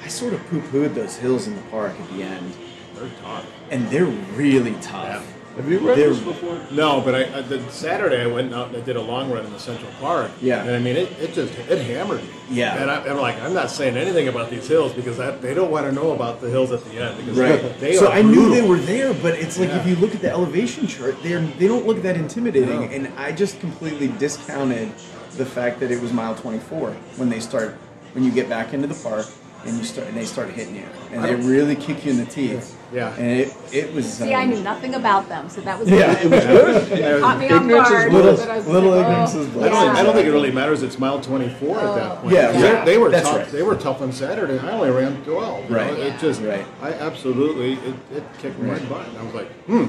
I 0.03 0.07
sort 0.07 0.33
of 0.33 0.45
poo-pooed 0.47 0.93
those 0.93 1.15
hills 1.17 1.47
in 1.47 1.55
the 1.55 1.61
park 1.63 1.93
at 1.99 2.09
the 2.11 2.23
end, 2.23 2.53
They're 2.95 3.09
tough. 3.21 3.45
and 3.71 3.89
they're 3.89 4.05
really 4.05 4.75
tough. 4.81 5.25
Have 5.57 5.69
you 5.69 5.79
read 5.79 5.97
They're- 5.97 6.09
this 6.09 6.19
before? 6.19 6.57
No, 6.71 7.01
but 7.01 7.15
I, 7.15 7.37
I 7.39 7.41
the 7.41 7.59
Saturday 7.69 8.21
I 8.21 8.27
went 8.27 8.53
out 8.53 8.67
and 8.69 8.77
I 8.77 8.81
did 8.81 8.95
a 8.95 9.01
long 9.01 9.29
run 9.31 9.45
in 9.45 9.51
the 9.51 9.59
Central 9.59 9.91
Park. 9.99 10.31
Yeah. 10.41 10.61
And 10.63 10.71
I 10.75 10.79
mean, 10.79 10.95
it, 10.95 11.11
it 11.19 11.33
just 11.33 11.53
it 11.69 11.81
hammered 11.81 12.21
me. 12.23 12.29
Yeah. 12.49 12.75
And 12.81 12.89
I, 12.89 13.03
I'm 13.05 13.17
like, 13.17 13.41
I'm 13.41 13.53
not 13.53 13.69
saying 13.69 13.97
anything 13.97 14.27
about 14.29 14.49
these 14.49 14.67
hills 14.67 14.93
because 14.93 15.19
I, 15.19 15.31
they 15.31 15.53
don't 15.53 15.69
want 15.71 15.85
to 15.85 15.91
know 15.91 16.11
about 16.11 16.39
the 16.39 16.49
hills 16.49 16.71
at 16.71 16.83
the 16.85 16.99
end 16.99 17.17
because 17.17 17.37
Right. 17.37 17.79
they 17.79 17.95
so 17.95 18.07
are 18.07 18.13
I 18.13 18.21
knew 18.21 18.33
brutal. 18.47 18.51
they 18.51 18.61
were 18.67 18.77
there, 18.77 19.13
but 19.15 19.33
it's 19.33 19.59
like 19.59 19.69
if 19.69 19.85
Yeah. 19.85 19.87
you 19.89 19.95
look 19.97 20.15
at 20.15 20.21
the 20.21 20.29
elevation 20.29 20.87
chart, 20.87 21.21
they're 21.23 21.41
they 21.41 21.67
don't 21.67 21.85
look 21.85 22.01
that 22.03 22.15
intimidating, 22.15 22.81
No. 22.81 22.87
and 22.87 23.07
I 23.17 23.31
just 23.33 23.59
completely 23.59 24.07
discounted 24.19 24.91
the 25.35 25.45
fact 25.45 25.79
that 25.81 25.91
it 25.91 26.01
was 26.01 26.13
mile 26.13 26.35
24 26.35 26.91
when 27.17 27.29
they 27.29 27.39
start 27.39 27.75
when 28.13 28.23
you 28.23 28.31
get 28.31 28.47
back 28.49 28.73
into 28.73 28.87
the 28.87 28.95
park 29.09 29.25
and 29.65 29.77
you 29.77 29.83
start 29.83 30.07
and 30.07 30.15
they 30.17 30.25
start 30.25 30.49
hitting 30.49 30.75
you 30.75 30.85
and 31.11 31.21
I 31.21 31.27
they 31.27 31.33
don't- 31.33 31.47
really 31.47 31.75
kick 31.75 32.05
you 32.05 32.11
in 32.11 32.17
the 32.17 32.25
teeth. 32.25 32.75
Yeah. 32.91 33.13
And 33.15 33.39
it 33.41 33.55
it 33.71 33.93
was 33.93 34.11
See, 34.11 34.33
I 34.33 34.43
um, 34.43 34.49
knew 34.49 34.61
nothing 34.63 34.95
about 34.95 35.29
them, 35.29 35.47
so 35.49 35.61
that 35.61 35.77
was 35.77 35.89
Yeah, 35.89 36.11
it 36.19 36.29
was 36.29 36.87
good. 36.89 37.21
Caught 37.21 37.39
me 37.39 37.45
off 37.49 37.61
Ignorance 37.61 37.87
is 37.87 37.91
guard. 37.93 38.13
little- 38.13 38.35
but 38.37 38.49
I 38.49 38.57
was 38.57 38.67
little 38.67 38.89
like, 38.91 39.01
ignorance 39.05 39.35
oh, 39.35 39.39
is 39.41 39.47
I 39.47 39.51
bliss. 39.51 39.69
don't, 39.69 39.95
I 39.95 40.03
don't 40.03 40.13
think 40.15 40.27
it 40.27 40.31
really 40.31 40.51
matters. 40.51 40.81
It's 40.81 40.97
mile 40.97 41.21
24 41.21 41.77
at 41.79 41.95
that 41.95 42.17
point. 42.21 42.33
Yeah, 42.33 42.51
They- 42.51 42.59
yeah. 42.61 42.85
they, 42.85 42.97
were 42.97 43.09
That's 43.11 43.27
tough. 43.29 43.37
right. 43.37 43.47
They 43.47 43.61
were 43.63 43.75
tough 43.75 44.01
on 44.01 44.11
Saturday. 44.11 44.57
I 44.59 44.71
only 44.71 44.89
ran 44.89 45.23
12. 45.23 45.69
you 45.69 45.75
Right. 45.75 45.93
know? 45.93 45.97
Yeah. 45.99 46.13
It 46.15 46.19
just, 46.19 46.41
Right. 46.41 46.65
I 46.81 46.93
absolutely, 46.93 47.73
it, 47.73 47.95
it 48.15 48.23
kicked 48.39 48.59
my 48.59 48.79
butt. 48.79 49.07
I 49.17 49.23
was 49.23 49.33
like, 49.35 49.51
hmm. 49.65 49.85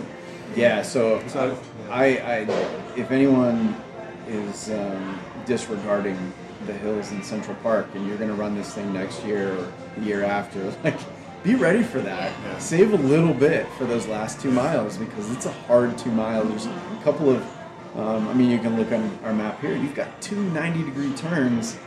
Yeah, 0.54 0.82
so 0.82 1.22
not- 1.34 1.56
I, 1.90 2.04
I, 2.18 2.36
if 2.96 3.10
anyone 3.10 3.74
is 4.28 4.70
um, 4.70 5.18
disregarding 5.46 6.18
the 6.66 6.72
hills 6.74 7.10
in 7.12 7.22
Central 7.22 7.56
Park 7.62 7.86
and 7.94 8.06
you're 8.06 8.18
going 8.18 8.28
to 8.30 8.36
run 8.36 8.54
this 8.54 8.74
thing 8.74 8.92
next 8.92 9.24
year 9.24 9.54
or 9.56 9.72
the 9.96 10.04
year 10.04 10.22
after, 10.24 10.62
like, 10.84 10.98
be 11.42 11.54
ready 11.54 11.82
for 11.82 12.00
that. 12.00 12.32
Yeah. 12.42 12.58
Save 12.58 12.92
a 12.92 12.96
little 12.96 13.32
bit 13.32 13.66
for 13.78 13.84
those 13.84 14.06
last 14.06 14.40
two 14.40 14.50
miles 14.50 14.96
because 14.98 15.30
it's 15.30 15.46
a 15.46 15.52
hard 15.52 15.96
two 15.96 16.10
miles. 16.10 16.48
There's 16.48 16.66
a 16.66 17.00
couple 17.02 17.30
of, 17.30 17.42
um, 17.96 18.28
I 18.28 18.34
mean, 18.34 18.50
you 18.50 18.58
can 18.58 18.76
look 18.76 18.92
on 18.92 19.18
our 19.24 19.32
map 19.32 19.60
here. 19.60 19.74
You've 19.74 19.94
got 19.94 20.20
two 20.20 20.36
90 20.50 20.84
degree 20.84 21.12
turns 21.14 21.78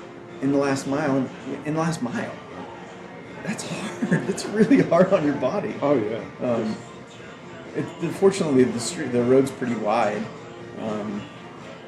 in 0.41 0.51
the 0.51 0.57
last 0.57 0.87
mile. 0.87 1.29
In 1.65 1.73
the 1.75 1.79
last 1.79 2.01
mile, 2.01 2.33
that's 3.43 3.67
hard. 3.67 3.89
It's 4.29 4.45
really 4.45 4.81
hard 4.81 5.13
on 5.13 5.25
your 5.25 5.35
body. 5.35 5.75
Oh 5.81 5.95
yeah. 5.95 6.21
Um, 6.45 6.75
it, 7.75 7.83
fortunately, 8.11 8.63
the 8.63 8.79
street, 8.79 9.11
the 9.11 9.23
road's 9.23 9.49
pretty 9.49 9.75
wide. 9.75 10.23
Um, 10.79 11.21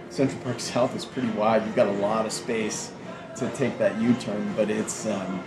Central 0.09 0.41
Park 0.41 0.59
South 0.59 0.95
is 0.95 1.03
pretty 1.03 1.27
wide. 1.29 1.65
You've 1.65 1.75
got 1.75 1.87
a 1.87 1.91
lot 1.91 2.25
of 2.25 2.31
space 2.31 2.91
to 3.37 3.49
take 3.51 3.77
that 3.79 3.99
U-turn, 3.99 4.53
but 4.55 4.69
it's 4.69 5.05
um, 5.05 5.43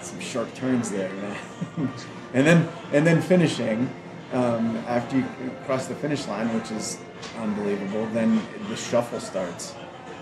some 0.00 0.20
sharp 0.20 0.52
turns 0.54 0.90
there, 0.90 1.10
man. 1.14 1.36
and 2.34 2.46
then 2.46 2.68
and 2.92 3.06
then 3.06 3.20
finishing 3.22 3.90
um, 4.32 4.76
after 4.86 5.16
you 5.18 5.24
cross 5.66 5.86
the 5.86 5.94
finish 5.94 6.26
line, 6.26 6.52
which 6.54 6.70
is 6.70 6.98
unbelievable. 7.38 8.06
Then 8.06 8.40
the 8.68 8.76
shuffle 8.76 9.20
starts, 9.20 9.74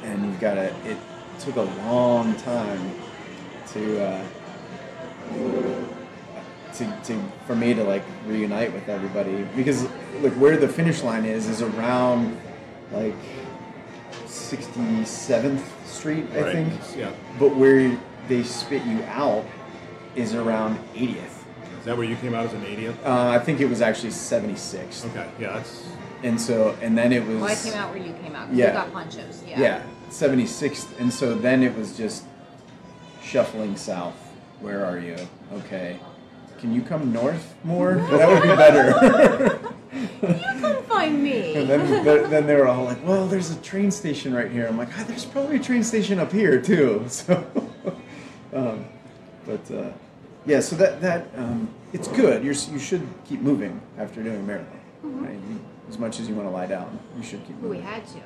and 0.02 0.24
you've 0.24 0.40
got 0.40 0.54
to. 0.54 0.74
It 0.84 0.96
took 1.40 1.56
a 1.56 1.62
long 1.62 2.34
time 2.36 2.92
to. 3.72 4.04
Uh, 4.04 4.24
to, 6.74 7.00
to 7.04 7.22
for 7.46 7.56
me 7.56 7.72
to 7.74 7.82
like 7.82 8.02
reunite 8.26 8.72
with 8.72 8.88
everybody 8.88 9.44
because 9.56 9.84
like 10.20 10.32
where 10.34 10.56
the 10.58 10.68
finish 10.68 11.02
line 11.02 11.24
is 11.24 11.48
is 11.48 11.62
around 11.62 12.38
like 12.92 13.14
67th 14.26 15.62
Street 15.86 16.26
I 16.34 16.40
Right. 16.42 16.52
think 16.52 16.72
Yeah. 16.96 17.12
but 17.38 17.56
where 17.56 17.98
they 18.28 18.42
spit 18.42 18.84
you 18.84 19.02
out 19.04 19.44
is 20.16 20.34
around 20.34 20.78
80th 20.94 21.16
Is 21.78 21.84
that 21.84 21.96
where 21.96 22.06
you 22.06 22.16
came 22.16 22.34
out 22.34 22.46
as 22.46 22.52
an 22.52 22.62
80th? 22.62 23.04
uh, 23.04 23.28
I 23.28 23.38
think 23.38 23.60
it 23.60 23.66
was 23.66 23.80
actually 23.80 24.10
76. 24.10 25.04
Okay. 25.06 25.28
Yeah. 25.38 25.54
That's 25.54 25.86
and 26.22 26.40
so 26.40 26.76
and 26.80 26.96
then 26.96 27.12
it 27.12 27.24
was 27.26 27.36
Well, 27.36 27.50
I 27.50 27.54
came 27.54 27.74
out 27.74 27.94
where 27.94 28.02
you 28.04 28.12
came 28.14 28.34
out. 28.34 28.52
Yeah. 28.52 28.68
You 28.68 28.72
got 28.72 28.92
ponchos. 28.92 29.44
Yeah. 29.46 29.60
yeah 29.60 29.82
76th 30.10 30.98
and 31.00 31.12
so 31.12 31.34
then 31.34 31.62
it 31.62 31.76
was 31.76 31.96
just 31.96 32.24
shuffling 33.22 33.76
south 33.76 34.14
where 34.60 34.86
are 34.86 34.98
you 34.98 35.16
okay 35.52 35.98
can 36.58 36.72
you 36.72 36.80
come 36.80 37.12
north 37.12 37.54
more 37.64 37.94
that 38.10 38.28
would 38.28 38.42
be 38.42 38.54
better 38.56 39.60
you 39.60 39.76
Come 40.60 40.82
find 40.84 41.22
me. 41.22 41.54
And 41.54 41.68
then, 41.68 42.04
then, 42.04 42.30
then 42.30 42.46
they 42.46 42.54
were 42.54 42.66
all 42.66 42.84
like, 42.84 43.04
"Well, 43.06 43.26
there's 43.26 43.50
a 43.50 43.56
train 43.56 43.90
station 43.90 44.34
right 44.34 44.50
here." 44.50 44.66
I'm 44.66 44.76
like, 44.76 44.88
ah, 44.98 45.04
"There's 45.06 45.24
probably 45.24 45.56
a 45.56 45.60
train 45.60 45.82
station 45.82 46.18
up 46.18 46.32
here 46.32 46.60
too." 46.60 47.04
So, 47.08 47.46
um, 48.52 48.84
but 49.46 49.70
uh, 49.70 49.90
yeah, 50.46 50.60
so 50.60 50.76
that 50.76 51.00
that 51.00 51.26
um, 51.36 51.68
it's 51.92 52.08
good. 52.08 52.44
You're, 52.44 52.54
you 52.54 52.78
should 52.78 53.06
keep 53.28 53.40
moving 53.40 53.80
after 53.98 54.22
doing 54.22 54.36
a 54.36 54.42
marathon. 54.42 54.80
Right? 55.02 55.34
You, 55.34 55.60
as 55.88 55.98
much 55.98 56.20
as 56.20 56.28
you 56.28 56.34
want 56.34 56.48
to 56.48 56.52
lie 56.52 56.66
down, 56.66 56.98
you 57.16 57.22
should 57.22 57.44
keep 57.46 57.56
moving. 57.56 57.78
we 57.78 57.84
had 57.84 58.06
to. 58.08 58.18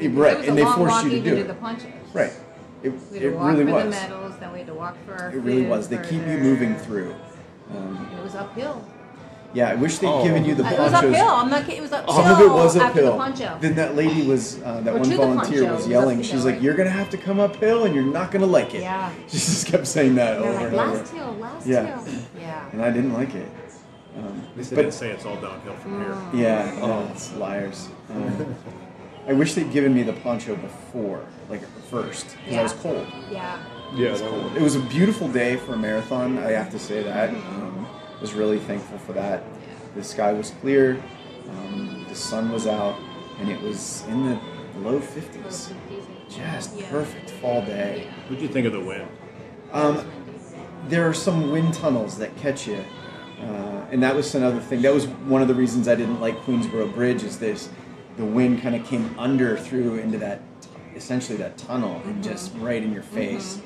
Eh, 0.00 0.08
right, 0.12 0.32
It 0.32 0.38
was 0.38 0.48
and 0.48 0.58
they 0.58 0.64
forced 0.64 1.04
you 1.04 1.10
to 1.10 1.16
even 1.16 1.34
do 1.34 1.50
it. 1.50 1.56
Right. 2.14 2.32
It, 2.82 2.90
We 3.10 3.18
had 3.18 3.26
it 3.26 3.30
to 3.30 3.36
walk 3.36 3.52
really 3.52 3.64
for 3.64 3.72
was. 3.72 3.84
the 3.84 3.90
medals, 3.90 4.38
then 4.38 4.52
we 4.52 4.58
had 4.58 4.66
to 4.68 4.74
walk 4.74 4.96
for 5.04 5.14
our 5.14 5.30
It 5.30 5.40
really 5.40 5.66
was. 5.66 5.88
They 5.88 5.98
keep 5.98 6.26
you 6.26 6.38
moving 6.38 6.76
through. 6.76 7.14
Um, 7.70 8.08
It 8.16 8.22
was 8.22 8.34
uphill. 8.34 8.84
Yeah, 9.54 9.70
I 9.70 9.74
wish 9.74 9.98
they'd 9.98 10.06
Oh. 10.06 10.22
given 10.22 10.44
you 10.44 10.54
the 10.54 10.64
Uh, 10.64 10.70
it 10.70 10.76
ponchos. 10.76 10.92
was 10.92 11.04
uphill. 11.12 11.28
I'm 11.28 11.50
not 11.50 11.60
kidding. 11.64 11.78
It 11.78 11.82
was 11.82 11.92
uphill. 11.92 12.14
Some 12.14 12.30
of 12.32 12.40
it 12.40 12.50
was 12.50 12.76
after 12.76 12.88
uphill. 13.00 13.12
the 13.12 13.18
poncho. 13.18 13.56
Then 13.60 13.74
that 13.76 13.96
lady 13.96 14.26
was, 14.26 14.58
uh, 14.64 14.80
that 14.82 14.90
Or 14.90 14.98
one 14.98 15.02
to 15.04 15.10
the 15.10 15.16
volunteer 15.16 15.60
poncho, 15.60 15.60
was 15.62 15.70
it 15.70 15.74
was 15.74 15.88
yelling. 15.88 16.22
She's 16.22 16.44
like, 16.44 16.54
right? 16.54 16.62
"You're 16.62 16.74
gonna 16.74 16.90
have 16.90 17.10
to 17.10 17.16
come 17.16 17.40
uphill, 17.40 17.84
and 17.84 17.94
you're 17.94 18.04
not 18.04 18.30
gonna 18.30 18.46
like 18.46 18.74
it." 18.74 18.82
Yeah. 18.82 19.10
She 19.28 19.38
just 19.38 19.66
kept 19.66 19.86
saying 19.86 20.14
that 20.16 20.38
They're 20.40 20.48
over 20.50 20.52
like, 20.54 20.64
and 20.72 20.74
over. 20.80 20.96
last 20.98 21.12
hill, 21.12 21.36
last 21.40 21.66
Yeah. 21.66 21.86
hill. 21.86 22.04
Yeah. 22.40 22.60
And 22.72 22.82
I 22.82 22.90
didn't 22.90 23.14
like 23.14 23.34
it. 23.34 23.48
Um, 24.16 24.42
At 24.52 24.56
least 24.58 24.70
they 24.70 24.76
but 24.76 24.82
didn't 24.82 24.94
say 24.94 25.10
it's 25.10 25.24
all 25.24 25.36
downhill 25.36 25.74
from 25.80 26.00
here. 26.00 26.16
yeah, 26.32 26.72
oh, 26.82 27.08
it's 27.12 27.32
liars. 27.36 27.88
Um, 28.10 28.46
I 29.28 29.32
wish 29.32 29.54
they'd 29.54 29.70
given 29.70 29.94
me 29.94 30.02
the 30.02 30.14
poncho 30.14 30.56
before, 30.56 31.20
like 31.50 31.60
first, 31.90 32.34
because 32.44 32.58
I 32.58 32.62
was 32.62 32.72
Yeah. 32.72 32.82
cold. 32.82 33.06
Yeah. 33.30 33.56
Yeah. 33.94 34.06
It 34.08 34.12
was 34.12 34.20
cold. 34.22 34.56
It 34.56 34.62
was 34.62 34.74
a 34.76 34.80
beautiful 34.80 35.28
day 35.28 35.56
for 35.56 35.74
a 35.74 35.76
marathon. 35.76 36.38
I 36.38 36.50
have 36.52 36.70
to 36.70 36.78
say 36.78 37.02
that. 37.02 37.28
Um, 37.30 37.86
was 38.20 38.34
really 38.34 38.58
thankful 38.58 38.98
for 38.98 39.12
that. 39.12 39.42
The 39.94 40.04
sky 40.04 40.32
was 40.32 40.50
clear, 40.60 41.02
um, 41.50 42.04
the 42.08 42.14
sun 42.14 42.50
was 42.52 42.66
out, 42.66 42.96
and 43.40 43.48
it 43.48 43.60
was 43.62 44.04
in 44.08 44.26
the 44.26 44.38
low 44.80 45.00
50s. 45.00 45.72
Just 46.28 46.76
Yeah. 46.76 46.90
perfect 46.90 47.30
fall 47.30 47.62
day. 47.62 48.06
What'd 48.28 48.42
you 48.42 48.48
think 48.48 48.66
of 48.66 48.72
the 48.72 48.80
wind? 48.80 49.08
Um, 49.72 50.00
there 50.88 51.08
are 51.08 51.14
some 51.14 51.50
wind 51.50 51.74
tunnels 51.74 52.18
that 52.18 52.36
catch 52.36 52.66
you, 52.66 52.78
uh, 53.42 53.86
and 53.90 54.02
that 54.02 54.14
was 54.14 54.34
another 54.34 54.60
thing. 54.60 54.82
That 54.82 54.92
was 54.94 55.06
one 55.06 55.42
of 55.42 55.48
the 55.48 55.54
reasons 55.54 55.88
I 55.88 55.94
didn't 55.94 56.20
like 56.20 56.36
Queensboro 56.44 56.92
Bridge. 56.94 57.22
Is 57.22 57.38
this 57.38 57.68
the 58.16 58.24
wind 58.24 58.60
kind 58.62 58.74
of 58.74 58.84
came 58.84 59.14
under 59.18 59.56
through 59.56 59.96
into 59.96 60.18
that, 60.18 60.40
essentially 60.96 61.38
that 61.38 61.56
tunnel, 61.56 62.02
and 62.04 62.22
just 62.22 62.52
right 62.58 62.82
in 62.82 62.92
your 62.92 63.02
face. 63.02 63.60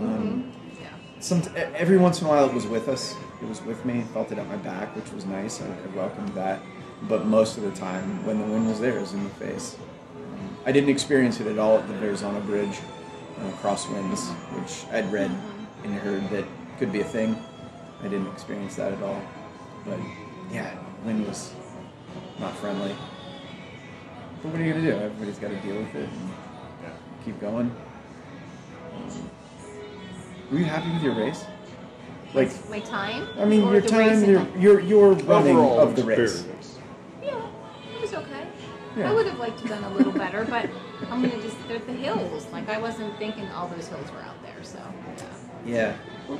Um, 0.00 0.52
Yeah. 0.80 0.86
some 1.20 1.42
every 1.76 1.98
once 1.98 2.20
in 2.20 2.26
a 2.26 2.30
while 2.30 2.46
it 2.46 2.54
was 2.54 2.66
with 2.66 2.88
us. 2.88 3.14
It 3.42 3.48
was 3.48 3.62
with 3.62 3.84
me. 3.84 4.02
Felt 4.12 4.30
it 4.32 4.38
at 4.38 4.46
my 4.48 4.56
back, 4.56 4.94
which 4.94 5.10
was 5.12 5.24
nice. 5.26 5.60
I, 5.62 5.66
I 5.66 5.96
welcomed 5.96 6.30
that. 6.30 6.60
But 7.08 7.26
most 7.26 7.56
of 7.56 7.62
the 7.64 7.70
time, 7.72 8.24
when 8.26 8.38
the 8.38 8.44
wind 8.46 8.66
was 8.68 8.80
there, 8.80 8.96
it 8.98 9.00
was 9.00 9.14
in 9.14 9.24
the 9.24 9.30
face. 9.30 9.76
Um, 10.16 10.56
I 10.66 10.72
didn't 10.72 10.90
experience 10.90 11.40
it 11.40 11.46
at 11.46 11.58
all 11.58 11.78
at 11.78 11.88
the 11.88 11.94
Verrazzano 11.94 12.44
Bridge 12.44 12.78
uh, 13.38 13.50
crosswinds, 13.62 14.28
which 14.58 14.84
I'd 14.92 15.10
read 15.10 15.30
and 15.84 15.94
heard 15.94 16.28
that 16.30 16.44
could 16.78 16.92
be 16.92 17.00
a 17.00 17.04
thing. 17.04 17.36
I 18.00 18.04
didn't 18.08 18.28
experience 18.28 18.76
that 18.76 18.92
at 18.92 19.02
all. 19.02 19.20
but 19.86 19.98
yeah, 20.52 20.74
wind 21.04 21.26
was 21.26 21.54
not 22.38 22.54
friendly. 22.56 22.94
But 24.42 24.52
what 24.52 24.60
are 24.60 24.64
you 24.64 24.72
gonna 24.72 24.84
do? 24.84 24.96
Everybody's 24.96 25.38
got 25.38 25.48
to 25.50 25.56
deal 25.60 25.76
with 25.76 25.94
it 25.94 26.08
and 26.08 26.30
Yeah. 26.82 26.88
keep 27.24 27.40
going. 27.40 27.70
Um, 28.96 29.30
Were 30.50 30.58
you 30.58 30.64
happy 30.64 30.90
with 30.92 31.02
your 31.02 31.14
race? 31.14 31.44
Like, 32.34 32.70
my 32.70 32.80
time. 32.80 33.26
I 33.38 33.44
mean, 33.44 33.64
Or 33.64 33.72
your 33.72 33.80
the 33.80 33.88
time, 33.88 33.98
race 34.08 34.26
your 34.28 34.40
and 34.40 34.62
your 34.62 34.80
your 34.80 35.12
running 35.14 35.56
Overall 35.56 35.80
of 35.80 35.96
the 35.96 36.04
race. 36.04 36.18
experience. 36.18 36.76
the- 37.20 37.26
yeah, 37.26 37.46
it 37.96 38.00
was 38.00 38.14
okay. 38.14 38.46
Yeah. 38.96 39.10
I 39.10 39.14
would 39.14 39.26
have 39.26 39.38
liked 39.38 39.58
to 39.62 39.68
done 39.68 39.82
a 39.84 39.90
little 39.94 40.12
better, 40.12 40.44
but 40.44 40.68
I'm 41.10 41.22
gonna 41.22 41.42
just 41.42 41.56
they're 41.68 41.78
the 41.80 41.92
hills. 41.92 42.46
Like 42.52 42.68
I 42.68 42.78
wasn't 42.78 43.16
thinking 43.18 43.48
all 43.48 43.66
those 43.68 43.88
hills 43.88 44.10
were 44.12 44.20
out 44.20 44.40
there, 44.42 44.62
so 44.62 44.78
yeah, 45.64 45.76
Yeah. 45.76 45.94
I 46.28 46.32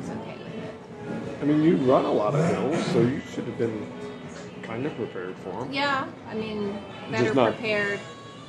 was 0.00 0.10
okay 0.10 0.36
with 0.38 0.54
it. 0.54 1.42
I 1.42 1.44
mean, 1.44 1.62
you 1.62 1.76
run 1.78 2.04
a 2.04 2.12
lot 2.12 2.34
of 2.34 2.44
hills, 2.46 2.86
so 2.86 3.00
you 3.00 3.20
should 3.32 3.44
have 3.44 3.58
been 3.58 3.86
kind 4.62 4.86
of 4.86 4.94
prepared 4.96 5.36
for 5.38 5.50
them. 5.50 5.72
Yeah, 5.72 6.06
I 6.30 6.34
mean, 6.34 6.78
Just 7.10 7.12
better 7.12 7.34
not- 7.34 7.52
prepared. 7.54 7.98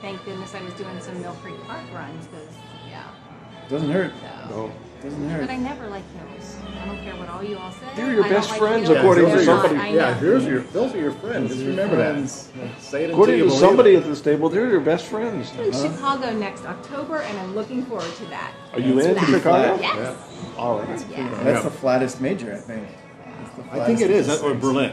Thank 0.01 0.23
goodness 0.23 0.53
I 0.53 0.61
was 0.61 0.73
doing 0.75 0.99
some 1.01 1.19
Mill 1.21 1.33
Creek 1.41 1.55
Park 1.65 1.81
runs 1.93 2.27
because 2.27 2.47
yeah, 2.87 3.03
Doesn't 3.69 3.89
hurt. 3.89 4.13
so. 4.49 4.71
No. 5.05 5.11
Doesn't 5.11 5.39
But. 5.41 5.49
I 5.49 5.57
never 5.57 5.87
like 5.87 6.03
hills. 6.15 6.55
I 6.81 6.85
don't 6.85 6.97
care 7.03 7.15
what 7.15 7.29
all 7.29 7.43
you 7.43 7.57
all 7.57 7.71
say. 7.71 7.85
They're 7.95 8.13
your 8.13 8.23
I 8.25 8.29
best 8.29 8.49
like 8.51 8.59
friends, 8.59 8.87
hills. 8.87 8.99
according 8.99 9.25
They're 9.25 9.37
to 9.37 9.43
somebody. 9.45 9.75
I 9.77 9.87
Yeah, 9.89 10.09
know. 10.11 10.13
here's 10.15 10.45
your 10.45 10.59
those 10.61 10.93
are 10.93 10.99
your 10.99 11.11
friends. 11.13 11.53
Just 11.53 11.65
remember 11.65 11.95
that. 11.97 12.13
Friends. 12.13 12.51
Say 12.79 13.01
it 13.03 13.03
until 13.05 13.15
According 13.15 13.37
you 13.39 13.43
to 13.45 13.51
somebody 13.51 13.93
it. 13.95 14.03
at 14.03 14.05
the 14.05 14.15
table, 14.21 14.49
they're 14.49 14.69
your 14.69 14.79
best 14.81 15.05
friends. 15.05 15.51
I'm 15.57 15.65
in 15.65 15.73
Chicago 15.73 16.31
next 16.33 16.65
October, 16.65 17.17
and 17.21 17.37
I'm 17.39 17.55
looking 17.55 17.85
forward 17.85 18.13
to 18.17 18.25
that. 18.25 18.51
Are 18.73 18.79
you 18.79 18.97
It's 18.99 19.07
in 19.07 19.15
flat. 19.15 19.29
Chicago? 19.29 19.77
Yes. 19.81 19.95
Yeah. 19.95 20.57
All 20.57 20.79
right. 20.79 21.05
Yeah. 21.09 21.43
That's 21.43 21.63
the 21.63 21.71
flattest 21.71 22.21
major, 22.21 22.53
I 22.53 22.57
think. 22.57 22.87
I 23.71 23.85
think 23.85 24.01
it 24.01 24.09
is. 24.11 24.27
is. 24.27 24.41
That, 24.41 24.45
or 24.47 24.53
Berlin. 24.55 24.91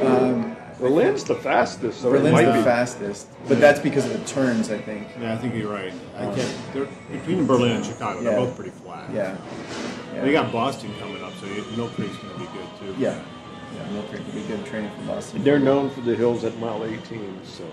Um, 0.00 0.55
Berlin's 0.78 1.24
the 1.24 1.34
fastest, 1.34 2.02
so 2.02 2.10
Berlin's 2.10 2.28
it 2.28 2.32
might 2.32 2.44
the 2.46 2.58
be. 2.58 2.62
fastest, 2.62 3.28
but 3.48 3.60
that's 3.60 3.80
because 3.80 4.04
of 4.06 4.12
the 4.12 4.24
turns, 4.26 4.70
I 4.70 4.78
think. 4.78 5.08
Yeah, 5.20 5.32
I 5.34 5.36
think 5.38 5.54
you're 5.54 5.72
right. 5.72 5.92
I 6.16 6.26
um, 6.26 6.34
can't. 6.34 6.56
They're, 6.74 6.88
between 7.10 7.46
Berlin 7.46 7.76
and 7.76 7.84
Chicago, 7.86 8.20
they're 8.22 8.32
Yeah. 8.32 8.38
both 8.44 8.54
pretty 8.56 8.70
flat. 8.70 9.10
Yeah. 9.12 9.36
Yeah. 10.14 10.22
They 10.22 10.32
got 10.32 10.52
Boston 10.52 10.92
coming 10.98 11.22
up, 11.22 11.32
so 11.40 11.46
you, 11.46 11.64
Mill 11.76 11.88
Creek's 11.88 12.16
going 12.16 12.32
to 12.34 12.38
be 12.40 12.46
good 12.46 12.68
too. 12.78 12.94
Yeah. 12.98 13.22
Yeah, 13.74 13.90
Mill 13.90 14.02
Creek 14.04 14.24
would 14.24 14.34
be 14.34 14.42
good 14.42 14.64
training 14.66 14.90
for 14.96 15.02
Boston. 15.06 15.42
They're 15.42 15.58
known 15.58 15.90
for 15.90 16.00
the 16.02 16.14
hills 16.14 16.44
at 16.44 16.56
mile 16.58 16.84
18, 16.84 17.38
so. 17.44 17.64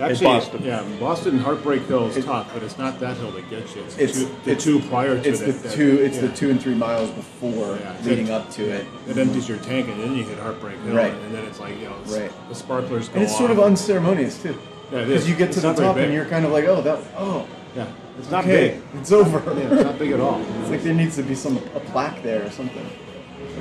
Actually, 0.00 0.26
Boston. 0.26 0.62
yeah, 0.62 0.84
Boston 1.00 1.38
Heartbreak 1.38 1.86
Hill 1.86 2.06
is 2.08 2.16
It- 2.18 2.24
tough, 2.26 2.50
but 2.52 2.62
it's 2.62 2.76
not 2.76 3.00
that 3.00 3.16
hill 3.16 3.30
that 3.30 3.48
gets 3.48 3.74
you. 3.74 3.82
It's, 3.82 3.94
the 3.96 4.04
It's 4.04 4.12
two, 4.18 4.24
the 4.44 4.50
it's- 4.50 4.64
two 4.64 4.80
prior 4.90 5.18
to 5.20 5.28
It's 5.28 5.40
that, 5.40 5.46
the 5.46 5.68
that- 5.68 5.72
two. 5.74 5.98
It's 6.02 6.18
the 6.18 6.28
two 6.28 6.50
and 6.50 6.60
three 6.60 6.74
miles 6.74 7.08
before 7.10 7.78
Yeah. 7.80 7.92
leading 8.04 8.30
up 8.30 8.50
to 8.52 8.62
it. 8.68 8.84
It 9.08 9.16
empties 9.16 9.48
your 9.48 9.56
tank, 9.58 9.88
and 9.88 9.98
then 10.02 10.14
you 10.14 10.24
hit 10.24 10.38
Heartbreak 10.38 10.76
Hill, 10.84 10.94
Right. 10.94 11.12
and 11.24 11.34
then 11.34 11.44
it's 11.44 11.58
like 11.58 11.78
you 11.80 11.86
know, 11.86 11.94
it's- 12.04 12.20
Right. 12.20 12.30
the 12.50 12.54
sparklers 12.54 13.08
go 13.08 13.14
And 13.14 13.22
it's 13.24 13.36
sort 13.38 13.50
of 13.50 13.58
unceremonious 13.58 14.36
too. 14.42 14.54
Yeah, 14.92 15.04
Because 15.04 15.22
is. 15.22 15.28
you 15.30 15.34
get 15.34 15.50
to 15.52 15.60
the 15.60 15.72
top 15.72 15.96
and 15.96 16.12
you're 16.12 16.26
kind 16.26 16.44
of 16.44 16.52
like, 16.52 16.66
oh, 16.68 16.80
that, 16.82 16.98
oh, 17.18 17.44
yeah, 17.74 17.86
it's 18.18 18.30
not 18.30 18.44
okay, 18.44 18.68
big. 18.92 19.00
it's 19.00 19.10
over. 19.12 19.42
Yeah, 19.58 19.74
it's 19.74 19.84
not 19.84 19.98
big 19.98 20.12
at 20.12 20.20
all. 20.20 20.40
It's 20.60 20.70
like 20.70 20.82
there 20.84 20.94
needs 20.94 21.16
to 21.16 21.22
be 21.22 21.34
some 21.34 21.58
a 21.74 21.80
plaque 21.80 22.22
there 22.22 22.44
or 22.44 22.50
something. 22.50 22.86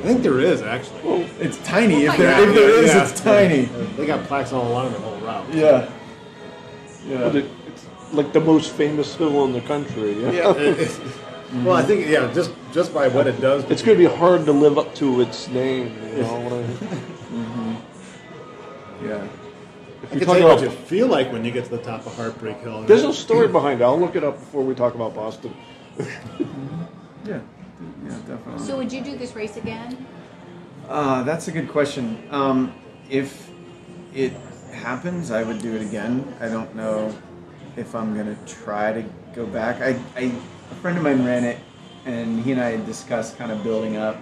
I 0.03 0.07
think 0.07 0.21
there 0.21 0.39
is 0.39 0.61
actually. 0.61 1.25
It's 1.39 1.57
tiny. 1.63 2.03
If 2.05 2.17
there, 2.17 2.29
God. 2.31 2.49
if 2.49 2.55
there 2.55 2.69
is, 2.83 2.93
Yeah, 2.93 3.03
it's 3.07 3.21
tiny. 3.21 3.69
They 3.97 4.05
got 4.05 4.23
plaques 4.25 4.51
all 4.53 4.67
along 4.67 4.91
the 4.91 4.99
whole 4.99 5.17
route. 5.25 5.45
Yeah. 5.53 5.85
But 7.09 7.35
it, 7.35 7.45
it's 7.67 7.85
like 8.13 8.33
the 8.33 8.39
most 8.41 8.71
famous 8.73 9.15
hill 9.15 9.45
in 9.45 9.53
the 9.53 9.61
country. 9.61 10.13
Yeah. 10.21 10.31
Yeah. 10.31 10.51
it- 10.55 10.79
it- 10.79 11.01
well, 11.63 11.75
I 11.75 11.83
think 11.83 12.07
yeah, 12.07 12.33
just 12.33 12.51
just 12.73 12.93
by 12.93 13.07
what 13.07 13.27
it 13.27 13.39
does. 13.39 13.63
It's 13.69 13.81
going 13.81 13.97
to 13.97 14.09
be 14.09 14.13
hard 14.13 14.45
to 14.45 14.51
live 14.51 14.77
up 14.77 14.93
to 14.95 15.21
its 15.21 15.47
name. 15.47 15.95
You 16.17 16.23
know 16.23 16.39
what 16.39 16.53
I 16.53 16.57
mean? 16.57 17.77
Yeah. 19.03 19.27
If 20.03 20.11
I 20.11 20.13
you 20.15 20.19
can 20.19 20.19
talk 20.19 20.25
tell 20.25 20.37
you 20.39 20.45
what 20.47 20.61
you 20.61 20.69
feel 20.69 21.07
like 21.07 21.31
when 21.31 21.45
you 21.45 21.51
get 21.51 21.65
to 21.65 21.71
the 21.71 21.77
top 21.83 22.05
of 22.05 22.15
Heartbreak 22.15 22.57
Hill. 22.57 22.83
there's 22.83 23.03
a 23.03 23.13
story 23.13 23.47
behind 23.47 23.79
it. 23.79 23.83
I'll 23.85 23.99
look 23.99 24.15
it 24.15 24.23
up 24.23 24.37
before 24.39 24.63
we 24.63 24.73
talk 24.75 24.95
about 24.95 25.13
Boston. 25.15 25.53
Yeah. 27.25 27.39
Yeah, 28.05 28.17
definitely. 28.27 28.65
So 28.65 28.77
would 28.77 28.93
you 28.93 29.01
do 29.01 29.17
this 29.17 29.35
race 29.35 29.57
again? 29.57 30.05
Uh, 30.87 31.23
that's 31.23 31.47
a 31.47 31.51
good 31.51 31.69
question. 31.69 32.21
Um, 32.29 32.71
if 33.09 33.49
it 34.13 34.33
happens, 34.75 35.31
I 35.31 35.43
would 35.43 35.61
do 35.61 35.75
it 35.75 35.81
again. 35.81 36.35
I 36.39 36.47
don't 36.47 36.75
know 36.75 37.13
if 37.75 37.95
I'm 37.95 38.15
gonna 38.15 38.37
try 38.45 38.93
to 38.93 39.03
go 39.33 39.45
back. 39.45 39.81
I, 39.81 39.99
I 40.15 40.31
a 40.71 40.75
friend 40.75 40.97
of 40.97 41.03
mine 41.03 41.25
ran 41.25 41.43
it, 41.43 41.57
and 42.05 42.41
he 42.43 42.51
and 42.51 42.61
I 42.61 42.71
had 42.71 42.85
discussed 42.85 43.37
kind 43.37 43.51
of 43.51 43.63
building 43.63 43.97
up 43.97 44.17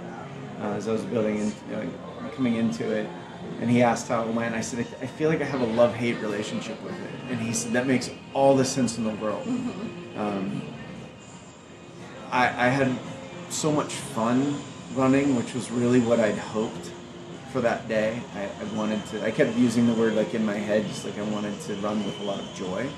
uh, 0.62 0.74
as 0.74 0.88
I 0.88 0.92
was 0.92 1.04
building 1.04 1.38
in, 1.38 1.48
you 1.70 1.76
know, 1.76 1.90
coming 2.36 2.56
into 2.56 2.90
it. 2.92 3.08
And 3.60 3.70
he 3.70 3.84
asked 3.84 4.08
how 4.08 4.24
it 4.24 4.34
went. 4.34 4.56
I 4.56 4.62
said, 4.62 4.80
I, 4.80 5.04
I 5.04 5.08
feel 5.08 5.30
like 5.30 5.42
I 5.42 5.46
have 5.46 5.62
a 5.62 5.66
love-hate 5.66 6.20
relationship 6.22 6.82
with 6.82 6.94
it. 6.94 7.12
And 7.30 7.40
he 7.40 7.54
said 7.54 7.74
that 7.74 7.88
makes 7.88 8.10
all 8.34 8.56
the 8.56 8.66
sense 8.66 8.98
in 8.98 9.04
the 9.04 9.14
world. 9.16 9.46
Um, 10.18 10.62
I, 12.32 12.48
I 12.48 12.70
had 12.70 12.98
so 13.50 13.72
much 13.72 13.94
fun 13.94 14.60
running, 14.96 15.36
which 15.36 15.54
was 15.54 15.72
really 15.72 16.00
what 16.00 16.20
I'd 16.20 16.38
hoped 16.38 16.92
for 17.54 17.62
that 17.62 17.88
day. 17.88 18.20
I, 18.36 18.46
I 18.46 18.64
wanted 18.76 19.06
to, 19.08 19.24
I 19.24 19.30
kept 19.30 19.56
using 19.56 19.86
the 19.86 19.94
word 19.94 20.16
like 20.16 20.34
in 20.34 20.44
my 20.44 20.56
head, 20.56 20.88
just 20.88 21.06
like 21.06 21.18
I 21.20 21.22
wanted 21.22 21.60
to 21.62 21.76
run 21.76 22.04
with 22.04 22.20
a 22.20 22.24
lot 22.24 22.40
of 22.40 22.54
joy. 22.56 22.90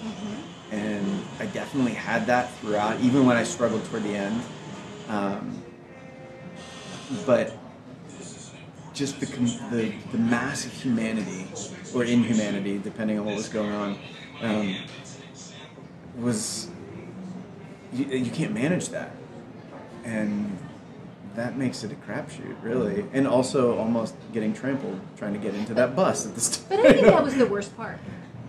And 0.72 1.24
I 1.40 1.46
definitely 1.48 1.94
had 1.94 2.26
that 2.28 2.52
throughout, 2.56 3.00
even 3.02 3.26
when 3.26 3.36
I 3.36 3.44
struggled 3.44 3.86
toward 3.86 4.04
the 4.04 4.16
end. 4.16 4.42
Um, 5.10 5.62
but 7.26 7.56
just 8.94 9.20
the, 9.20 9.26
the, 9.26 9.94
the 10.14 10.18
mass 10.18 10.66
of 10.66 10.72
humanity, 10.72 11.46
or 11.94 12.06
inhumanity, 12.06 12.80
depending 12.80 13.20
on 13.20 13.26
what 13.26 13.36
was 13.36 13.50
going 13.50 13.72
on, 13.72 14.00
um, 14.42 14.76
was 16.18 16.70
you, 17.94 18.06
you 18.06 18.32
can't 18.32 18.54
manage 18.54 18.90
that, 18.90 19.12
and 20.06 20.58
that 21.36 21.58
makes 21.58 21.84
it 21.84 21.92
a 21.92 21.96
crapshoot, 21.96 22.56
really. 22.62 23.06
And 23.14 23.28
also 23.28 23.78
almost 23.78 24.16
getting 24.34 24.54
trampled 24.54 25.00
trying 25.18 25.34
to 25.34 25.40
get 25.40 25.54
into 25.56 25.74
that 25.76 25.96
bus 25.96 26.26
at 26.26 26.36
the 26.36 26.42
start. 26.42 26.70
But 26.70 26.80
I 26.80 26.94
think 26.94 27.06
that 27.08 27.24
was 27.30 27.36
the 27.36 27.46
worst 27.46 27.76
part. 27.76 28.00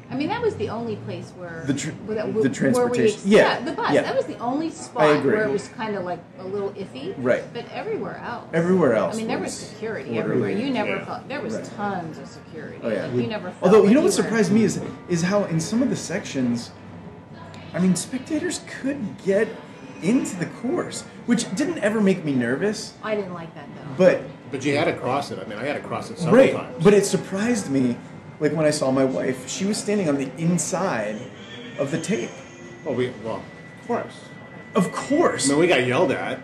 I 0.09 0.15
mean, 0.15 0.29
that 0.29 0.41
was 0.41 0.55
the 0.55 0.69
only 0.69 0.95
place 0.97 1.31
where 1.37 1.65
The 1.67 1.75
tr- 1.75 1.91
where 1.91 2.15
that- 2.15 2.27
the 2.27 2.33
where 2.33 2.43
we- 2.45 2.49
transportation. 2.55 3.21
Yeah, 3.25 3.59
the 3.61 3.73
bus. 3.73 3.93
yeah. 3.93 4.03
That 4.03 4.15
was 4.17 4.27
the 4.27 4.39
only 4.39 4.71
spot 4.71 5.25
where 5.25 5.43
it 5.43 5.51
was 5.51 5.67
kind 5.69 5.97
of 5.97 6.05
like 6.05 6.21
a 6.39 6.45
little 6.45 6.71
iffy. 6.75 7.13
Right. 7.19 7.43
But 7.53 7.65
everywhere 7.73 8.19
else. 8.25 8.47
Everywhere 8.53 8.95
else 8.95 9.15
I 9.17 9.19
mean, 9.19 9.27
there 9.27 9.39
was 9.39 9.47
was 9.47 9.55
security 9.71 10.11
orderly. 10.17 10.21
everywhere. 10.45 10.51
You 10.67 10.73
never 10.73 10.91
Yeah. 10.91 11.05
felt 11.05 11.29
there 11.29 11.41
was 11.41 11.55
Right. 11.55 11.65
tons 11.77 12.19
of 12.19 12.29
security. 12.29 12.79
Oh, 12.85 12.89
yeah. 12.89 13.07
Like, 13.07 13.17
you 13.17 13.27
never. 13.27 13.51
Felt 13.51 13.63
Although 13.65 13.89
you 13.89 13.95
know 13.95 14.03
what 14.03 14.13
surprised 14.13 14.53
me 14.53 14.63
is 14.63 14.81
is 15.09 15.23
how 15.23 15.43
in 15.45 15.59
some 15.59 15.83
of 15.83 15.91
the 15.91 15.97
sections, 15.97 16.71
I 17.75 17.81
mean, 17.81 17.97
spectators 17.97 18.61
could 18.81 19.01
get 19.25 19.49
into 20.03 20.37
the 20.37 20.47
course, 20.47 21.03
which 21.27 21.53
didn't 21.55 21.79
ever 21.79 22.01
make 22.01 22.25
me 22.25 22.33
nervous, 22.35 22.95
I 23.03 23.15
didn't 23.15 23.35
like 23.35 23.55
that 23.55 23.69
though. 23.77 23.95
but 23.97 24.23
But 24.51 24.65
you 24.65 24.77
had 24.77 24.85
to 24.85 24.95
cross 24.95 25.31
it. 25.31 25.39
I 25.39 25.45
mean, 25.49 25.59
I 25.59 25.65
had 25.65 25.75
to 25.81 25.87
cross 25.87 26.11
it 26.11 26.19
several 26.19 26.37
right. 26.37 26.53
times. 26.55 26.83
But 26.85 26.95
it 26.95 27.05
surprised 27.05 27.71
me, 27.71 27.97
like 28.41 28.53
when 28.53 28.65
I 28.67 28.71
saw 28.71 28.91
my 28.91 29.05
wife, 29.05 29.49
she 29.49 29.65
was 29.65 29.77
standing 29.77 30.09
on 30.09 30.17
the 30.17 30.31
inside 30.39 31.21
of 31.79 31.91
the 31.91 32.01
tape. 32.01 32.31
well, 32.85 32.95
we 32.95 33.13
well, 33.25 33.43
of 33.81 33.87
course. 33.87 34.21
Of 34.75 34.93
course, 34.93 35.47
I 35.47 35.53
mean, 35.53 35.61
we 35.61 35.67
got 35.69 35.87
yelled 35.87 36.13
at. 36.13 36.39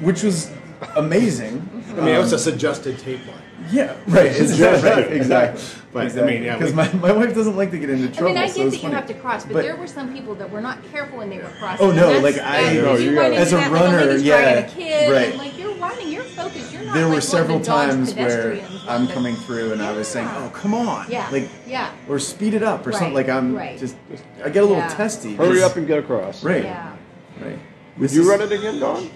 which 0.00 0.22
was 0.22 0.50
amazing. 0.96 1.68
I 1.96 2.00
mean, 2.00 2.08
it 2.08 2.18
was 2.18 2.32
a 2.32 2.38
suggested 2.38 2.98
tape 2.98 3.24
line. 3.26 3.38
Yeah, 3.70 3.96
right. 4.08 4.26
Exactly. 4.26 4.90
right, 4.90 5.12
exactly. 5.12 5.62
But, 5.92 6.18
I 6.18 6.26
mean, 6.26 6.42
yeah, 6.42 6.58
because 6.58 6.72
we- 6.72 6.76
my, 6.76 6.92
my 6.94 7.12
wife 7.12 7.34
doesn't 7.34 7.56
like 7.56 7.70
to 7.70 7.78
get 7.78 7.88
into 7.88 8.08
trouble. 8.08 8.16
I 8.16 8.18
trouble. 8.18 8.34
mean, 8.34 8.42
I 8.42 8.46
so 8.48 8.56
get 8.58 8.66
it's 8.66 8.76
that 8.76 8.76
you 8.78 8.82
funny. 8.82 8.94
have 8.96 9.06
to 9.06 9.14
cross, 9.14 9.44
but, 9.44 9.62
there 9.62 9.76
were 9.76 9.86
some 9.86 10.12
people 10.12 10.34
that 10.34 10.50
were 10.50 10.60
not 10.60 10.78
careful 10.90 11.18
when 11.18 11.30
they 11.30 11.38
were 11.38 11.48
crossing. 11.60 11.86
Oh, 11.86 11.90
no, 11.92 12.20
that's- 12.20 12.22
like, 12.22 12.34
I- 12.44 12.74
that- 12.74 12.82
No, 12.82 12.96
you 12.96 13.10
you 13.12 13.18
run 13.18 13.32
As 13.32 13.52
a 13.52 13.56
that, 13.56 13.70
like, 13.72 13.80
runner, 13.80 14.04
lady's 14.04 14.22
yeah, 14.24 14.42
dragging 14.52 14.64
a 14.64 14.74
kid, 14.74 15.12
right. 15.12 15.28
and 15.30 15.38
like 15.38 15.56
you're 15.58 15.74
running, 15.76 16.08
you're 16.10 16.24
focused. 16.24 16.72
You're 16.72 16.82
not 16.84 16.94
there 16.94 17.02
like 17.04 17.10
were 17.10 17.14
one 17.14 17.22
several 17.22 17.56
of 17.58 17.62
the 17.62 17.70
times 17.70 18.14
where 18.14 18.52
I'm 18.88 19.06
that- 19.06 19.14
coming 19.14 19.36
through 19.36 19.72
and 19.72 19.80
I 19.82 19.92
was 19.92 20.08
saying, 20.08 20.28
"Oh, 20.32 20.50
come 20.52 20.74
on!" 20.74 21.06
Yeah, 21.08 21.28
like 21.30 21.48
yeah, 21.66 21.92
or 22.08 22.18
speed 22.18 22.54
it 22.54 22.62
up 22.64 22.84
or 22.86 22.92
something. 22.92 23.14
Like 23.14 23.28
I'm 23.28 23.54
right. 23.54 23.78
just, 23.78 23.96
I 24.44 24.48
get 24.50 24.62
a 24.64 24.66
little 24.66 24.78
Yeah. 24.78 24.88
testy. 24.88 25.36
Hurry 25.36 25.62
up 25.62 25.76
and 25.76 25.86
get 25.86 25.98
across. 26.00 26.42
right, 26.42 26.64
yeah. 26.64 26.92
right. 27.40 27.58
Would 27.98 28.10
you 28.12 28.28
run 28.28 28.40
it 28.42 28.50
again, 28.50 28.80
Dawn? 28.80 29.08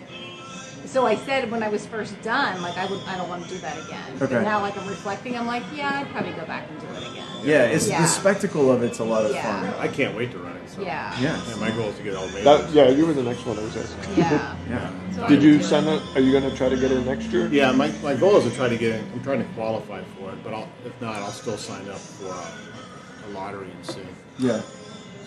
So 0.88 1.06
I 1.06 1.16
said 1.16 1.50
when 1.50 1.62
I 1.62 1.68
was 1.68 1.84
first 1.84 2.20
done, 2.22 2.62
like 2.62 2.78
I 2.78 2.86
would, 2.86 3.00
I 3.06 3.18
don't 3.18 3.28
want 3.28 3.42
to 3.44 3.48
do 3.50 3.58
that 3.58 3.76
again. 3.84 4.02
Okay. 4.22 4.36
But 4.36 4.42
now, 4.42 4.60
like 4.62 4.74
I'm 4.78 4.88
reflecting, 4.88 5.36
I'm 5.36 5.46
like, 5.46 5.62
yeah, 5.74 6.00
I'd 6.00 6.08
probably 6.10 6.32
go 6.32 6.46
back 6.46 6.66
and 6.70 6.80
do 6.80 6.86
it 6.86 7.10
again. 7.12 7.26
Yeah, 7.44 7.64
it's 7.64 7.86
Yeah. 7.86 8.00
the 8.00 8.08
spectacle 8.08 8.72
of 8.72 8.82
it's 8.82 8.98
a 8.98 9.04
lot 9.04 9.26
of 9.26 9.32
Yeah. 9.32 9.42
fun. 9.70 9.74
I 9.78 9.86
can't 9.88 10.16
wait 10.16 10.32
to 10.32 10.38
run 10.38 10.56
it. 10.56 10.62
So. 10.70 10.80
Yeah. 10.80 11.12
Yeah. 11.20 11.38
Yeah, 11.46 11.56
my 11.56 11.70
goal 11.72 11.90
is 11.90 11.96
to 11.98 12.02
get 12.02 12.14
elevated. 12.14 12.44
That, 12.46 12.70
yeah, 12.70 12.88
you 12.88 13.04
were 13.04 13.12
the 13.12 13.22
next 13.22 13.44
one 13.44 13.58
I 13.58 13.62
was 13.62 13.76
asking. 13.76 14.16
Yeah. 14.16 14.56
Yeah. 14.70 14.90
So 15.14 15.24
I 15.24 15.28
Did 15.28 15.42
you 15.42 15.58
do 15.58 15.62
send 15.62 15.88
it? 15.88 16.02
Are 16.14 16.20
you 16.20 16.32
going 16.32 16.50
to 16.50 16.56
try 16.56 16.70
to 16.70 16.76
get 16.76 16.90
it 16.90 17.04
next 17.04 17.26
year? 17.26 17.48
Yeah, 17.48 17.70
my, 17.72 17.88
my 18.02 18.14
goal 18.14 18.36
is 18.38 18.44
to 18.50 18.56
try 18.56 18.68
to 18.68 18.76
get 18.78 18.94
in. 19.00 19.12
I'm 19.12 19.22
trying 19.22 19.40
to 19.46 19.48
qualify 19.54 20.02
for 20.18 20.30
it, 20.32 20.42
but 20.42 20.54
I'll, 20.54 20.68
if 20.86 20.98
not, 21.02 21.16
I'll 21.16 21.30
still 21.32 21.58
sign 21.58 21.86
up 21.90 21.98
for 21.98 22.28
a, 22.28 23.28
a 23.28 23.28
lottery 23.34 23.70
and 23.70 23.86
see. 23.86 24.00
Yeah. 24.38 24.62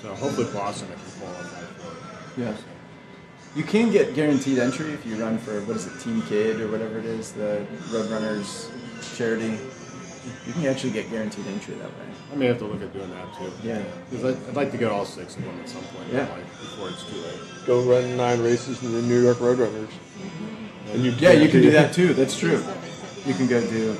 So 0.01 0.13
hopefully 0.15 0.47
Boston 0.51 0.87
I 0.91 0.95
can 0.95 1.21
qualify 1.21 1.61
for 1.77 1.91
it. 2.41 2.45
Yeah. 2.45 2.53
You 3.55 3.63
can 3.63 3.91
get 3.91 4.13
guaranteed 4.15 4.59
entry 4.59 4.91
if 4.93 5.05
you 5.05 5.15
run 5.21 5.37
for 5.37 5.59
what 5.65 5.75
is 5.75 5.85
it, 5.87 5.99
Team 5.99 6.21
Kid 6.23 6.61
or 6.61 6.69
whatever 6.69 6.97
it 6.99 7.05
is, 7.05 7.33
the 7.33 7.65
Roadrunners 7.89 8.69
charity. 9.17 9.57
You 10.47 10.53
can 10.53 10.65
actually 10.67 10.91
get 10.91 11.09
guaranteed 11.09 11.45
entry 11.47 11.73
that 11.75 11.87
way. 11.89 12.05
I 12.31 12.35
may 12.35 12.45
have 12.45 12.59
to 12.59 12.65
look 12.65 12.81
at 12.81 12.93
doing 12.93 13.09
that 13.11 13.33
too. 13.37 13.51
Yeah. 13.63 13.83
Because 14.09 14.23
I'd, 14.37 14.49
I'd 14.49 14.55
like 14.55 14.71
to 14.71 14.77
get 14.77 14.89
all 14.89 15.03
six 15.05 15.35
of 15.35 15.43
them 15.43 15.59
at 15.59 15.67
some 15.67 15.81
point 15.83 16.07
Yeah. 16.13 16.25
in 16.25 16.29
life 16.29 16.59
before 16.61 16.89
it's 16.89 17.03
too 17.03 17.17
late. 17.17 17.39
Go 17.65 17.81
run 17.81 18.15
nine 18.15 18.41
races 18.41 18.81
in 18.83 18.93
the 18.93 19.01
New 19.01 19.21
York 19.21 19.37
Roadrunners. 19.39 19.87
Mm-hmm. 19.87 20.91
And 20.93 21.03
you 21.03 21.11
Yeah, 21.19 21.31
you 21.33 21.49
can 21.49 21.61
do 21.61 21.71
that 21.71 21.93
too. 21.93 22.13
That's 22.13 22.37
true. 22.39 22.63
You 23.25 23.33
can 23.33 23.47
go 23.47 23.59
do. 23.67 23.97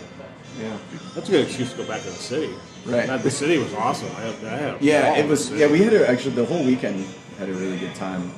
Yeah. 0.61 0.77
That's 1.13 1.27
a 1.27 1.31
good 1.31 1.45
excuse 1.45 1.71
to 1.71 1.77
go 1.77 1.85
back 1.87 2.01
to 2.01 2.07
the 2.09 2.13
city. 2.15 2.53
Right. 2.85 3.07
God, 3.07 3.21
the 3.21 3.31
city 3.31 3.57
was 3.57 3.73
awesome. 3.73 4.09
I 4.15 4.21
had, 4.21 4.45
I 4.45 4.57
had 4.57 4.73
a 4.75 4.77
Yeah, 4.79 5.01
ball 5.09 5.15
it 5.15 5.19
in 5.21 5.27
was. 5.29 5.49
the 5.49 5.57
Yeah, 5.57 5.67
we 5.67 5.79
had 5.83 5.93
a, 5.93 6.09
actually 6.09 6.35
the 6.35 6.45
whole 6.45 6.63
weekend 6.63 7.05
had 7.37 7.49
a 7.49 7.53
really 7.53 7.77
good 7.77 7.95
time. 7.95 8.31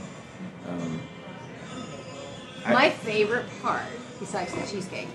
Um, 0.69 1.01
I- 2.65 2.73
My 2.73 2.89
favorite 2.89 3.45
part, 3.61 3.83
besides 4.19 4.53
the 4.53 4.61
cheesecake, 4.65 5.09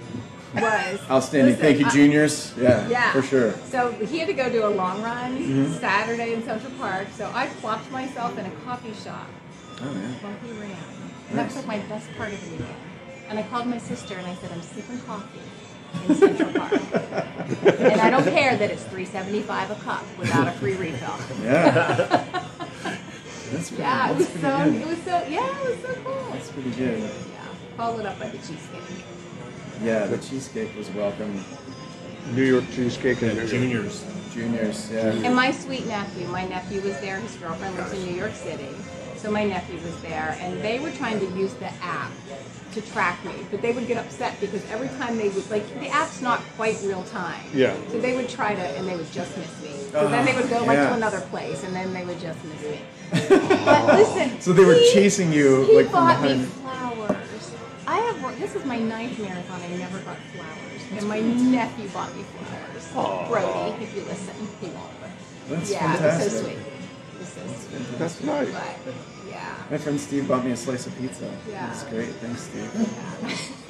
was 0.55 1.01
outstanding. 1.11 1.55
listen, 1.55 1.62
Thank 1.62 1.78
you, 1.80 1.86
I- 1.86 1.90
Junior's. 1.90 2.55
Yeah, 2.59 2.88
Yeah, 2.88 3.12
for 3.12 3.22
sure. 3.22 3.55
So 3.70 3.92
he 3.92 4.18
had 4.18 4.28
to 4.28 4.34
go 4.34 4.51
do 4.51 4.66
a 4.66 4.68
long 4.68 5.03
run 5.03 5.38
Mm-hmm. 5.38 5.72
Saturday 5.78 6.34
in 6.34 6.42
Central 6.44 6.72
Park. 6.78 7.09
So 7.16 7.30
I 7.34 7.46
plopped 7.61 7.90
myself 7.90 8.36
in 8.38 8.46
a 8.46 8.51
coffee 8.66 8.92
shop 8.94 9.26
Oh 9.80 9.84
yeah. 9.84 9.90
while 10.20 10.34
he 10.44 10.59
ran. 10.61 10.76
And 11.30 11.38
that 11.38 11.46
was 11.46 11.57
like 11.57 11.66
my 11.66 11.78
best 11.88 12.09
part 12.16 12.32
of 12.32 12.42
the 12.44 12.51
weekend. 12.51 12.74
And 13.28 13.38
I 13.38 13.42
called 13.44 13.66
my 13.66 13.78
sister 13.78 14.14
and 14.16 14.26
I 14.26 14.34
said, 14.36 14.51
I'm 14.53 14.62
sipping 14.62 14.99
coffee 15.01 15.40
in 16.09 16.14
Central 16.14 16.53
Park. 16.53 16.72
and 17.80 18.01
I 18.01 18.09
don't 18.11 18.24
care 18.24 18.57
that 18.57 18.70
it's 18.70 18.82
three 18.84 19.05
seventy 19.05 19.42
five 19.42 19.70
a 19.70 19.74
cup 19.76 20.05
without 20.18 20.49
a 20.49 20.53
free 20.53 20.74
refill. 20.74 21.14
Yeah. 21.42 22.44
That's 23.53 23.68
pretty, 23.68 23.82
Yeah, 23.82 24.11
it 24.11 24.16
was 24.16 24.28
so 24.28 24.40
good. 24.64 24.74
it 24.74 24.86
was 24.86 25.03
so 25.03 25.24
yeah, 25.28 25.61
it 25.61 25.68
was 25.70 25.80
so 25.82 26.01
cool. 26.03 26.28
That's 26.32 26.51
pretty 26.51 26.70
good. 26.70 27.01
Yeah. 27.01 27.44
Followed 27.76 28.07
up 28.07 28.18
by 28.18 28.28
the 28.28 28.38
cheesecake. 28.38 29.05
Yeah, 29.82 30.07
the 30.07 30.18
cheesecake 30.18 30.76
was 30.76 30.90
welcome. 30.90 31.44
New 32.32 32.42
York 32.44 32.64
cheesecake 32.72 33.22
and 33.22 33.36
Yeah, 33.36 33.46
Junior's. 33.46 34.05
Junior's, 34.34 34.90
yeah. 34.90 35.11
And 35.24 35.34
my 35.34 35.51
sweet 35.51 35.86
nephew, 35.86 36.26
my 36.28 36.46
nephew 36.46 36.80
was 36.82 36.99
there. 37.01 37.18
His 37.20 37.34
girlfriend 37.36 37.76
lives 37.76 37.92
in 37.92 38.05
New 38.05 38.14
York 38.14 38.34
City. 38.34 38.68
So 39.16 39.30
my 39.30 39.44
nephew 39.44 39.80
was 39.80 40.01
there, 40.03 40.36
and 40.40 40.61
they 40.62 40.78
were 40.78 40.92
trying 40.92 41.18
to 41.18 41.26
use 41.36 41.53
the 41.55 41.72
app 41.82 42.12
to 42.72 42.80
track 42.92 43.24
me, 43.24 43.32
but 43.51 43.62
they 43.62 43.72
would 43.72 43.86
get 43.88 43.96
upset 43.96 44.38
because 44.40 44.64
every 44.70 44.88
time 44.99 45.16
they 45.16 45.28
would 45.30 45.51
like 45.51 45.66
the 45.80 45.88
app's 45.88 46.20
not 46.20 46.40
quite 46.57 46.78
real 46.82 47.03
time. 47.05 47.42
Yeah. 47.53 47.74
So 47.88 47.99
they 47.99 48.14
would 48.14 48.28
try 48.28 48.55
to, 48.55 48.61
and 48.61 48.86
they 48.86 48.94
would 48.94 49.11
just 49.11 49.36
miss 49.36 49.62
me. 49.62 49.77
So 49.93 50.09
then 50.09 50.24
they 50.24 50.32
uh-huh. 50.32 50.41
would 50.43 50.51
go 50.51 50.64
like 50.64 50.76
yeah. 50.76 50.89
to 50.91 50.95
another 50.95 51.20
place, 51.22 51.64
and 51.64 51.74
then 51.74 51.93
they 51.93 52.05
would 52.05 52.20
just 52.20 52.45
miss 52.45 52.62
me. 52.62 52.80
but 53.11 53.86
listen. 53.95 54.41
So 54.41 54.53
they 54.53 54.64
were 54.64 54.74
he- 54.74 54.93
bracing 54.93 55.32
you 55.32 55.64
He 55.64 55.76
like 55.76 55.86
from 55.86 55.95
bought 55.95 56.22
me 56.22 56.43
flowers. 56.45 57.55
I 57.86 57.99
have. 57.99 58.39
This 58.39 58.55
is 58.55 58.64
my 58.66 58.78
ninth 58.78 59.18
marathon. 59.18 59.61
I 59.62 59.76
never 59.76 59.99
got 60.01 60.16
flowers, 60.16 60.82
and 60.93 61.09
my 61.09 61.20
nephew 61.20 61.89
bought 61.89 62.14
me 62.14 62.22
flowers. 62.22 63.28
Brody, 63.28 63.82
if 63.82 63.97
you 63.97 64.03
listen, 64.03 64.34
he 64.61 64.66
won't. 64.68 64.99
That's 65.49 65.70
yeah, 65.70 65.97
fantastic. 65.97 66.30
so 66.30 66.43
sweet. 66.43 66.59
So 67.24 67.41
sweet. 67.47 67.99
That's 67.99 68.22
nice. 68.22 68.53
But 68.84 68.95
yeah, 69.28 69.55
My 69.70 69.78
friend 69.78 69.99
Steve 69.99 70.28
bought 70.28 70.45
me 70.45 70.51
a 70.51 70.57
slice 70.57 70.86
of 70.86 70.97
pizza. 70.99 71.32
Yeah. 71.49 71.66
That's 71.66 71.84
great. 71.84 72.09
Thanks, 72.16 72.43
Steve. 72.43 73.64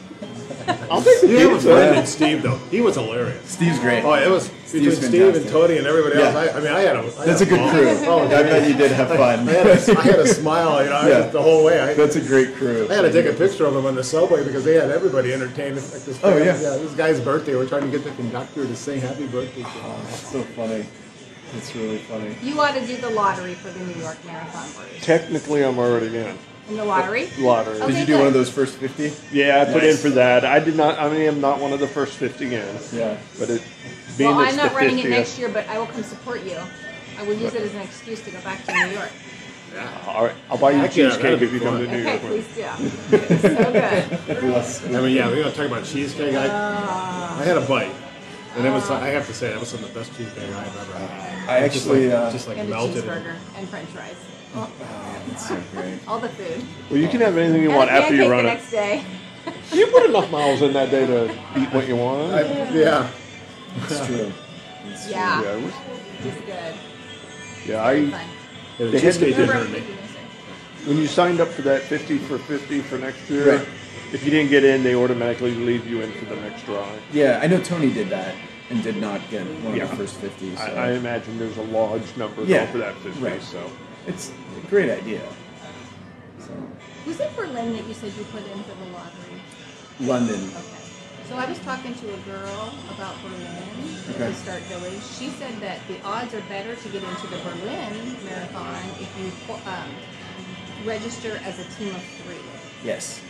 I'll 0.90 1.00
take 1.02 1.20
the 1.22 1.28
Yeah, 1.28 1.46
was 1.46 1.62
pizza. 1.62 1.68
Brendan 1.68 2.06
Steve 2.06 2.42
though. 2.42 2.56
He 2.70 2.80
was 2.80 2.96
hilarious. 2.96 3.48
Steve's 3.50 3.78
great. 3.78 4.04
Oh, 4.04 4.12
it 4.14 4.28
was 4.28 4.48
between 4.48 4.66
Steve's 4.92 4.96
Steve 4.98 5.22
and 5.22 5.32
fantastic. 5.34 5.52
Tony 5.52 5.78
and 5.78 5.86
everybody 5.86 6.20
else. 6.20 6.34
Yeah. 6.34 6.40
I, 6.40 6.56
I 6.56 6.60
mean, 6.60 6.72
I 6.72 6.80
had 6.80 6.96
a. 6.96 6.98
I 6.98 7.24
That's 7.24 7.40
a 7.40 7.44
had 7.44 7.48
good 7.48 7.58
ball. 7.58 7.70
crew. 7.70 8.06
Oh, 8.06 8.24
I 8.26 8.42
bet 8.42 8.68
you 8.68 8.76
did 8.76 8.92
have 8.92 9.08
fun. 9.08 9.48
I 9.48 9.52
had, 9.52 9.66
a, 9.66 9.98
I 9.98 10.02
had 10.02 10.18
a 10.18 10.26
smile, 10.26 10.82
you 10.84 10.90
know, 10.90 11.06
Yeah. 11.08 11.20
the 11.28 11.40
whole 11.42 11.64
way. 11.64 11.80
I, 11.80 11.94
That's 11.94 12.16
a 12.16 12.20
great 12.20 12.54
crew. 12.56 12.86
I 12.90 12.94
had 12.94 13.02
to 13.02 13.12
take 13.12 13.26
a 13.26 13.32
picture 13.36 13.64
of 13.66 13.72
them 13.74 13.86
on 13.86 13.94
the 13.94 14.04
subway 14.04 14.44
because 14.44 14.64
they 14.64 14.74
had 14.74 14.90
everybody 14.90 15.32
entertained. 15.32 15.76
Like 15.76 15.84
this 16.02 16.20
Oh, 16.22 16.36
yeah. 16.36 16.44
yeah. 16.60 16.76
This 16.76 16.92
guy's 16.94 17.20
birthday. 17.20 17.54
We're 17.56 17.66
trying 17.68 17.82
to 17.82 17.90
get 17.90 18.04
the 18.04 18.10
conductor 18.12 18.66
to 18.66 18.76
sing 18.76 19.00
happy 19.00 19.26
birthday. 19.26 19.62
to 19.62 19.68
him. 19.68 19.82
Oh, 19.86 20.00
that's 20.04 20.28
so 20.32 20.42
funny. 20.42 20.84
It's 21.56 21.74
really 21.74 21.98
funny. 21.98 22.36
you 22.42 22.60
ought 22.60 22.74
to 22.74 22.86
do 22.86 22.98
the 22.98 23.08
lottery 23.08 23.54
for 23.54 23.70
the 23.70 23.80
New 23.86 23.94
York 24.02 24.22
Marathon, 24.26 24.68
Bruce. 24.76 25.02
Technically, 25.02 25.64
I'm 25.64 25.78
already 25.78 26.14
in. 26.14 26.36
In 26.68 26.76
the 26.76 26.84
lottery. 26.84 27.28
Lottery. 27.38 27.76
Okay, 27.80 27.86
Did 27.92 28.00
you 28.00 28.06
do 28.06 28.12
good. 28.12 28.18
one 28.18 28.26
of 28.28 28.34
those 28.34 28.50
first 28.50 28.76
50? 28.76 29.12
Yeah, 29.32 29.62
I 29.62 29.64
put 29.72 29.82
Nice. 29.82 29.96
in 29.96 30.10
for 30.10 30.10
that. 30.16 30.44
I 30.44 30.58
did 30.60 30.76
not. 30.76 30.98
I 30.98 31.08
mean, 31.08 31.26
I'm 31.28 31.40
not 31.40 31.60
one 31.60 31.72
of 31.72 31.80
the 31.80 31.88
first 31.88 32.12
50 32.18 32.44
in, 32.54 32.78
Yeah. 32.92 33.16
but 33.38 33.48
it 33.48 33.62
being 34.18 34.30
Well, 34.30 34.40
it's 34.40 34.50
I'm 34.52 34.56
not 34.56 34.70
the 34.72 34.76
running 34.76 34.96
50th. 34.98 35.04
it 35.06 35.10
next 35.10 35.38
year, 35.38 35.48
but 35.48 35.66
I 35.68 35.78
will 35.78 35.86
come 35.86 36.02
support 36.02 36.42
you. 36.44 36.56
I 37.18 37.22
will 37.22 37.34
use 37.34 37.54
it 37.54 37.62
as 37.62 37.72
an 37.74 37.80
excuse 37.80 38.20
to 38.22 38.30
go 38.30 38.40
back 38.40 38.64
to 38.66 38.72
New 38.72 38.88
York. 38.94 39.10
Yeah. 39.74 39.86
All 40.08 40.24
right, 40.24 40.34
I'll 40.50 40.58
buy 40.58 40.70
you 40.72 40.78
a 40.78 40.80
Heck 40.82 40.96
yeah, 40.96 41.06
cheesecake 41.08 41.22
that'd 41.22 41.42
if 41.42 41.50
be 41.50 41.56
you 41.58 41.62
come 41.62 41.78
to 41.78 41.86
fun. 41.86 41.94
New 41.94 42.00
Okay, 42.00 42.10
York. 42.10 42.22
with 42.22 42.32
me. 42.32 42.42
please 42.42 43.18
do. 43.18 43.34
It's 43.34 43.42
so 44.82 44.86
good. 44.88 44.96
I 44.96 45.00
mean, 45.02 45.16
yeah, 45.16 45.26
we're 45.28 45.42
gonna 45.42 45.54
talk 45.54 45.66
about 45.66 45.84
cheesecake. 45.84 46.34
I, 46.34 46.48
Ah. 46.50 47.40
I 47.40 47.44
had 47.44 47.56
a 47.56 47.60
bite, 47.62 47.92
and 48.56 48.66
it 48.66 48.70
was. 48.70 48.90
I 48.90 49.08
have 49.08 49.26
to 49.26 49.34
say, 49.34 49.48
that 49.50 49.58
was 49.60 49.68
some 49.68 49.82
of 49.84 49.92
the 49.92 49.98
best 49.98 50.10
cheesecake 50.16 50.42
I've 50.44 50.76
ever 50.90 50.98
had. 50.98 51.48
I 51.48 51.58
It's 51.64 51.74
just 51.74 51.86
actually, 51.86 52.08
like, 52.08 52.18
uh, 52.18 52.30
just 52.32 52.48
like 52.48 52.58
And 52.58 52.68
a 52.68 52.70
melted. 52.70 53.04
cheeseburger 53.04 53.34
and 53.56 53.68
French 53.68 53.88
fries. 53.90 54.14
Oh, 54.54 54.70
It's 55.30 55.48
so 55.48 55.60
great. 55.72 55.98
all 56.08 56.18
the 56.18 56.28
food. 56.30 56.64
Well, 56.90 56.98
you 56.98 57.08
can 57.08 57.20
have 57.20 57.36
anything 57.36 57.62
you 57.62 57.68
and 57.68 57.76
want 57.78 57.90
after 57.90 58.14
you 58.14 58.22
pancake 58.22 58.30
run 58.32 58.44
the 58.44 58.50
it. 58.50 58.54
next 58.54 58.70
day. 58.70 59.04
You 59.72 59.86
put 59.86 60.04
enough 60.06 60.30
miles 60.30 60.60
in 60.62 60.72
that 60.74 60.90
day 60.90 61.06
to 61.06 61.24
eat 61.56 61.72
what 61.72 61.86
you 61.88 61.96
want. 61.96 62.32
I, 62.34 62.42
yeah. 62.72 63.10
It's 63.84 64.06
true. 64.06 64.32
It's 64.86 65.08
Yeah, 65.10 65.42
yeah, 65.42 65.56
it 65.56 65.62
was, 65.64 65.74
good. 66.44 66.74
yeah. 67.66 67.84
I 67.84 68.10
Fun. 68.10 68.10
yeah 68.10 68.20
the 68.78 68.84
They 68.86 68.98
had 68.98 69.12
cheesecake 69.12 69.36
to- 69.36 69.46
didn't 69.46 69.56
hurt 69.56 69.70
me. 69.70 69.82
when 70.84 70.96
you 70.98 71.06
signed 71.06 71.40
up 71.40 71.48
for 71.48 71.62
that 71.62 71.82
50 71.82 72.18
for 72.18 72.38
50 72.38 72.80
for 72.80 72.98
next 72.98 73.28
year, 73.30 73.56
Right. 73.58 73.68
if 74.12 74.22
you 74.24 74.30
didn't 74.30 74.50
get 74.50 74.64
in, 74.64 74.82
they 74.82 74.94
automatically 74.94 75.54
leave 75.54 75.86
you 75.86 76.02
in 76.02 76.12
for 76.12 76.26
the 76.26 76.36
next 76.36 76.64
draw. 76.66 76.86
Yeah, 77.12 77.38
I 77.42 77.46
know 77.46 77.60
Tony 77.60 77.90
did 77.92 78.10
that 78.10 78.34
and 78.70 78.82
did 78.82 78.96
not 78.98 79.20
get 79.30 79.46
one 79.62 79.76
Yeah. 79.76 79.84
of 79.84 79.90
the 79.90 79.96
first 79.96 80.16
50. 80.16 80.56
So. 80.56 80.62
I, 80.62 80.88
I 80.88 80.90
imagine 80.92 81.38
there's 81.38 81.56
a 81.58 81.62
large 81.62 82.16
number 82.18 82.42
Yeah, 82.44 82.58
going 82.60 82.72
for 82.72 82.78
that 82.78 82.96
50. 82.98 83.20
right. 83.20 83.42
So 83.42 83.70
It's 84.08 84.32
a 84.56 84.66
great 84.68 84.90
idea. 84.90 85.20
So, 86.40 86.50
Was 87.06 87.20
it 87.20 87.36
Berlin 87.36 87.74
that 87.74 87.86
you 87.86 87.92
said 87.94 88.12
you 88.16 88.24
put 88.24 88.40
in 88.50 88.62
for 88.64 88.74
the 88.74 88.90
lottery? 88.92 89.40
London. 90.00 90.40
Okay. 90.56 90.74
So 91.28 91.36
I 91.36 91.44
was 91.46 91.58
talking 91.58 91.94
to 91.94 92.14
a 92.14 92.16
girl 92.20 92.72
about 92.94 93.14
Berlin 93.22 93.44
at 93.44 94.14
Okay. 94.14 94.28
the 94.30 94.34
Start 94.34 94.62
Village. 94.62 95.02
She 95.18 95.28
said 95.28 95.60
that 95.60 95.80
the 95.86 96.00
odds 96.02 96.32
are 96.32 96.40
better 96.48 96.74
to 96.74 96.88
get 96.88 97.02
into 97.02 97.26
the 97.26 97.36
Berlin 97.36 98.16
Marathon 98.24 98.80
if 98.98 99.10
you 99.20 99.54
um, 99.54 99.90
register 100.86 101.38
as 101.44 101.58
a 101.58 101.64
team 101.76 101.94
of 101.94 102.02
three. 102.24 102.36
Yes, 102.82 103.20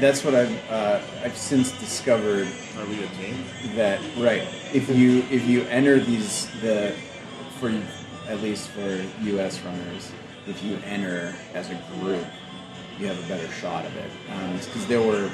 that's 0.00 0.24
what 0.24 0.34
I've 0.34 0.70
uh, 0.70 1.00
I've 1.22 1.36
since 1.36 1.70
discovered 1.78 2.48
Are 2.76 2.86
we 2.86 3.04
a 3.04 3.06
team? 3.08 3.44
that 3.76 4.00
right. 4.16 4.42
If 4.72 4.88
you 4.88 5.22
if 5.30 5.46
you 5.46 5.62
enter 5.66 6.00
these 6.00 6.48
the 6.60 6.92
for 7.60 7.70
at 8.26 8.40
least 8.40 8.70
for 8.70 9.04
U.S. 9.22 9.60
runners, 9.60 10.10
if 10.46 10.62
you 10.62 10.78
enter 10.84 11.34
as 11.54 11.70
a 11.70 11.74
group, 12.00 12.24
you 12.98 13.06
have 13.06 13.18
a 13.24 13.28
better 13.28 13.50
shot 13.52 13.84
of 13.86 13.96
it. 13.96 14.10
Um, 14.30 14.56
because 14.56 14.86
there 14.86 15.00
were 15.02 15.30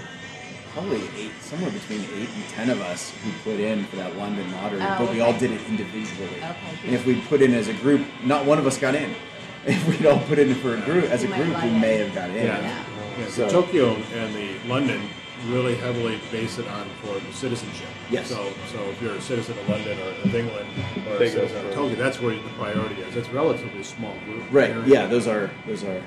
probably 0.72 1.02
eight, 1.16 1.32
somewhere 1.40 1.70
between 1.70 2.00
eight 2.14 2.28
and 2.34 2.44
ten 2.50 2.70
of 2.70 2.80
us 2.80 3.12
who 3.24 3.30
put 3.50 3.58
in 3.60 3.84
for 3.86 3.96
that 3.96 4.16
London 4.16 4.50
lottery, 4.52 4.80
Oh, 4.82 4.96
but 5.00 5.10
we 5.12 5.20
all 5.20 5.36
did 5.38 5.50
it 5.50 5.60
individually. 5.68 6.28
Okay, 6.36 6.56
And 6.84 6.94
if 6.94 7.04
we 7.06 7.20
put 7.22 7.42
in 7.42 7.52
as 7.54 7.68
a 7.68 7.74
group, 7.74 8.06
not 8.22 8.46
one 8.46 8.58
of 8.58 8.66
us 8.66 8.78
got 8.78 8.94
in. 8.94 9.14
If 9.66 9.86
we'd 9.86 10.06
all 10.06 10.18
put 10.20 10.38
in 10.38 10.54
for 10.54 10.74
a 10.74 10.80
group 10.80 11.04
as 11.10 11.22
a 11.22 11.26
group, 11.26 11.62
we 11.62 11.68
may 11.70 11.98
have 11.98 12.14
got 12.14 12.30
in. 12.30 12.46
Yeah. 12.46 12.84
Yeah, 13.18 13.26
So- 13.26 13.46
so 13.48 13.60
Tokyo 13.62 13.94
and 14.14 14.34
the 14.34 14.58
London 14.66 15.02
really 15.46 15.74
heavily 15.76 16.20
base 16.30 16.58
it 16.58 16.68
on 16.68 16.88
for 17.02 17.18
the 17.18 17.32
citizenship. 17.32 17.88
Yes. 18.10 18.28
So, 18.28 18.52
so 18.72 18.78
if 18.90 19.00
you're 19.00 19.14
a 19.14 19.20
citizen 19.20 19.58
of 19.58 19.68
London 19.68 19.98
or 20.00 20.10
of 20.10 20.34
England 20.34 20.68
or 21.08 21.18
They 21.18 21.26
a 21.26 21.30
citizen 21.30 21.66
of 21.66 21.74
Tokyo, 21.74 21.96
that's 21.96 22.20
where 22.20 22.34
the 22.34 22.48
priority 22.50 23.00
is. 23.02 23.16
It's 23.16 23.28
a 23.28 23.32
relatively 23.32 23.82
small 23.82 24.14
group. 24.24 24.44
Right. 24.50 24.70
area. 24.70 24.84
Yeah. 24.86 25.06
Those 25.06 25.26
are 25.26 25.50
those 25.66 25.84
are. 25.84 26.02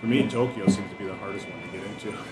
For 0.00 0.06
me, 0.08 0.28
Tokyo 0.28 0.66
seems 0.66 0.90
to 0.90 0.96
be 0.96 1.04
the 1.04 1.14
hardest 1.14 1.48
one 1.48 1.62
to 1.62 1.68
get 1.68 1.86
into. 1.86 2.16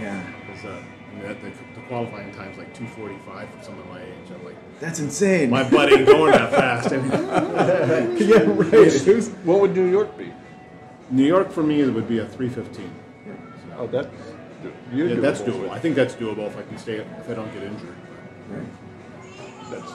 Yeah. 0.00 0.22
Because 0.46 0.64
uh, 0.64 0.82
I 1.12 1.14
mean, 1.14 1.36
the, 1.42 1.80
the 1.80 1.86
qualifying 1.86 2.32
time's 2.32 2.56
like 2.56 2.74
2:45 2.74 3.50
for 3.50 3.62
someone 3.62 3.88
my 3.90 4.00
age. 4.00 4.08
I'm 4.34 4.44
like, 4.44 4.56
That's 4.80 4.98
insane. 4.98 5.50
my 5.50 5.68
butt 5.68 5.92
ain't 5.92 6.06
going 6.06 6.32
that 6.32 6.50
fast. 6.50 6.92
I 6.92 6.96
mean, 6.96 8.16
yeah. 8.28 8.38
Right. 8.46 9.26
What 9.44 9.60
would 9.60 9.74
New 9.76 9.90
York 9.90 10.16
be? 10.16 10.32
New 11.10 11.26
York 11.26 11.52
for 11.52 11.62
me 11.62 11.82
it 11.82 11.90
would 11.90 12.08
be 12.08 12.18
a 12.18 12.26
3:15. 12.26 12.88
Oh, 13.76 13.86
that 13.88 14.10
you 14.92 15.06
Yeah, 15.08 15.20
that's 15.20 15.40
doable. 15.40 15.70
I 15.70 15.78
think 15.78 15.96
that's 15.96 16.14
doable 16.14 16.46
if 16.46 16.56
I 16.56 16.62
can 16.62 16.78
stay 16.78 16.96
if 16.96 17.30
I 17.30 17.34
don't 17.34 17.52
get 17.52 17.62
injured. 17.62 17.96
Right. 18.48 18.66
That's 19.70 19.92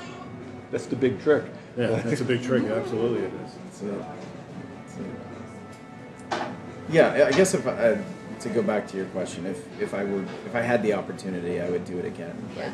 that's 0.72 0.86
the 0.88 0.96
big 0.96 1.22
trick. 1.22 1.46
Yeah, 1.78 1.88
that's 1.88 2.22
a 2.22 2.26
big 2.26 2.44
trick. 2.44 2.64
Absolutely, 2.66 3.24
it 3.24 3.32
is. 3.46 3.52
That's 3.64 3.82
it. 3.82 4.06
That's 6.30 6.42
it. 6.42 6.48
Yeah, 6.90 7.28
I 7.28 7.32
guess 7.32 7.54
if 7.54 7.68
I, 7.68 7.98
to 8.40 8.50
go 8.50 8.62
back 8.62 8.88
to 8.90 8.98
your 8.98 9.08
question, 9.08 9.46
if 9.46 9.82
if 9.82 9.94
I 9.94 10.04
would 10.04 10.28
if 10.46 10.56
I 10.56 10.62
had 10.62 10.84
the 10.84 10.94
opportunity, 10.94 11.62
I 11.62 11.70
would 11.70 11.86
do 11.86 11.98
it 11.98 12.06
again. 12.06 12.36
But 12.56 12.72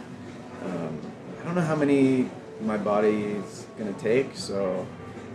um, 0.66 1.00
I 1.42 1.46
don't 1.46 1.56
know 1.56 1.62
how 1.62 1.76
many 1.76 2.30
my 2.62 2.78
body's 2.78 3.66
gonna 3.78 3.94
take, 3.94 4.36
so 4.36 4.88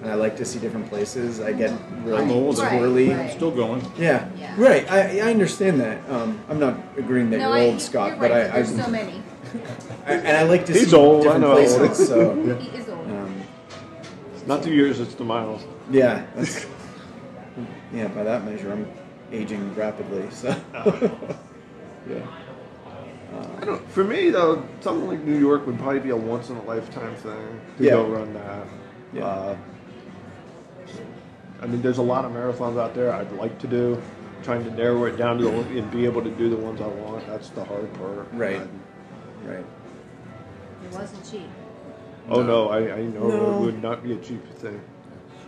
and 0.03 0.11
I 0.11 0.15
like 0.15 0.37
to 0.37 0.45
see 0.45 0.59
different 0.59 0.89
places. 0.89 1.41
I 1.41 1.53
get 1.53 1.73
really 2.05 2.23
I'm 2.23 2.31
old. 2.31 2.59
Right, 2.59 2.73
squirrely. 2.81 3.17
right. 3.17 3.31
Still 3.33 3.51
going. 3.51 3.83
Yeah. 3.99 4.29
Yeah. 4.37 4.55
right. 4.59 4.91
I, 4.91 5.19
I 5.19 5.31
understand 5.31 5.81
that. 5.81 6.09
Um, 6.11 6.41
I'm 6.49 6.59
not 6.61 6.79
agreeing 6.97 7.31
that 7.31 7.39
No, 7.39 7.49
you're 7.49 7.57
I, 7.57 7.67
old, 7.67 7.81
Scott, 7.81 8.11
you're 8.11 8.19
but 8.21 8.31
right. 8.31 8.45
I, 8.47 8.49
I, 8.59 8.63
there's 8.63 8.77
so 8.85 8.91
many. 8.91 9.23
I- 10.07 10.13
and 10.13 10.37
I 10.37 10.43
like 10.45 10.67
to 10.67 10.73
He's 10.73 10.91
see 10.91 10.97
old, 10.97 11.27
I 11.27 11.39
different 11.39 11.41
know. 11.43 11.53
places. 11.55 12.09
So, 12.09 12.35
He 12.61 12.69
is 12.77 12.89
old. 12.89 13.07
um, 13.11 13.43
Not 14.47 14.63
the 14.63 14.71
years, 14.71 15.01
it's 15.01 15.15
the 15.15 15.25
miles. 15.25 15.65
yeah, 15.91 16.27
that's, 16.37 16.67
yeah. 17.93 18.09
By 18.09 18.23
that 18.25 18.45
measure, 18.45 18.73
I'm 18.73 18.87
aging 19.33 19.75
rapidly. 19.75 20.29
So, 20.31 20.49
yeah. 22.09 22.27
I 23.61 23.65
don't, 23.65 23.91
for 23.91 24.05
me 24.05 24.31
though, 24.31 24.65
something 24.81 25.07
like 25.07 25.21
New 25.23 25.39
York 25.39 25.67
would 25.67 25.79
probably 25.79 26.01
be 26.01 26.11
a 26.11 26.17
once 26.17 26.49
in 26.51 26.57
a 26.57 26.63
lifetime 26.63 27.15
thing 27.17 27.61
to 27.79 27.85
Yeah. 27.85 27.91
go 27.93 28.07
run 28.07 28.33
that. 28.35 28.67
Yeah. 29.13 29.25
Uh, 29.25 29.57
I 31.61 31.67
mean, 31.67 31.83
there's 31.83 31.99
a 31.99 32.03
lot 32.03 32.25
of 32.25 32.33
marathons 32.33 32.79
out 32.81 32.95
there 32.95 33.13
I'd 33.13 33.33
like 33.33 33.59
to 33.61 33.67
do. 33.67 34.01
Trying 34.45 34.65
to 34.65 34.71
narrow 34.71 35.05
it 35.05 35.17
down 35.17 35.39
to 35.39 35.45
the, 35.45 35.51
and 35.81 35.91
be 35.91 36.05
able 36.05 36.23
to 36.23 36.31
do 36.31 36.49
the 36.49 36.57
ones 36.57 36.81
I 36.81 36.87
want. 36.87 37.27
That's 37.27 37.49
the 37.51 37.65
hard 37.65 37.93
part. 37.95 38.29
Right. 38.33 38.61
And- 38.61 38.81
Right. 39.47 39.65
It 40.85 40.93
wasn't 40.93 41.29
cheap. 41.31 41.49
oh 42.29 42.43
no, 42.43 42.69
I, 42.71 42.93
I 42.97 43.03
know 43.03 43.29
No. 43.29 43.57
it 43.57 43.61
would 43.67 43.83
not 43.83 44.03
be 44.03 44.13
a 44.13 44.17
cheap 44.17 44.47
thing. 44.55 44.81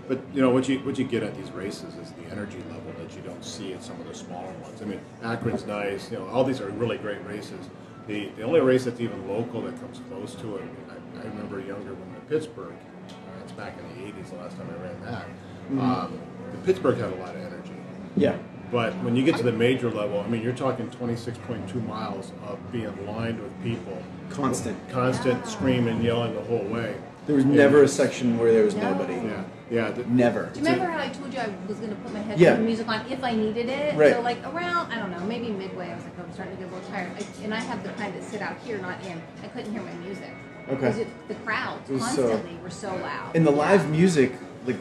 But 0.08 0.20
you 0.34 0.40
know 0.40 0.50
what 0.50 0.68
you 0.68 0.78
what 0.80 0.98
you 0.98 1.04
get 1.04 1.22
at 1.22 1.36
these 1.36 1.50
races 1.52 1.94
is 1.96 2.12
the 2.12 2.30
energy 2.32 2.58
level 2.68 2.92
that 2.98 3.14
you 3.14 3.22
don't 3.22 3.44
see 3.44 3.72
at 3.74 3.82
some 3.82 4.00
of 4.00 4.08
the 4.08 4.14
smaller 4.14 4.52
ones. 4.62 4.80
I 4.82 4.84
mean, 4.86 5.00
Akron's 5.22 5.66
nice. 5.66 6.10
You 6.10 6.18
know, 6.18 6.26
all 6.28 6.42
these 6.44 6.60
are 6.60 6.68
really 6.70 6.98
great 6.98 7.24
races. 7.26 7.68
The 8.06 8.28
the 8.36 8.42
only 8.42 8.60
race 8.60 8.84
that's 8.84 9.00
even 9.00 9.28
local 9.28 9.60
that 9.62 9.78
comes 9.80 10.00
close 10.08 10.34
to 10.36 10.56
it, 10.56 10.64
I, 10.88 11.20
I 11.20 11.24
remember 11.28 11.60
younger 11.60 11.94
when 11.94 12.14
the 12.14 12.20
Pittsburgh. 12.28 12.72
Uh, 13.08 13.12
it's 13.44 13.52
back 13.52 13.74
in 13.78 13.86
the 14.04 14.10
'80s. 14.12 14.30
The 14.30 14.36
last 14.36 14.56
time 14.56 14.68
I 14.70 14.82
ran 14.82 15.00
that, 15.02 15.26
um, 15.78 16.18
the 16.52 16.58
Pittsburgh 16.64 16.98
had 16.98 17.12
a 17.12 17.16
lot 17.16 17.34
of 17.34 17.42
energy. 17.42 17.72
Yeah. 18.16 18.36
But 18.70 18.92
when 19.02 19.16
you 19.16 19.24
get 19.24 19.36
to 19.36 19.42
the 19.42 19.52
major 19.52 19.90
level, 19.90 20.20
I 20.20 20.28
mean, 20.28 20.42
you're 20.42 20.52
talking 20.52 20.88
26.2 20.90 21.84
miles 21.86 22.32
of 22.46 22.58
being 22.70 23.06
lined 23.06 23.40
with 23.42 23.62
people, 23.64 24.00
Constant. 24.30 24.76
constant 24.90 25.44
screaming, 25.46 25.96
and 25.96 26.04
yelling 26.04 26.34
the 26.34 26.42
whole 26.42 26.64
way. 26.64 26.94
There 27.26 27.34
was 27.36 27.44
And- 27.44 27.54
never 27.56 27.82
a 27.82 27.88
section 27.88 28.38
where 28.38 28.52
there 28.52 28.64
was 28.64 28.76
No. 28.76 28.92
nobody. 28.92 29.14
Yeah, 29.14 29.42
yeah. 29.70 29.90
the- 29.90 30.04
Never. 30.04 30.50
Do 30.52 30.60
you 30.60 30.66
remember 30.66 30.86
how 30.86 30.98
I 30.98 31.08
told 31.08 31.34
you 31.34 31.40
I 31.40 31.48
was 31.68 31.78
going 31.78 31.90
to 31.90 31.96
put 31.96 32.12
my 32.12 32.20
headphones 32.20 32.40
Yeah. 32.40 32.54
and 32.54 32.64
music 32.64 32.88
on 32.88 33.00
if 33.10 33.22
I 33.24 33.32
needed 33.34 33.68
it? 33.68 33.96
Right. 33.96 34.12
So 34.14 34.20
like 34.20 34.38
around, 34.54 34.92
I 34.92 34.98
don't 35.00 35.10
know, 35.10 35.20
maybe 35.26 35.48
midway, 35.50 35.90
I 35.90 35.94
was 35.96 36.04
like, 36.04 36.12
oh, 36.20 36.22
I'm 36.24 36.32
starting 36.32 36.56
to 36.56 36.62
get 36.62 36.72
a 36.72 36.74
little 36.74 36.90
tired. 36.90 37.10
I, 37.18 37.44
and 37.44 37.52
I 37.52 37.58
have 37.60 37.82
the 37.82 37.88
kind 37.90 38.14
that 38.14 38.22
sit 38.22 38.40
out 38.40 38.56
here, 38.64 38.78
not 38.78 39.04
in. 39.04 39.20
I 39.42 39.48
couldn't 39.48 39.72
hear 39.72 39.82
my 39.82 39.94
music. 40.04 40.30
Okay. 40.68 40.76
Because 40.76 40.96
the 41.28 41.34
crowds 41.44 41.90
It 41.90 41.94
was 41.94 42.02
so- 42.10 42.28
constantly 42.28 42.56
were 42.62 42.70
so 42.70 42.88
loud. 43.02 43.34
And 43.34 43.44
the 43.44 43.50
Yeah. 43.52 43.58
live 43.58 43.90
music 43.90 44.32
like 44.66 44.76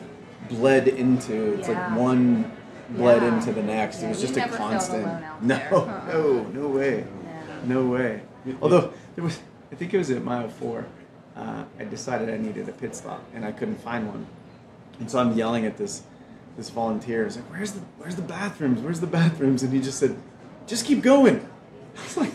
bled 0.50 0.88
into 0.88 1.54
it's 1.60 1.68
Yeah. 1.68 1.88
like 1.90 1.98
one 1.98 2.52
bled 2.90 3.22
Yeah. 3.22 3.36
into 3.36 3.52
the 3.54 3.64
next. 3.64 4.02
It 4.02 4.10
was 4.10 4.20
just 4.22 4.36
a 4.38 4.48
constant. 4.48 5.06
no, 5.42 5.60
no, 6.08 6.44
no 6.54 6.68
way, 6.68 7.06
no 7.66 7.86
way. 7.86 8.22
Although 8.62 8.92
there 9.16 9.24
was, 9.24 9.40
I 9.72 9.76
think 9.76 9.94
it 9.94 9.98
was 9.98 10.10
at 10.12 10.24
mile 10.24 10.50
four. 10.50 10.86
Uh, 11.36 11.64
I 11.80 11.84
decided 11.86 12.30
I 12.30 12.38
needed 12.38 12.68
a 12.68 12.72
pit 12.74 12.96
stop 12.96 13.22
and 13.34 13.46
I 13.46 13.52
couldn't 13.52 13.80
find 13.82 14.08
one, 14.08 14.26
and 15.00 15.10
so 15.10 15.20
I'm 15.20 15.34
yelling 15.34 15.66
at 15.66 15.78
this 15.78 16.04
this 16.58 16.70
volunteer. 16.70 17.24
He's 17.24 17.38
like, 17.38 17.46
"Where's 17.52 17.72
the 17.72 17.82
Where's 17.98 18.16
the 18.16 18.22
bathrooms? 18.24 18.82
Where's 18.82 19.00
the 19.00 19.08
bathrooms?" 19.08 19.64
And 19.64 19.72
he 19.72 19.80
just 19.80 20.00
said, 20.00 20.18
"Just 20.68 20.86
keep 20.86 21.02
going." 21.02 21.38
I 21.98 22.04
was 22.04 22.18
like. 22.18 22.32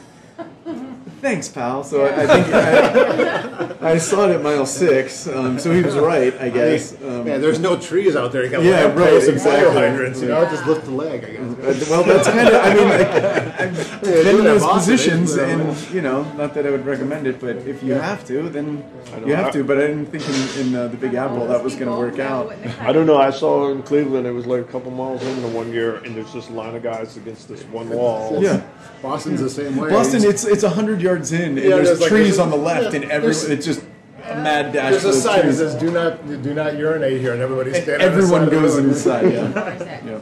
Thanks, 1.24 1.48
pal. 1.48 1.82
So 1.84 2.04
I, 2.04 2.22
I 2.22 2.26
think 2.26 2.54
I, 2.54 3.76
I 3.92 3.96
saw 3.96 4.28
it 4.28 4.34
at 4.34 4.42
mile 4.42 4.66
six, 4.66 5.26
um, 5.26 5.58
so 5.58 5.72
he 5.72 5.80
was 5.80 5.96
right, 5.96 6.38
I 6.38 6.50
guess. 6.50 6.92
Um, 7.02 7.26
yeah, 7.26 7.38
there's 7.38 7.58
no 7.58 7.80
trees 7.80 8.14
out 8.14 8.30
there. 8.30 8.44
You 8.44 8.50
got 8.50 8.62
Yeah, 8.62 8.84
lamp 8.84 8.98
right, 8.98 9.08
posts 9.08 9.30
and 9.30 9.40
fire 9.40 9.68
exactly. 9.68 9.80
hydrants. 9.88 10.20
You 10.20 10.28
know, 10.28 10.44
just 10.44 10.66
lift 10.66 10.84
the 10.84 10.90
leg. 10.90 11.24
I 11.24 11.30
guess. 11.30 11.40
Uh, 11.40 11.86
well, 11.90 12.04
that's 12.04 12.28
kind 12.28 12.46
of. 12.46 12.54
I 12.56 12.74
mean, 12.74 12.88
like, 12.90 13.53
I've 13.68 14.00
been 14.02 14.38
in 14.38 14.44
those 14.44 14.64
positions, 14.64 15.34
but, 15.36 15.48
and 15.48 15.90
you 15.90 16.00
know, 16.02 16.22
not 16.34 16.54
that 16.54 16.66
I 16.66 16.70
would 16.70 16.84
recommend 16.86 17.26
it, 17.26 17.40
but 17.40 17.56
if 17.56 17.82
you 17.82 17.92
have 17.94 18.24
to, 18.26 18.48
then 18.48 18.84
you 19.26 19.34
have 19.34 19.52
to. 19.52 19.64
But 19.64 19.78
I 19.78 19.86
didn't 19.88 20.06
think 20.06 20.28
in, 20.28 20.66
in 20.68 20.74
uh, 20.74 20.88
the 20.88 20.96
Big 20.96 21.14
Apple 21.14 21.46
that 21.46 21.62
was 21.62 21.74
going 21.74 21.90
to 21.90 21.96
work 21.96 22.18
out. 22.18 22.52
I 22.80 22.92
don't 22.92 23.06
know. 23.06 23.18
I 23.18 23.30
saw 23.30 23.70
in 23.70 23.82
Cleveland. 23.82 24.26
It 24.26 24.32
was 24.32 24.46
like 24.46 24.60
a 24.60 24.64
couple 24.72 24.90
miles 24.90 25.22
in 25.22 25.42
the 25.42 25.48
one 25.48 25.72
year, 25.72 25.96
and 25.96 26.14
there's 26.16 26.32
this 26.32 26.48
line 26.50 26.74
of 26.74 26.82
guys 26.82 27.16
against 27.16 27.48
this 27.48 27.62
one 27.64 27.88
wall. 27.90 28.42
Yeah, 28.42 28.62
Boston's 29.02 29.40
the 29.40 29.50
same 29.50 29.76
way. 29.76 29.90
Boston. 29.90 30.22
It's 30.24 30.44
it's 30.44 30.62
hundred 30.64 31.00
yards 31.00 31.32
in, 31.32 31.42
and 31.42 31.58
Yeah, 31.58 31.70
there's, 31.70 31.88
there's 31.88 32.00
like- 32.00 32.08
trees 32.10 32.36
there's- 32.36 32.38
on 32.40 32.50
the 32.50 32.56
left, 32.56 32.94
yeah, 32.94 33.00
and 33.02 33.10
every 33.10 33.32
there's- 33.32 33.44
it's 33.44 33.66
just 33.66 33.80
a 34.24 34.34
mad 34.36 34.72
dash. 34.72 34.90
There's 34.92 35.04
a 35.04 35.08
of 35.10 35.14
sign 35.16 35.36
that 35.36 35.42
trees. 35.44 35.58
says 35.58 35.74
"Do 35.74 35.90
not, 35.90 36.26
do 36.42 36.54
not 36.54 36.76
urinate 36.78 37.20
here," 37.20 37.32
and 37.34 37.42
everybody's 37.42 37.74
And 37.74 37.82
standing. 37.84 38.08
on 38.08 38.12
the 38.16 38.22
everyone 38.22 38.40
side 38.40 38.42
of 38.54 38.54
the 38.54 38.60
goes 38.60 38.76
road. 38.76 38.84
inside. 38.86 39.32
Yeah, 39.32 40.00
yeah, 40.04 40.20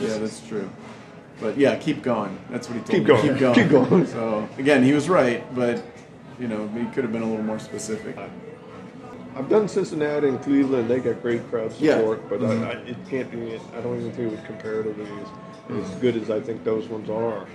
yeah. 0.00 0.18
That's 0.18 0.40
true. 0.46 0.70
But 1.40 1.56
yeah, 1.56 1.76
keep 1.76 2.02
going. 2.02 2.36
That's 2.50 2.68
what 2.68 2.74
he 2.78 2.80
told 2.80 2.90
Keep 2.90 3.02
me. 3.02 3.06
going. 3.06 3.22
Keep 3.28 3.38
going. 3.38 3.54
Keep 3.54 3.70
going. 3.70 4.06
So 4.06 4.48
again, 4.58 4.82
he 4.82 4.92
was 4.92 5.08
right, 5.08 5.42
but 5.54 5.82
you 6.40 6.48
know, 6.48 6.66
he 6.68 6.84
could 6.86 7.04
have 7.04 7.12
been 7.12 7.22
a 7.22 7.26
little 7.28 7.44
more 7.44 7.58
specific. 7.58 8.16
I've 9.36 9.48
done 9.48 9.68
Cincinnati 9.68 10.28
and 10.28 10.42
Cleveland. 10.42 10.90
They 10.90 10.98
got 10.98 11.22
great 11.22 11.48
crowd 11.48 11.72
Yeah. 11.78 11.98
support, 11.98 12.28
but 12.28 12.40
Mhm. 12.40 12.64
I, 12.66 12.70
I, 12.70 12.72
it 12.82 12.96
can't 13.08 13.30
be. 13.30 13.60
I 13.76 13.80
don't 13.80 13.98
even 14.00 14.10
think 14.12 14.32
it 14.32 14.36
would 14.36 14.44
compare 14.46 14.82
to 14.82 14.92
these 14.92 15.80
as 15.84 15.90
good 16.00 16.16
as 16.16 16.28
I 16.30 16.40
think 16.40 16.64
those 16.64 16.88
ones 16.88 17.08
are. 17.08 17.46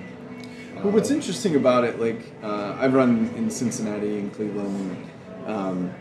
Well, 0.75 0.91
what's 0.93 1.11
interesting 1.11 1.55
about 1.55 1.84
it, 1.84 1.99
like 1.99 2.21
uh, 2.43 2.75
I've 2.79 2.93
run 2.93 3.29
in 3.36 3.49
Cincinnati 3.49 4.17
and 4.19 4.34
Cleveland, 4.34 4.97
um, 5.45 5.91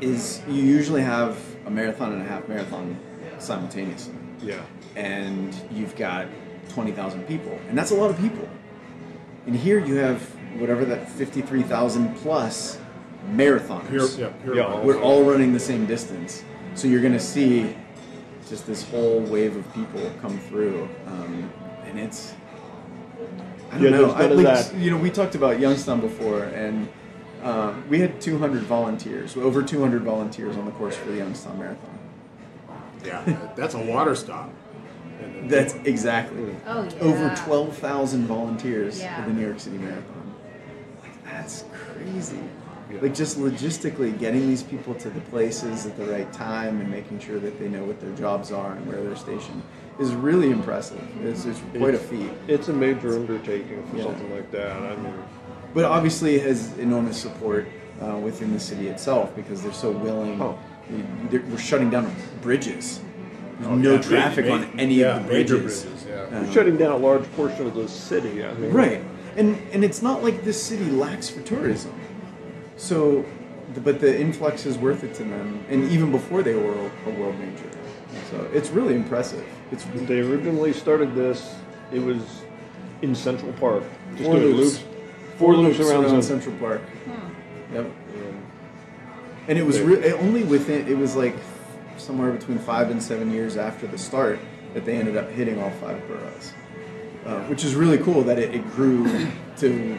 is 0.00 0.40
you 0.48 0.62
usually 0.62 1.02
have 1.02 1.38
a 1.66 1.70
marathon 1.70 2.12
and 2.12 2.22
a 2.22 2.24
half 2.24 2.48
marathon 2.48 2.96
simultaneously, 3.38 4.14
Yeah. 4.42 4.60
and 4.96 5.54
you've 5.70 5.96
got 5.96 6.26
twenty 6.70 6.92
thousand 6.92 7.26
people, 7.26 7.58
and 7.68 7.76
that's 7.76 7.90
a 7.90 7.94
lot 7.94 8.10
of 8.10 8.18
people. 8.18 8.48
And 9.46 9.56
here 9.56 9.78
you 9.84 9.96
have 9.96 10.22
whatever 10.58 10.84
that 10.86 11.08
fifty-three 11.08 11.62
thousand 11.62 12.14
plus 12.16 12.78
marathoners. 13.32 13.88
Pure, 13.88 14.08
yeah, 14.28 14.28
pure 14.42 14.56
Yeah, 14.56 14.62
runners. 14.64 14.86
We're 14.86 15.00
all 15.02 15.24
running 15.24 15.52
the 15.52 15.60
same 15.60 15.86
distance, 15.86 16.44
so 16.74 16.88
you're 16.88 17.00
going 17.00 17.12
to 17.12 17.20
see 17.20 17.76
just 18.48 18.66
this 18.66 18.88
whole 18.90 19.20
wave 19.20 19.56
of 19.56 19.72
people 19.74 20.10
come 20.20 20.38
through, 20.40 20.88
um, 21.06 21.50
and 21.86 21.98
it's. 21.98 22.34
I 23.70 23.74
don't 23.74 23.84
Yeah, 23.84 23.90
know. 23.90 24.12
I, 24.12 24.26
none 24.26 24.36
like, 24.42 24.46
that. 24.46 24.74
You 24.74 24.90
know, 24.90 24.96
we 24.96 25.10
talked 25.10 25.34
about 25.36 25.60
Youngstown 25.60 26.00
before, 26.00 26.42
and 26.44 26.88
uh, 27.42 27.72
we 27.88 28.00
had 28.00 28.20
200 28.20 28.62
volunteers, 28.62 29.36
over 29.36 29.62
200 29.62 30.02
volunteers 30.02 30.56
on 30.56 30.64
the 30.64 30.72
course 30.72 30.96
for 30.96 31.10
the 31.10 31.18
Youngstown 31.18 31.58
Marathon. 31.58 31.98
Yeah, 33.04 33.22
that's 33.56 33.74
a 33.74 33.78
water 33.78 34.14
stop. 34.14 34.50
And- 35.40 35.50
That's 35.50 35.74
exactly 35.84 36.54
Oh, 36.66 36.82
yeah. 36.84 37.02
over 37.02 37.34
12,000 37.36 38.26
volunteers 38.26 39.00
Yeah. 39.00 39.22
for 39.22 39.28
the 39.30 39.34
New 39.36 39.44
York 39.46 39.60
City 39.60 39.78
Marathon. 39.78 40.34
Like 41.02 41.24
that's 41.24 41.64
crazy. 41.72 42.38
Yeah. 42.92 42.98
Like 43.02 43.14
just 43.14 43.38
logistically 43.38 44.18
getting 44.18 44.48
these 44.48 44.62
people 44.62 44.94
to 44.94 45.10
the 45.10 45.20
places 45.22 45.86
at 45.86 45.96
the 45.96 46.04
right 46.06 46.30
time 46.32 46.80
and 46.80 46.90
making 46.90 47.20
sure 47.20 47.38
that 47.38 47.58
they 47.60 47.68
know 47.68 47.84
what 47.84 48.00
their 48.00 48.12
jobs 48.16 48.50
are 48.52 48.72
and 48.72 48.86
where 48.86 49.00
they're 49.02 49.16
stationed 49.16 49.62
is 49.98 50.12
really 50.14 50.50
impressive. 50.50 51.00
It's, 51.22 51.44
it's 51.44 51.60
quite 51.76 51.94
a 51.94 51.98
feat. 51.98 52.30
It's 52.48 52.68
a 52.68 52.72
major 52.72 53.14
undertaking 53.14 53.82
for 53.90 53.96
Yeah. 53.96 54.04
something 54.04 54.34
like 54.34 54.50
that. 54.52 54.72
I 54.72 54.96
mean, 54.96 55.14
But 55.72 55.84
obviously, 55.84 56.34
it 56.36 56.42
has 56.46 56.76
enormous 56.78 57.16
support 57.16 57.68
uh, 58.02 58.16
within 58.16 58.52
the 58.52 58.58
city 58.58 58.88
itself 58.88 59.36
because 59.36 59.62
they're 59.62 59.72
so 59.72 59.90
willing. 59.92 60.40
Oh. 60.40 60.58
We're 61.30 61.58
shutting 61.58 61.90
down 61.90 62.10
bridges. 62.42 62.98
There's 63.60 63.72
Oh, 63.72 63.74
no 63.76 63.94
yeah, 63.94 64.00
traffic 64.02 64.46
ma- 64.46 64.54
on 64.54 64.80
any 64.80 64.94
yeah, 64.94 65.16
of 65.18 65.24
the 65.24 65.28
bridges. 65.28 65.82
bridges, 65.84 66.06
yeah. 66.08 66.22
Um, 66.38 66.46
we're 66.46 66.52
shutting 66.52 66.76
down 66.78 66.92
a 66.92 66.96
large 66.96 67.30
portion 67.36 67.66
of 67.66 67.74
the 67.74 67.86
city. 67.88 68.42
I 68.44 68.54
mean, 68.54 68.72
Right, 68.72 69.02
and 69.36 69.56
and 69.72 69.84
it's 69.84 70.00
not 70.02 70.22
like 70.22 70.44
this 70.44 70.60
city 70.62 70.90
lacks 70.90 71.28
for 71.28 71.42
tourism. 71.42 71.92
So, 72.78 73.24
but 73.84 74.00
the 74.00 74.18
influx 74.18 74.64
is 74.64 74.78
worth 74.78 75.04
it 75.04 75.14
to 75.16 75.24
them, 75.24 75.62
and 75.68 75.90
even 75.92 76.10
before 76.10 76.42
they 76.42 76.54
were 76.54 76.90
a 77.06 77.10
world 77.10 77.38
major. 77.38 77.68
So 78.30 78.48
it's 78.54 78.70
really 78.70 78.94
impressive. 78.94 79.44
It's 79.70 79.84
They 79.94 80.20
originally 80.20 80.72
started 80.72 81.14
this. 81.14 81.54
It 81.92 82.00
was 82.02 82.22
in 83.02 83.14
Central 83.14 83.52
Park, 83.54 83.82
just 84.12 84.24
Four 84.24 84.36
doing 84.36 84.56
loops. 84.56 84.78
loops, 84.78 84.84
four 85.36 85.54
loops 85.56 85.78
around, 85.80 86.04
Central. 86.04 86.22
Central 86.22 86.56
Park. 86.56 86.80
Hmm. 87.04 87.74
Yep. 87.74 87.90
And 89.48 89.58
it 89.58 89.66
was 89.66 89.80
re- 89.80 90.12
only 90.14 90.44
within 90.44 90.86
it 90.88 90.96
was 90.96 91.14
like 91.16 91.34
somewhere 92.00 92.32
between 92.32 92.58
five 92.58 92.90
and 92.90 93.02
seven 93.02 93.30
years 93.32 93.56
after 93.56 93.86
the 93.86 93.98
start 93.98 94.38
that 94.74 94.84
they 94.84 94.96
ended 94.96 95.16
up 95.16 95.28
hitting 95.30 95.60
all 95.60 95.70
five 95.72 96.06
boroughs, 96.08 96.52
uh, 97.26 97.40
which 97.44 97.64
is 97.64 97.74
really 97.74 97.98
cool 97.98 98.22
that 98.22 98.38
it, 98.38 98.54
it 98.54 98.70
grew 98.72 99.04
to 99.58 99.98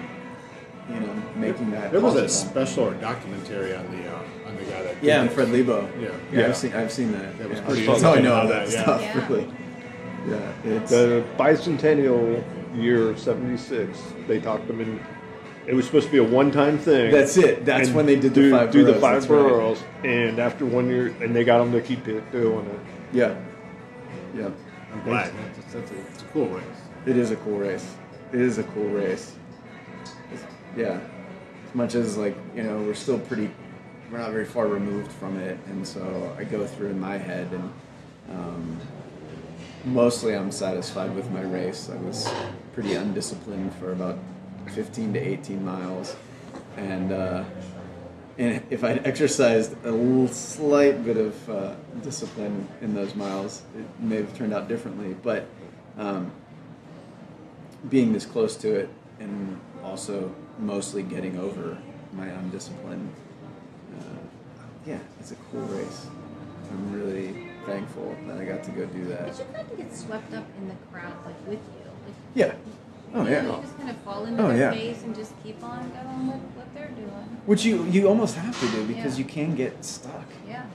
you 0.89 0.99
know 0.99 1.24
making 1.36 1.72
that. 1.72 1.91
There 1.91 2.02
was 2.02 2.16
a 2.16 2.28
special 2.28 2.86
or 2.89 2.93
documentary 2.95 3.76
on 3.76 3.86
the 3.91 4.08
uh, 4.12 4.24
on 4.47 4.56
the 4.56 4.64
guy 4.64 4.82
that. 4.84 5.04
Yeah, 5.04 5.22
and 5.22 5.30
this. 5.30 5.36
Fred 5.36 5.47
Lebow. 5.49 6.02
Yeah. 6.02 6.10
yeah, 6.32 6.39
Yeah. 6.39 6.47
I've 6.47 6.58
seen 6.58 6.74
I've 6.74 6.91
seen 6.91 7.12
that. 7.14 7.38
That 7.38 7.49
was 7.49 7.60
yeah. 7.60 7.66
pretty 7.66 7.86
That's 7.86 8.02
how 8.02 8.14
I 8.16 8.20
know 8.22 8.36
all 8.36 8.47
that 8.47 8.68
that- 8.68 8.84
stuff. 8.84 9.02
yeah. 9.02 9.28
Really. 9.28 9.47
Yeah, 10.30 10.54
it's 10.66 10.91
The 10.91 11.24
bicentennial 11.36 12.43
year 12.76 13.10
of 13.10 13.18
'76, 13.20 13.97
they 14.28 14.39
talked 14.39 14.68
them 14.68 14.80
in 14.80 14.99
It 15.68 15.74
was 15.76 15.86
supposed 15.86 16.07
to 16.07 16.12
be 16.12 16.18
a 16.18 16.24
one-time 16.24 16.78
thing. 16.80 17.12
That's 17.12 17.38
it. 17.38 17.66
That's 17.66 17.88
And 17.88 17.95
when 17.95 18.05
they 18.07 18.16
did 18.16 18.34
the 18.34 18.41
do, 18.41 18.51
five 18.51 18.72
do 18.72 18.84
the 18.84 18.93
five 18.95 19.22
that's 19.22 19.28
right. 19.28 19.38
boroughs, 19.49 19.84
and 20.03 20.39
after 20.39 20.66
one 20.66 20.88
year, 20.89 21.07
and 21.22 21.36
they 21.36 21.43
got 21.43 21.59
them 21.59 21.72
to 21.74 21.82
keep 21.82 22.07
it 22.07 22.30
doing 22.32 22.66
it. 22.66 22.80
Yeah. 23.14 23.36
Yeah. 24.36 24.49
I'm 24.91 25.03
glad. 25.03 25.32
That's, 25.55 25.74
that's 25.74 25.91
a, 25.91 25.99
it's 25.99 26.22
a 26.24 26.26
cool 26.26 26.47
race. 26.47 26.64
It 27.05 27.16
is 27.18 27.32
a 27.32 27.36
cool 27.38 27.57
race. 27.57 27.95
It 28.34 28.41
is 28.41 28.57
a 28.57 28.64
cool 28.64 28.89
race. 28.89 29.36
It's- 30.34 30.45
yeah. 30.76 30.99
As 31.70 31.76
much 31.76 31.95
as 31.95 32.18
like 32.18 32.36
you 32.55 32.64
know, 32.64 32.82
we're 32.82 32.93
still 32.93 33.20
pretty. 33.20 33.49
We're 34.12 34.18
not 34.18 34.32
very 34.32 34.45
far 34.45 34.68
removed 34.68 35.12
from 35.12 35.38
it, 35.39 35.57
and 35.68 35.88
so 35.88 36.36
I 36.38 36.43
go 36.43 36.66
through 36.68 36.89
in 36.89 36.99
my 36.99 37.18
head, 37.18 37.47
and 37.53 37.72
um, 38.30 38.78
mostly 39.86 40.36
I'm 40.36 40.51
satisfied 40.51 41.16
with 41.16 41.30
my 41.32 41.41
race. 41.43 41.89
I 41.89 41.95
was 41.97 42.30
pretty 42.74 42.95
undisciplined 42.95 43.74
for 43.76 43.91
about 43.93 44.20
15 44.72 45.13
to 45.13 45.19
18 45.19 45.63
miles, 45.63 46.15
and 46.78 47.11
uh, 47.11 47.43
and 48.38 48.63
if 48.69 48.84
I'd 48.84 49.05
exercised 49.05 49.76
a 49.86 49.91
little 49.91 50.28
slight 50.28 51.03
bit 51.03 51.17
of 51.17 51.49
uh, 51.49 51.76
discipline 52.01 52.67
in 52.82 52.93
those 52.95 53.13
miles, 53.13 53.63
it 53.78 53.86
may 53.99 54.17
have 54.17 54.36
turned 54.36 54.53
out 54.53 54.67
differently. 54.67 55.15
But 55.22 55.47
um, 55.97 56.32
being 57.89 58.13
this 58.13 58.26
close 58.26 58.55
to 58.57 58.74
it, 58.74 58.89
and 59.19 59.59
also 59.84 60.34
mostly 60.57 61.03
getting 61.03 61.38
over 61.38 61.78
my 62.13 62.28
undiscipline, 62.28 63.09
uh, 63.99 64.03
yeah, 64.86 64.99
it's 65.19 65.32
a 65.32 65.36
cool 65.51 65.61
race. 65.61 66.07
I'm 66.72 66.93
really 66.93 67.49
thankful 67.65 68.15
that 68.28 68.38
I 68.38 68.45
got 68.45 68.63
to 68.63 68.72
go 68.72 68.86
do 68.86 69.05
that. 69.05 69.28
But 69.28 69.39
you 69.39 69.45
kind 69.53 69.72
of 69.72 69.78
get 69.78 69.95
swept 69.95 70.34
up 70.34 70.45
in 70.57 70.69
the 70.69 70.76
crowd, 70.91 71.13
like 71.26 71.36
with 71.47 71.59
you. 71.59 71.91
Like, 72.05 72.15
Yeah. 72.34 72.53
Oh 73.14 73.26
yeah. 73.28 73.43
you 73.43 73.62
just 73.62 73.78
kind 73.78 73.89
of 73.89 73.97
fall 73.97 74.26
into 74.26 74.43
Oh, 74.43 74.47
their 74.49 74.57
yeah. 74.57 74.72
phase 74.72 75.03
and 75.03 75.16
just 75.16 75.34
keep 75.43 75.62
on 75.64 75.89
going 75.91 76.28
with 76.28 76.41
what 76.55 76.74
they're 76.74 76.89
doing. 76.91 77.41
Which 77.45 77.66
you 77.66 77.84
you 77.86 78.07
almost 78.07 78.36
have 78.36 78.57
to 78.59 78.68
do 78.78 78.86
because 78.86 79.18
Yeah. 79.20 79.26
you 79.26 79.32
can 79.32 79.55
get 79.55 79.84
stuck. 79.84 80.26
Yeah. 80.47 80.66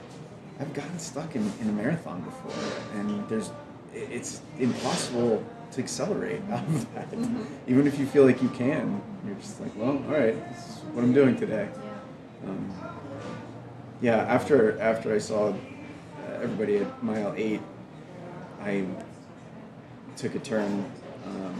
I've 0.59 0.73
gotten 0.73 0.97
stuck 0.99 1.35
in, 1.35 1.51
in 1.61 1.69
a 1.69 1.71
marathon 1.71 2.21
before, 2.21 2.99
and 2.99 3.27
there's 3.29 3.51
it's 3.93 4.41
impossible 4.59 5.43
to 5.71 5.81
accelerate 5.81 6.41
out 6.51 6.63
of 6.65 6.93
that. 6.95 7.11
Mm-hmm. 7.11 7.43
Even 7.67 7.87
if 7.87 7.97
you 7.99 8.05
feel 8.05 8.25
like 8.25 8.41
you 8.41 8.49
can, 8.49 9.01
you're 9.25 9.35
just 9.35 9.59
like, 9.61 9.75
well, 9.75 9.89
all 10.07 10.13
right, 10.13 10.35
this 10.53 10.67
is 10.69 10.75
what 10.93 11.03
I'm 11.03 11.13
doing 11.13 11.35
today. 11.35 11.67
Yeah. 11.73 12.49
Um, 12.49 12.73
yeah, 14.01 14.17
after 14.17 14.79
after 14.79 15.13
I 15.13 15.17
saw 15.17 15.49
uh, 15.49 15.53
everybody 16.43 16.77
at 16.77 17.03
mile 17.03 17.33
eight, 17.35 17.61
I 18.61 18.85
took 20.15 20.35
a 20.35 20.39
turn. 20.39 20.85
Um, 21.25 21.55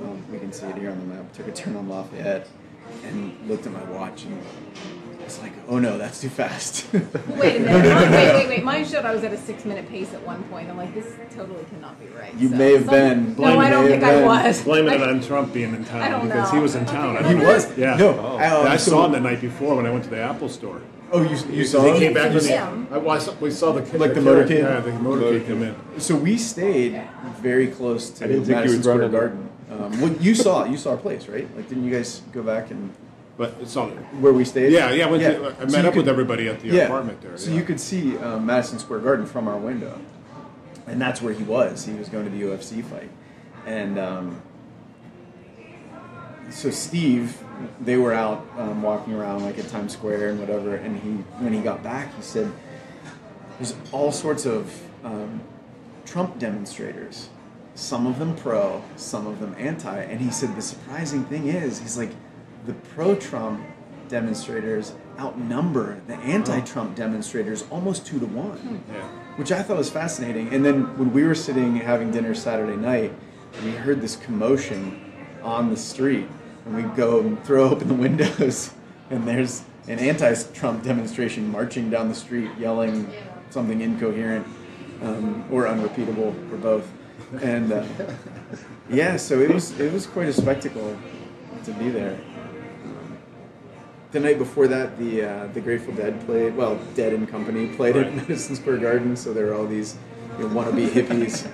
well, 0.00 0.16
we 0.30 0.38
can 0.38 0.52
see 0.52 0.66
it 0.66 0.76
here 0.76 0.90
on 0.90 0.98
the 1.00 1.06
map. 1.14 1.32
Took 1.32 1.48
a 1.48 1.52
turn 1.52 1.76
on 1.76 1.88
Lafayette 1.88 2.48
and 3.04 3.36
looked 3.48 3.66
at 3.66 3.72
my 3.72 3.82
watch 3.84 4.24
and 4.24 4.36
was 5.24 5.38
like, 5.40 5.52
"Oh 5.68 5.78
no, 5.78 5.98
that's 5.98 6.20
too 6.20 6.28
fast." 6.28 6.86
Wait 6.92 7.02
a 7.56 7.60
minute. 7.60 7.64
Mine- 7.94 8.10
wait, 8.12 8.34
wait, 8.34 8.48
wait. 8.48 8.64
Mine 8.64 8.84
showed 8.84 9.04
I 9.04 9.14
was 9.14 9.22
at 9.24 9.32
a 9.32 9.36
six 9.38 9.64
minute 9.64 9.88
pace 9.88 10.12
at 10.12 10.22
one 10.26 10.42
point. 10.44 10.68
I'm 10.68 10.76
like, 10.76 10.92
this 10.94 11.06
totally 11.34 11.64
cannot 11.70 11.98
be 12.00 12.06
right. 12.08 12.34
You 12.34 12.48
So- 12.50 12.56
may 12.56 12.72
have 12.72 12.84
some- 12.86 12.90
been. 12.94 13.36
No, 13.38 13.44
I 13.58 13.66
You 13.68 13.70
don't 13.72 13.86
think 13.86 14.02
have 14.02 14.12
I 14.14 14.16
been. 14.18 14.26
was. 14.46 14.62
Blaming 14.62 14.94
it 14.94 15.02
on 15.02 15.20
Trump 15.20 15.52
being 15.52 15.74
in 15.74 15.84
town 15.84 16.02
I 16.02 16.08
don't 16.10 16.26
because 16.26 16.50
know. 16.52 16.56
he 16.58 16.62
was 16.62 16.74
in 16.74 16.84
town. 16.86 17.14
think 17.14 17.26
I 17.26 17.28
He 17.28 17.34
think. 17.36 17.46
was. 17.48 17.78
Yeah. 17.78 17.96
No, 17.96 18.18
Oh. 18.18 18.36
I, 18.36 18.46
um, 18.48 18.66
I 18.66 18.76
so- 18.76 18.90
saw 18.90 19.06
him 19.06 19.12
the 19.12 19.20
night 19.20 19.40
before 19.40 19.76
when 19.76 19.86
I 19.86 19.90
went 19.90 20.04
to 20.04 20.10
the 20.10 20.20
Apple 20.20 20.48
store. 20.48 20.80
Oh, 21.14 21.22
you, 21.22 21.36
you 21.54 21.64
saw 21.66 21.82
He 21.84 21.90
him? 21.90 21.96
came 21.98 22.14
back 22.14 22.28
from 22.28 22.38
and 22.38 22.46
him. 22.46 22.88
I, 22.90 22.96
well, 22.96 23.10
I 23.10 23.18
saw, 23.18 23.32
we 23.34 23.50
saw 23.50 23.72
the 23.72 23.80
Like 23.98 24.14
the 24.14 24.22
carrot- 24.22 24.48
motorcade? 24.48 24.58
Yeah, 24.60 24.80
the 24.80 24.90
motorcade 24.92 25.46
come 25.46 25.62
in. 25.62 25.76
So 25.98 26.16
we 26.16 26.38
stayed 26.38 27.02
very 27.42 27.66
close 27.66 28.08
to 28.10 28.24
I 28.24 28.28
didn't 28.28 28.44
think 28.46 28.56
Madison 28.56 28.76
would 28.78 28.82
Square 28.84 28.96
run 28.96 29.04
into- 29.04 29.18
Garden. 29.18 29.48
Um, 29.72 30.00
well, 30.00 30.12
you 30.20 30.34
saw 30.34 30.64
you 30.64 30.76
saw 30.76 30.90
our 30.92 30.96
place, 30.96 31.28
right? 31.28 31.48
Like, 31.56 31.68
didn't 31.68 31.84
you 31.84 31.90
guys 31.90 32.20
go 32.32 32.42
back 32.42 32.70
and 32.70 32.92
But 33.38 33.54
it's 33.60 33.74
on. 33.76 33.90
where 34.20 34.32
we 34.32 34.44
stayed? 34.44 34.72
Yeah, 34.72 34.90
yeah. 34.92 35.06
I, 35.06 35.10
went 35.10 35.22
To, 35.22 35.54
I 35.58 35.66
So 35.66 35.66
met 35.66 35.70
you 35.72 35.78
up 35.78 35.84
could- 35.94 35.96
with 35.96 36.08
everybody 36.08 36.48
at 36.48 36.60
the 36.60 36.80
apartment 36.84 37.20
there. 37.22 37.36
So 37.38 37.50
yeah. 37.50 37.56
you 37.58 37.64
could 37.64 37.80
see 37.80 38.16
um, 38.18 38.44
Madison 38.46 38.78
Square 38.78 39.00
Garden 39.00 39.24
from 39.26 39.48
our 39.48 39.56
window, 39.56 39.98
and 40.86 41.00
that's 41.00 41.22
where 41.22 41.32
he 41.32 41.42
was. 41.44 41.86
He 41.86 41.94
was 41.94 42.08
going 42.08 42.24
to 42.24 42.30
the 42.30 42.42
UFC 42.42 42.84
fight, 42.84 43.10
and 43.66 43.98
um, 43.98 44.42
so 46.50 46.70
Steve, 46.70 47.38
they 47.80 47.96
were 47.96 48.12
out 48.12 48.46
um, 48.58 48.82
walking 48.82 49.14
around 49.14 49.42
like 49.42 49.58
at 49.58 49.68
Times 49.68 49.92
Square 49.94 50.30
and 50.30 50.40
whatever. 50.40 50.74
And 50.74 50.98
he, 51.00 51.10
when 51.42 51.52
he 51.52 51.60
got 51.60 51.82
back, 51.82 52.14
he 52.16 52.22
said, 52.22 52.52
"There's 53.58 53.74
all 53.90 54.12
sorts 54.12 54.44
of 54.44 54.82
um, 55.02 55.40
Trump 56.04 56.38
demonstrators. 56.38 57.28
Some 57.74 58.06
of 58.06 58.18
them 58.18 58.36
pro, 58.36 58.82
some 58.96 59.26
of 59.26 59.40
them 59.40 59.54
anti." 59.58 59.98
And 59.98 60.20
he 60.20 60.30
said, 60.30 60.54
"The 60.56 60.62
surprising 60.62 61.24
thing 61.24 61.48
is, 61.48 61.78
he's 61.80 61.96
like, 61.96 62.10
the 62.66 62.74
pro-Trump 62.94 63.60
demonstrators 64.08 64.92
outnumber 65.18 66.00
the 66.06 66.14
anti-Trump 66.16 66.94
demonstrators 66.96 67.64
almost 67.70 68.06
two 68.06 68.18
to 68.20 68.26
one." 68.26 68.82
Yeah. 68.92 69.08
which 69.36 69.50
I 69.50 69.62
thought 69.62 69.78
was 69.78 69.88
fascinating. 69.90 70.52
And 70.52 70.62
then 70.64 70.96
when 70.98 71.12
we 71.14 71.24
were 71.24 71.34
sitting 71.34 71.76
having 71.76 72.10
dinner 72.10 72.34
Saturday 72.34 72.76
night, 72.76 73.12
we 73.64 73.70
heard 73.70 74.02
this 74.02 74.16
commotion 74.16 75.00
on 75.42 75.70
the 75.70 75.76
street, 75.76 76.26
and 76.66 76.76
we 76.76 76.82
go 76.94 77.20
and 77.20 77.42
throw 77.44 77.70
open 77.70 77.88
the 77.88 77.94
windows, 77.94 78.72
and 79.10 79.26
there's 79.26 79.62
an 79.88 79.98
anti-Trump 79.98 80.82
demonstration 80.84 81.50
marching 81.50 81.88
down 81.90 82.08
the 82.08 82.14
street, 82.14 82.50
yelling 82.58 83.10
something 83.50 83.80
incoherent 83.80 84.46
um, 85.02 85.44
or 85.50 85.66
unrepeatable, 85.66 86.34
or 86.52 86.56
both. 86.58 86.86
And 87.40 87.72
uh, 87.72 87.84
yeah, 88.90 89.16
so 89.16 89.40
it 89.40 89.50
was 89.50 89.78
it 89.80 89.92
was 89.92 90.06
quite 90.06 90.28
a 90.28 90.32
spectacle 90.32 90.96
to 91.64 91.72
be 91.72 91.88
there. 91.88 92.18
The 94.10 94.20
night 94.20 94.36
before 94.38 94.68
that, 94.68 94.98
the 94.98 95.22
uh, 95.24 95.46
the 95.54 95.60
Grateful 95.60 95.94
Dead 95.94 96.20
played. 96.26 96.54
Well, 96.54 96.78
Dead 96.94 97.14
and 97.14 97.26
Company 97.28 97.68
played 97.74 97.96
at 97.96 98.06
Right. 98.06 98.16
Madison 98.16 98.56
Square 98.56 98.78
Garden. 98.78 99.16
So 99.16 99.32
there 99.32 99.46
were 99.46 99.54
all 99.54 99.66
these 99.66 99.96
you 100.38 100.48
know, 100.48 100.54
wannabe 100.54 100.88
hippies 100.88 101.46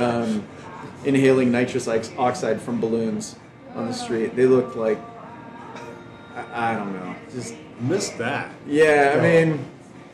um, 0.00 0.46
inhaling 1.04 1.50
nitrous 1.50 1.88
oxide 1.88 2.60
from 2.60 2.80
balloons 2.80 3.34
on 3.74 3.86
the 3.86 3.92
street. 3.94 4.36
They 4.36 4.46
looked 4.46 4.76
like 4.76 4.98
I, 6.36 6.72
I 6.72 6.76
don't 6.76 6.92
know, 6.92 7.14
just 7.32 7.54
Missed 7.80 8.18
that. 8.18 8.52
yeah. 8.68 9.16
I 9.18 9.20
mean, 9.20 9.64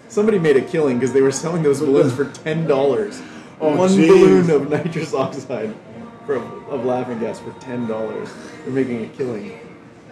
somebody 0.08 0.38
made 0.38 0.56
a 0.56 0.62
killing 0.62 0.98
because 0.98 1.12
they 1.12 1.20
were 1.20 1.30
selling 1.30 1.62
those 1.62 1.80
balloons 1.80 2.14
for 2.14 2.24
ten 2.24 2.66
dollars. 2.66 3.20
Oh, 3.60 3.76
One 3.76 3.90
jeez. 3.90 4.08
balloon 4.08 4.50
of 4.50 4.70
nitrous 4.70 5.12
oxide 5.14 5.74
for, 6.26 6.36
of 6.36 6.84
laughing 6.84 7.18
gas 7.20 7.38
for 7.40 7.52
ten 7.60 7.86
dollars. 7.86 8.28
They're 8.64 8.72
making 8.72 9.04
a 9.04 9.08
killing. 9.08 9.58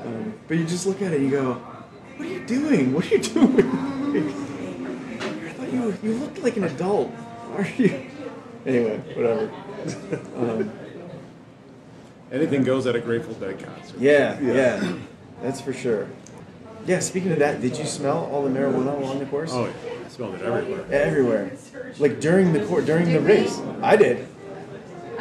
Um, 0.05 0.35
but 0.47 0.57
you 0.59 0.65
just 0.65 0.87
look 0.87 1.01
at 1.03 1.13
it, 1.13 1.21
and 1.21 1.25
you 1.25 1.31
go, 1.31 1.55
"What 1.55 2.29
are 2.29 2.31
you 2.31 2.45
doing? 2.47 2.93
What 2.93 3.07
are 3.07 3.17
you 3.17 3.19
doing?" 3.23 3.59
I 5.21 5.51
thought 5.53 5.73
you 5.73 5.95
you 6.03 6.15
looked 6.15 6.39
like 6.43 6.57
an 6.57 6.65
adult. 6.65 7.09
Why 7.11 7.63
are 7.63 7.83
you? 7.83 8.07
Anyway, 8.67 8.99
whatever. 9.17 9.51
Um, 10.37 10.71
Anything 12.31 12.65
goes 12.65 12.87
at 12.87 12.95
a 12.97 13.01
Grateful 13.01 13.33
Dead 13.35 13.59
concert. 13.59 13.99
yeah, 13.99 14.39
yeah, 14.41 14.95
that's 15.41 15.61
for 15.63 15.73
sure. 15.73 16.07
Yeah. 16.85 16.99
Speaking 16.99 17.33
of 17.33 17.39
that, 17.39 17.63
did 17.63 17.79
you 17.79 17.87
smell 17.87 18.29
all 18.31 18.43
the 18.43 18.51
marijuana 18.51 18.99
along 18.99 19.21
the 19.21 19.27
course? 19.27 19.51
Oh, 19.55 19.65
yeah. 19.67 19.93
I 20.19 20.21
smelled 20.21 20.35
it 20.35 20.43
everywhere. 20.43 20.87
everywhere. 20.91 21.51
Like 21.99 22.21
during 22.21 22.53
the 22.53 22.65
cour 22.67 22.83
during 22.83 23.13
the 23.13 23.21
race. 23.21 23.61
I 23.83 23.95
did. 23.97 24.27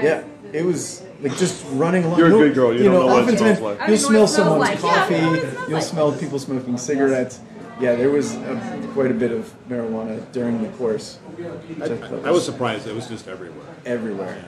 Yeah, 0.02 0.24
it 0.54 0.66
was 0.66 1.04
like 1.22 1.38
just 1.38 1.66
running 1.72 2.04
along. 2.04 2.18
You're 2.20 2.28
a 2.28 2.32
good 2.32 2.54
girl, 2.56 2.74
you 2.74 2.84
don't 2.84 2.94
know, 2.94 3.00
know 3.02 3.06
what 3.08 3.18
it 3.20 3.22
oftentimes 3.24 3.58
smells 3.60 3.78
like. 3.80 3.82
I 3.82 3.88
You'll 3.92 3.98
don't 4.02 4.14
know 4.14 4.22
what 4.22 4.30
smell 4.30 4.64
it 4.64 4.68
someone's 4.68 4.84
like. 4.84 4.84
Yeah, 4.84 4.90
I 4.90 4.96
coffee. 4.98 5.14
don't 5.14 5.24
know 5.24 5.30
what 5.30 5.38
it 5.38 5.42
smells 5.52 5.70
you'll 5.70 5.78
like. 5.80 5.84
smell 5.88 6.12
people 6.14 6.40
smoking 6.40 6.78
cigarettes. 6.78 7.40
Yeah, 7.80 7.96
there 7.96 8.10
was 8.10 8.36
uh 8.36 8.88
quite 8.94 9.12
a 9.12 9.14
bit 9.14 9.32
of 9.32 9.54
marijuana 9.70 10.32
during 10.32 10.62
the 10.64 10.70
course. 10.78 11.18
which 11.36 11.82
I, 11.92 11.96
thought 11.98 12.26
I 12.26 12.32
was 12.32 12.44
surprised. 12.46 12.88
It 12.88 12.96
was 12.96 13.08
just 13.08 13.28
everywhere. 13.28 13.66
everywhere. 13.86 14.44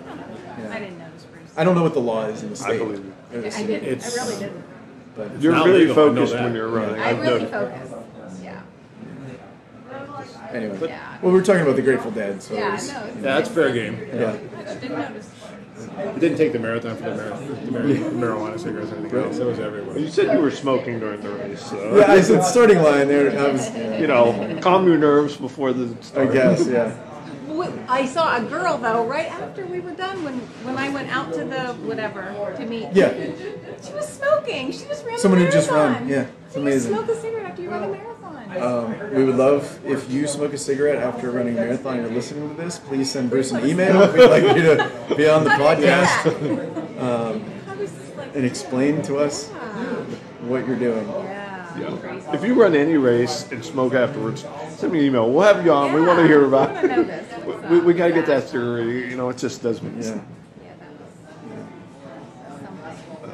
I 0.72 0.80
didn't 0.80 0.97
notice, 0.97 1.24
Bruce. 1.26 1.43
I 1.56 1.64
don't 1.64 1.76
know 1.76 1.84
what 1.84 1.93
the 1.93 2.02
law 2.02 2.26
is 2.26 2.41
in 2.43 2.50
the 2.50 2.56
state. 2.56 2.80
believe 2.80 3.06
you. 3.06 3.39
or 3.39 3.45
I 3.45 3.50
city, 3.50 3.68
didn't. 3.68 3.88
It's- 3.88 4.18
I 4.18 4.24
really 4.26 4.39
didn't. 4.39 4.64
But 5.16 5.41
You're 5.41 5.54
not 5.54 5.66
really 5.66 5.86
legal, 5.88 5.93
I 5.93 6.06
know 6.08 6.16
focused 6.16 6.34
that. 6.34 6.43
when 6.43 6.54
you're 6.56 6.68
running. 6.70 6.95
I 7.02 7.10
I've 7.10 7.20
really 7.20 7.34
noticed. 7.41 7.52
focused. 7.52 7.89
Yeah. 10.52 10.58
anyway, 10.58 10.78
Yeah. 10.88 11.00
well, 11.22 11.32
we 11.32 11.39
were 11.39 11.45
talking 11.45 11.62
about 11.62 11.76
the 11.76 11.82
Grateful 11.82 12.12
Dead, 12.12 12.41
so 12.41 12.54
it 12.54 12.60
Yeah, 12.60 12.72
was- 12.74 12.88
no. 12.91 12.93
Yeah, 13.06 13.12
that's 13.22 13.50
fair 13.50 13.72
game. 13.72 13.97
yeah. 14.14 14.34
I 14.68 14.74
didn't 14.76 14.97
notice. 15.00 15.30
It 15.97 16.20
didn't 16.20 16.38
take 16.38 16.52
the 16.52 16.60
marathon 16.60 16.95
for 16.97 17.04
the, 17.10 17.16
mar- 17.16 17.26
the, 17.66 17.72
mar- 17.72 17.82
the 17.84 17.93
marijuana 17.93 18.60
cigarettes 18.60 18.91
or 18.91 18.97
anything 18.97 19.20
else. 19.24 19.38
It 19.38 19.45
was 19.45 19.60
everywhere. 19.60 19.97
You 19.97 20.10
said 20.10 20.34
you 20.36 20.41
were 20.41 20.52
smoking 20.52 21.00
during 21.00 21.22
the 21.22 21.30
race, 21.30 21.62
so 21.66 21.97
Yeah, 21.97 22.12
I 22.12 22.20
said 22.22 22.43
starting 22.43 22.82
line 22.82 23.08
there. 23.08 23.32
I 23.39 23.50
was, 23.50 23.70
you 24.00 24.08
know, 24.08 24.58
calm 24.62 24.86
your 24.88 24.97
nerves 24.97 25.38
before 25.38 25.72
the 25.72 25.95
I 25.97 26.02
start. 26.04 26.34
guess, 26.34 26.68
yeah. 26.68 26.91
Wait, 27.47 27.72
I 27.89 28.06
saw 28.06 28.38
a 28.38 28.41
girl 28.41 28.78
though 28.78 29.06
right 29.06 29.30
after 29.32 29.66
we 29.66 29.80
were 29.82 29.91
done 29.91 30.24
when 30.24 30.36
when 30.64 30.78
I 30.78 30.89
went 30.89 31.10
out 31.10 31.34
to 31.34 31.43
the 31.43 31.74
whatever 31.88 32.34
to 32.58 32.66
meet. 32.66 32.88
Yeah. 32.93 33.10
She 33.84 33.91
was 33.93 34.08
smoking. 34.08 34.72
She 34.72 34.86
just 34.86 35.04
ran. 35.06 35.16
the 35.16 35.20
Someone 35.22 35.41
who 35.41 35.50
just 35.52 35.70
ran, 35.70 35.91
marathon. 35.91 36.08
yeah, 36.10 36.26
it's 36.47 36.56
You 36.56 36.62
amazing. 36.62 36.93
Smoke 36.93 37.10
a 37.10 37.16
cigarette 37.16 37.45
after 37.47 37.62
you 37.62 37.70
run 37.70 37.84
a 37.84 37.88
marathon. 37.88 38.16
Um, 38.58 38.97
we 39.14 39.24
would 39.24 39.36
love 39.36 39.80
if 39.86 40.10
you 40.10 40.26
smoke 40.28 40.54
a 40.54 40.58
cigarette 40.58 40.97
after 40.97 41.30
running 41.30 41.56
a 41.58 41.62
marathon. 41.62 41.97
You're 41.97 42.10
listening 42.10 42.50
to 42.50 42.56
this. 42.62 42.80
Please 42.80 43.12
send 43.12 43.30
Bruce 43.30 43.52
an 43.52 43.68
email. 43.68 44.02
If 44.02 44.14
we'd 44.14 44.28
like 44.30 44.56
you 44.56 44.64
to 44.64 45.16
be 45.16 45.30
on 45.30 45.43
the 45.43 45.52
How 45.52 45.76
do 45.76 45.82
you 45.82 45.88
do 45.88 45.93
podcast 45.93 46.24
that? 46.24 47.70
I 47.70 47.76
was 47.76 47.91
just 47.91 48.18
like, 48.18 48.36
and 48.36 48.45
explain 48.45 49.02
to 49.04 49.18
us 49.18 49.50
what 50.41 50.66
you're 50.68 50.80
doing. 50.80 51.08
Yeah. 51.08 51.80
Yeah. 51.80 52.34
If 52.34 52.43
you 52.43 52.56
run 52.60 52.76
any 52.76 52.97
race 52.97 53.50
and 53.52 53.64
smoke 53.64 53.93
afterwards, 53.93 54.43
send 54.72 54.91
me 54.91 55.00
an 55.00 55.06
email. 55.06 55.32
We'll 55.32 55.43
have 55.54 55.64
you 55.64 55.72
on. 55.72 55.93
we 55.93 56.02
want 56.02 56.18
to 56.20 56.26
hear 56.28 56.43
about 56.45 56.84
it. 56.84 57.26
we 57.45 57.54
up? 57.78 57.84
we 57.84 57.93
got 57.93 58.08
to 58.08 58.14
get 58.14 58.26
that 58.26 58.45
theory. 58.45 59.08
You 59.10 59.16
know, 59.16 59.30
it 59.30 59.38
just 59.38 59.62
doesn't. 59.62 60.02
Yeah, 60.02 60.20
Yeah, 60.64 60.74
that 60.80 60.91
was 60.91 62.97
something. 62.97 63.32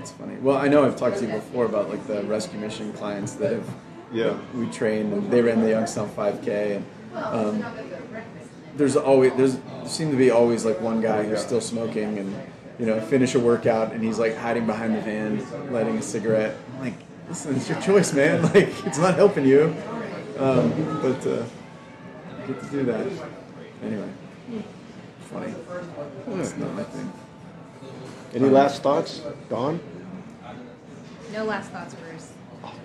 it's 0.00 0.10
funny. 0.10 0.34
Well, 0.36 0.56
I 0.56 0.66
know 0.68 0.84
I've 0.84 0.96
talked 0.96 1.18
to 1.18 1.26
you 1.26 1.32
before 1.32 1.66
about 1.66 1.88
like 1.88 2.04
the 2.08 2.24
rescue 2.24 2.58
mission 2.58 2.92
clients 2.94 3.34
that 3.34 3.52
have 3.52 3.68
Yeah. 4.12 4.38
we 4.54 4.66
trained 4.66 5.12
and 5.12 5.30
they 5.30 5.42
ran 5.42 5.60
the 5.62 5.70
Youngstown 5.70 6.08
5K 6.10 6.76
and 6.76 6.84
um, 7.14 7.64
there's 8.76 8.96
always 8.96 9.32
there's 9.34 9.56
there 9.56 9.88
seem 9.88 10.10
to 10.10 10.16
be 10.16 10.30
always 10.30 10.64
like 10.64 10.80
one 10.80 11.00
guy 11.00 11.24
who's 11.24 11.40
still 11.40 11.60
smoking 11.60 12.18
and 12.18 12.36
you 12.78 12.86
know 12.86 13.00
finish 13.00 13.34
a 13.34 13.40
workout 13.40 13.92
and 13.92 14.02
he's 14.04 14.18
like 14.18 14.36
hiding 14.36 14.66
behind 14.66 14.94
the 14.94 15.00
van 15.00 15.72
lighting 15.72 15.96
a 15.96 16.02
cigarette. 16.02 16.56
I'm 16.74 16.80
like, 16.80 16.94
listen, 17.28 17.56
it's 17.56 17.68
your 17.68 17.80
choice, 17.80 18.12
man. 18.12 18.42
Like 18.54 18.68
it's 18.86 18.98
not 18.98 19.14
helping 19.14 19.46
you, 19.46 19.74
um, 20.38 20.70
but 21.02 21.26
uh, 21.26 21.44
you 22.40 22.46
get 22.54 22.60
to 22.60 22.66
do 22.70 22.84
that 22.84 23.06
anyway. 23.82 24.08
Funny. 25.30 25.54
It's 26.40 26.56
not 26.56 26.74
my 26.74 26.82
thing. 26.84 27.12
Any 28.34 28.48
last 28.50 28.82
thoughts, 28.82 29.22
Dawn? 29.48 29.80
No 31.32 31.44
last 31.44 31.70
thoughts, 31.70 31.94
Bruce. 31.94 32.15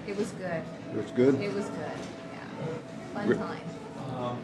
It 0.08 0.18
was 0.18 0.32
good. 0.32 0.64
It 0.92 0.98
was 0.98 1.12
good. 1.12 1.36
It 1.42 1.54
was 1.54 1.66
good. 1.66 1.92
Yeah. 2.34 3.14
Fun 3.14 3.28
Re- 3.28 3.38
time. 3.38 4.38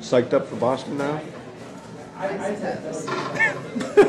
Psyched 0.00 0.32
up 0.32 0.46
for 0.48 0.56
Boston 0.56 0.98
now. 0.98 1.20
I 2.18 2.54
suppose. 2.54 3.06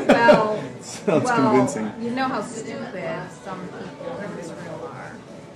well, 0.08 0.62
Sounds 0.80 1.24
well, 1.24 1.50
convincing. 1.50 1.92
You 2.00 2.10
know 2.10 2.24
how 2.28 2.42
stupid 2.42 3.20
some 3.44 3.60
people 3.68 4.18
in 4.24 4.36
this 4.36 4.48
room 4.50 4.80
are. 4.92 5.12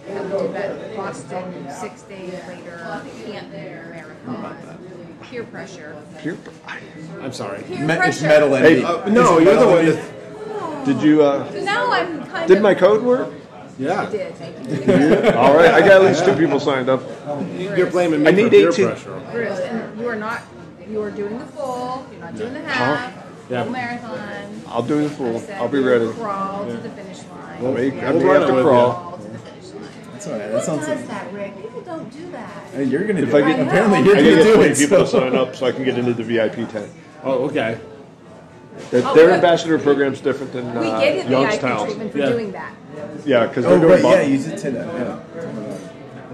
Have 0.09 0.31
to 0.31 0.39
do 0.39 0.53
that 0.55 0.97
Boston 0.97 1.71
six 1.71 2.03
days 2.03 2.33
later. 2.49 3.01
They 3.05 3.33
can't 3.33 3.47
do 3.51 3.57
their 3.57 4.15
marathon. 4.27 5.19
Peer 5.23 5.45
pressure. 5.45 6.03
Peer- 6.21 6.39
I'm 7.21 7.33
sorry. 7.33 7.63
Peer 7.65 7.79
Me- 7.87 7.93
it's 7.95 7.99
pressure. 8.03 8.27
metal 8.27 8.55
Hey, 8.57 8.77
envy. 8.77 8.85
uh, 8.85 9.09
no, 9.09 9.39
It's 9.39 9.45
you're 9.45 9.55
the 9.55 9.61
metal 9.61 9.71
one 9.71 9.79
envy. 9.87 9.93
that. 9.93 10.87
Did 10.87 11.03
you? 11.03 11.23
Uh, 11.23 11.53
So 11.53 11.61
now 11.65 11.93
I'm 11.93 12.25
kind 12.27 12.49
did 12.49 12.57
of. 12.59 12.63
my 12.63 12.75
code 12.75 13.03
work? 13.03 13.29
Yeah. 13.79 14.03
I 14.03 14.11
did. 14.11 14.35
Thank 14.35 14.87
you. 14.87 15.31
All 15.39 15.55
right, 15.55 15.71
I 15.73 15.81
got 15.81 16.03
at 16.03 16.05
least 16.05 16.25
two 16.25 16.35
people 16.37 16.59
signed 16.59 16.89
up. 16.89 17.03
You're 17.59 17.91
blaming 17.91 18.23
me 18.23 18.27
I 18.29 18.31
for 18.33 18.37
need 18.37 18.51
peer 18.51 18.71
18 18.71 18.87
pressure. 18.87 19.23
Bruce, 19.31 19.59
and 19.61 20.01
you 20.01 20.09
are 20.09 20.17
not. 20.17 20.43
You 20.89 21.03
are 21.03 21.11
doing 21.11 21.39
the 21.39 21.47
full. 21.47 22.07
You're 22.11 22.21
not 22.21 22.35
doing 22.37 22.55
the 22.55 22.61
uh-huh. 22.61 22.97
half. 22.97 23.27
Yeah. 23.51 23.63
Full 23.65 23.73
marathon. 23.73 24.63
I'll 24.67 24.83
do 24.83 25.01
the 25.01 25.07
I 25.07 25.17
full. 25.17 25.39
said 25.41 25.61
I'll 25.61 25.69
be 25.69 25.79
you 25.79 25.89
ready. 25.89 26.11
Crawl 26.13 26.67
to 26.67 26.77
the 26.77 26.91
finish 26.91 27.19
line. 27.29 27.59
I 27.59 27.71
may, 27.71 28.01
I 28.01 28.11
We'll 28.11 28.21
may 28.21 28.25
run 28.27 28.41
have 28.41 28.51
it 28.51 28.55
to 28.55 28.63
crawl. 28.63 28.93
Crawl 28.95 29.19
to 29.19 29.29
the 29.29 29.39
finish 29.39 29.65
line. 29.73 29.83
That's 30.13 30.27
all 30.27 30.33
right. 30.39 30.49
That 30.51 30.65
sounds. 30.65 30.87
Who 30.87 30.95
does 30.95 31.07
that, 31.09 31.33
Rick? 31.33 31.57
People 31.63 31.81
don't 31.83 32.11
do 32.13 32.31
that. 32.33 32.51
Hey, 32.73 32.85
you're 32.85 33.05
gonna 33.07 33.21
If 33.21 33.31
do 33.31 33.37
I 33.37 33.41
it. 33.41 33.57
get- 33.57 33.67
Apparently, 33.69 33.99
I 33.99 34.03
you're 34.03 34.15
gotta 34.15 34.27
gonna 34.31 34.37
get 34.37 34.45
do 34.45 34.55
20 34.55 34.71
it. 34.71 34.79
people 34.79 34.99
to 34.99 35.07
so- 35.07 35.21
sign 35.21 35.37
up 35.37 35.55
so 35.57 35.67
I 35.67 35.73
can 35.73 35.85
get 35.85 35.97
into 35.99 36.15
the 36.15 36.25
VIP 36.25 36.71
tent. 36.71 36.91
Oh, 37.23 37.45
okay. 37.49 37.79
Their, 38.91 39.03
Oh, 39.07 39.15
their 39.15 39.27
good. 39.27 39.35
ambassador 39.35 39.79
program's 39.79 40.21
different 40.21 40.53
than 40.53 40.73
We 40.79 40.87
uh, 40.87 41.01
gave 41.01 41.17
you 41.17 41.23
VIP 41.23 41.31
Youngstown. 41.31 41.85
treatment 41.87 42.13
for 42.13 42.19
Yeah. 42.19 42.29
doing 42.31 42.53
that. 42.53 42.73
Yeah, 43.25 43.47
because 43.47 43.65
Oh 43.67 43.71
they're 43.71 43.81
doing 43.81 43.93
right, 43.93 44.03
yeah, 44.03 44.11
Boston. 44.17 44.33
you 44.33 44.39
did 44.39 44.61
say 44.61 44.71
that. 44.71 44.87
Yeah, 44.87 45.19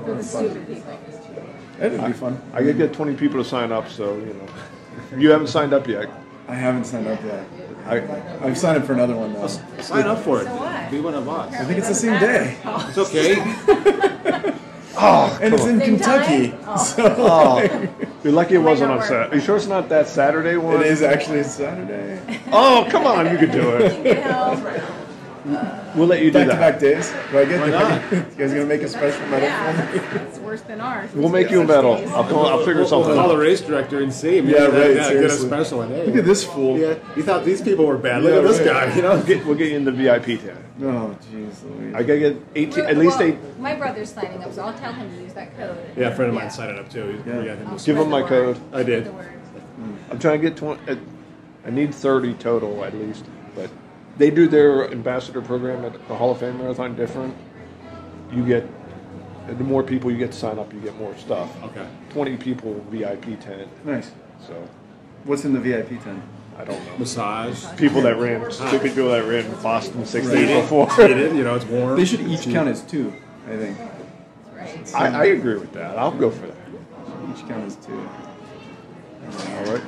For 0.05 0.15
the 0.15 0.23
stupid 0.23 0.67
people. 0.67 0.99
that'd 1.79 2.05
be 2.07 2.13
fun. 2.13 2.41
I 2.53 2.63
could 2.63 2.77
get 2.77 2.93
20 2.93 3.15
people 3.15 3.43
to 3.43 3.49
sign 3.49 3.73
up, 3.73 3.89
so 3.89 4.15
you 4.17 4.35
know. 4.35 5.19
You 5.19 5.31
haven't 5.31 5.49
signed 5.49 5.73
up 5.73 5.87
yet. 5.89 6.09
I 6.49 6.55
haven't 6.55 6.85
signed 6.85 7.07
up 7.09 7.23
yet. 7.25 7.45
I, 7.87 8.47
I've 8.47 8.57
signed 8.59 8.79
up 8.79 8.87
for 8.87 8.93
another 8.93 9.15
one 9.17 9.33
though. 9.35 9.47
Sign 9.81 10.07
up 10.07 10.19
for 10.21 10.41
it. 10.41 10.45
So 10.45 10.57
what? 10.57 10.91
Be 10.91 11.01
one 11.01 11.15
of 11.15 11.29
us. 11.29 11.53
I 11.55 11.65
think 11.65 11.79
it's 11.79 11.89
the 11.89 11.95
same 11.95 12.19
day, 12.21 12.57
It's 12.65 12.99
okay. 12.99 13.35
oh, 14.97 15.39
and 15.43 15.55
it's 15.55 15.65
in 15.65 15.79
Same 15.81 15.97
Kentucky. 15.99 16.49
time? 16.51 16.79
So 16.79 17.15
oh, 17.19 17.89
you're 18.25 18.33
lucky 18.33 18.55
it 18.55 18.59
wasn't 18.59 18.91
on 18.91 18.99
work. 18.99 19.07
Saturday. 19.07 19.37
You 19.37 19.43
sure 19.43 19.57
it's 19.57 19.67
not 19.67 19.89
that 19.91 20.09
Saturday 20.09 20.57
one? 20.57 20.81
it 20.81 20.87
is 20.87 21.03
actually 21.03 21.45
Saturday. 21.45 22.21
Oh, 22.53 22.87
come 22.91 23.05
on, 23.07 23.31
you 23.31 23.39
could 23.39 23.53
do 23.53 23.71
it. 23.77 24.05
You 24.07 24.15
know, 24.25 25.91
We'll 25.95 26.07
let 26.09 26.23
you 26.23 26.31
do 26.31 26.39
Back 26.39 26.47
to 26.49 26.53
that. 26.55 26.73
back 26.73 26.81
days. 26.81 27.13
Do 27.31 27.39
I 27.39 27.45
get? 27.45 27.61
Why 27.61 27.69
not? 27.69 28.13
You 28.13 28.21
guys 28.39 28.53
gonna 28.53 28.65
make 28.65 28.81
a 28.83 28.89
special 28.89 29.27
medal 29.27 29.51
for 29.51 29.73
me? 29.95 30.34
Yeah, 30.55 30.61
it's 30.61 30.63
worse 30.63 30.69
than 30.69 30.81
ours. 30.81 31.13
We'll 31.15 31.29
make 31.29 31.51
you 31.51 31.61
a 31.63 31.65
medal. 31.65 31.95
I'll, 32.15 32.25
come, 32.25 32.39
I'll 32.39 32.59
figure 32.59 32.77
We'll 32.77 32.87
something 32.89 33.15
call 33.15 33.29
the 33.29 33.37
race 33.37 33.61
director 33.61 34.01
and 34.03 34.13
see. 34.13 34.41
Maybe 34.41 34.53
Yeah, 34.53 34.67
that- 34.69 34.73
right, 34.73 34.97
Yeah, 34.97 35.21
get 35.21 35.25
a 35.25 35.31
special 35.31 35.79
one. 35.79 35.89
Hey, 35.91 36.07
Look 36.07 36.17
at 36.17 36.25
this 36.25 36.45
fool. 36.45 36.79
Yeah, 36.79 36.95
you 37.17 37.23
thought 37.23 37.45
these 37.45 37.61
people 37.63 37.87
were 37.87 37.99
bad. 37.99 38.23
Look 38.23 38.33
Yeah, 38.33 38.39
at 38.39 38.45
this 38.45 38.59
right. 38.59 38.89
guy. 38.89 38.97
You 38.97 39.03
know. 39.03 39.15
We'll 39.15 39.25
get, 39.25 39.47
we'll 39.47 39.55
get 39.57 39.71
you 39.71 39.77
in 39.77 39.85
the 39.85 39.93
VIP 39.93 40.41
tent. 40.41 40.59
Oh, 40.83 41.17
jeez, 41.33 41.95
I 41.95 42.03
gotta 42.03 42.19
get 42.19 42.37
18, 42.57 42.75
We're- 42.75 42.91
at 42.91 42.99
least 42.99 43.19
well, 43.19 43.29
eight. 43.29 43.59
My 43.61 43.75
brother's 43.77 44.13
signing 44.13 44.43
up, 44.43 44.53
so 44.53 44.63
I'll 44.63 44.75
tell 44.79 44.93
him 44.93 45.09
to 45.17 45.23
use 45.23 45.33
that 45.35 45.57
code. 45.57 45.79
Yeah, 45.97 46.09
a 46.09 46.15
friend 46.17 46.31
of 46.31 46.35
mine 46.35 46.45
Yeah. 46.47 46.49
signed 46.51 46.71
it 46.73 46.79
up 46.79 46.91
too. 46.91 47.07
He's- 47.09 47.23
Yeah. 47.27 47.55
him 47.55 47.77
Give 47.85 47.97
him 47.97 48.11
my 48.11 48.23
the 48.23 48.29
code. 48.29 48.59
I 48.73 48.83
did. 48.83 49.09
I'm 50.11 50.19
trying 50.19 50.41
to 50.41 50.49
get 50.49 50.57
20. 50.57 50.81
uh, 50.91 50.97
I 51.67 51.71
need 51.71 51.95
30 51.95 52.35
total 52.35 52.85
at 52.85 52.95
least, 52.95 53.25
but 53.57 53.71
they 54.19 54.31
do 54.31 54.47
their 54.49 54.91
ambassador 54.91 55.41
program 55.41 55.85
at 55.85 55.93
the 56.09 56.15
Hall 56.15 56.33
of 56.33 56.39
Fame 56.39 56.59
Marathon 56.59 56.95
different. 56.95 57.35
You 58.33 58.45
get 58.45 58.67
the 59.47 59.65
more 59.65 59.83
people 59.83 60.11
you 60.11 60.19
get 60.19 60.33
to 60.33 60.39
sign 60.39 60.59
up, 60.59 60.73
you 60.73 60.81
get 60.81 60.97
more 60.99 61.17
stuff. 61.19 61.51
Okay. 61.65 61.87
20 62.11 62.37
people 62.37 62.75
VIP 62.91 63.39
tent, 63.41 63.69
Nice. 63.85 64.11
so 64.47 64.55
What's 65.25 65.45
in 65.45 65.53
the 65.55 65.61
VIP 65.61 66.03
tent? 66.03 66.23
I 66.59 66.65
don't 66.65 66.79
know. 66.87 66.99
Massage. 66.99 67.65
People 67.77 68.03
that 68.03 68.17
ran, 68.17 68.51
stupid 68.53 68.95
people 68.95 69.11
that 69.11 69.25
ran 69.25 69.51
Boston 69.63 70.05
six 70.07 70.27
days 70.29 70.49
Heated. 70.49 70.63
before. 70.63 70.89
Heated, 70.97 71.35
You 71.35 71.43
know, 71.45 71.55
it's 71.57 71.65
warm. 71.65 71.97
They 71.97 72.05
should 72.05 72.21
each 72.21 72.45
count 72.45 72.69
as 72.69 72.83
two. 72.83 73.13
I 73.47 73.57
think 73.57 73.79
Right. 74.55 74.95
I, 74.95 75.09
I 75.09 75.25
agree 75.27 75.57
with 75.57 75.73
that. 75.73 75.99
I'll 75.99 76.13
go 76.13 76.31
for 76.31 76.47
that. 76.47 76.57
each 77.35 77.47
count 77.49 77.65
as 77.67 77.77
two. 77.77 77.99
All 77.99 79.65
right. 79.73 79.83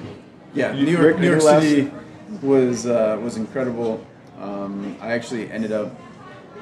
Yeah, 0.55 0.73
You- 0.73 0.87
New 0.87 0.93
York, 0.93 1.05
Rick, 1.05 1.19
New 1.19 1.27
York 1.31 1.41
any 1.43 1.45
last- 1.47 1.63
City 1.63 1.93
was 2.43 2.87
uh, 2.87 3.19
was 3.23 3.37
incredible. 3.37 4.05
Um, 4.41 4.97
I 5.01 5.13
actually 5.13 5.51
ended 5.51 5.73
up. 5.73 5.95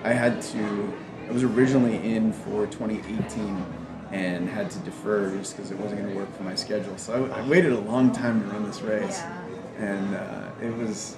I 0.05 0.13
had 0.13 0.43
to. 0.43 0.93
I 1.29 1.33
was 1.33 1.43
originally 1.43 2.15
in 2.15 2.33
for 2.33 2.67
2018 2.67 3.65
and 4.13 4.49
had 4.49 4.71
to 4.71 4.79
defer 4.81 5.31
just 5.37 5.57
because 5.57 5.71
it 5.71 5.79
wasn't 5.79 6.01
going 6.03 6.13
to 6.13 6.19
work 6.19 6.35
for 6.37 6.43
my 6.45 6.55
schedule. 6.55 6.97
So 6.99 7.27
I, 7.35 7.41
I 7.41 7.49
waited 7.49 7.73
a 7.73 7.81
long 7.81 8.13
time 8.13 8.41
to 8.43 8.47
run 8.49 8.65
this 8.65 8.81
race, 8.83 9.19
Yeah. 9.19 9.43
and 9.79 10.15
uh, 10.15 10.51
it 10.63 10.77
was 10.77 11.17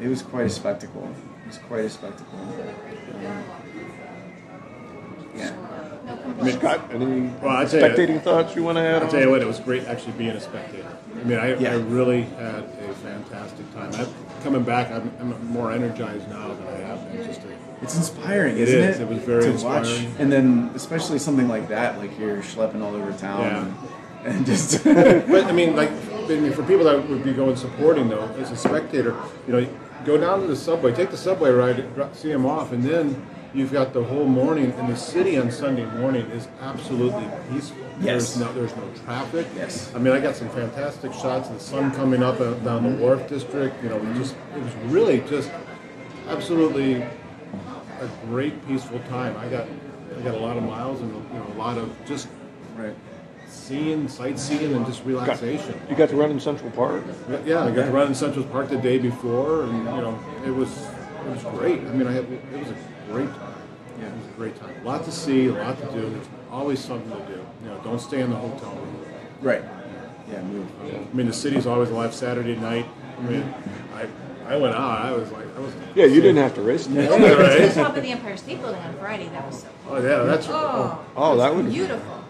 it 0.00 0.08
was 0.08 0.22
quite 0.22 0.46
a 0.46 0.50
spectacle. 0.50 1.08
It 1.44 1.46
was 1.48 1.58
quite 1.58 1.84
a 1.84 1.90
spectacle. 1.90 2.38
Um, 2.38 3.44
yeah. 5.36 5.52
Scott, 6.58 6.80
any 6.92 7.28
Well, 7.42 7.56
I 7.56 7.64
tell 7.64 7.80
you- 7.80 7.86
spectating 7.96 8.22
thoughts 8.22 8.54
you 8.56 8.62
want 8.62 8.76
to 8.78 8.82
add? 8.82 8.96
I'll 8.96 9.04
on? 9.04 9.10
tell 9.10 9.20
you 9.20 9.30
what, 9.30 9.42
it 9.42 9.46
was 9.46 9.60
great 9.60 9.84
actually 9.84 10.12
being 10.12 10.30
a 10.30 10.40
spectator. 10.40 10.86
I 11.20 11.24
mean, 11.24 11.38
I, 11.38 11.54
Yeah. 11.56 11.72
I 11.72 11.76
really 11.76 12.22
had 12.22 12.64
a 12.64 12.94
fantastic 13.02 13.72
time. 13.74 13.92
I'm 13.94 14.06
coming 14.42 14.62
back. 14.62 14.90
I'm, 14.90 15.12
I'm 15.20 15.46
more 15.46 15.70
energized 15.72 16.28
now 16.30 16.48
than 16.54 16.66
I 16.68 16.76
have 16.78 17.12
been. 17.12 17.24
Just 17.26 17.42
to, 17.42 17.48
It's 17.82 17.96
inspiring, 17.96 18.56
It 18.56 18.68
isn't 18.68 18.78
is. 18.80 18.98
it? 18.98 19.02
It 19.02 19.08
was 19.08 19.18
very 19.18 19.42
to 19.44 19.50
watch, 19.64 19.88
inspiring. 19.88 20.14
and 20.18 20.30
then 20.32 20.70
especially 20.74 21.18
something 21.18 21.48
like 21.48 21.68
that, 21.68 21.98
like 21.98 22.18
you're 22.18 22.38
schlepping 22.38 22.82
all 22.82 22.94
over 22.94 23.12
town, 23.12 23.40
Yeah. 23.40 23.66
and, 24.24 24.36
and 24.36 24.46
just 24.46 24.84
but 24.84 25.44
I 25.44 25.52
mean, 25.52 25.76
like, 25.76 25.90
I 25.90 26.34
mean, 26.36 26.52
for 26.52 26.62
people 26.62 26.84
that 26.84 27.08
would 27.08 27.24
be 27.24 27.32
going 27.32 27.56
supporting 27.56 28.08
though, 28.08 28.28
as 28.38 28.50
a 28.50 28.56
spectator, 28.56 29.16
you 29.46 29.52
know, 29.54 29.68
go 30.04 30.18
down 30.18 30.42
to 30.42 30.46
the 30.46 30.56
subway, 30.56 30.92
take 30.94 31.10
the 31.10 31.16
subway 31.16 31.50
ride, 31.50 31.84
see 32.14 32.28
them 32.28 32.44
off, 32.46 32.72
and 32.72 32.82
then 32.84 33.26
you've 33.54 33.72
got 33.72 33.92
the 33.92 34.04
whole 34.04 34.26
morning. 34.26 34.72
And 34.72 34.88
the 34.88 34.96
city 34.96 35.36
on 35.38 35.50
Sunday 35.50 35.84
morning 35.98 36.26
is 36.30 36.48
absolutely 36.60 37.26
peaceful. 37.50 37.78
Yes. 38.00 38.34
There's 38.34 38.38
no, 38.38 38.52
there's 38.54 38.76
no 38.76 38.88
traffic. 39.04 39.46
Yes. 39.56 39.92
I 39.94 39.98
mean, 39.98 40.12
I 40.14 40.20
got 40.20 40.36
some 40.36 40.48
fantastic 40.50 41.12
shots 41.12 41.48
of 41.48 41.54
the 41.54 41.60
sun 41.60 41.90
coming 41.92 42.22
up 42.22 42.40
uh, 42.40 42.54
down 42.54 42.82
the 42.84 42.96
Wharf 43.02 43.28
District. 43.28 43.74
You 43.82 43.88
know, 43.90 44.14
just 44.14 44.36
it 44.54 44.62
was 44.62 44.74
really 44.92 45.20
just 45.22 45.50
absolutely 46.28 47.04
a 48.00 48.08
great 48.26 48.66
peaceful 48.66 48.98
time. 49.08 49.36
I 49.36 49.48
got 49.48 49.68
I 50.16 50.20
got 50.22 50.34
a 50.34 50.38
lot 50.38 50.56
of 50.56 50.62
miles 50.62 51.00
and 51.00 51.12
you 51.32 51.38
know 51.38 51.46
a 51.54 51.58
lot 51.58 51.78
of 51.78 51.94
just 52.06 52.28
right. 52.76 52.94
seeing, 53.46 54.08
sightseeing, 54.08 54.74
and 54.74 54.86
just 54.86 55.04
relaxation. 55.04 55.80
You 55.88 55.96
got 55.96 56.08
to 56.08 56.16
run 56.16 56.30
in 56.30 56.40
Central 56.40 56.70
Park. 56.70 57.04
Yeah, 57.44 57.64
I 57.64 57.70
got 57.70 57.86
to 57.86 57.90
run 57.90 58.08
in 58.08 58.14
Central 58.14 58.44
Park 58.46 58.68
the 58.68 58.78
day 58.78 58.98
before, 58.98 59.64
and 59.64 59.78
you 59.78 59.84
know 59.84 60.18
it 60.44 60.50
was 60.50 60.86
it 61.24 61.30
was 61.30 61.42
great. 61.58 61.80
I 61.80 61.92
mean, 61.92 62.06
I 62.06 62.12
had, 62.12 62.24
it 62.24 62.58
was 62.58 62.70
a 62.70 62.76
great 63.10 63.28
time. 63.28 63.54
Yeah, 64.00 64.06
it 64.06 64.16
was 64.16 64.26
a 64.26 64.36
great 64.36 64.56
time. 64.56 64.74
A 64.80 64.84
lot 64.84 65.04
to 65.04 65.12
see, 65.12 65.46
a 65.46 65.52
lot 65.52 65.78
to 65.78 65.86
do. 65.92 66.08
There's 66.10 66.28
always 66.50 66.80
something 66.80 67.10
to 67.10 67.26
do. 67.26 67.46
You 67.62 67.70
know, 67.70 67.80
don't 67.84 68.00
stay 68.00 68.20
in 68.20 68.30
the 68.30 68.36
hotel 68.36 68.74
room. 68.74 69.04
Right. 69.40 69.62
Yeah, 70.30 70.42
move. 70.42 70.68
I 70.84 71.14
mean, 71.14 71.26
the 71.26 71.32
city's 71.32 71.66
always 71.66 71.90
alive 71.90 72.14
Saturday 72.14 72.56
night. 72.56 72.86
I 73.18 73.22
mean, 73.22 73.54
I 73.94 74.06
I 74.50 74.56
went 74.56 74.74
out. 74.74 75.02
I 75.06 75.12
was 75.12 75.30
like, 75.30 75.46
I 75.56 75.60
was. 75.60 75.72
Yeah, 75.94 76.06
you 76.06 76.20
didn't 76.20 76.38
have 76.38 76.54
to 76.56 76.62
race. 76.62 76.88
Yeah, 76.88 77.06
To 77.08 77.18
the 77.22 77.36
right. 77.36 77.72
top 77.72 77.96
of 77.96 78.02
the 78.02 78.10
Empire 78.10 78.36
State 78.36 78.60
Building 78.60 78.80
on 78.82 78.94
Friday, 78.94 79.28
that 79.28 79.46
was 79.46 79.62
so 79.62 79.68
cool. 79.86 79.96
Oh 79.96 80.02
yeah, 80.02 80.22
that's 80.24 80.46
Oh, 80.50 81.04
Oh, 81.16 81.36
that 81.36 81.54
would. 81.54 81.70
beautiful. 81.70 82.24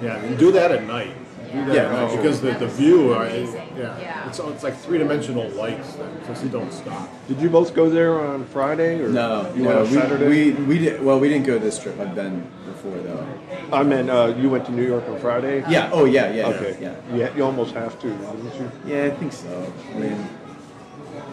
yeah. 0.00 0.18
and 0.18 0.38
Do 0.38 0.52
that 0.52 0.70
at 0.70 0.84
night. 0.84 1.10
Do 1.52 1.64
that 1.64 1.74
Yeah, 1.74 1.90
night 1.90 2.10
no. 2.10 2.16
because 2.16 2.40
the, 2.40 2.52
the 2.52 2.68
view. 2.68 3.12
I, 3.14 3.26
Amazing. 3.26 3.68
Yeah. 3.76 3.98
Yeah. 4.00 4.28
It's, 4.28 4.38
it's 4.38 4.62
like 4.62 4.76
three 4.78 4.98
dimensional 4.98 5.48
lights 5.50 5.94
that 5.94 6.26
just 6.28 6.48
don't 6.52 6.72
stop. 6.72 7.08
Did 7.26 7.40
you 7.40 7.50
both 7.50 7.74
go 7.74 7.88
there 7.90 8.20
on 8.20 8.44
Friday 8.46 9.00
or 9.02 9.08
No, 9.08 9.52
you 9.56 9.62
no, 9.62 9.68
went 9.68 9.78
on 9.80 9.86
Saturday? 9.86 10.28
we, 10.28 10.52
we 10.52 10.64
we 10.64 10.78
did 10.78 11.02
well. 11.02 11.18
We 11.18 11.28
didn't 11.28 11.46
go 11.46 11.58
this 11.58 11.76
trip. 11.78 11.98
I've 11.98 12.14
been 12.14 12.46
before 12.66 12.98
though. 12.98 13.26
I 13.72 13.82
meant 13.82 14.10
uh, 14.10 14.32
you 14.38 14.48
went 14.48 14.64
to 14.66 14.72
New 14.72 14.86
York 14.86 15.08
on 15.08 15.18
Friday. 15.18 15.64
Yeah. 15.68 15.90
Oh 15.92 16.04
yeah. 16.04 16.32
Yeah. 16.32 16.46
Okay. 16.48 16.76
Yeah. 16.80 16.94
Yeah, 17.14 17.34
you 17.36 17.42
almost 17.44 17.74
have 17.74 17.98
to, 18.02 18.08
didn't 18.08 18.54
you? 18.54 18.70
Yeah, 18.86 19.04
I 19.06 19.10
think 19.10 19.32
so. 19.32 19.72
I 19.94 19.98
mean, 19.98 20.28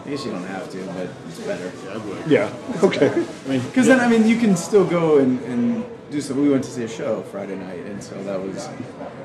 I 0.04 0.10
guess 0.10 0.24
you 0.24 0.32
don't 0.32 0.44
have 0.44 0.70
to, 0.70 0.84
but 0.86 1.08
it's 1.28 1.40
better. 1.40 1.72
Yeah, 1.84 1.92
I 1.92 1.96
would. 1.96 2.26
Yeah. 2.30 2.52
Okay. 2.84 3.08
I 3.08 3.48
mean, 3.48 3.60
Because 3.62 3.86
then, 3.86 4.00
I 4.00 4.08
mean, 4.08 4.26
you 4.28 4.38
can 4.38 4.54
still 4.56 4.84
go 4.84 5.18
and, 5.18 5.40
and 5.44 5.84
do 6.10 6.20
some. 6.20 6.40
We 6.42 6.50
went 6.50 6.64
to 6.64 6.70
see 6.70 6.82
a 6.84 6.88
show 6.88 7.22
Friday 7.22 7.56
night, 7.56 7.86
and 7.86 8.02
so 8.02 8.22
that 8.24 8.40
was. 8.40 8.68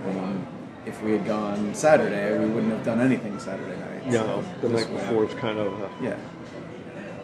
Um, 0.08 0.48
if 0.86 1.02
we 1.04 1.12
had 1.12 1.26
gone 1.26 1.74
Saturday, 1.76 2.40
we 2.40 2.46
wouldn't 2.46 2.72
have 2.72 2.84
done 2.86 3.02
anything 3.02 3.38
Saturday 3.40 3.78
night. 3.78 4.08
No, 4.08 4.44
so 4.62 4.68
the 4.68 4.74
night 4.74 4.90
before 4.90 5.26
it's 5.26 5.34
kind 5.36 5.60
of. 5.60 5.82
Uh, 5.84 5.88
Yeah. 6.02 6.18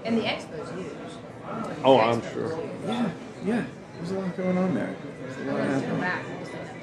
And 0.03 0.17
the 0.17 0.23
expo's 0.23 0.69
huge. 0.71 0.87
oh, 1.83 1.99
I'm 1.99 2.21
sure. 2.33 2.59
Yeah. 2.85 3.09
Yeah. 3.45 3.65
There's 3.97 4.11
a 4.11 4.19
lot 4.19 4.37
going 4.37 4.57
on 4.57 4.75
there. 4.75 4.93
There's 5.21 5.37
a 5.37 5.41
I 5.41 5.45
lot 5.53 5.59
wanted 5.59 5.73
to 5.81 5.87
go 5.87 5.95
happening. 5.95 6.01
back, 6.01 6.25
I 6.25 6.39
just 6.39 6.51
didn't 6.51 6.67
have 6.67 6.81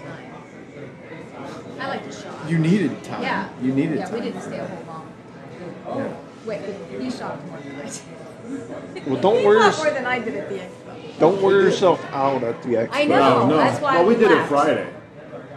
time. 1.76 1.80
I 1.80 1.88
like 1.88 2.04
to 2.04 2.12
shop. 2.12 2.50
You 2.50 2.58
needed 2.58 3.04
time. 3.04 3.22
yeah. 3.22 3.48
You 3.62 3.72
needed 3.74 3.98
yeah, 3.98 4.04
time. 4.06 4.14
Yeah, 4.14 4.18
we 4.18 4.24
didn't 4.30 4.42
stay 4.42 4.58
a 4.58 4.66
whole 4.66 4.84
long. 4.86 5.98
Yeah. 5.98 6.16
Wait, 6.45 6.61
he 7.01 7.11
shopped 7.11 7.47
more 7.47 7.59
than 7.59 7.76
I 7.76 7.84
did. 7.84 8.01
Well, 9.07 9.20
don't 9.20 9.38
he 9.38 9.47
wear 9.47 9.59
bought 9.61 9.78
more 9.78 9.90
than 9.90 10.05
I 10.05 10.18
did 10.18 10.34
at 10.34 10.49
the 10.49 10.57
expo. 10.57 11.18
Don't 11.18 11.40
wear 11.40 11.62
yourself 11.62 12.05
out 12.12 12.43
at 12.43 12.61
the 12.62 12.70
expo. 12.70 12.90
I 12.93 13.05
know. 13.05 13.16
no, 13.16 13.47
no. 13.47 13.57
that's 13.57 13.80
why 13.80 13.97
well, 13.97 14.07
we 14.07 14.14
we 14.14 14.20
did 14.20 14.32
it. 14.32 14.47
Friday. 14.47 14.93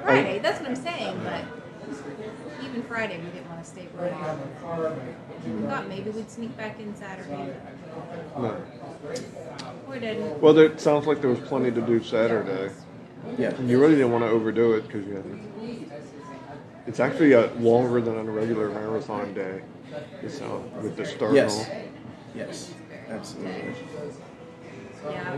Friday, 0.04 0.40
that's 0.40 0.62
what 0.62 0.70
I'm 0.70 0.76
saying, 0.76 1.20
but 1.24 1.42
even 2.64 2.84
Friday, 2.84 3.18
we 3.18 3.26
didn't 3.32 3.50
want 3.50 3.64
to 3.64 3.70
stay 3.70 3.88
for 3.88 4.10
long. 4.10 5.00
We 5.46 5.68
thought 5.68 5.88
maybe 5.88 6.12
we'd 6.12 6.30
sneak 6.30 6.56
back 6.56 6.80
in 6.80 6.96
Saturday. 6.96 7.54
No. 8.38 8.62
We 9.90 10.00
didn't. 10.00 10.42
Well, 10.42 10.54
there, 10.54 10.66
it 10.66 10.80
sounds 10.80 11.08
like 11.08 11.22
there 11.22 11.30
was 11.30 11.40
plenty 11.40 11.72
to 11.72 11.82
do 11.82 12.04
Saturday. 12.04 12.72
Yeah. 13.38 13.50
And 13.56 13.70
you 13.70 13.80
really 13.80 13.96
didn't 13.96 14.12
want 14.12 14.24
to 14.24 14.30
overdo 14.30 14.74
it 14.74 14.88
because 14.88 15.06
you 15.08 15.16
had. 15.16 15.26
It's 16.88 17.00
actually 17.00 17.34
uh, 17.34 17.52
longer 17.56 18.00
than 18.00 18.16
a 18.16 18.24
regular 18.24 18.70
marathon 18.70 19.34
day. 19.34 19.62
It's, 20.22 20.42
uh, 20.42 20.60
with 20.82 20.96
the 20.98 21.06
start. 21.06 21.30
and 21.30 21.36
Yes. 21.38 21.58
all. 21.70 21.76
Yes. 22.36 22.74
Absolutely. 23.10 23.74
Yeah. 25.10 25.38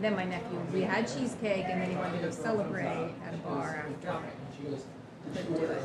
Then 0.00 0.16
my 0.16 0.24
nephew, 0.24 0.58
we 0.72 0.82
had 0.82 1.06
cheesecake, 1.06 1.66
and 1.68 1.80
then 1.80 1.90
he 1.90 1.96
wanted 1.96 2.20
to 2.20 2.26
go 2.26 2.30
celebrate 2.32 2.86
at 3.26 3.34
a 3.34 3.36
bar 3.38 3.84
after. 3.86 4.12
Couldn't 5.34 5.54
do 5.54 5.64
it. 5.66 5.80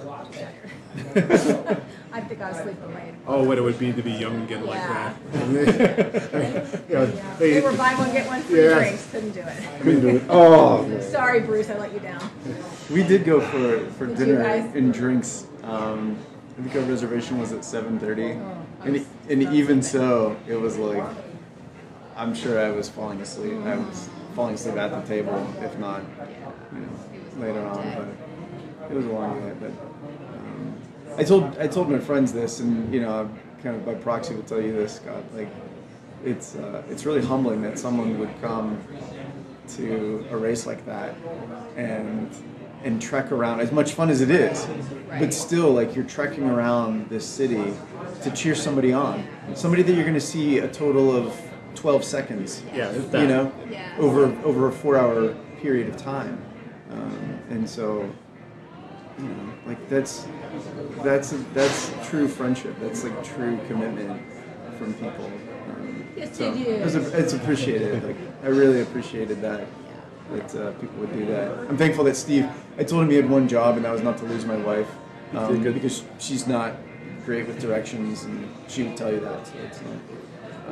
I 2.12 2.22
think 2.22 2.42
I 2.42 2.50
was 2.52 2.58
sleeping 2.62 2.94
late. 2.94 3.14
Oh, 3.26 3.44
what 3.46 3.58
it 3.58 3.62
would 3.62 3.80
be 3.80 3.94
to 3.94 4.02
be 4.02 4.12
young 4.12 4.42
again 4.44 4.66
like 4.66 4.76
Yeah. 4.76 5.14
that. 5.32 6.80
You 6.90 6.96
know, 6.96 7.04
Yeah. 7.14 7.36
They 7.40 7.62
were 7.62 7.72
buy 7.74 7.94
one 7.96 8.12
get 8.12 8.28
one 8.28 8.42
free 8.42 8.64
Yeah. 8.66 8.76
drinks. 8.80 9.08
Couldn't 9.12 9.32
do 9.32 9.40
it. 9.42 9.82
Couldn't 9.82 10.02
do 10.02 10.08
it. 10.18 10.24
Oh, 10.30 11.00
Sorry, 11.00 11.40
Bruce, 11.40 11.70
I 11.70 11.78
let 11.78 11.94
you 11.94 12.00
down. 12.00 12.22
We 12.92 13.04
did 13.04 13.24
go 13.24 13.40
for, 13.40 13.80
for 13.92 14.08
Did 14.08 14.20
you 14.20 14.26
dinner 14.26 14.44
guys? 14.44 14.76
and 14.76 14.94
drinks. 14.94 15.46
Um, 15.64 16.18
I 16.60 16.62
think 16.62 16.76
our 16.76 16.82
reservation 16.82 17.40
was 17.40 17.54
at 17.54 17.62
7.30. 17.62 18.38
Oh, 18.38 18.86
and, 18.86 19.06
and 19.30 19.54
even 19.54 19.82
so, 19.82 20.36
it 20.46 20.60
was 20.60 20.76
like, 20.78 21.04
I'm 22.18 22.36
sure 22.36 22.60
I 22.60 22.70
was 22.70 22.90
falling 22.90 23.22
asleep. 23.22 23.54
I 23.64 23.78
was 23.78 24.10
falling 24.36 24.56
asleep 24.56 24.76
at 24.76 24.92
the 24.92 25.02
table, 25.08 25.48
if 25.62 25.78
not, 25.80 26.02
you 26.74 26.80
know, 26.80 27.46
later 27.46 27.66
on. 27.66 28.18
But 28.82 28.92
it 28.92 28.94
was 28.94 29.06
a 29.06 29.10
long 29.10 29.40
day. 29.40 29.56
But 29.58 29.72
um, 29.72 30.74
I 31.18 31.24
told 31.24 31.58
I 31.60 31.68
told 31.68 31.90
my 31.90 32.00
friends 32.00 32.34
this, 32.34 32.60
and 32.60 32.94
you 32.94 33.00
know, 33.00 33.30
kind 33.64 33.78
of 33.78 33.86
by 33.86 33.94
proxy 33.94 34.36
will 34.36 34.44
tell 34.44 34.62
you 34.62 34.74
this, 34.74 34.96
Scott. 34.98 35.24
Like, 35.34 35.50
it's 36.26 36.56
uh, 36.56 36.84
it's 36.90 37.06
really 37.06 37.24
humbling 37.24 37.62
that 37.62 37.80
someone 37.80 38.20
would 38.20 38.42
come 38.42 38.84
to 39.78 40.28
a 40.30 40.36
race 40.36 40.66
like 40.66 40.86
that 40.88 41.16
and 41.78 42.30
and 42.84 43.02
trek 43.02 43.32
around 43.32 43.60
as 43.60 43.72
much 43.72 43.94
fun 43.94 44.10
as 44.10 44.22
it 44.22 44.30
is 44.32 44.68
but 45.20 45.34
still 45.34 45.72
like 45.72 45.96
you're 45.96 46.06
trekking 46.06 46.50
around 46.50 47.10
this 47.10 47.26
city 47.26 47.74
to 48.24 48.32
cheer 48.32 48.54
somebody 48.56 48.94
on. 48.94 49.26
Somebody 49.56 49.82
that 49.84 49.94
you're 49.94 50.04
going 50.04 50.14
to 50.14 50.20
see 50.22 50.60
a 50.60 50.68
total 50.68 51.16
of 51.16 51.36
12 51.76 52.04
seconds 52.04 52.64
Yeah, 52.74 52.92
you 52.92 53.28
know 53.28 53.52
Yeah. 53.70 53.96
over 53.98 54.26
over 54.44 54.68
a 54.68 54.72
four 54.72 54.98
hour 54.98 55.34
period 55.62 55.90
of 55.90 55.98
time. 55.98 56.42
Um, 56.92 57.40
and 57.50 57.70
so 57.70 58.10
you 59.18 59.26
know 59.26 59.54
like 59.66 59.90
that's 59.90 60.28
that's 61.04 61.34
that's 61.54 61.92
true 62.10 62.28
friendship. 62.28 62.76
That's 62.82 63.04
like 63.04 63.24
true 63.24 63.58
commitment 63.68 64.22
from 64.78 64.94
people. 64.94 65.26
Um, 65.26 66.06
Yes, 66.18 66.38
so 66.38 66.52
it 66.54 66.58
it's, 66.58 66.96
is. 66.96 67.14
it's 67.14 67.34
appreciated. 67.34 68.04
Like 68.04 68.18
i 68.44 68.48
really 68.48 68.82
appreciated 68.82 69.42
that 69.42 69.68
that 70.32 70.56
uh, 70.56 70.72
people 70.74 70.98
would 71.00 71.14
do 71.14 71.26
that 71.26 71.52
i'm 71.70 71.78
thankful 71.78 72.04
that 72.04 72.16
steve 72.16 72.48
i 72.78 72.84
told 72.84 73.04
him 73.04 73.10
he 73.10 73.16
had 73.16 73.30
one 73.30 73.48
job 73.48 73.76
and 73.76 73.86
that 73.86 73.92
was 73.92 74.02
not 74.02 74.18
to 74.18 74.26
lose 74.26 74.46
my 74.46 74.58
wife 74.58 74.88
um, 75.36 75.62
good. 75.62 75.74
because 75.74 76.04
she's 76.20 76.48
not 76.48 76.74
great 77.26 77.48
with 77.48 77.60
directions 77.60 78.24
and 78.24 78.50
she 78.68 78.84
would 78.84 78.96
tell 78.98 79.12
you 79.12 79.20
that 79.20 79.46
so 79.48 79.54
it's 79.66 79.82
not 79.82 79.96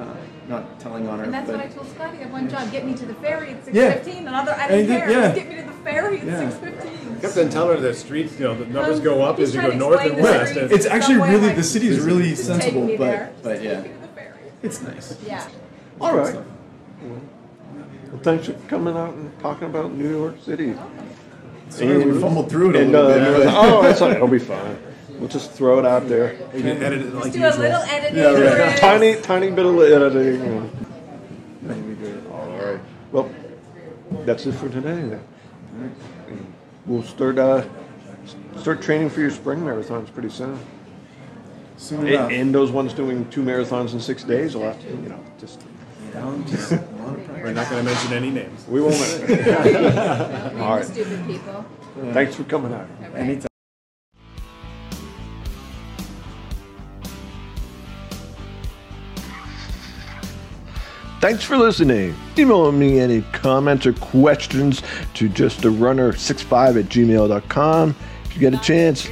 uh, 0.03 0.16
not 0.47 0.80
telling 0.80 1.08
on 1.08 1.18
her 1.20 1.26
And 1.26 1.34
that's 1.34 1.47
but 1.49 1.58
what 1.58 1.66
I 1.66 1.70
told 1.70 1.88
Scotty. 1.89 2.18
I 2.20 2.22
have 2.22 2.32
one 2.32 2.47
job: 2.47 2.72
get 2.72 2.86
me 2.86 2.93
to 2.93 3.05
the 3.05 3.16
ferry 3.16 3.49
at 3.49 3.66
six 3.66 3.76
Yeah. 3.76 3.93
fifteen. 3.95 4.28
Another, 4.28 4.51
I 4.53 4.68
And 4.68 4.70
don't 4.70 4.80
he 4.82 4.86
did- 4.88 4.99
care. 4.99 5.10
yeah. 5.12 5.22
Just 5.22 5.36
get 5.36 5.49
me 5.49 5.55
to 5.55 5.64
the 5.64 5.72
ferry 5.84 6.20
at 6.20 6.26
Yeah. 6.28 6.49
six 6.49 6.55
fifteen. 6.64 7.20
Kept 7.20 7.38
on 7.38 7.49
telling 7.49 7.76
her 7.78 7.82
that 7.82 7.95
streets, 7.95 8.34
you 8.39 8.45
know, 8.45 8.55
the 8.55 8.66
numbers 8.68 8.99
Um, 8.99 9.03
go 9.03 9.22
up 9.24 9.39
as 9.39 9.55
you 9.55 9.62
go 9.62 9.72
north 9.72 9.99
and 10.05 10.22
west. 10.22 10.55
and- 10.55 10.72
it's 10.72 10.86
actually 10.86 11.16
really 11.18 11.47
like, 11.47 11.55
the 11.55 11.64
city 11.64 11.88
is 11.88 11.99
really 11.99 12.36
sensible 12.36 12.86
but 12.88 12.97
there. 12.99 13.32
but 13.43 13.62
yeah 13.64 13.74
take 13.82 13.84
me 13.86 13.89
to 13.95 14.01
the 14.01 14.08
ferry. 14.10 14.39
it's 14.62 14.82
nice 14.84 15.16
Yeah. 15.28 15.43
all 15.99 16.16
right. 16.16 16.36
Well, 18.12 18.22
thanks 18.22 18.47
for 18.47 18.53
coming 18.68 18.95
out 18.95 19.14
and 19.14 19.38
talking 19.39 19.68
about 19.68 19.91
New 19.93 20.10
York 20.10 20.36
City. 20.41 20.74
Sorry, 21.70 22.05
we 22.05 22.20
fumbled 22.22 22.49
through 22.49 22.70
it 22.72 22.76
a 22.78 22.80
And, 22.84 22.91
little 22.93 23.12
uh, 23.12 23.14
bit. 23.38 23.45
but- 23.45 23.53
oh, 23.55 23.82
that's 23.84 24.01
all 24.01 24.08
right. 24.08 24.16
It'll 24.18 24.28
be 24.28 24.39
fine. 24.39 24.78
We'll 25.20 25.28
just 25.30 25.51
throw 25.51 25.80
it 25.80 25.86
out 25.86 26.08
there. 26.08 26.34
You 26.53 26.62
can 26.62 26.84
edit 26.84 27.01
it 27.01 27.14
like 27.14 27.24
Just 27.24 27.34
do 27.36 27.41
a 27.43 27.45
usual. 27.47 27.62
little 27.64 27.82
editing. 27.82 28.18
Yeah, 28.18 28.32
right. 28.32 28.55
Chris. 28.55 28.80
Tiny, 28.80 29.16
tiny 29.22 29.51
bit 29.51 29.66
of 29.66 29.80
editing. 29.80 30.41
and- 30.41 30.72
That'd 31.64 31.88
be 31.88 31.95
good. 32.05 32.24
All 32.32 32.47
right. 32.60 32.80
Well, 33.12 33.30
that's 34.26 34.45
it 34.45 34.53
for 34.53 34.70
today. 34.70 34.89
Then. 35.10 35.22
And 36.28 36.53
We'll 36.86 37.03
start 37.03 37.38
uh, 37.39 37.66
start 38.60 38.82
training 38.82 39.10
for 39.10 39.20
your 39.20 39.32
spring 39.32 39.60
marathons 39.60 40.14
pretty 40.14 40.30
soon. 40.30 40.58
Soon 41.78 41.99
And, 42.01 42.08
enough. 42.10 42.32
and 42.32 42.55
those 42.55 42.72
ones 42.72 42.93
doing 42.93 43.28
two 43.30 43.41
marathons 43.43 43.93
in 43.93 43.99
six 43.99 44.24
days 44.24 44.55
will 44.55 44.64
have 44.64 44.80
to, 44.82 44.88
you 44.89 45.10
know, 45.10 45.20
just 45.39 45.62
You 46.18 46.24
know, 46.24 46.43
just 46.47 46.72
a 46.72 46.76
lot 46.76 46.84
of 46.84 47.26
practice. 47.26 47.43
We're 47.43 47.53
not 47.53 47.70
going 47.70 47.86
to 47.86 47.91
mention 47.91 48.13
any 48.13 48.30
names. 48.32 48.68
we 48.68 48.82
won't. 48.82 48.95
All 50.57 50.61
All 50.63 50.76
right. 50.78 50.86
Stupid 50.86 51.26
people. 51.28 51.65
Thanks 52.11 52.36
for 52.36 52.43
coming 52.43 52.74
out. 52.74 52.88
Okay. 53.03 53.20
Anytime. 53.20 53.47
Thanks 61.20 61.43
for 61.43 61.58
listening. 61.58 62.16
Email 62.37 62.71
me 62.71 63.00
any 63.00 63.21
comments 63.33 63.86
or 63.86 63.93
questions 63.93 64.82
to 65.16 65.28
justarunner65 65.29 66.79
at 66.79 66.86
gmail.com. 66.86 67.96
If 68.25 68.36
you 68.36 68.39
get 68.39 68.54
a 68.54 68.63
chance, 68.63 69.09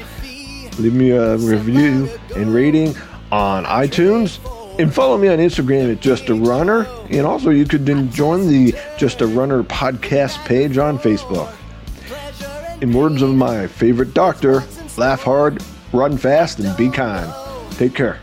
leave 0.80 0.94
me 0.94 1.12
a 1.12 1.38
review 1.38 2.10
and 2.36 2.54
rating 2.54 2.96
on 3.32 3.66
iTunes. 3.66 4.40
And 4.78 4.94
follow 4.94 5.18
me 5.18 5.30
on 5.30 5.38
Instagram 5.38 5.92
at 5.92 6.02
Just 6.02 6.28
a 6.28 6.36
Runner. 6.36 6.86
And 7.10 7.26
also, 7.26 7.50
you 7.50 7.66
could 7.66 7.86
then 7.86 8.12
join 8.12 8.48
the 8.48 8.76
Just 8.98 9.22
a 9.22 9.28
Runner 9.28 9.64
podcast 9.64 10.44
page 10.46 10.78
on 10.78 11.00
Facebook. 11.00 11.54
In 12.82 12.92
words 12.92 13.22
of 13.22 13.34
my 13.34 13.68
favorite 13.68 14.14
doctor, 14.14 14.64
laugh 14.98 15.22
hard, 15.22 15.64
run 15.94 16.18
fast, 16.18 16.60
and 16.60 16.76
be 16.76 16.90
kind. 16.90 17.34
Take 17.78 17.96
care. 17.96 18.20